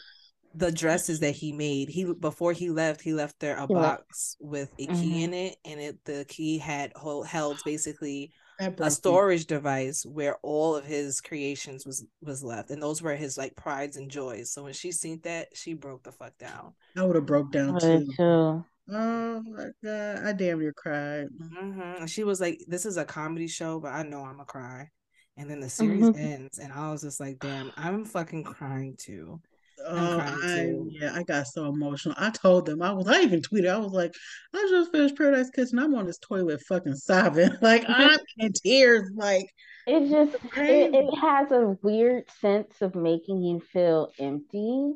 the 0.54 0.72
dresses 0.72 1.20
that 1.20 1.34
he 1.34 1.52
made. 1.52 1.88
He 1.88 2.04
before 2.04 2.52
he 2.52 2.70
left, 2.70 3.00
he 3.02 3.12
left 3.12 3.40
there 3.40 3.56
a 3.56 3.66
He 3.66 3.74
left. 3.74 4.06
box 4.08 4.36
with 4.40 4.70
a 4.78 4.86
key 4.86 4.92
mm-hmm. 4.92 5.14
in 5.20 5.34
it, 5.34 5.56
and 5.64 5.80
it 5.80 5.98
the 6.04 6.24
key 6.28 6.58
had 6.58 6.92
hol- 6.94 7.24
held 7.24 7.58
basically 7.64 8.32
a 8.58 8.70
broke 8.70 9.04
me. 9.06 9.20
storage 9.20 9.46
device 9.46 10.04
where 10.06 10.36
all 10.42 10.76
of 10.76 10.84
his 10.84 11.20
creations 11.20 11.86
was 11.86 12.06
was 12.22 12.42
left, 12.44 12.70
and 12.70 12.82
those 12.82 13.02
were 13.02 13.16
his 13.16 13.36
like 13.38 13.56
prides 13.56 13.96
and 13.96 14.10
joys. 14.10 14.52
So 14.52 14.64
when 14.64 14.72
she 14.74 14.92
seen 14.92 15.20
that, 15.22 15.56
she 15.56 15.74
broke 15.74 16.02
the 16.04 16.12
fuck 16.12 16.36
down. 16.38 16.74
I 16.96 17.04
would 17.04 17.14
have 17.16 17.26
broke 17.26 17.52
down 17.52 17.76
too. 17.78 18.16
too. 18.16 18.64
Oh 18.90 19.42
my 19.42 19.68
god, 19.84 20.24
I 20.26 20.32
damn 20.34 20.60
near 20.60 20.72
cried. 20.74 21.28
hmm 21.38 21.80
And 21.80 22.10
she 22.10 22.24
was 22.24 22.40
like, 22.40 22.62
"This 22.68 22.86
is 22.86 22.96
a 22.96 23.04
comedy 23.04 23.48
show, 23.48 23.80
but 23.80 23.92
I 23.92 24.02
know 24.02 24.24
I'm 24.24 24.40
a 24.40 24.44
cry." 24.44 24.90
And 25.36 25.50
then 25.50 25.60
the 25.60 25.68
series 25.68 26.10
Mhm. 26.10 26.14
ends, 26.14 26.58
and 26.58 26.72
I 26.72 26.90
was 26.90 27.02
just 27.02 27.20
like, 27.20 27.38
"Damn, 27.40 27.72
I'm 27.76 28.04
fucking 28.04 28.44
crying 28.44 28.96
too." 28.98 29.40
Oh, 29.88 30.18
I 30.20 30.72
yeah, 30.88 31.14
I 31.14 31.22
got 31.22 31.46
so 31.46 31.66
emotional. 31.66 32.14
I 32.18 32.30
told 32.30 32.66
them 32.66 32.82
I 32.82 32.92
was 32.92 33.06
I 33.08 33.20
even 33.22 33.40
tweeted. 33.40 33.68
I 33.68 33.78
was 33.78 33.92
like, 33.92 34.12
I 34.54 34.66
just 34.70 34.90
finished 34.92 35.16
Paradise 35.16 35.50
Kiss 35.50 35.72
and 35.72 35.80
I'm 35.80 35.94
on 35.94 36.06
this 36.06 36.18
toilet 36.18 36.60
fucking 36.68 36.94
sobbing. 36.96 37.50
Like 37.62 37.84
I'm 37.88 38.18
in 38.38 38.52
tears. 38.52 39.10
Like 39.14 39.46
It 39.86 40.08
just 40.10 40.34
it, 40.56 40.94
it 40.94 41.18
has 41.18 41.50
a 41.52 41.76
weird 41.82 42.24
sense 42.40 42.82
of 42.82 42.94
making 42.94 43.42
you 43.42 43.60
feel 43.72 44.10
empty. 44.18 44.94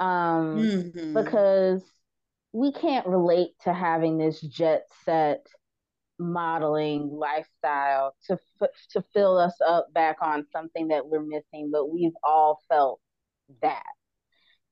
Um 0.00 0.56
mhm. 0.94 1.14
because 1.14 1.82
we 2.52 2.72
can't 2.72 3.06
relate 3.06 3.50
to 3.64 3.72
having 3.72 4.18
this 4.18 4.40
jet 4.40 4.84
set 5.04 5.46
modeling 6.18 7.10
lifestyle 7.12 8.14
to 8.26 8.38
f- 8.60 8.70
to 8.90 9.02
fill 9.14 9.38
us 9.38 9.54
up 9.66 9.92
back 9.92 10.16
on 10.20 10.44
something 10.52 10.88
that 10.88 11.06
we're 11.06 11.22
missing 11.22 11.70
but 11.72 11.90
we've 11.90 12.16
all 12.24 12.60
felt 12.68 13.00
that 13.62 13.84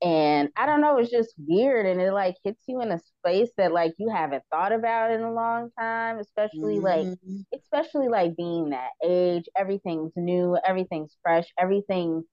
and 0.03 0.51
i 0.57 0.67
don't 0.67 0.81
know 0.83 0.99
it's 0.99 1.11
just 1.11 1.35
weird 1.39 1.87
and 1.87 2.01
it 2.01 2.13
like 2.13 2.37
hits 2.45 2.63
you 2.67 2.83
in 2.83 2.93
a 2.93 2.99
space 2.99 3.51
that 3.57 3.73
like 3.73 3.95
you 3.99 4.11
haven't 4.11 4.43
thought 4.51 4.73
about 4.73 5.11
in 5.11 5.23
a 5.23 5.33
long 5.33 5.71
time 5.79 6.19
especially 6.19 6.81
like 6.81 7.07
Mhm. 7.07 7.47
especially 7.55 8.09
like 8.09 8.37
being 8.37 8.71
that 8.71 8.91
age 9.03 9.47
everything's 9.57 10.13
new 10.17 10.59
everything's 10.67 11.17
fresh 11.23 11.47
everything 11.59 12.25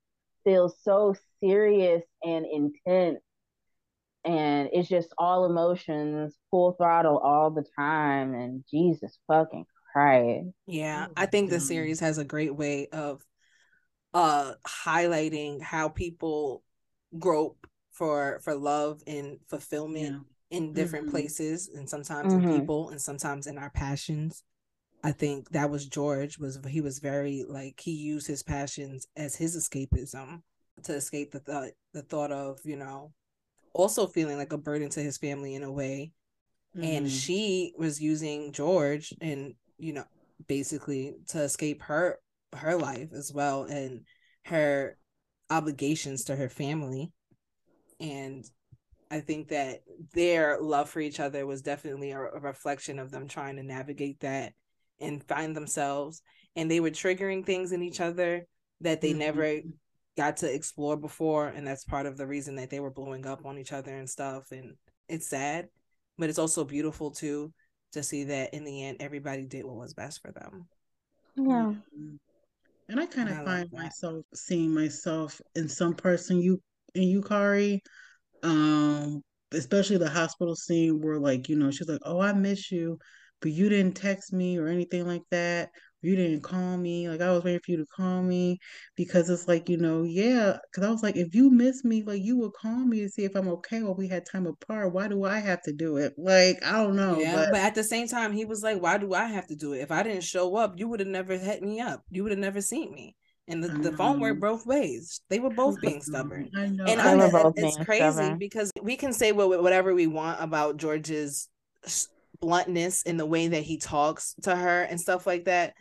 feels 0.43 0.75
so 0.81 1.15
serious 1.39 2.03
and 2.23 2.45
intense. 2.45 3.19
And 4.25 4.69
it's 4.71 4.87
just 4.87 5.13
all 5.17 5.45
emotions 5.45 6.37
full 6.49 6.73
throttle 6.73 7.17
all 7.17 7.51
the 7.51 7.65
time 7.77 8.33
and 8.33 8.63
jesus 8.71 9.17
fucking 9.27 9.65
christ. 9.91 10.47
Yeah, 10.65 11.07
Oh 11.09 11.13
I 11.17 11.25
think 11.25 11.49
the 11.49 11.59
series 11.59 11.99
has 11.99 12.17
a 12.17 12.23
great 12.25 12.55
way 12.55 12.87
of 12.87 13.21
uh 14.13 14.53
highlighting 14.67 15.61
how 15.61 15.89
people 15.89 16.63
grope 17.19 17.67
for 17.91 18.39
for 18.43 18.55
love 18.55 19.01
and 19.07 19.39
fulfillment 19.47 20.13
Yeah. 20.49 20.57
in 20.57 20.73
different 20.73 21.07
Mhm. 21.07 21.11
places 21.11 21.69
and 21.69 21.89
sometimes 21.89 22.33
in 22.33 22.41
Mhm. 22.41 22.59
people 22.59 22.89
and 22.89 23.01
sometimes 23.01 23.47
in 23.47 23.57
our 23.57 23.69
passions. 23.71 24.43
I 25.03 25.11
think 25.11 25.49
that 25.49 25.69
was 25.69 25.85
George 25.85 26.37
was 26.39 26.59
he 26.67 26.81
was 26.81 26.99
very 26.99 27.43
like 27.47 27.79
he 27.79 27.91
used 27.91 28.27
his 28.27 28.41
passions 28.43 29.07
as 29.15 29.35
his 29.35 29.55
escapism 29.55 30.43
to 30.83 30.93
escape 30.93 31.31
the 31.31 31.39
thought 31.39 31.71
the 31.93 32.01
thought 32.03 32.31
of, 32.31 32.59
you 32.63 32.77
know, 32.77 33.13
also 33.73 34.07
feeling 34.07 34.37
like 34.37 34.53
a 34.53 34.57
burden 34.57 34.89
to 34.91 35.01
his 35.01 35.17
family 35.17 35.55
in 35.55 35.63
a 35.63 35.71
way 35.71 36.13
and 36.75 37.05
Mhm. 37.05 37.09
she 37.09 37.73
was 37.77 38.01
using 38.01 38.51
George 38.51 39.13
and 39.21 39.55
you 39.77 39.93
know 39.93 40.05
basically 40.47 41.13
to 41.27 41.41
escape 41.41 41.81
her 41.83 42.19
her 42.55 42.75
life 42.75 43.11
as 43.13 43.31
well 43.33 43.63
and 43.63 44.05
her 44.45 44.97
obligations 45.53 46.25
to 46.25 46.35
her 46.35 46.49
family 46.49 47.11
and 47.99 48.43
I 49.13 49.19
think 49.19 49.49
that 49.49 49.81
their 50.15 50.59
love 50.59 50.89
for 50.89 50.99
each 50.99 51.19
other 51.19 51.45
was 51.45 51.61
definitely 51.61 52.11
a, 52.11 52.19
a 52.19 52.39
reflection 52.39 52.97
of 52.97 53.11
them 53.11 53.27
trying 53.27 53.57
to 53.57 53.63
navigate 53.63 54.19
that 54.21 54.53
and 54.99 55.23
find 55.23 55.55
themselves. 55.55 56.23
And 56.55 56.69
they 56.69 56.79
were 56.79 56.89
triggering 56.89 57.45
things 57.45 57.71
in 57.71 57.83
each 57.83 58.01
other 58.01 58.47
that 58.81 59.01
they 59.01 59.11
mm-hmm. 59.11 59.19
never 59.19 59.59
got 60.17 60.37
to 60.37 60.51
explore 60.51 60.97
before. 60.97 61.47
And 61.47 61.65
that's 61.65 61.85
part 61.85 62.07
of 62.07 62.17
the 62.17 62.25
reason 62.25 62.55
that 62.55 62.71
they 62.71 62.79
were 62.79 62.89
blowing 62.89 63.27
up 63.27 63.45
on 63.45 63.59
each 63.59 63.71
other 63.71 63.95
and 63.95 64.09
stuff. 64.09 64.51
And 64.51 64.73
it's 65.07 65.29
sad, 65.29 65.67
but 66.17 66.29
it's 66.29 66.39
also 66.39 66.63
beautiful 66.63 67.11
too 67.11 67.53
to 67.91 68.01
see 68.01 68.23
that 68.23 68.55
in 68.55 68.63
the 68.63 68.83
end, 68.83 68.97
everybody 68.99 69.45
did 69.45 69.63
what 69.63 69.75
was 69.75 69.93
best 69.93 70.23
for 70.23 70.31
them. 70.31 70.67
Yeah. 71.35 71.73
And 72.89 72.99
I 72.99 73.05
kind 73.05 73.29
of 73.29 73.43
find 73.45 73.69
myself 73.71 74.25
seeing 74.33 74.73
myself 74.73 75.39
in 75.55 75.69
some 75.69 75.93
person 75.93 76.41
you 76.41 76.61
in 76.95 77.03
Yukari. 77.03 77.79
Um, 78.43 79.21
especially 79.53 79.97
the 79.97 80.09
hospital 80.09 80.55
scene 80.55 80.99
where 81.01 81.19
like, 81.19 81.47
you 81.47 81.55
know, 81.55 81.71
she's 81.71 81.87
like, 81.87 82.01
Oh, 82.03 82.19
I 82.19 82.33
miss 82.33 82.71
you, 82.71 82.97
but 83.41 83.51
you 83.51 83.69
didn't 83.69 83.95
text 83.95 84.33
me 84.33 84.57
or 84.57 84.67
anything 84.67 85.07
like 85.07 85.21
that 85.31 85.69
you 86.03 86.15
didn't 86.15 86.41
call 86.41 86.77
me. 86.77 87.09
Like 87.09 87.21
I 87.21 87.31
was 87.31 87.43
waiting 87.43 87.61
for 87.63 87.71
you 87.71 87.77
to 87.77 87.85
call 87.85 88.21
me 88.21 88.59
because 88.95 89.29
it's 89.29 89.47
like, 89.47 89.69
you 89.69 89.77
know, 89.77 90.03
yeah. 90.03 90.57
Cause 90.73 90.83
I 90.83 90.89
was 90.89 91.03
like, 91.03 91.15
if 91.15 91.33
you 91.33 91.49
miss 91.49 91.83
me, 91.83 92.03
like 92.03 92.21
you 92.21 92.37
would 92.39 92.53
call 92.53 92.77
me 92.77 93.01
to 93.01 93.09
see 93.09 93.23
if 93.23 93.35
I'm 93.35 93.47
okay 93.49 93.81
while 93.83 93.95
we 93.95 94.07
had 94.07 94.25
time 94.25 94.45
apart. 94.45 94.93
Why 94.93 95.07
do 95.07 95.23
I 95.23 95.39
have 95.39 95.61
to 95.63 95.73
do 95.73 95.97
it? 95.97 96.13
Like, 96.17 96.63
I 96.65 96.83
don't 96.83 96.95
know. 96.95 97.17
Yeah, 97.19 97.35
but, 97.35 97.51
but 97.51 97.61
at 97.61 97.75
the 97.75 97.83
same 97.83 98.07
time, 98.07 98.33
he 98.33 98.45
was 98.45 98.61
like, 98.61 98.81
Why 98.81 98.97
do 98.97 99.13
I 99.13 99.25
have 99.25 99.47
to 99.47 99.55
do 99.55 99.73
it? 99.73 99.79
If 99.79 99.91
I 99.91 100.03
didn't 100.03 100.23
show 100.23 100.55
up, 100.55 100.73
you 100.77 100.87
would 100.89 100.99
have 100.99 101.09
never 101.09 101.37
hit 101.37 101.61
me 101.61 101.79
up. 101.79 102.03
You 102.09 102.23
would 102.23 102.31
have 102.31 102.39
never 102.39 102.61
seen 102.61 102.91
me. 102.91 103.15
And 103.47 103.61
the, 103.61 103.67
the 103.67 103.97
phone 103.97 104.21
worked 104.21 104.39
both 104.39 104.65
ways. 104.65 105.19
They 105.29 105.39
were 105.39 105.49
both 105.49 105.81
being 105.81 106.01
stubborn. 106.01 106.49
I 106.55 106.67
know. 106.67 106.85
And 106.85 107.01
I, 107.01 107.13
I, 107.13 107.51
it's 107.55 107.77
crazy 107.83 107.99
stubborn. 107.99 108.37
because 108.37 108.71
we 108.81 108.95
can 108.95 109.11
say 109.11 109.33
whatever 109.33 109.93
we 109.93 110.07
want 110.07 110.41
about 110.41 110.77
George's 110.77 111.49
bluntness 112.39 113.01
in 113.03 113.17
the 113.17 113.25
way 113.25 113.47
that 113.47 113.63
he 113.63 113.77
talks 113.77 114.35
to 114.43 114.55
her 114.55 114.83
and 114.83 114.99
stuff 114.99 115.27
like 115.27 115.45
that 115.45 115.73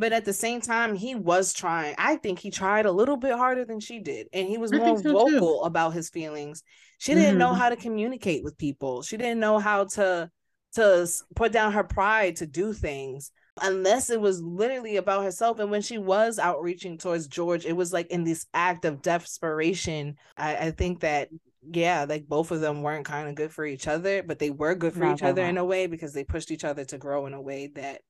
but 0.00 0.14
at 0.14 0.24
the 0.24 0.32
same 0.32 0.60
time 0.60 0.94
he 0.94 1.14
was 1.14 1.52
trying 1.52 1.94
i 1.98 2.16
think 2.16 2.38
he 2.38 2.50
tried 2.50 2.86
a 2.86 2.92
little 2.92 3.16
bit 3.16 3.36
harder 3.36 3.64
than 3.64 3.78
she 3.78 4.00
did 4.00 4.26
and 4.32 4.48
he 4.48 4.58
was 4.58 4.72
more 4.72 4.98
so 4.98 5.12
vocal 5.12 5.60
too. 5.60 5.66
about 5.66 5.92
his 5.92 6.08
feelings 6.08 6.62
she 6.98 7.14
didn't 7.14 7.30
mm-hmm. 7.30 7.38
know 7.38 7.54
how 7.54 7.68
to 7.68 7.76
communicate 7.76 8.42
with 8.42 8.58
people 8.58 9.02
she 9.02 9.16
didn't 9.16 9.38
know 9.38 9.58
how 9.58 9.84
to 9.84 10.28
to 10.72 11.06
put 11.36 11.52
down 11.52 11.72
her 11.72 11.84
pride 11.84 12.36
to 12.36 12.46
do 12.46 12.72
things 12.72 13.30
unless 13.62 14.08
it 14.08 14.20
was 14.20 14.40
literally 14.42 14.96
about 14.96 15.22
herself 15.22 15.58
and 15.58 15.70
when 15.70 15.82
she 15.82 15.98
was 15.98 16.38
outreaching 16.38 16.96
towards 16.96 17.28
george 17.28 17.66
it 17.66 17.76
was 17.76 17.92
like 17.92 18.06
in 18.08 18.24
this 18.24 18.46
act 18.54 18.84
of 18.84 19.02
desperation 19.02 20.16
i, 20.36 20.56
I 20.56 20.70
think 20.70 21.00
that 21.00 21.28
yeah 21.72 22.06
like 22.08 22.26
both 22.26 22.52
of 22.52 22.60
them 22.60 22.82
weren't 22.82 23.04
kind 23.04 23.28
of 23.28 23.34
good 23.34 23.52
for 23.52 23.66
each 23.66 23.86
other 23.86 24.22
but 24.22 24.38
they 24.38 24.48
were 24.48 24.74
good 24.74 24.94
for 24.94 25.12
each 25.12 25.22
other 25.22 25.44
in 25.44 25.58
a 25.58 25.64
way 25.64 25.86
because 25.86 26.14
they 26.14 26.24
pushed 26.24 26.50
each 26.50 26.64
other 26.64 26.86
to 26.86 26.96
grow 26.96 27.26
in 27.26 27.34
a 27.34 27.40
way 27.40 27.66
that 27.74 28.00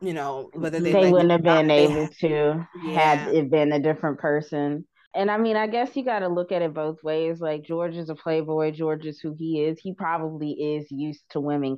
you 0.00 0.14
know 0.14 0.50
whether 0.54 0.80
they, 0.80 0.92
they 0.92 1.10
wouldn't 1.10 1.30
have 1.30 1.42
been 1.42 1.70
able 1.70 2.08
to 2.20 2.66
yeah. 2.84 2.92
had 2.92 3.34
it 3.34 3.50
been 3.50 3.72
a 3.72 3.80
different 3.80 4.18
person. 4.18 4.86
And 5.14 5.30
i 5.30 5.38
mean 5.38 5.56
i 5.56 5.66
guess 5.66 5.96
you 5.96 6.04
got 6.04 6.20
to 6.20 6.28
look 6.28 6.52
at 6.52 6.62
it 6.62 6.74
both 6.74 7.02
ways. 7.02 7.40
Like 7.40 7.62
george 7.62 7.96
is 7.96 8.10
a 8.10 8.14
playboy. 8.14 8.72
George 8.72 9.06
is 9.06 9.20
who 9.20 9.34
he 9.36 9.62
is. 9.64 9.78
He 9.80 9.94
probably 9.94 10.50
is 10.50 10.90
used 10.90 11.22
to 11.30 11.40
women 11.40 11.76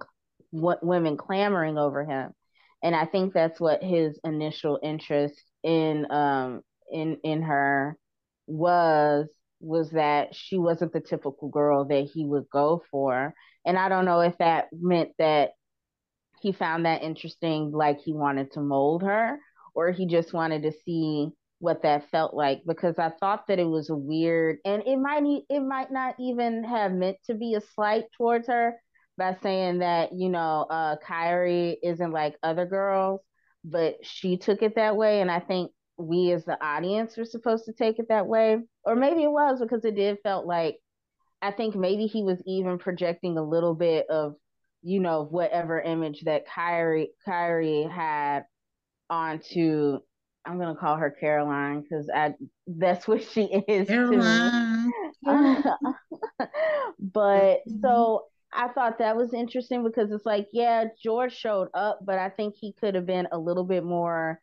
what 0.51 0.85
women 0.85 1.17
clamoring 1.17 1.79
over 1.79 2.05
him. 2.05 2.33
And 2.83 2.95
i 2.95 3.07
think 3.07 3.33
that's 3.33 3.61
what 3.61 3.83
his 3.83 4.19
initial 4.25 4.79
interest 4.83 5.43
in 5.63 6.11
um 6.11 6.63
in 6.91 7.19
in 7.23 7.43
her 7.43 7.97
was 8.47 9.29
was 9.61 9.91
that 9.91 10.35
she 10.35 10.59
wasn't 10.59 10.93
the 10.93 11.01
typical 11.01 11.49
girl 11.49 11.85
that 11.85 12.09
he 12.13 12.25
would 12.25 12.49
go 12.51 12.83
for. 12.91 13.35
And 13.65 13.79
i 13.79 13.89
don't 13.89 14.05
know 14.05 14.21
if 14.21 14.37
that 14.39 14.69
meant 14.73 15.11
that 15.19 15.51
he 16.41 16.53
found 16.53 16.87
that 16.87 17.03
interesting, 17.03 17.71
like 17.73 18.01
he 18.01 18.13
wanted 18.13 18.53
to 18.53 18.61
mold 18.61 19.03
her, 19.03 19.39
or 19.75 19.91
he 19.91 20.07
just 20.07 20.33
wanted 20.33 20.63
to 20.63 20.73
see 20.85 21.31
what 21.61 21.83
that 21.83 22.09
felt 22.11 22.33
like 22.33 22.63
because 22.67 22.99
I 22.99 23.11
thought 23.21 23.47
that 23.49 23.59
it 23.59 23.69
was 23.69 23.91
weird 23.91 24.59
and 24.65 24.83
it 24.87 24.97
might 24.97 25.23
it 25.51 25.61
might 25.61 25.93
not 25.93 26.15
even 26.19 26.65
have 26.65 26.91
meant 26.91 27.19
to 27.27 27.35
be 27.35 27.55
a 27.55 27.61
slight 27.61 28.05
towards 28.17 28.49
her 28.49 28.77
by 29.19 29.37
saying 29.43 29.81
that 29.81 30.15
you 30.15 30.31
know 30.31 30.67
uh 30.71 30.97
Kyrie 31.07 31.79
isn't 31.83 32.13
like 32.13 32.35
other 32.43 32.65
girls 32.65 33.21
but 33.63 33.97
she 34.01 34.39
took 34.39 34.63
it 34.63 34.77
that 34.77 34.97
way 34.97 35.21
and 35.21 35.31
I 35.31 35.41
think 35.41 35.71
we 35.99 36.33
as 36.33 36.47
the 36.47 36.57
audience 36.65 37.19
are 37.19 37.27
supposed 37.27 37.67
to 37.67 37.75
take 37.75 37.99
it 37.99 38.09
that 38.09 38.27
way 38.27 38.57
or 38.85 38.97
maybe 38.97 39.23
it 39.23 39.31
was 39.31 39.61
because 39.61 39.85
it 39.85 39.97
did 39.97 40.17
felt 40.23 40.47
like 40.47 40.79
I 41.43 41.53
think 41.53 41.77
maybe 41.77 42.07
he 42.07 42.23
was 42.23 42.43
even 42.47 42.79
projecting 42.79 43.37
a 43.37 43.45
little 43.45 43.75
bit 43.75 44.07
of 44.09 44.35
you 44.83 45.01
know, 45.01 45.25
whatever 45.25 45.81
image 45.81 46.23
that 46.23 46.47
Kyrie 46.47 47.11
Kyrie 47.25 47.85
had 47.85 48.45
onto 49.09 50.01
I'm 50.45 50.59
gonna 50.59 50.77
call 50.77 50.97
her 50.97 51.11
Caroline 51.11 51.83
because 51.83 52.09
I 52.15 52.35
that's 52.67 53.07
what 53.07 53.23
she 53.23 53.43
is 53.69 53.89
Caroline. 53.89 54.91
but 55.23 55.77
mm-hmm. 56.99 57.81
so 57.83 58.25
I 58.53 58.69
thought 58.69 58.99
that 58.99 59.17
was 59.17 59.35
interesting 59.35 59.85
because 59.85 60.11
it's 60.11 60.27
like, 60.27 60.49
yeah, 60.53 60.87
George 61.03 61.37
showed 61.37 61.69
up, 61.75 62.01
but 62.05 62.19
I 62.19 62.31
think 62.31 62.55
he 62.57 62.73
could 62.73 62.95
have 62.95 63.07
been 63.07 63.29
a 63.33 63.39
little 63.39 63.65
bit 63.65 63.85
more 63.85 64.41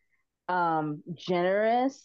um 0.49 1.03
generous 1.15 2.01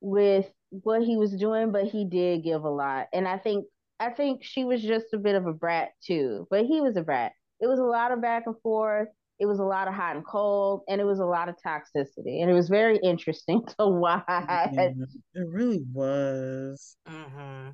with 0.00 0.50
what 0.70 1.02
he 1.02 1.16
was 1.16 1.32
doing, 1.32 1.72
but 1.72 1.84
he 1.84 2.04
did 2.04 2.44
give 2.44 2.64
a 2.64 2.70
lot. 2.70 3.08
And 3.12 3.26
I 3.26 3.38
think 3.38 3.66
I 4.00 4.10
think 4.10 4.44
she 4.44 4.64
was 4.64 4.82
just 4.82 5.06
a 5.12 5.18
bit 5.18 5.34
of 5.34 5.46
a 5.46 5.52
brat 5.52 5.90
too, 6.04 6.46
but 6.50 6.66
he 6.66 6.80
was 6.80 6.96
a 6.96 7.02
brat 7.02 7.32
it 7.64 7.66
was 7.66 7.78
a 7.78 7.84
lot 7.84 8.12
of 8.12 8.20
back 8.20 8.42
and 8.44 8.54
forth. 8.62 9.08
It 9.40 9.46
was 9.46 9.58
a 9.58 9.64
lot 9.64 9.88
of 9.88 9.94
hot 9.94 10.16
and 10.16 10.24
cold, 10.24 10.82
and 10.86 11.00
it 11.00 11.04
was 11.04 11.18
a 11.18 11.24
lot 11.24 11.48
of 11.48 11.56
toxicity, 11.66 12.42
and 12.42 12.50
it 12.50 12.52
was 12.52 12.68
very 12.68 12.98
interesting 12.98 13.64
to 13.78 13.88
watch. 13.88 14.22
Yeah, 14.28 14.90
it 15.34 15.48
really 15.48 15.82
was. 15.90 16.96
Mm-hmm. 17.08 17.70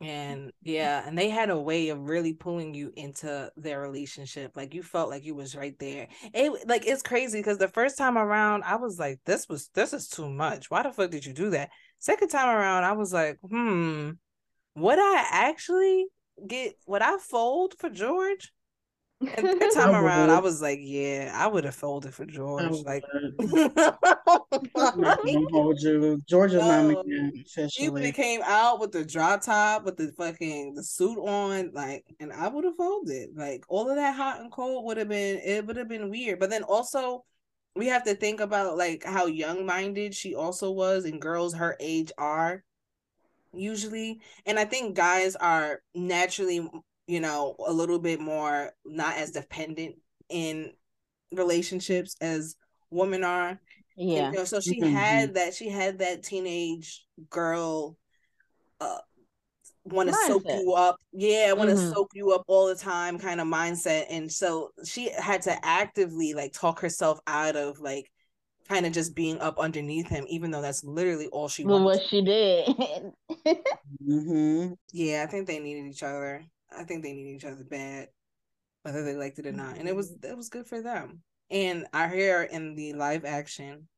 And 0.00 0.52
yeah, 0.62 1.06
and 1.06 1.18
they 1.18 1.30
had 1.30 1.50
a 1.50 1.60
way 1.60 1.88
of 1.88 2.08
really 2.08 2.32
pulling 2.32 2.74
you 2.74 2.92
into 2.96 3.50
their 3.56 3.80
relationship. 3.80 4.56
Like 4.56 4.72
you 4.72 4.84
felt 4.84 5.10
like 5.10 5.24
you 5.24 5.34
was 5.34 5.56
right 5.56 5.76
there. 5.80 6.08
It 6.32 6.68
like 6.68 6.86
it's 6.86 7.02
crazy 7.02 7.40
because 7.40 7.58
the 7.58 7.68
first 7.68 7.98
time 7.98 8.16
around, 8.16 8.62
I 8.62 8.76
was 8.76 9.00
like, 9.00 9.18
"This 9.26 9.48
was 9.48 9.68
this 9.74 9.92
is 9.92 10.08
too 10.08 10.30
much. 10.30 10.70
Why 10.70 10.84
the 10.84 10.92
fuck 10.92 11.10
did 11.10 11.26
you 11.26 11.32
do 11.32 11.50
that?" 11.50 11.70
Second 11.98 12.28
time 12.28 12.48
around, 12.48 12.84
I 12.84 12.92
was 12.92 13.12
like, 13.12 13.38
"Hmm, 13.48 14.10
would 14.76 14.98
I 14.98 15.26
actually 15.30 16.06
get? 16.46 16.74
Would 16.86 17.02
I 17.02 17.18
fold 17.18 17.74
for 17.78 17.90
George?" 17.90 18.52
And 19.36 19.46
that 19.46 19.70
time 19.74 19.94
around, 19.94 20.30
I 20.30 20.40
was 20.40 20.60
like, 20.60 20.80
yeah, 20.82 21.32
I 21.34 21.46
would 21.46 21.64
have 21.64 21.74
folded 21.74 22.14
for 22.14 22.24
George. 22.24 22.82
Like, 22.84 23.04
George 26.28 26.52
is 26.52 26.60
my 26.60 26.82
man. 26.82 27.32
He 27.72 27.88
would 27.88 28.04
have 28.06 28.14
came 28.14 28.40
out 28.44 28.80
with 28.80 28.92
the 28.92 29.04
drop 29.04 29.42
top, 29.42 29.84
with 29.84 29.96
the 29.96 30.12
fucking 30.18 30.74
the 30.74 30.82
suit 30.82 31.18
on, 31.18 31.70
like, 31.72 32.04
and 32.20 32.32
I 32.32 32.48
would 32.48 32.64
have 32.64 32.76
folded. 32.76 33.30
Like, 33.36 33.64
all 33.68 33.88
of 33.88 33.96
that 33.96 34.16
hot 34.16 34.40
and 34.40 34.50
cold 34.50 34.84
would 34.86 34.96
have 34.96 35.08
been, 35.08 35.38
it 35.38 35.66
would 35.66 35.76
have 35.76 35.88
been 35.88 36.10
weird. 36.10 36.40
But 36.40 36.50
then 36.50 36.62
also, 36.64 37.24
we 37.74 37.86
have 37.86 38.04
to 38.04 38.14
think 38.14 38.40
about 38.40 38.76
like 38.76 39.02
how 39.04 39.26
young 39.26 39.64
minded 39.64 40.14
she 40.14 40.34
also 40.34 40.70
was, 40.70 41.04
and 41.04 41.20
girls 41.22 41.54
her 41.54 41.76
age 41.80 42.12
are 42.18 42.64
usually. 43.54 44.20
And 44.46 44.58
I 44.58 44.64
think 44.64 44.96
guys 44.96 45.36
are 45.36 45.80
naturally 45.94 46.68
you 47.06 47.20
know, 47.20 47.56
a 47.66 47.72
little 47.72 47.98
bit 47.98 48.20
more 48.20 48.70
not 48.84 49.16
as 49.16 49.30
dependent 49.30 49.96
in 50.28 50.72
relationships 51.32 52.16
as 52.20 52.56
women 52.90 53.24
are. 53.24 53.60
Yeah. 53.96 54.24
And, 54.24 54.34
you 54.34 54.40
know, 54.40 54.44
so 54.44 54.60
she 54.60 54.80
mm-hmm. 54.80 54.94
had 54.94 55.34
that 55.34 55.54
she 55.54 55.68
had 55.68 55.98
that 55.98 56.22
teenage 56.22 57.04
girl 57.30 57.96
uh 58.80 58.98
want 59.84 60.08
to 60.08 60.14
soak 60.26 60.44
you 60.46 60.74
up. 60.74 60.96
Yeah, 61.12 61.52
want 61.52 61.70
to 61.70 61.76
mm-hmm. 61.76 61.92
soak 61.92 62.10
you 62.14 62.32
up 62.32 62.44
all 62.46 62.68
the 62.68 62.76
time 62.76 63.18
kind 63.18 63.40
of 63.40 63.48
mindset. 63.48 64.06
And 64.10 64.30
so 64.30 64.70
she 64.84 65.10
had 65.10 65.42
to 65.42 65.64
actively 65.64 66.34
like 66.34 66.52
talk 66.52 66.80
herself 66.80 67.20
out 67.26 67.56
of 67.56 67.80
like 67.80 68.10
kind 68.68 68.86
of 68.86 68.92
just 68.92 69.14
being 69.14 69.40
up 69.40 69.58
underneath 69.58 70.08
him, 70.08 70.24
even 70.28 70.50
though 70.50 70.62
that's 70.62 70.84
literally 70.84 71.26
all 71.28 71.48
she 71.48 71.64
well, 71.64 71.84
what 71.84 72.00
she 72.08 72.22
did. 72.22 72.68
mm-hmm. 74.06 74.72
Yeah, 74.92 75.24
I 75.24 75.30
think 75.30 75.46
they 75.46 75.58
needed 75.58 75.86
each 75.86 76.02
other. 76.02 76.44
I 76.76 76.84
think 76.84 77.02
they 77.02 77.12
need 77.12 77.36
each 77.36 77.44
other 77.44 77.64
bad, 77.64 78.08
whether 78.82 79.04
they 79.04 79.14
liked 79.14 79.38
it 79.38 79.46
or 79.46 79.52
not. 79.52 79.78
And 79.78 79.88
it 79.88 79.96
was 79.96 80.12
mm-hmm. 80.12 80.30
it 80.30 80.36
was 80.36 80.48
good 80.48 80.66
for 80.66 80.82
them. 80.82 81.22
And 81.50 81.86
I 81.92 82.08
hear 82.08 82.42
in 82.42 82.74
the 82.74 82.94
live 82.94 83.24
action, 83.24 83.88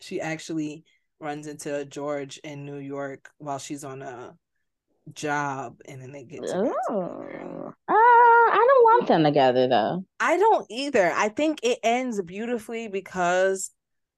she 0.00 0.20
actually 0.20 0.84
runs 1.20 1.46
into 1.46 1.84
George 1.84 2.38
in 2.38 2.64
New 2.64 2.78
York 2.78 3.30
while 3.38 3.58
she's 3.58 3.84
on 3.84 4.02
a 4.02 4.34
job, 5.12 5.80
and 5.86 6.00
then 6.00 6.12
they 6.12 6.24
get 6.24 6.42
together. 6.42 6.72
Oh. 6.88 7.72
Uh, 7.86 7.92
I 7.92 8.66
don't 8.68 8.84
want 8.84 9.08
them 9.08 9.24
together 9.24 9.68
though. 9.68 10.04
I 10.20 10.36
don't 10.38 10.66
either. 10.70 11.12
I 11.12 11.28
think 11.28 11.60
it 11.62 11.78
ends 11.82 12.20
beautifully 12.22 12.88
because 12.88 13.70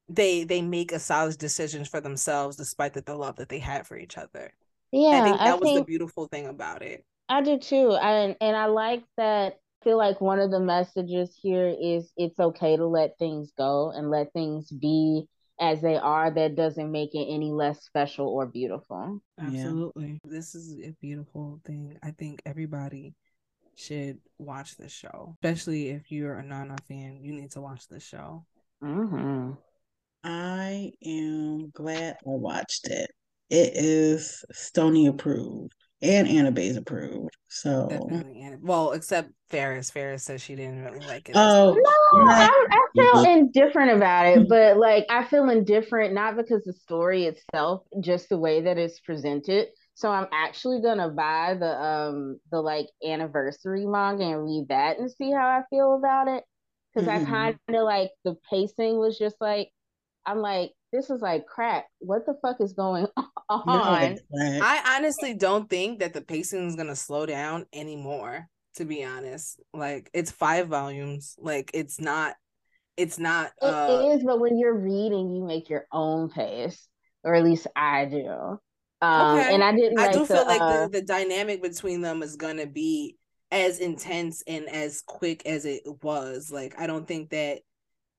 they 0.08 0.44
they 0.44 0.62
make 0.62 0.92
a 0.92 1.00
solid 1.00 1.38
decisions 1.38 1.88
for 1.88 2.00
themselves 2.00 2.56
despite 2.56 2.94
the, 2.94 3.02
the 3.02 3.16
love 3.16 3.36
that 3.36 3.48
they 3.48 3.58
had 3.58 3.86
for 3.86 3.96
each 3.96 4.16
other. 4.16 4.52
Yeah, 4.92 5.20
I 5.20 5.24
think 5.24 5.38
that 5.38 5.46
I 5.46 5.54
was 5.54 5.62
think, 5.62 5.78
the 5.80 5.84
beautiful 5.84 6.26
thing 6.28 6.46
about 6.46 6.82
it. 6.82 7.04
I 7.28 7.42
do 7.42 7.58
too. 7.58 7.92
And 7.92 8.36
and 8.40 8.56
I 8.56 8.66
like 8.66 9.04
that 9.16 9.54
I 9.54 9.84
feel 9.84 9.98
like 9.98 10.20
one 10.20 10.40
of 10.40 10.50
the 10.50 10.60
messages 10.60 11.36
here 11.40 11.68
is 11.80 12.10
it's 12.16 12.40
okay 12.40 12.76
to 12.76 12.86
let 12.86 13.18
things 13.18 13.52
go 13.56 13.90
and 13.90 14.10
let 14.10 14.32
things 14.32 14.70
be 14.70 15.26
as 15.60 15.80
they 15.80 15.96
are 15.96 16.30
that 16.30 16.56
doesn't 16.56 16.90
make 16.90 17.14
it 17.14 17.26
any 17.28 17.52
less 17.52 17.84
special 17.84 18.28
or 18.28 18.46
beautiful. 18.46 19.20
Absolutely. 19.40 20.20
Yeah. 20.24 20.30
This 20.30 20.54
is 20.54 20.76
a 20.84 20.94
beautiful 21.00 21.60
thing. 21.64 21.98
I 22.02 22.10
think 22.10 22.42
everybody 22.44 23.14
should 23.76 24.18
watch 24.38 24.76
this 24.76 24.92
show, 24.92 25.36
especially 25.42 25.90
if 25.90 26.10
you're 26.10 26.38
a 26.38 26.42
Nana 26.42 26.76
fan. 26.88 27.20
You 27.22 27.32
need 27.32 27.52
to 27.52 27.60
watch 27.60 27.88
this 27.88 28.02
show. 28.02 28.44
Mm-hmm. 28.82 29.52
I 30.24 30.90
am 31.04 31.70
glad 31.70 32.14
I 32.14 32.16
watched 32.24 32.88
it. 32.88 33.10
It 33.48 33.72
is 33.76 34.44
Stoney 34.50 35.06
approved 35.06 35.85
and 36.02 36.28
Anibaes 36.28 36.76
approved. 36.76 37.36
So 37.48 37.88
Definitely. 37.88 38.56
well, 38.60 38.92
except 38.92 39.30
Farris. 39.48 39.90
Farris 39.90 40.24
says 40.24 40.42
she 40.42 40.54
didn't 40.54 40.84
really 40.84 41.06
like 41.06 41.28
it. 41.28 41.36
Oh 41.36 41.74
no, 41.74 42.20
I, 42.28 42.66
I 42.70 42.86
feel 42.94 43.24
indifferent 43.24 43.92
about 43.92 44.26
it, 44.26 44.48
but 44.48 44.76
like 44.76 45.06
I 45.08 45.24
feel 45.24 45.48
indifferent 45.48 46.12
not 46.12 46.36
because 46.36 46.64
the 46.64 46.72
story 46.72 47.24
itself, 47.24 47.82
just 48.00 48.28
the 48.28 48.38
way 48.38 48.62
that 48.62 48.78
it's 48.78 49.00
presented. 49.00 49.68
So 49.94 50.10
I'm 50.10 50.26
actually 50.32 50.82
gonna 50.82 51.08
buy 51.08 51.56
the 51.58 51.80
um 51.80 52.40
the 52.50 52.60
like 52.60 52.88
anniversary 53.06 53.86
manga 53.86 54.24
and 54.24 54.44
read 54.44 54.66
that 54.68 54.98
and 54.98 55.10
see 55.10 55.30
how 55.30 55.46
I 55.46 55.62
feel 55.70 55.94
about 55.94 56.28
it. 56.28 56.44
Because 56.94 57.08
mm-hmm. 57.08 57.32
I 57.32 57.54
kind 57.66 57.76
of 57.76 57.84
like 57.84 58.10
the 58.24 58.36
pacing 58.50 58.98
was 58.98 59.18
just 59.18 59.36
like 59.40 59.70
I'm 60.26 60.38
like 60.38 60.72
this 60.96 61.10
is 61.10 61.20
like 61.20 61.46
crack. 61.46 61.86
What 61.98 62.26
the 62.26 62.34
fuck 62.40 62.60
is 62.60 62.72
going 62.72 63.06
on? 63.48 64.18
I 64.40 64.96
honestly 64.96 65.34
don't 65.34 65.68
think 65.68 66.00
that 66.00 66.14
the 66.14 66.22
pacing 66.22 66.66
is 66.68 66.76
gonna 66.76 66.96
slow 66.96 67.26
down 67.26 67.66
anymore. 67.72 68.48
To 68.76 68.84
be 68.84 69.04
honest, 69.04 69.60
like 69.72 70.10
it's 70.12 70.30
five 70.30 70.68
volumes. 70.68 71.36
Like 71.38 71.70
it's 71.74 72.00
not. 72.00 72.34
It's 72.96 73.18
not. 73.18 73.52
Uh, 73.60 73.88
it 73.90 74.16
is, 74.16 74.24
but 74.24 74.40
when 74.40 74.58
you're 74.58 74.78
reading, 74.78 75.34
you 75.34 75.44
make 75.44 75.68
your 75.68 75.86
own 75.92 76.30
pace, 76.30 76.88
or 77.24 77.34
at 77.34 77.44
least 77.44 77.66
I 77.76 78.06
do. 78.06 78.58
Um, 79.02 79.38
okay. 79.38 79.54
And 79.54 79.62
I 79.62 79.72
didn't. 79.72 79.98
I 79.98 80.12
do 80.12 80.24
feel 80.24 80.46
like 80.46 80.60
uh, 80.60 80.84
the, 80.84 81.00
the 81.00 81.02
dynamic 81.02 81.62
between 81.62 82.00
them 82.00 82.22
is 82.22 82.36
gonna 82.36 82.66
be 82.66 83.16
as 83.50 83.78
intense 83.78 84.42
and 84.46 84.68
as 84.68 85.02
quick 85.06 85.46
as 85.46 85.64
it 85.64 85.82
was. 86.02 86.50
Like 86.50 86.78
I 86.78 86.86
don't 86.86 87.06
think 87.06 87.30
that 87.30 87.60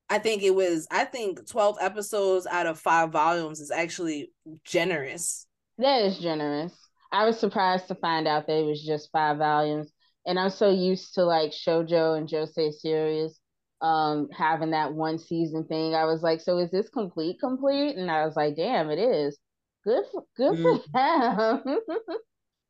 I 0.09 0.19
think 0.19 0.43
it 0.43 0.55
was 0.55 0.88
I 0.91 1.05
think 1.05 1.47
12 1.47 1.77
episodes 1.81 2.47
out 2.47 2.67
of 2.67 2.79
5 2.79 3.11
volumes 3.11 3.59
is 3.59 3.71
actually 3.71 4.31
generous. 4.63 5.45
That 5.77 6.03
is 6.03 6.19
generous. 6.19 6.73
I 7.11 7.25
was 7.25 7.39
surprised 7.39 7.88
to 7.88 7.95
find 7.95 8.27
out 8.27 8.47
that 8.47 8.59
it 8.59 8.65
was 8.65 8.84
just 8.84 9.11
5 9.11 9.38
volumes 9.38 9.91
and 10.25 10.39
I'm 10.39 10.49
so 10.49 10.69
used 10.69 11.15
to 11.15 11.23
like 11.23 11.51
shojo 11.51 12.17
and 12.17 12.27
josei 12.27 12.73
series 12.73 13.39
um 13.81 14.27
having 14.35 14.71
that 14.71 14.93
one 14.93 15.19
season 15.19 15.65
thing. 15.65 15.93
I 15.93 16.05
was 16.05 16.21
like, 16.23 16.41
so 16.41 16.57
is 16.57 16.71
this 16.71 16.89
complete 16.89 17.39
complete? 17.39 17.95
And 17.95 18.09
I 18.09 18.25
was 18.25 18.35
like, 18.35 18.55
damn, 18.55 18.89
it 18.89 18.99
is. 18.99 19.38
Good 19.84 20.03
for 20.11 20.23
good 20.35 20.57
mm. 20.57 20.81
for 20.81 21.63
them. 21.63 21.79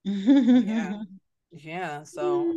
yeah. 0.03 1.01
Yeah, 1.51 2.03
so 2.03 2.53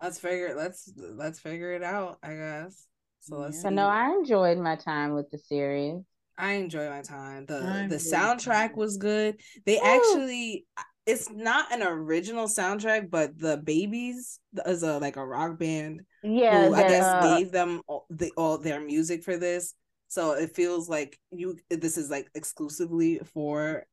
let's 0.00 0.18
figure 0.18 0.54
let's 0.54 0.92
let's 0.96 1.40
figure 1.40 1.72
it 1.72 1.82
out, 1.82 2.18
I 2.22 2.34
guess. 2.34 2.86
So 3.26 3.38
let's. 3.38 3.60
So 3.60 3.70
no, 3.70 3.88
I 3.88 4.10
enjoyed 4.10 4.58
my 4.58 4.76
time 4.76 5.12
with 5.12 5.30
the 5.30 5.38
series. 5.38 6.00
I 6.38 6.52
enjoyed 6.52 6.90
my 6.90 7.02
time. 7.02 7.44
the 7.46 7.86
The 7.88 7.96
soundtrack 7.96 8.76
was 8.76 8.98
good. 8.98 9.40
They 9.64 9.78
Ooh. 9.78 9.82
actually, 9.84 10.66
it's 11.06 11.28
not 11.30 11.72
an 11.72 11.82
original 11.82 12.46
soundtrack, 12.46 13.10
but 13.10 13.36
the 13.36 13.56
Babies 13.56 14.38
is 14.64 14.84
a 14.84 14.98
like 14.98 15.16
a 15.16 15.26
rock 15.26 15.58
band. 15.58 16.02
Yeah, 16.22 16.68
who 16.68 16.74
I 16.74 16.82
guess 16.82 17.04
uh, 17.04 17.36
gave 17.36 17.50
them 17.50 17.82
all, 17.88 18.06
the, 18.10 18.32
all 18.36 18.58
their 18.58 18.80
music 18.80 19.24
for 19.24 19.36
this. 19.36 19.74
So 20.06 20.32
it 20.32 20.54
feels 20.54 20.88
like 20.88 21.18
you. 21.32 21.58
This 21.68 21.98
is 21.98 22.08
like 22.08 22.30
exclusively 22.36 23.18
for 23.34 23.86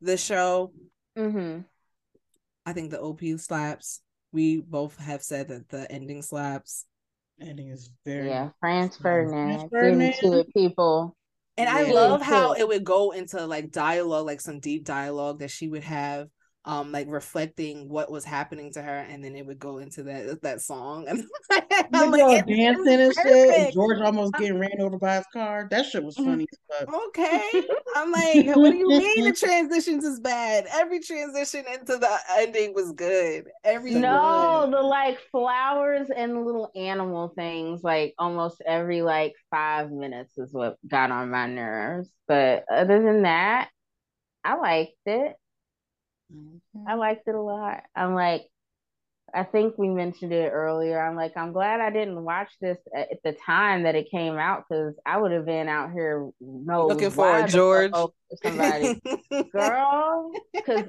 the 0.00 0.16
show. 0.16 0.72
Mm-hmm. 1.18 1.62
I 2.66 2.72
think 2.72 2.92
the 2.92 3.00
OP 3.00 3.20
slaps. 3.38 4.00
We 4.32 4.60
both 4.60 4.96
have 4.98 5.24
said 5.24 5.48
that 5.48 5.68
the 5.70 5.90
ending 5.90 6.22
slaps 6.22 6.86
ending 7.40 7.68
is 7.68 7.90
very 8.04 8.28
yeah. 8.28 8.50
Franz 8.60 8.96
Ferdinand, 8.96 9.68
Ferdinand. 9.70 10.14
to 10.20 10.40
it, 10.40 10.54
people. 10.54 11.16
And 11.56 11.68
yeah. 11.68 11.76
I 11.76 11.90
love 11.90 12.22
how 12.22 12.54
it 12.54 12.66
would 12.66 12.84
go 12.84 13.10
into 13.10 13.44
like 13.46 13.70
dialogue, 13.70 14.26
like 14.26 14.40
some 14.40 14.60
deep 14.60 14.84
dialogue 14.84 15.40
that 15.40 15.50
she 15.50 15.68
would 15.68 15.84
have 15.84 16.28
um 16.66 16.92
like 16.92 17.06
reflecting 17.08 17.88
what 17.88 18.10
was 18.10 18.24
happening 18.24 18.70
to 18.70 18.82
her 18.82 18.98
and 18.98 19.24
then 19.24 19.34
it 19.34 19.46
would 19.46 19.58
go 19.58 19.78
into 19.78 20.02
that 20.02 20.42
that 20.42 20.60
song 20.60 21.06
and 21.08 21.24
I'm 21.92 22.10
like, 22.10 22.46
dancing 22.46 23.00
and 23.00 23.14
shit 23.14 23.72
George 23.72 24.00
almost 24.00 24.34
getting 24.34 24.58
ran 24.60 24.78
over 24.78 24.98
by 24.98 25.16
his 25.16 25.26
car? 25.32 25.68
That 25.70 25.86
shit 25.86 26.04
was 26.04 26.16
funny 26.16 26.46
okay. 27.08 27.50
I'm 27.96 28.12
like 28.12 28.54
what 28.56 28.70
do 28.70 28.76
you 28.76 28.88
mean 28.88 29.24
the 29.24 29.32
transitions 29.38 30.04
is 30.04 30.20
bad? 30.20 30.66
Every 30.70 31.00
transition 31.00 31.64
into 31.72 31.96
the 31.96 32.18
ending 32.30 32.74
was 32.74 32.92
good. 32.92 33.44
Every 33.64 33.94
no 33.94 34.68
the 34.70 34.82
like 34.82 35.18
flowers 35.30 36.08
and 36.14 36.44
little 36.44 36.70
animal 36.76 37.28
things 37.28 37.82
like 37.82 38.14
almost 38.18 38.62
every 38.66 39.00
like 39.02 39.32
five 39.50 39.90
minutes 39.90 40.36
is 40.36 40.52
what 40.52 40.76
got 40.86 41.10
on 41.10 41.30
my 41.30 41.46
nerves 41.46 42.10
but 42.28 42.64
other 42.70 43.02
than 43.02 43.22
that 43.22 43.70
I 44.44 44.56
liked 44.56 44.92
it 45.06 45.36
Mm-hmm. 46.34 46.88
I 46.88 46.94
liked 46.94 47.28
it 47.28 47.34
a 47.34 47.40
lot. 47.40 47.82
I'm 47.94 48.14
like, 48.14 48.46
I 49.32 49.44
think 49.44 49.78
we 49.78 49.88
mentioned 49.88 50.32
it 50.32 50.50
earlier. 50.50 51.00
I'm 51.00 51.16
like, 51.16 51.36
I'm 51.36 51.52
glad 51.52 51.80
I 51.80 51.90
didn't 51.90 52.24
watch 52.24 52.50
this 52.60 52.78
at 52.94 53.22
the 53.22 53.32
time 53.32 53.84
that 53.84 53.94
it 53.94 54.10
came 54.10 54.36
out 54.36 54.64
because 54.68 54.94
I 55.06 55.18
would 55.18 55.32
have 55.32 55.46
been 55.46 55.68
out 55.68 55.92
here 55.92 56.28
no 56.40 56.86
looking 56.86 57.10
for 57.10 57.38
a 57.38 57.48
George 57.48 57.92
somebody, 58.42 59.00
girl. 59.52 60.32
Because 60.52 60.86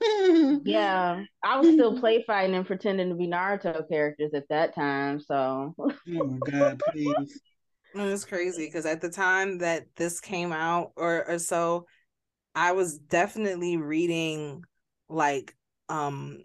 yeah, 0.64 1.22
I 1.42 1.58
was 1.58 1.72
still 1.72 1.98
play 1.98 2.24
fighting 2.26 2.54
and 2.54 2.66
pretending 2.66 3.10
to 3.10 3.14
be 3.14 3.26
Naruto 3.26 3.88
characters 3.88 4.32
at 4.34 4.48
that 4.48 4.74
time. 4.74 5.20
So, 5.20 5.74
oh 5.78 5.92
my 6.06 6.38
god, 6.50 6.82
please. 6.90 7.40
It 7.94 8.02
was 8.02 8.24
crazy 8.24 8.66
because 8.66 8.86
at 8.86 9.00
the 9.00 9.10
time 9.10 9.58
that 9.58 9.86
this 9.96 10.20
came 10.20 10.52
out 10.52 10.92
or 10.96 11.28
or 11.28 11.38
so, 11.38 11.86
I 12.54 12.72
was 12.72 12.98
definitely 12.98 13.76
reading 13.76 14.64
like 15.08 15.54
um 15.88 16.38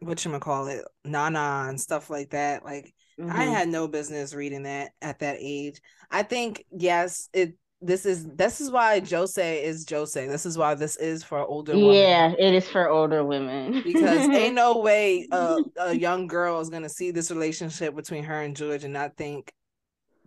what 0.00 0.24
you 0.24 0.38
call 0.38 0.66
it, 0.66 0.84
Nana 1.04 1.66
and 1.68 1.80
stuff 1.80 2.10
like 2.10 2.30
that. 2.30 2.64
Like 2.64 2.92
mm-hmm. 3.18 3.30
I 3.30 3.44
had 3.44 3.68
no 3.68 3.88
business 3.88 4.34
reading 4.34 4.64
that 4.64 4.90
at 5.00 5.20
that 5.20 5.36
age. 5.38 5.80
I 6.10 6.22
think 6.22 6.64
yes, 6.70 7.28
it 7.32 7.54
this 7.80 8.06
is 8.06 8.26
this 8.26 8.60
is 8.60 8.70
why 8.70 9.00
josei 9.00 9.62
is 9.62 9.84
josei. 9.84 10.28
This 10.28 10.46
is 10.46 10.56
why 10.56 10.74
this 10.74 10.96
is 10.96 11.24
for 11.24 11.40
older 11.40 11.72
women. 11.72 11.94
Yeah, 11.94 12.32
it 12.38 12.54
is 12.54 12.68
for 12.68 12.88
older 12.88 13.24
women. 13.24 13.82
because 13.84 14.28
ain't 14.28 14.54
no 14.54 14.78
way 14.78 15.26
a, 15.30 15.58
a 15.78 15.94
young 15.94 16.26
girl 16.26 16.60
is 16.60 16.70
gonna 16.70 16.88
see 16.88 17.10
this 17.10 17.30
relationship 17.30 17.94
between 17.94 18.24
her 18.24 18.40
and 18.40 18.56
George 18.56 18.84
and 18.84 18.92
not 18.92 19.16
think 19.16 19.52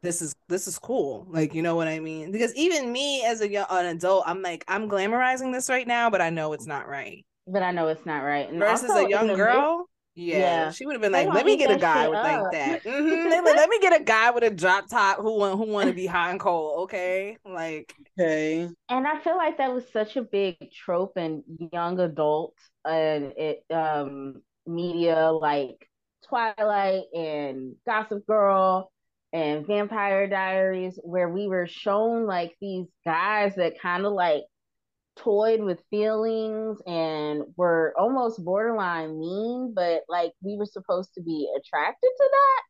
this 0.05 0.21
is 0.21 0.35
this 0.47 0.67
is 0.67 0.77
cool 0.79 1.25
like 1.29 1.53
you 1.53 1.61
know 1.61 1.75
what 1.75 1.87
i 1.87 1.99
mean 1.99 2.31
because 2.31 2.53
even 2.55 2.91
me 2.91 3.23
as 3.25 3.41
a 3.41 3.49
young 3.49 3.65
an 3.69 3.85
adult 3.87 4.23
i'm 4.25 4.41
like 4.41 4.63
i'm 4.67 4.89
glamorizing 4.89 5.51
this 5.51 5.69
right 5.69 5.87
now 5.87 6.09
but 6.09 6.21
i 6.21 6.29
know 6.29 6.53
it's 6.53 6.67
not 6.67 6.87
right 6.87 7.25
but 7.47 7.63
i 7.63 7.71
know 7.71 7.87
it's 7.87 8.05
not 8.05 8.19
right 8.19 8.49
and 8.49 8.59
versus 8.59 8.89
a 8.89 9.09
young 9.09 9.27
girl 9.27 9.87
yeah, 10.17 10.37
yeah, 10.37 10.71
she 10.71 10.85
would 10.85 10.93
have 10.93 11.01
been 11.01 11.11
like, 11.11 11.27
"Let 11.27 11.45
me 11.45 11.57
get 11.57 11.69
a 11.69 11.75
guy 11.75 12.07
with 12.07 12.17
up. 12.17 12.23
like 12.23 12.51
that. 12.53 12.83
Mm-hmm. 12.85 13.45
like, 13.45 13.55
Let 13.57 13.67
me 13.67 13.79
get 13.79 13.99
a 13.99 14.03
guy 14.03 14.31
with 14.31 14.45
a 14.45 14.49
drop 14.49 14.87
top 14.89 15.17
who 15.17 15.37
want 15.37 15.57
who 15.57 15.69
want 15.69 15.89
to 15.89 15.93
be 15.93 16.05
hot 16.05 16.31
and 16.31 16.39
cold." 16.39 16.83
Okay, 16.83 17.37
like 17.43 17.93
okay. 18.17 18.69
And 18.87 19.05
I 19.05 19.19
feel 19.19 19.35
like 19.35 19.57
that 19.57 19.73
was 19.73 19.83
such 19.91 20.15
a 20.15 20.21
big 20.21 20.71
trope 20.71 21.17
in 21.17 21.43
young 21.73 21.99
adult 21.99 22.53
and 22.85 23.33
it 23.35 23.65
um 23.69 24.41
media 24.65 25.31
like 25.31 25.89
Twilight 26.27 27.03
and 27.13 27.75
Gossip 27.85 28.25
Girl 28.25 28.91
and 29.35 29.67
Vampire 29.67 30.27
Diaries, 30.27 30.97
where 31.03 31.27
we 31.27 31.49
were 31.49 31.67
shown 31.67 32.25
like 32.25 32.55
these 32.61 32.87
guys 33.03 33.53
that 33.55 33.81
kind 33.81 34.05
of 34.05 34.13
like 34.13 34.43
toyed 35.17 35.59
with 35.59 35.83
feelings 35.89 36.79
and 36.87 37.43
were 37.57 37.93
almost 37.99 38.43
borderline 38.45 39.19
mean, 39.19 39.73
but 39.75 40.03
like 40.07 40.31
we 40.41 40.55
were 40.55 40.65
supposed 40.65 41.13
to 41.15 41.21
be 41.21 41.49
attracted 41.57 42.09
to 42.15 42.29
that. 42.31 42.61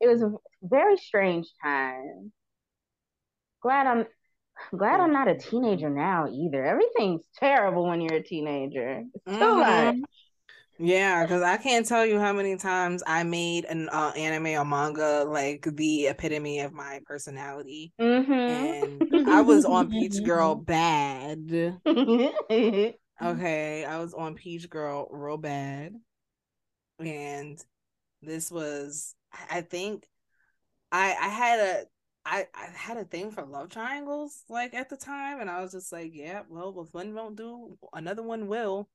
It 0.00 0.08
was 0.08 0.22
a 0.22 0.32
very 0.62 0.96
strange 0.96 1.46
time. 1.62 2.32
Glad 3.62 3.86
I'm 3.86 4.06
glad 4.76 4.98
I'm 4.98 5.12
not 5.12 5.28
a 5.28 5.38
teenager 5.38 5.90
now 5.90 6.26
either. 6.28 6.64
Everything's 6.64 7.22
terrible 7.36 7.86
when 7.86 8.00
you're 8.00 8.18
a 8.18 8.22
teenager. 8.22 9.04
It's 9.14 9.24
too 9.26 9.44
mm-hmm. 9.44 10.00
much. 10.00 10.10
Yeah, 10.82 11.24
because 11.24 11.42
I 11.42 11.58
can't 11.58 11.86
tell 11.86 12.06
you 12.06 12.18
how 12.18 12.32
many 12.32 12.56
times 12.56 13.02
I 13.06 13.22
made 13.22 13.66
an 13.66 13.90
uh, 13.90 14.12
anime 14.16 14.58
or 14.58 14.64
manga 14.64 15.24
like 15.24 15.68
the 15.76 16.06
epitome 16.06 16.60
of 16.60 16.72
my 16.72 17.00
personality, 17.04 17.92
mm-hmm. 18.00 19.12
and 19.12 19.28
I 19.28 19.42
was 19.42 19.66
on 19.66 19.90
Peach 19.90 20.24
Girl 20.24 20.54
bad. 20.54 21.50
okay, 21.86 22.94
I 23.84 23.98
was 23.98 24.14
on 24.14 24.34
Peach 24.36 24.70
Girl 24.70 25.06
real 25.10 25.36
bad. 25.36 25.96
and 26.98 27.62
this 28.22 28.50
was 28.50 29.14
I 29.50 29.60
think 29.60 30.06
I 30.90 31.14
I 31.20 31.28
had 31.28 31.60
a 31.60 31.84
I, 32.24 32.46
I 32.54 32.66
had 32.74 32.96
a 32.96 33.04
thing 33.04 33.32
for 33.32 33.44
love 33.44 33.68
triangles 33.68 34.44
like 34.48 34.72
at 34.72 34.88
the 34.88 34.96
time 34.96 35.40
and 35.40 35.50
I 35.50 35.60
was 35.60 35.72
just 35.72 35.92
like, 35.92 36.12
yeah, 36.14 36.40
well 36.48 36.74
if 36.86 36.94
one 36.94 37.12
won't 37.12 37.36
do, 37.36 37.76
another 37.92 38.22
one 38.22 38.48
will, 38.48 38.88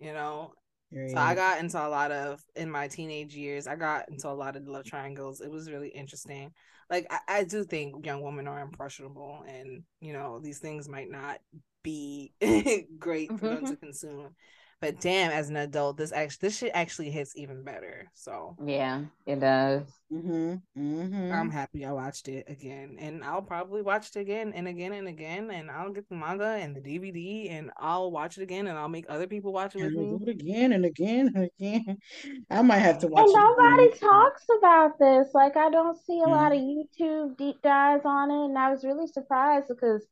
you 0.00 0.12
know. 0.12 0.54
So 0.92 1.16
I 1.16 1.34
got 1.34 1.58
into 1.58 1.78
a 1.78 1.88
lot 1.88 2.12
of 2.12 2.42
in 2.54 2.70
my 2.70 2.88
teenage 2.88 3.34
years, 3.34 3.66
I 3.66 3.76
got 3.76 4.08
into 4.08 4.28
a 4.28 4.30
lot 4.30 4.56
of 4.56 4.68
love 4.68 4.84
triangles. 4.84 5.40
It 5.40 5.50
was 5.50 5.70
really 5.70 5.88
interesting. 5.88 6.52
Like 6.90 7.06
I, 7.10 7.18
I 7.28 7.44
do 7.44 7.64
think 7.64 8.04
young 8.04 8.22
women 8.22 8.46
are 8.46 8.60
impressionable 8.60 9.44
and 9.48 9.82
you 10.00 10.12
know, 10.12 10.38
these 10.38 10.58
things 10.58 10.88
might 10.88 11.10
not 11.10 11.38
be 11.82 12.32
great 12.98 13.30
for 13.38 13.48
them 13.48 13.56
mm-hmm. 13.58 13.66
to 13.66 13.76
consume. 13.76 14.34
But 14.82 15.00
damn, 15.00 15.30
as 15.30 15.48
an 15.48 15.56
adult, 15.58 15.96
this 15.96 16.10
actually 16.10 16.48
this 16.48 16.58
shit 16.58 16.72
actually 16.74 17.12
hits 17.12 17.36
even 17.36 17.62
better. 17.62 18.10
So 18.14 18.56
yeah, 18.66 19.02
it 19.26 19.38
does. 19.38 19.84
Mm-hmm. 20.12 20.54
Mm-hmm. 20.76 21.32
I'm 21.32 21.52
happy 21.52 21.84
I 21.84 21.92
watched 21.92 22.26
it 22.26 22.46
again, 22.48 22.96
and 22.98 23.22
I'll 23.22 23.42
probably 23.42 23.82
watch 23.82 24.08
it 24.08 24.18
again 24.18 24.52
and 24.52 24.66
again 24.66 24.92
and 24.92 25.06
again, 25.06 25.52
and 25.52 25.70
I'll 25.70 25.92
get 25.92 26.08
the 26.08 26.16
manga 26.16 26.58
and 26.60 26.74
the 26.74 26.80
DVD, 26.80 27.52
and 27.52 27.70
I'll 27.78 28.10
watch 28.10 28.38
it 28.38 28.42
again, 28.42 28.66
and 28.66 28.76
I'll 28.76 28.88
make 28.88 29.06
other 29.08 29.28
people 29.28 29.52
watch 29.52 29.76
it 29.76 29.84
with 29.84 29.92
me. 29.92 30.18
It 30.20 30.28
again 30.28 30.72
and 30.72 30.84
again 30.84 31.30
and 31.32 31.48
again. 31.56 31.98
I 32.50 32.62
might 32.62 32.78
have 32.78 32.98
to 33.02 33.06
watch. 33.06 33.22
And 33.24 33.34
nobody 33.34 33.96
talks 34.00 34.42
about 34.58 34.98
this. 34.98 35.28
Like 35.32 35.56
I 35.56 35.70
don't 35.70 35.96
see 36.04 36.18
a 36.18 36.28
lot 36.28 36.50
of 36.50 36.58
YouTube 36.58 37.36
deep 37.36 37.62
dives 37.62 38.02
on 38.04 38.32
it, 38.32 38.46
and 38.46 38.58
I 38.58 38.72
was 38.72 38.82
really 38.82 39.06
surprised 39.06 39.68
because 39.68 40.04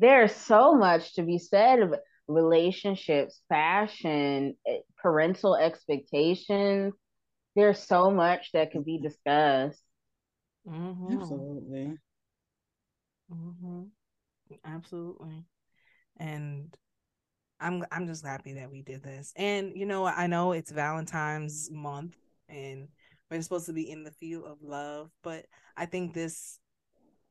there's 0.00 0.34
so 0.34 0.74
much 0.74 1.14
to 1.14 1.22
be 1.22 1.38
said 1.38 1.78
about 1.78 2.00
relationships, 2.28 3.40
fashion, 3.48 4.56
eh, 4.66 4.78
parental 4.96 5.56
expectations. 5.56 6.94
There's 7.54 7.78
so 7.78 8.10
much 8.10 8.50
that 8.52 8.72
could 8.72 8.84
be 8.84 8.98
discussed. 8.98 9.82
Mm-hmm. 10.68 11.12
Absolutely. 11.12 11.96
Mm-hmm. 13.32 13.82
Absolutely. 14.64 15.44
And 16.18 16.76
I'm 17.60 17.84
I'm 17.90 18.06
just 18.06 18.24
happy 18.24 18.54
that 18.54 18.70
we 18.70 18.82
did 18.82 19.02
this. 19.02 19.32
And 19.36 19.72
you 19.74 19.86
know, 19.86 20.04
I 20.04 20.26
know 20.26 20.52
it's 20.52 20.70
Valentine's 20.70 21.70
month 21.70 22.16
and 22.48 22.88
we're 23.30 23.42
supposed 23.42 23.66
to 23.66 23.72
be 23.72 23.90
in 23.90 24.04
the 24.04 24.12
field 24.12 24.44
of 24.44 24.58
love, 24.62 25.10
but 25.22 25.46
I 25.76 25.86
think 25.86 26.14
this 26.14 26.58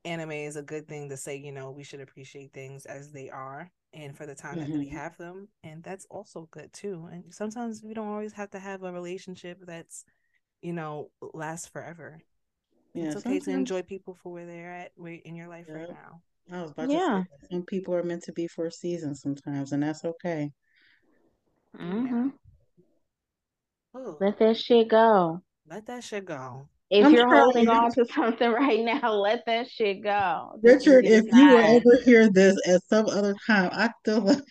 anime 0.04 0.32
is 0.32 0.56
a 0.56 0.62
good 0.62 0.88
thing 0.88 1.10
to 1.10 1.18
say, 1.18 1.38
you 1.38 1.52
know, 1.52 1.72
we 1.72 1.84
should 1.84 2.02
appreciate 2.02 2.54
things 2.54 2.86
as 2.86 3.12
they 3.12 3.30
are 3.30 3.72
and 3.96 4.16
for 4.16 4.26
the 4.26 4.36
time 4.36 4.58
mm-hmm. 4.58 4.72
that 4.72 4.78
we 4.78 4.90
have 4.90 5.18
them. 5.18 5.48
And 5.64 5.82
that's 5.84 6.06
also 6.10 6.48
good 6.52 6.72
too. 6.74 7.08
And 7.12 7.34
sometimes 7.34 7.82
we 7.84 7.94
don't 7.94 8.10
always 8.10 8.34
have 8.34 8.52
to 8.52 8.60
have 8.60 8.84
a 8.84 8.92
relationship 8.92 9.60
that's, 9.66 10.06
you 10.62 10.74
know, 10.74 11.10
lasts 11.34 11.68
forever. 11.68 12.22
Yeah, 12.94 13.06
it's 13.06 13.16
okay 13.16 13.40
sometimes... 13.40 13.46
to 13.46 13.52
enjoy 13.52 13.82
people 13.82 14.18
for 14.22 14.32
where 14.32 14.46
they're 14.46 14.72
at 14.72 14.92
in 15.24 15.36
your 15.36 15.48
life 15.48 15.66
yeah. 15.68 15.76
right 15.76 15.90
now. 15.90 16.22
I 16.52 16.62
was 16.62 16.72
about 16.72 16.90
yeah. 16.92 17.24
to 17.24 17.26
say 17.42 17.48
some 17.52 17.64
people 17.64 17.96
are 17.96 18.04
meant 18.04 18.24
to 18.24 18.32
be 18.34 18.48
for 18.48 18.68
a 18.68 18.72
season 18.72 19.16
sometimes, 19.16 19.72
and 19.72 19.82
that's 19.82 20.06
okay. 20.06 20.52
Mm-hmm. 21.76 22.30
Let 24.20 24.38
that 24.40 24.58
shit 24.58 24.90
go. 24.90 25.42
Let 25.68 25.88
that 25.88 26.04
shit 26.04 26.26
go. 26.26 26.70
If 26.90 27.06
I'm 27.06 27.14
you're 27.14 27.34
holding 27.34 27.68
on 27.68 27.92
to 27.94 28.06
something 28.14 28.52
right 28.52 28.84
now, 28.84 29.14
let 29.14 29.46
that 29.48 29.70
shit 29.70 30.04
go. 30.04 30.60
Richard, 30.62 31.06
if 31.06 31.26
you 31.32 31.48
will 31.48 31.58
ever 31.58 32.02
hear 32.04 32.30
this 32.30 32.56
at 32.68 32.82
some 32.90 33.08
other 33.08 33.36
time, 33.48 33.70
I 33.74 33.90
still 34.02 34.22
like 34.22 34.44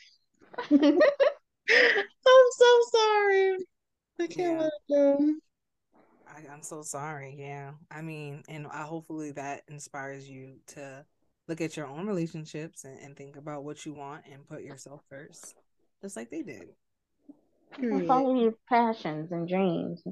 I'm 0.70 2.51
so 2.51 2.81
sorry. 2.93 3.56
I 4.20 4.27
can't 4.27 4.39
yeah. 4.39 4.59
let 4.59 4.66
it 4.66 4.93
go. 4.93 5.35
I, 6.28 6.52
I'm 6.52 6.62
so 6.62 6.82
sorry. 6.82 7.36
Yeah. 7.39 7.73
I 7.90 8.02
mean, 8.02 8.43
and 8.48 8.66
I 8.66 8.82
hopefully 8.82 9.32
that 9.32 9.62
inspires 9.69 10.28
you 10.28 10.56
to 10.69 11.05
look 11.48 11.61
at 11.61 11.77
your 11.77 11.86
own 11.86 12.06
relationships 12.06 12.85
and, 12.85 12.98
and 13.01 13.16
think 13.16 13.36
about 13.36 13.65
what 13.65 13.85
you 13.85 13.94
want 13.94 14.24
and 14.31 14.47
put 14.47 14.62
yourself 14.62 15.02
first, 15.09 15.55
just 16.02 16.16
like 16.16 16.31
they 16.31 16.43
did. 16.43 16.69
Follow 18.06 18.40
your 18.40 18.55
passions 18.69 19.32
and 19.32 19.48
dreams 19.48 20.02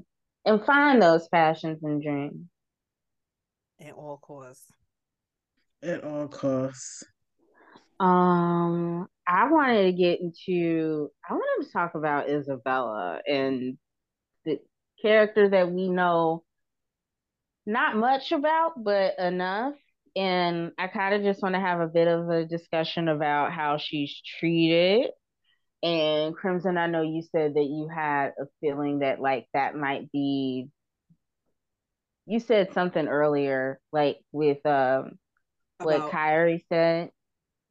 and 0.45 0.65
find 0.65 1.01
those 1.01 1.29
passions 1.29 1.83
and 1.83 2.03
dreams. 2.03 2.47
At 3.81 3.95
all 3.95 4.19
costs. 4.19 4.67
At 5.83 6.05
all 6.05 6.29
costs. 6.29 7.05
Um, 7.99 9.09
I 9.27 9.51
wanted 9.51 9.85
to 9.85 9.93
get 9.93 10.21
into. 10.21 11.11
I 11.29 11.35
wanted 11.35 11.67
to 11.67 11.73
talk 11.73 11.95
about 11.95 12.29
Isabella 12.29 13.21
and 13.27 13.79
the 14.45 14.59
character 15.01 15.49
that 15.49 15.71
we 15.71 15.89
know 15.89 16.45
not 17.65 17.97
much 17.97 18.33
about, 18.33 18.83
but 18.83 19.19
enough. 19.19 19.75
And 20.15 20.73
I 20.79 20.89
kind 20.89 21.15
of 21.15 21.23
just 21.23 21.43
want 21.43 21.55
to 21.55 21.61
have 21.61 21.81
a 21.81 21.87
bit 21.87 22.09
of 22.09 22.29
a 22.29 22.45
discussion 22.45 23.09
about 23.09 23.53
how 23.53 23.79
she's 23.79 24.21
treated 24.39 25.11
and 25.83 26.35
Crimson, 26.35 26.79
I 26.79 26.87
know 26.87 27.03
you 27.03 27.23
said 27.23 27.55
that 27.55 27.65
you 27.65 27.89
had 27.89 28.33
a 28.41 28.45
feeling 28.61 29.01
that 29.01 29.21
like 29.21 29.47
that 29.53 29.77
might 29.77 30.11
be 30.13 30.69
you 32.27 32.41
said 32.41 32.73
something 32.73 33.09
earlier, 33.09 33.81
like 33.93 34.19
with 34.31 34.65
um 34.65 35.19
what 35.79 35.97
about, 35.97 36.13
Kairi 36.13 36.63
said. 36.69 37.11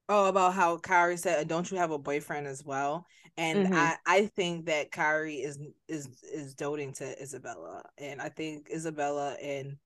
Oh, 0.10 0.28
about 0.28 0.54
how 0.54 0.78
Kairi 0.78 1.18
said, 1.18 1.48
"Don't 1.48 1.72
you 1.72 1.78
have 1.78 1.92
a 1.92 1.98
boyfriend 1.98 2.48
as 2.48 2.64
well?" 2.66 3.06
And 3.38 3.68
mm-hmm. 3.68 3.74
I, 3.76 3.96
I 4.06 4.26
think 4.36 4.66
that 4.66 4.92
Kairi 4.92 5.44
is 5.46 5.58
is 5.88 6.10
is 6.24 6.54
doting 6.54 6.94
to 6.94 7.22
Isabella, 7.22 7.84
and 7.98 8.22
I 8.22 8.28
think 8.28 8.68
Isabella 8.74 9.36
and 9.42 9.78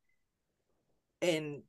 and 1.22 1.62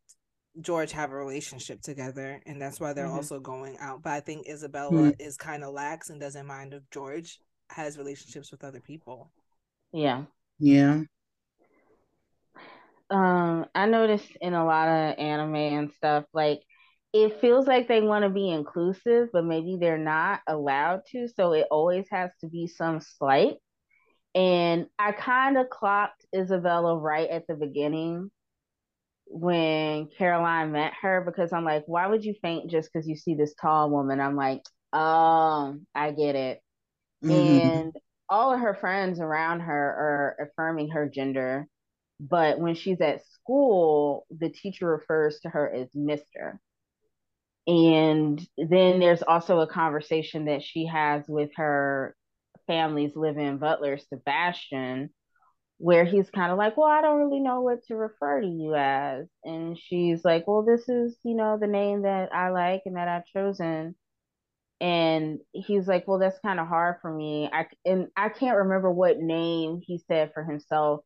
George 0.61 0.93
have 0.93 1.13
a 1.13 1.17
relationship 1.17 1.83
together, 1.83 2.41
and 2.47 2.61
that's 2.61 2.81
why 2.81 2.93
they're 2.93 3.07
mm-hmm. 3.07 3.17
also 3.17 3.41
going 3.41 3.77
out. 3.79 4.03
But 4.03 4.13
I 4.13 4.21
think 4.21 4.49
Isabella 4.49 4.93
mm-hmm. 4.93 5.21
is 5.21 5.37
kind 5.37 5.65
of 5.65 5.75
lax 5.75 6.11
and 6.11 6.21
doesn't 6.21 6.47
mind 6.47 6.75
if 6.75 6.83
George 6.91 7.39
has 7.71 7.99
relationships 7.99 8.51
with 8.51 8.65
other 8.65 8.81
people. 8.81 9.31
Yeah. 9.93 10.25
Yeah. 10.59 11.03
Um, 13.11 13.67
I 13.75 13.87
noticed 13.87 14.31
in 14.41 14.55
a 14.55 14.65
lot 14.65 14.89
of 14.89 15.19
anime 15.19 15.55
and 15.55 15.93
stuff, 15.93 16.25
like 16.33 16.61
it 17.13 17.41
feels 17.41 17.67
like 17.67 17.89
they 17.89 18.01
want 18.01 18.25
to 18.25 18.31
be 18.31 18.51
inclusive, 18.51 19.29
but 19.33 19.45
maybe 19.45 19.77
they're 19.79 19.99
not 19.99 20.41
allowed 20.47 21.03
to. 21.13 21.29
So 21.29 21.53
it 21.53 21.67
always 21.71 22.07
has 22.11 22.31
to 22.41 22.49
be 22.49 22.67
some 22.67 23.01
slight. 23.01 23.55
And 24.35 24.87
I 24.99 25.13
kind 25.13 25.57
of 25.57 25.71
clocked 25.71 26.27
Isabella 26.35 26.99
right 26.99 27.31
at 27.31 27.47
the 27.47 27.55
beginning 27.55 28.31
when 29.27 30.09
Caroline 30.17 30.73
met 30.73 30.93
her 31.03 31.23
because 31.25 31.53
I'm 31.53 31.65
like, 31.65 31.85
why 31.87 32.07
would 32.07 32.25
you 32.25 32.35
faint 32.43 32.71
just 32.71 32.91
because 32.93 33.09
you 33.09 33.17
see 33.17 33.35
this 33.35 33.55
tall 33.61 33.91
woman? 33.91 34.21
I'm 34.21 34.37
like, 34.37 34.63
oh, 34.93 35.77
I 35.95 36.13
get 36.13 36.37
it. 36.37 36.61
Mm-hmm. 37.25 37.69
And 37.69 37.97
all 38.29 38.53
of 38.53 38.61
her 38.61 38.75
friends 38.75 39.21
around 39.21 39.61
her 39.61 39.75
are 39.75 40.49
affirming 40.49 40.91
her 40.91 41.09
gender. 41.09 41.67
But 42.19 42.59
when 42.59 42.75
she's 42.75 43.01
at 43.01 43.27
school, 43.27 44.27
the 44.31 44.49
teacher 44.49 44.87
refers 44.87 45.41
to 45.41 45.51
her 45.51 45.71
as 45.71 45.89
Mr. 45.91 46.59
And 47.67 48.41
then 48.57 49.01
there's 49.01 49.23
also 49.23 49.61
a 49.61 49.67
conversation 49.67 50.47
that 50.47 50.63
she 50.63 50.87
has 50.87 51.25
with 51.29 51.51
her 51.57 52.15
family's 52.67 53.17
living 53.17 53.59
butler, 53.59 53.99
Sebastian, 53.99 55.11
where 55.79 56.05
he's 56.05 56.31
kind 56.31 56.53
of 56.53 56.59
like, 56.59 56.77
Well, 56.77 56.89
I 56.89 57.03
don't 57.03 57.19
really 57.19 57.41
know 57.41 57.61
what 57.61 57.85
to 57.85 57.97
refer 57.97 58.41
to 58.41 58.47
you 58.47 58.75
as. 58.75 59.27
And 59.45 59.79
she's 59.79 60.25
like, 60.25 60.47
Well, 60.47 60.63
this 60.63 60.89
is, 60.89 61.17
you 61.23 61.35
know, 61.35 61.59
the 61.61 61.67
name 61.67 62.03
that 62.03 62.35
I 62.35 62.51
like 62.51 62.83
and 62.87 62.97
that 62.97 63.09
I've 63.09 63.27
chosen. 63.27 63.95
And 64.81 65.41
he's 65.53 65.87
like, 65.87 66.07
Well, 66.07 66.19
that's 66.19 66.39
kind 66.41 66.61
of 66.61 66.69
hard 66.69 66.97
for 67.03 67.13
me. 67.13 67.51
I 67.53 67.67
and 67.85 68.09
I 68.17 68.31
can't 68.31 68.59
remember 68.59 68.91
what 68.91 69.19
name 69.19 69.81
he 69.83 70.03
said 70.09 70.33
for 70.33 70.45
himself. 70.45 71.01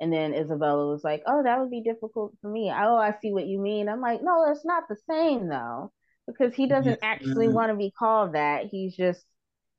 And 0.00 0.12
then 0.12 0.34
Isabella 0.34 0.88
was 0.88 1.04
like, 1.04 1.22
Oh, 1.26 1.42
that 1.42 1.60
would 1.60 1.70
be 1.70 1.82
difficult 1.82 2.34
for 2.40 2.50
me. 2.50 2.72
Oh, 2.74 2.96
I 2.96 3.14
see 3.22 3.32
what 3.32 3.46
you 3.46 3.60
mean. 3.60 3.88
I'm 3.88 4.00
like, 4.00 4.20
No, 4.22 4.50
it's 4.50 4.64
not 4.64 4.84
the 4.88 4.96
same 5.10 5.48
though. 5.48 5.92
Because 6.28 6.54
he 6.54 6.68
doesn't 6.68 7.00
actually 7.02 7.46
mm-hmm. 7.46 7.54
want 7.54 7.72
to 7.72 7.76
be 7.76 7.92
called 7.96 8.34
that. 8.34 8.66
He's 8.70 8.96
just 8.96 9.24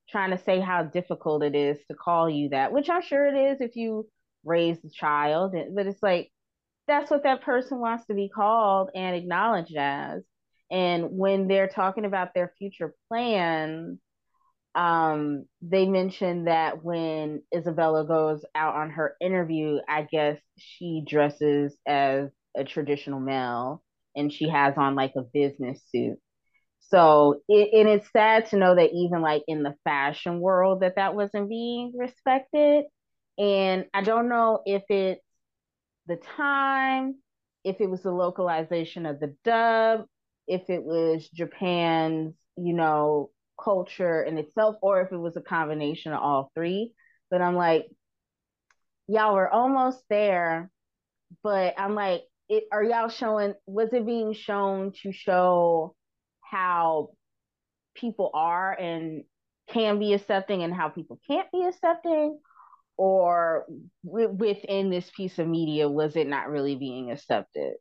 trying 0.09 0.31
to 0.31 0.43
say 0.43 0.59
how 0.59 0.83
difficult 0.83 1.43
it 1.43 1.55
is 1.55 1.77
to 1.89 1.95
call 1.95 2.29
you 2.29 2.49
that, 2.49 2.73
which 2.73 2.89
I'm 2.89 3.01
sure 3.01 3.25
it 3.25 3.53
is 3.53 3.61
if 3.61 3.77
you 3.77 4.07
raise 4.45 4.81
the 4.81 4.89
child 4.89 5.53
but 5.75 5.87
it's 5.87 6.03
like 6.03 6.31
that's 6.87 7.09
what 7.09 7.23
that 7.23 7.43
person 7.43 7.79
wants 7.79 8.05
to 8.07 8.13
be 8.13 8.29
called 8.29 8.89
and 8.93 9.15
acknowledged 9.15 9.75
as. 9.77 10.21
And 10.69 11.11
when 11.11 11.47
they're 11.47 11.69
talking 11.69 12.05
about 12.05 12.33
their 12.33 12.53
future 12.57 12.93
plans 13.07 13.99
um 14.75 15.45
they 15.61 15.85
mentioned 15.85 16.47
that 16.47 16.83
when 16.83 17.43
isabella 17.55 18.07
goes 18.07 18.43
out 18.55 18.73
on 18.75 18.89
her 18.89 19.15
interview 19.21 19.77
i 19.87 20.01
guess 20.01 20.39
she 20.57 21.03
dresses 21.07 21.77
as 21.87 22.29
a 22.57 22.63
traditional 22.63 23.19
male 23.19 23.83
and 24.15 24.31
she 24.31 24.49
has 24.49 24.75
on 24.77 24.95
like 24.95 25.13
a 25.17 25.21
business 25.21 25.81
suit. 25.91 26.17
So 26.81 27.41
it, 27.47 27.69
and 27.73 27.89
it's 27.89 28.11
sad 28.11 28.47
to 28.47 28.57
know 28.57 28.75
that 28.75 28.91
even 28.93 29.21
like 29.21 29.43
in 29.47 29.63
the 29.63 29.75
fashion 29.83 30.39
world 30.39 30.81
that 30.81 30.95
that 30.97 31.15
wasn't 31.15 31.49
being 31.49 31.93
respected 31.97 32.85
And 33.37 33.85
I 33.93 34.01
don't 34.01 34.29
know 34.29 34.61
if 34.65 34.83
it's 34.89 35.21
the 36.07 36.17
time, 36.17 37.15
if 37.63 37.81
it 37.81 37.89
was 37.89 38.03
the 38.03 38.11
localization 38.11 39.05
of 39.05 39.19
the 39.19 39.35
dub, 39.43 40.05
if 40.47 40.69
it 40.69 40.83
was 40.83 41.27
Japan's, 41.29 42.35
you 42.57 42.73
know, 42.73 43.31
culture 43.61 44.21
in 44.21 44.37
itself, 44.37 44.75
or 44.81 45.01
if 45.01 45.11
it 45.11 45.17
was 45.17 45.37
a 45.37 45.41
combination 45.41 46.11
of 46.11 46.21
all 46.21 46.51
three. 46.53 46.93
But 47.31 47.41
I'm 47.41 47.55
like, 47.55 47.87
y'all 49.07 49.35
were 49.35 49.49
almost 49.49 50.03
there, 50.09 50.69
but 51.41 51.73
I'm 51.77 51.95
like, 51.95 52.23
it, 52.49 52.65
are 52.71 52.83
y'all 52.83 53.09
showing? 53.09 53.53
Was 53.65 53.93
it 53.93 54.05
being 54.05 54.33
shown 54.33 54.91
to 55.01 55.11
show 55.11 55.95
how 56.41 57.11
people 57.95 58.29
are 58.33 58.73
and 58.73 59.23
can 59.69 59.97
be 59.97 60.13
accepting, 60.13 60.61
and 60.61 60.73
how 60.73 60.89
people 60.89 61.19
can't 61.25 61.49
be 61.51 61.63
accepting? 61.63 62.37
Or 62.97 63.65
w- 64.05 64.29
within 64.29 64.89
this 64.89 65.09
piece 65.09 65.39
of 65.39 65.47
media, 65.47 65.89
was 65.89 66.15
it 66.15 66.27
not 66.27 66.49
really 66.49 66.75
being 66.75 67.11
accepted? 67.11 67.73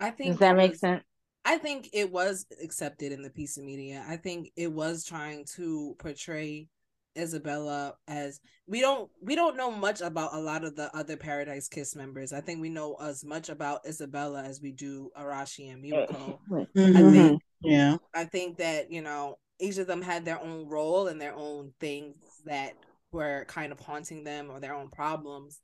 I 0.00 0.10
think 0.10 0.32
Does 0.32 0.38
that 0.40 0.54
it 0.54 0.56
make 0.56 0.70
was- 0.72 0.80
sense? 0.80 1.02
I 1.44 1.58
think 1.58 1.90
it 1.92 2.10
was 2.10 2.44
accepted 2.62 3.12
in 3.12 3.22
the 3.22 3.30
piece 3.30 3.56
of 3.56 3.64
media. 3.64 4.04
I 4.08 4.16
think 4.16 4.50
it 4.56 4.72
was 4.72 5.04
trying 5.04 5.44
to 5.56 5.94
portray 5.98 6.68
Isabella 7.16 7.94
as 8.08 8.40
we 8.66 8.80
don't 8.80 9.08
we 9.22 9.34
don't 9.36 9.56
know 9.56 9.70
much 9.70 10.00
about 10.02 10.34
a 10.34 10.38
lot 10.40 10.64
of 10.64 10.74
the 10.76 10.94
other 10.94 11.16
Paradise 11.16 11.66
Kiss 11.68 11.94
members. 11.96 12.32
I 12.32 12.40
think 12.40 12.60
we 12.60 12.68
know 12.68 12.96
as 13.00 13.24
much 13.24 13.48
about 13.48 13.86
Isabella 13.86 14.42
as 14.42 14.60
we 14.60 14.72
do 14.72 15.10
Arashi 15.18 15.72
and 15.72 15.82
Miwako. 15.82 16.38
I 16.52 16.66
Mhm. 16.78 17.12
think 17.12 17.42
Yeah. 17.62 17.96
I 18.12 18.24
think 18.24 18.58
that, 18.58 18.90
you 18.90 19.00
know, 19.02 19.38
each 19.60 19.78
of 19.78 19.86
them 19.86 20.02
had 20.02 20.24
their 20.24 20.40
own 20.40 20.66
role 20.68 21.06
and 21.06 21.20
their 21.20 21.34
own 21.34 21.72
things 21.80 22.16
that 22.44 22.74
were 23.16 23.44
kind 23.48 23.72
of 23.72 23.80
haunting 23.80 24.24
them 24.24 24.50
or 24.50 24.60
their 24.60 24.74
own 24.74 24.88
problems. 24.88 25.60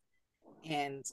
And 0.65 1.05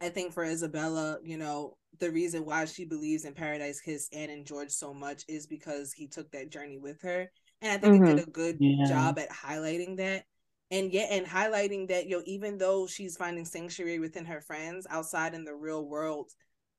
I 0.00 0.10
think 0.10 0.32
for 0.32 0.44
Isabella, 0.44 1.18
you 1.24 1.38
know, 1.38 1.76
the 1.98 2.10
reason 2.10 2.44
why 2.44 2.64
she 2.66 2.84
believes 2.84 3.24
in 3.24 3.32
Paradise 3.32 3.80
Kiss 3.80 4.08
and 4.12 4.30
in 4.30 4.44
George 4.44 4.70
so 4.70 4.92
much 4.92 5.24
is 5.28 5.46
because 5.46 5.92
he 5.92 6.06
took 6.06 6.30
that 6.32 6.50
journey 6.50 6.78
with 6.78 7.00
her. 7.02 7.30
And 7.62 7.72
I 7.72 7.78
think 7.78 7.94
he 7.94 8.00
did 8.00 8.18
mm-hmm. 8.18 8.28
a 8.28 8.32
good 8.32 8.56
Yeah. 8.60 8.84
job 8.86 9.18
at 9.18 9.30
highlighting 9.30 9.96
that. 9.96 10.24
And 10.70 10.92
yet, 10.92 11.10
and 11.12 11.24
highlighting 11.24 11.88
that, 11.88 12.06
you 12.06 12.16
know, 12.16 12.22
even 12.26 12.58
though 12.58 12.86
she's 12.86 13.16
finding 13.16 13.44
sanctuary 13.44 13.98
within 13.98 14.24
her 14.26 14.40
friends 14.40 14.86
outside 14.90 15.32
in 15.32 15.44
the 15.44 15.54
real 15.54 15.88
world, 15.88 16.32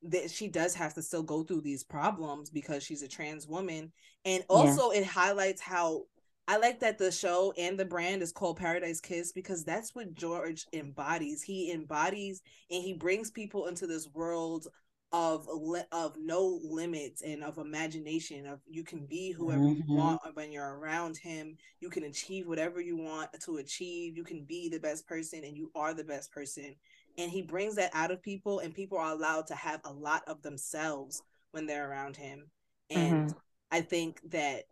that 0.04 0.30
she 0.30 0.48
does 0.48 0.76
have 0.76 0.94
to 0.94 1.02
still 1.02 1.24
go 1.24 1.44
through 1.44 1.62
these 1.62 1.84
problems 1.84 2.50
because 2.50 2.84
she's 2.84 3.02
a 3.02 3.08
trans 3.08 3.48
woman. 3.48 3.92
And 4.26 4.44
also, 4.50 4.92
it 4.92 5.06
highlights 5.06 5.62
how 5.62 6.04
I 6.48 6.58
like 6.58 6.80
that 6.80 6.98
the 6.98 7.12
show 7.12 7.54
and 7.58 7.78
the 7.78 7.86
brand 7.86 8.22
is 8.22 8.32
called 8.32 8.58
Paradise 8.58 9.02
Kiss 9.02 9.32
because 9.34 9.66
that's 9.66 9.94
what 9.94 10.14
George 10.14 10.66
embodies. 10.72 11.44
He 11.44 11.72
embodies 11.72 12.42
and 12.72 12.82
he 12.82 12.94
brings 12.94 13.32
people 13.32 13.68
into 13.68 13.86
this 13.86 14.08
world 14.14 14.68
of 15.14 15.48
li- 15.50 15.84
of 15.94 16.16
no 16.18 16.60
limits 16.64 17.22
and 17.22 17.42
of 17.44 17.58
imagination 17.58 18.46
of 18.46 18.60
you 18.68 18.84
can 18.84 19.06
be 19.06 19.32
whoever 19.32 19.62
Mhm. 19.64 19.78
you 19.78 19.96
want 19.96 20.22
when 20.36 20.52
you're 20.52 20.78
around 20.80 21.16
him 21.16 21.58
you 21.80 21.90
can 21.90 22.04
achieve 22.04 22.46
whatever 22.46 22.82
you 22.82 22.98
want 22.98 23.30
to 23.40 23.56
achieve 23.58 24.18
you 24.18 24.26
can 24.26 24.44
be 24.44 24.68
the 24.68 24.80
best 24.82 25.08
person 25.08 25.46
and 25.46 25.56
you 25.58 25.72
are 25.76 25.94
the 25.94 26.04
best 26.04 26.30
person 26.34 26.76
and 27.18 27.32
he 27.32 27.42
brings 27.42 27.76
that 27.76 27.90
out 27.94 28.12
of 28.12 28.22
people 28.22 28.60
and 28.60 28.76
people 28.76 28.98
are 28.98 29.14
allowed 29.14 29.48
to 29.48 29.56
have 29.56 29.80
a 29.86 29.94
lot 29.94 30.24
of 30.28 30.42
themselves 30.42 31.24
when 31.52 31.66
they're 31.66 31.90
around 31.90 32.18
him 32.18 32.52
and 32.90 33.34
i 33.72 33.80
think 33.80 34.20
that 34.30 34.66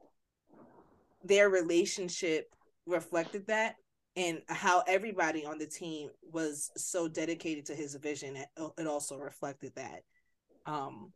their 1.28 1.50
relationship 1.50 2.54
reflected 2.86 3.48
that 3.48 3.76
and 4.16 4.42
how 4.48 4.84
everybody 4.88 5.46
on 5.46 5.58
the 5.58 5.66
team 5.66 6.10
was 6.32 6.72
so 6.78 7.08
dedicated 7.08 7.66
to 7.66 7.76
his 7.76 7.96
vision 7.96 8.38
it, 8.38 8.88
also 8.88 9.18
reflected 9.18 9.74
that. 9.76 10.02
Um 10.66 11.12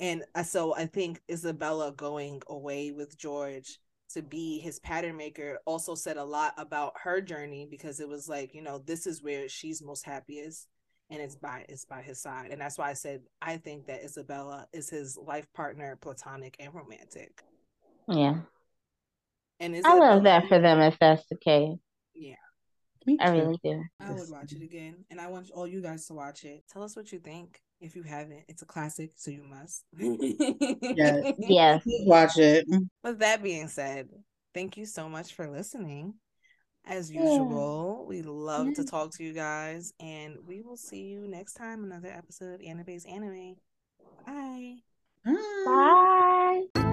and 0.00 0.24
so 0.44 0.74
i 0.74 0.86
think 0.86 1.20
isabella 1.30 1.92
going 1.92 2.42
away 2.48 2.90
with 2.90 3.16
george 3.16 3.78
to 4.10 4.22
be 4.22 4.58
his 4.58 4.80
pattern 4.80 5.16
maker 5.16 5.58
also 5.66 5.94
said 5.94 6.16
a 6.16 6.24
lot 6.24 6.52
about 6.56 6.92
her 7.00 7.20
journey 7.20 7.66
because 7.70 8.00
it 8.00 8.08
was 8.08 8.28
like 8.28 8.54
you 8.54 8.62
know 8.62 8.78
this 8.78 9.06
is 9.06 9.22
where 9.22 9.48
she's 9.48 9.82
most 9.82 10.04
happiest 10.04 10.66
and 11.10 11.20
it's 11.20 11.36
by 11.36 11.64
it's 11.68 11.84
by 11.84 12.02
his 12.02 12.20
side. 12.20 12.50
And 12.50 12.60
that's 12.60 12.78
why 12.78 12.90
i 12.90 12.92
said 12.92 13.20
i 13.40 13.56
think 13.56 13.86
that 13.86 14.02
isabella 14.02 14.66
is 14.72 14.88
his 14.88 15.16
life 15.16 15.46
partner 15.54 15.96
platonic 16.00 16.56
and 16.58 16.74
romantic. 16.74 17.42
Yeah. 18.08 18.40
And 19.60 19.74
I 19.74 19.78
Isabella, 19.78 19.98
love 20.14 20.24
that 20.24 20.48
for 20.48 20.58
them 20.58 20.80
if 20.80 20.98
that's 20.98 21.26
the 21.28 21.36
case. 21.36 21.78
Me 23.06 23.18
I 23.20 23.28
really 23.30 23.58
do. 23.62 23.84
I 24.00 24.12
would 24.12 24.30
watch 24.30 24.52
it 24.52 24.62
again, 24.62 25.04
and 25.10 25.20
I 25.20 25.26
want 25.26 25.50
all 25.50 25.66
you 25.66 25.82
guys 25.82 26.06
to 26.06 26.14
watch 26.14 26.44
it. 26.44 26.64
Tell 26.72 26.82
us 26.82 26.96
what 26.96 27.12
you 27.12 27.18
think. 27.18 27.60
If 27.80 27.96
you 27.96 28.02
haven't, 28.02 28.44
it's 28.48 28.62
a 28.62 28.66
classic, 28.66 29.10
so 29.16 29.30
you 29.30 29.44
must. 29.44 29.84
Yes. 29.92 31.34
Yes. 31.38 31.82
Watch 31.84 32.38
it. 32.38 32.66
With 33.02 33.18
that 33.18 33.42
being 33.42 33.68
said, 33.68 34.08
thank 34.54 34.78
you 34.78 34.86
so 34.86 35.08
much 35.08 35.34
for 35.34 35.50
listening. 35.50 36.14
As 36.86 37.12
Yeah. 37.12 37.24
usual, 37.24 38.06
we 38.08 38.22
love 38.22 38.72
to 38.74 38.84
talk 38.84 39.12
to 39.16 39.24
you 39.24 39.34
guys, 39.34 39.92
and 40.00 40.38
we 40.46 40.62
will 40.62 40.78
see 40.78 41.02
you 41.02 41.28
next 41.28 41.54
time. 41.54 41.84
Another 41.84 42.08
episode 42.08 42.54
of 42.54 42.60
Anibaes 42.62 43.10
Anime. 43.10 43.56
Bye. 44.26 44.76
Bye. 45.26 46.64
Bye. 46.74 46.83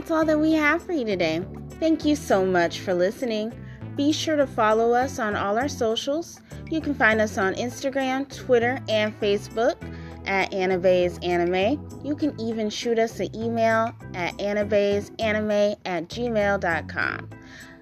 That's 0.00 0.12
all 0.12 0.24
that 0.24 0.40
we 0.40 0.52
have 0.52 0.82
for 0.82 0.92
you 0.92 1.04
today. 1.04 1.44
Thank 1.72 2.06
you 2.06 2.16
so 2.16 2.46
much 2.46 2.80
for 2.80 2.94
listening. 2.94 3.52
Be 3.96 4.12
sure 4.12 4.34
to 4.34 4.46
follow 4.46 4.94
us 4.94 5.18
on 5.18 5.36
all 5.36 5.58
our 5.58 5.68
socials. 5.68 6.40
You 6.70 6.80
can 6.80 6.94
find 6.94 7.20
us 7.20 7.36
on 7.36 7.52
Instagram, 7.56 8.34
Twitter, 8.34 8.78
and 8.88 9.12
Facebook 9.20 9.76
at 10.24 10.50
Anibaes 10.52 11.22
Anime. 11.22 11.86
You 12.02 12.16
can 12.16 12.34
even 12.40 12.70
shoot 12.70 12.98
us 12.98 13.20
an 13.20 13.28
email 13.36 13.92
at 14.14 14.34
anibaesanime 14.38 15.76
at 15.84 16.08
gmail.com. 16.08 17.30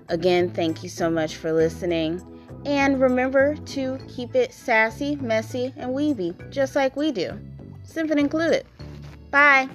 Again, 0.08 0.50
thank 0.50 0.82
you 0.82 0.88
so 0.88 1.08
much 1.08 1.36
for 1.36 1.52
listening. 1.52 2.20
And 2.66 3.00
remember 3.00 3.54
to 3.54 3.96
keep 4.08 4.34
it 4.34 4.52
sassy, 4.52 5.14
messy, 5.14 5.72
and 5.76 5.92
weeby, 5.92 6.50
just 6.50 6.74
like 6.74 6.96
we 6.96 7.12
do. 7.12 7.38
Symphony 7.84 8.22
included. 8.22 8.66
Bye. 9.30 9.68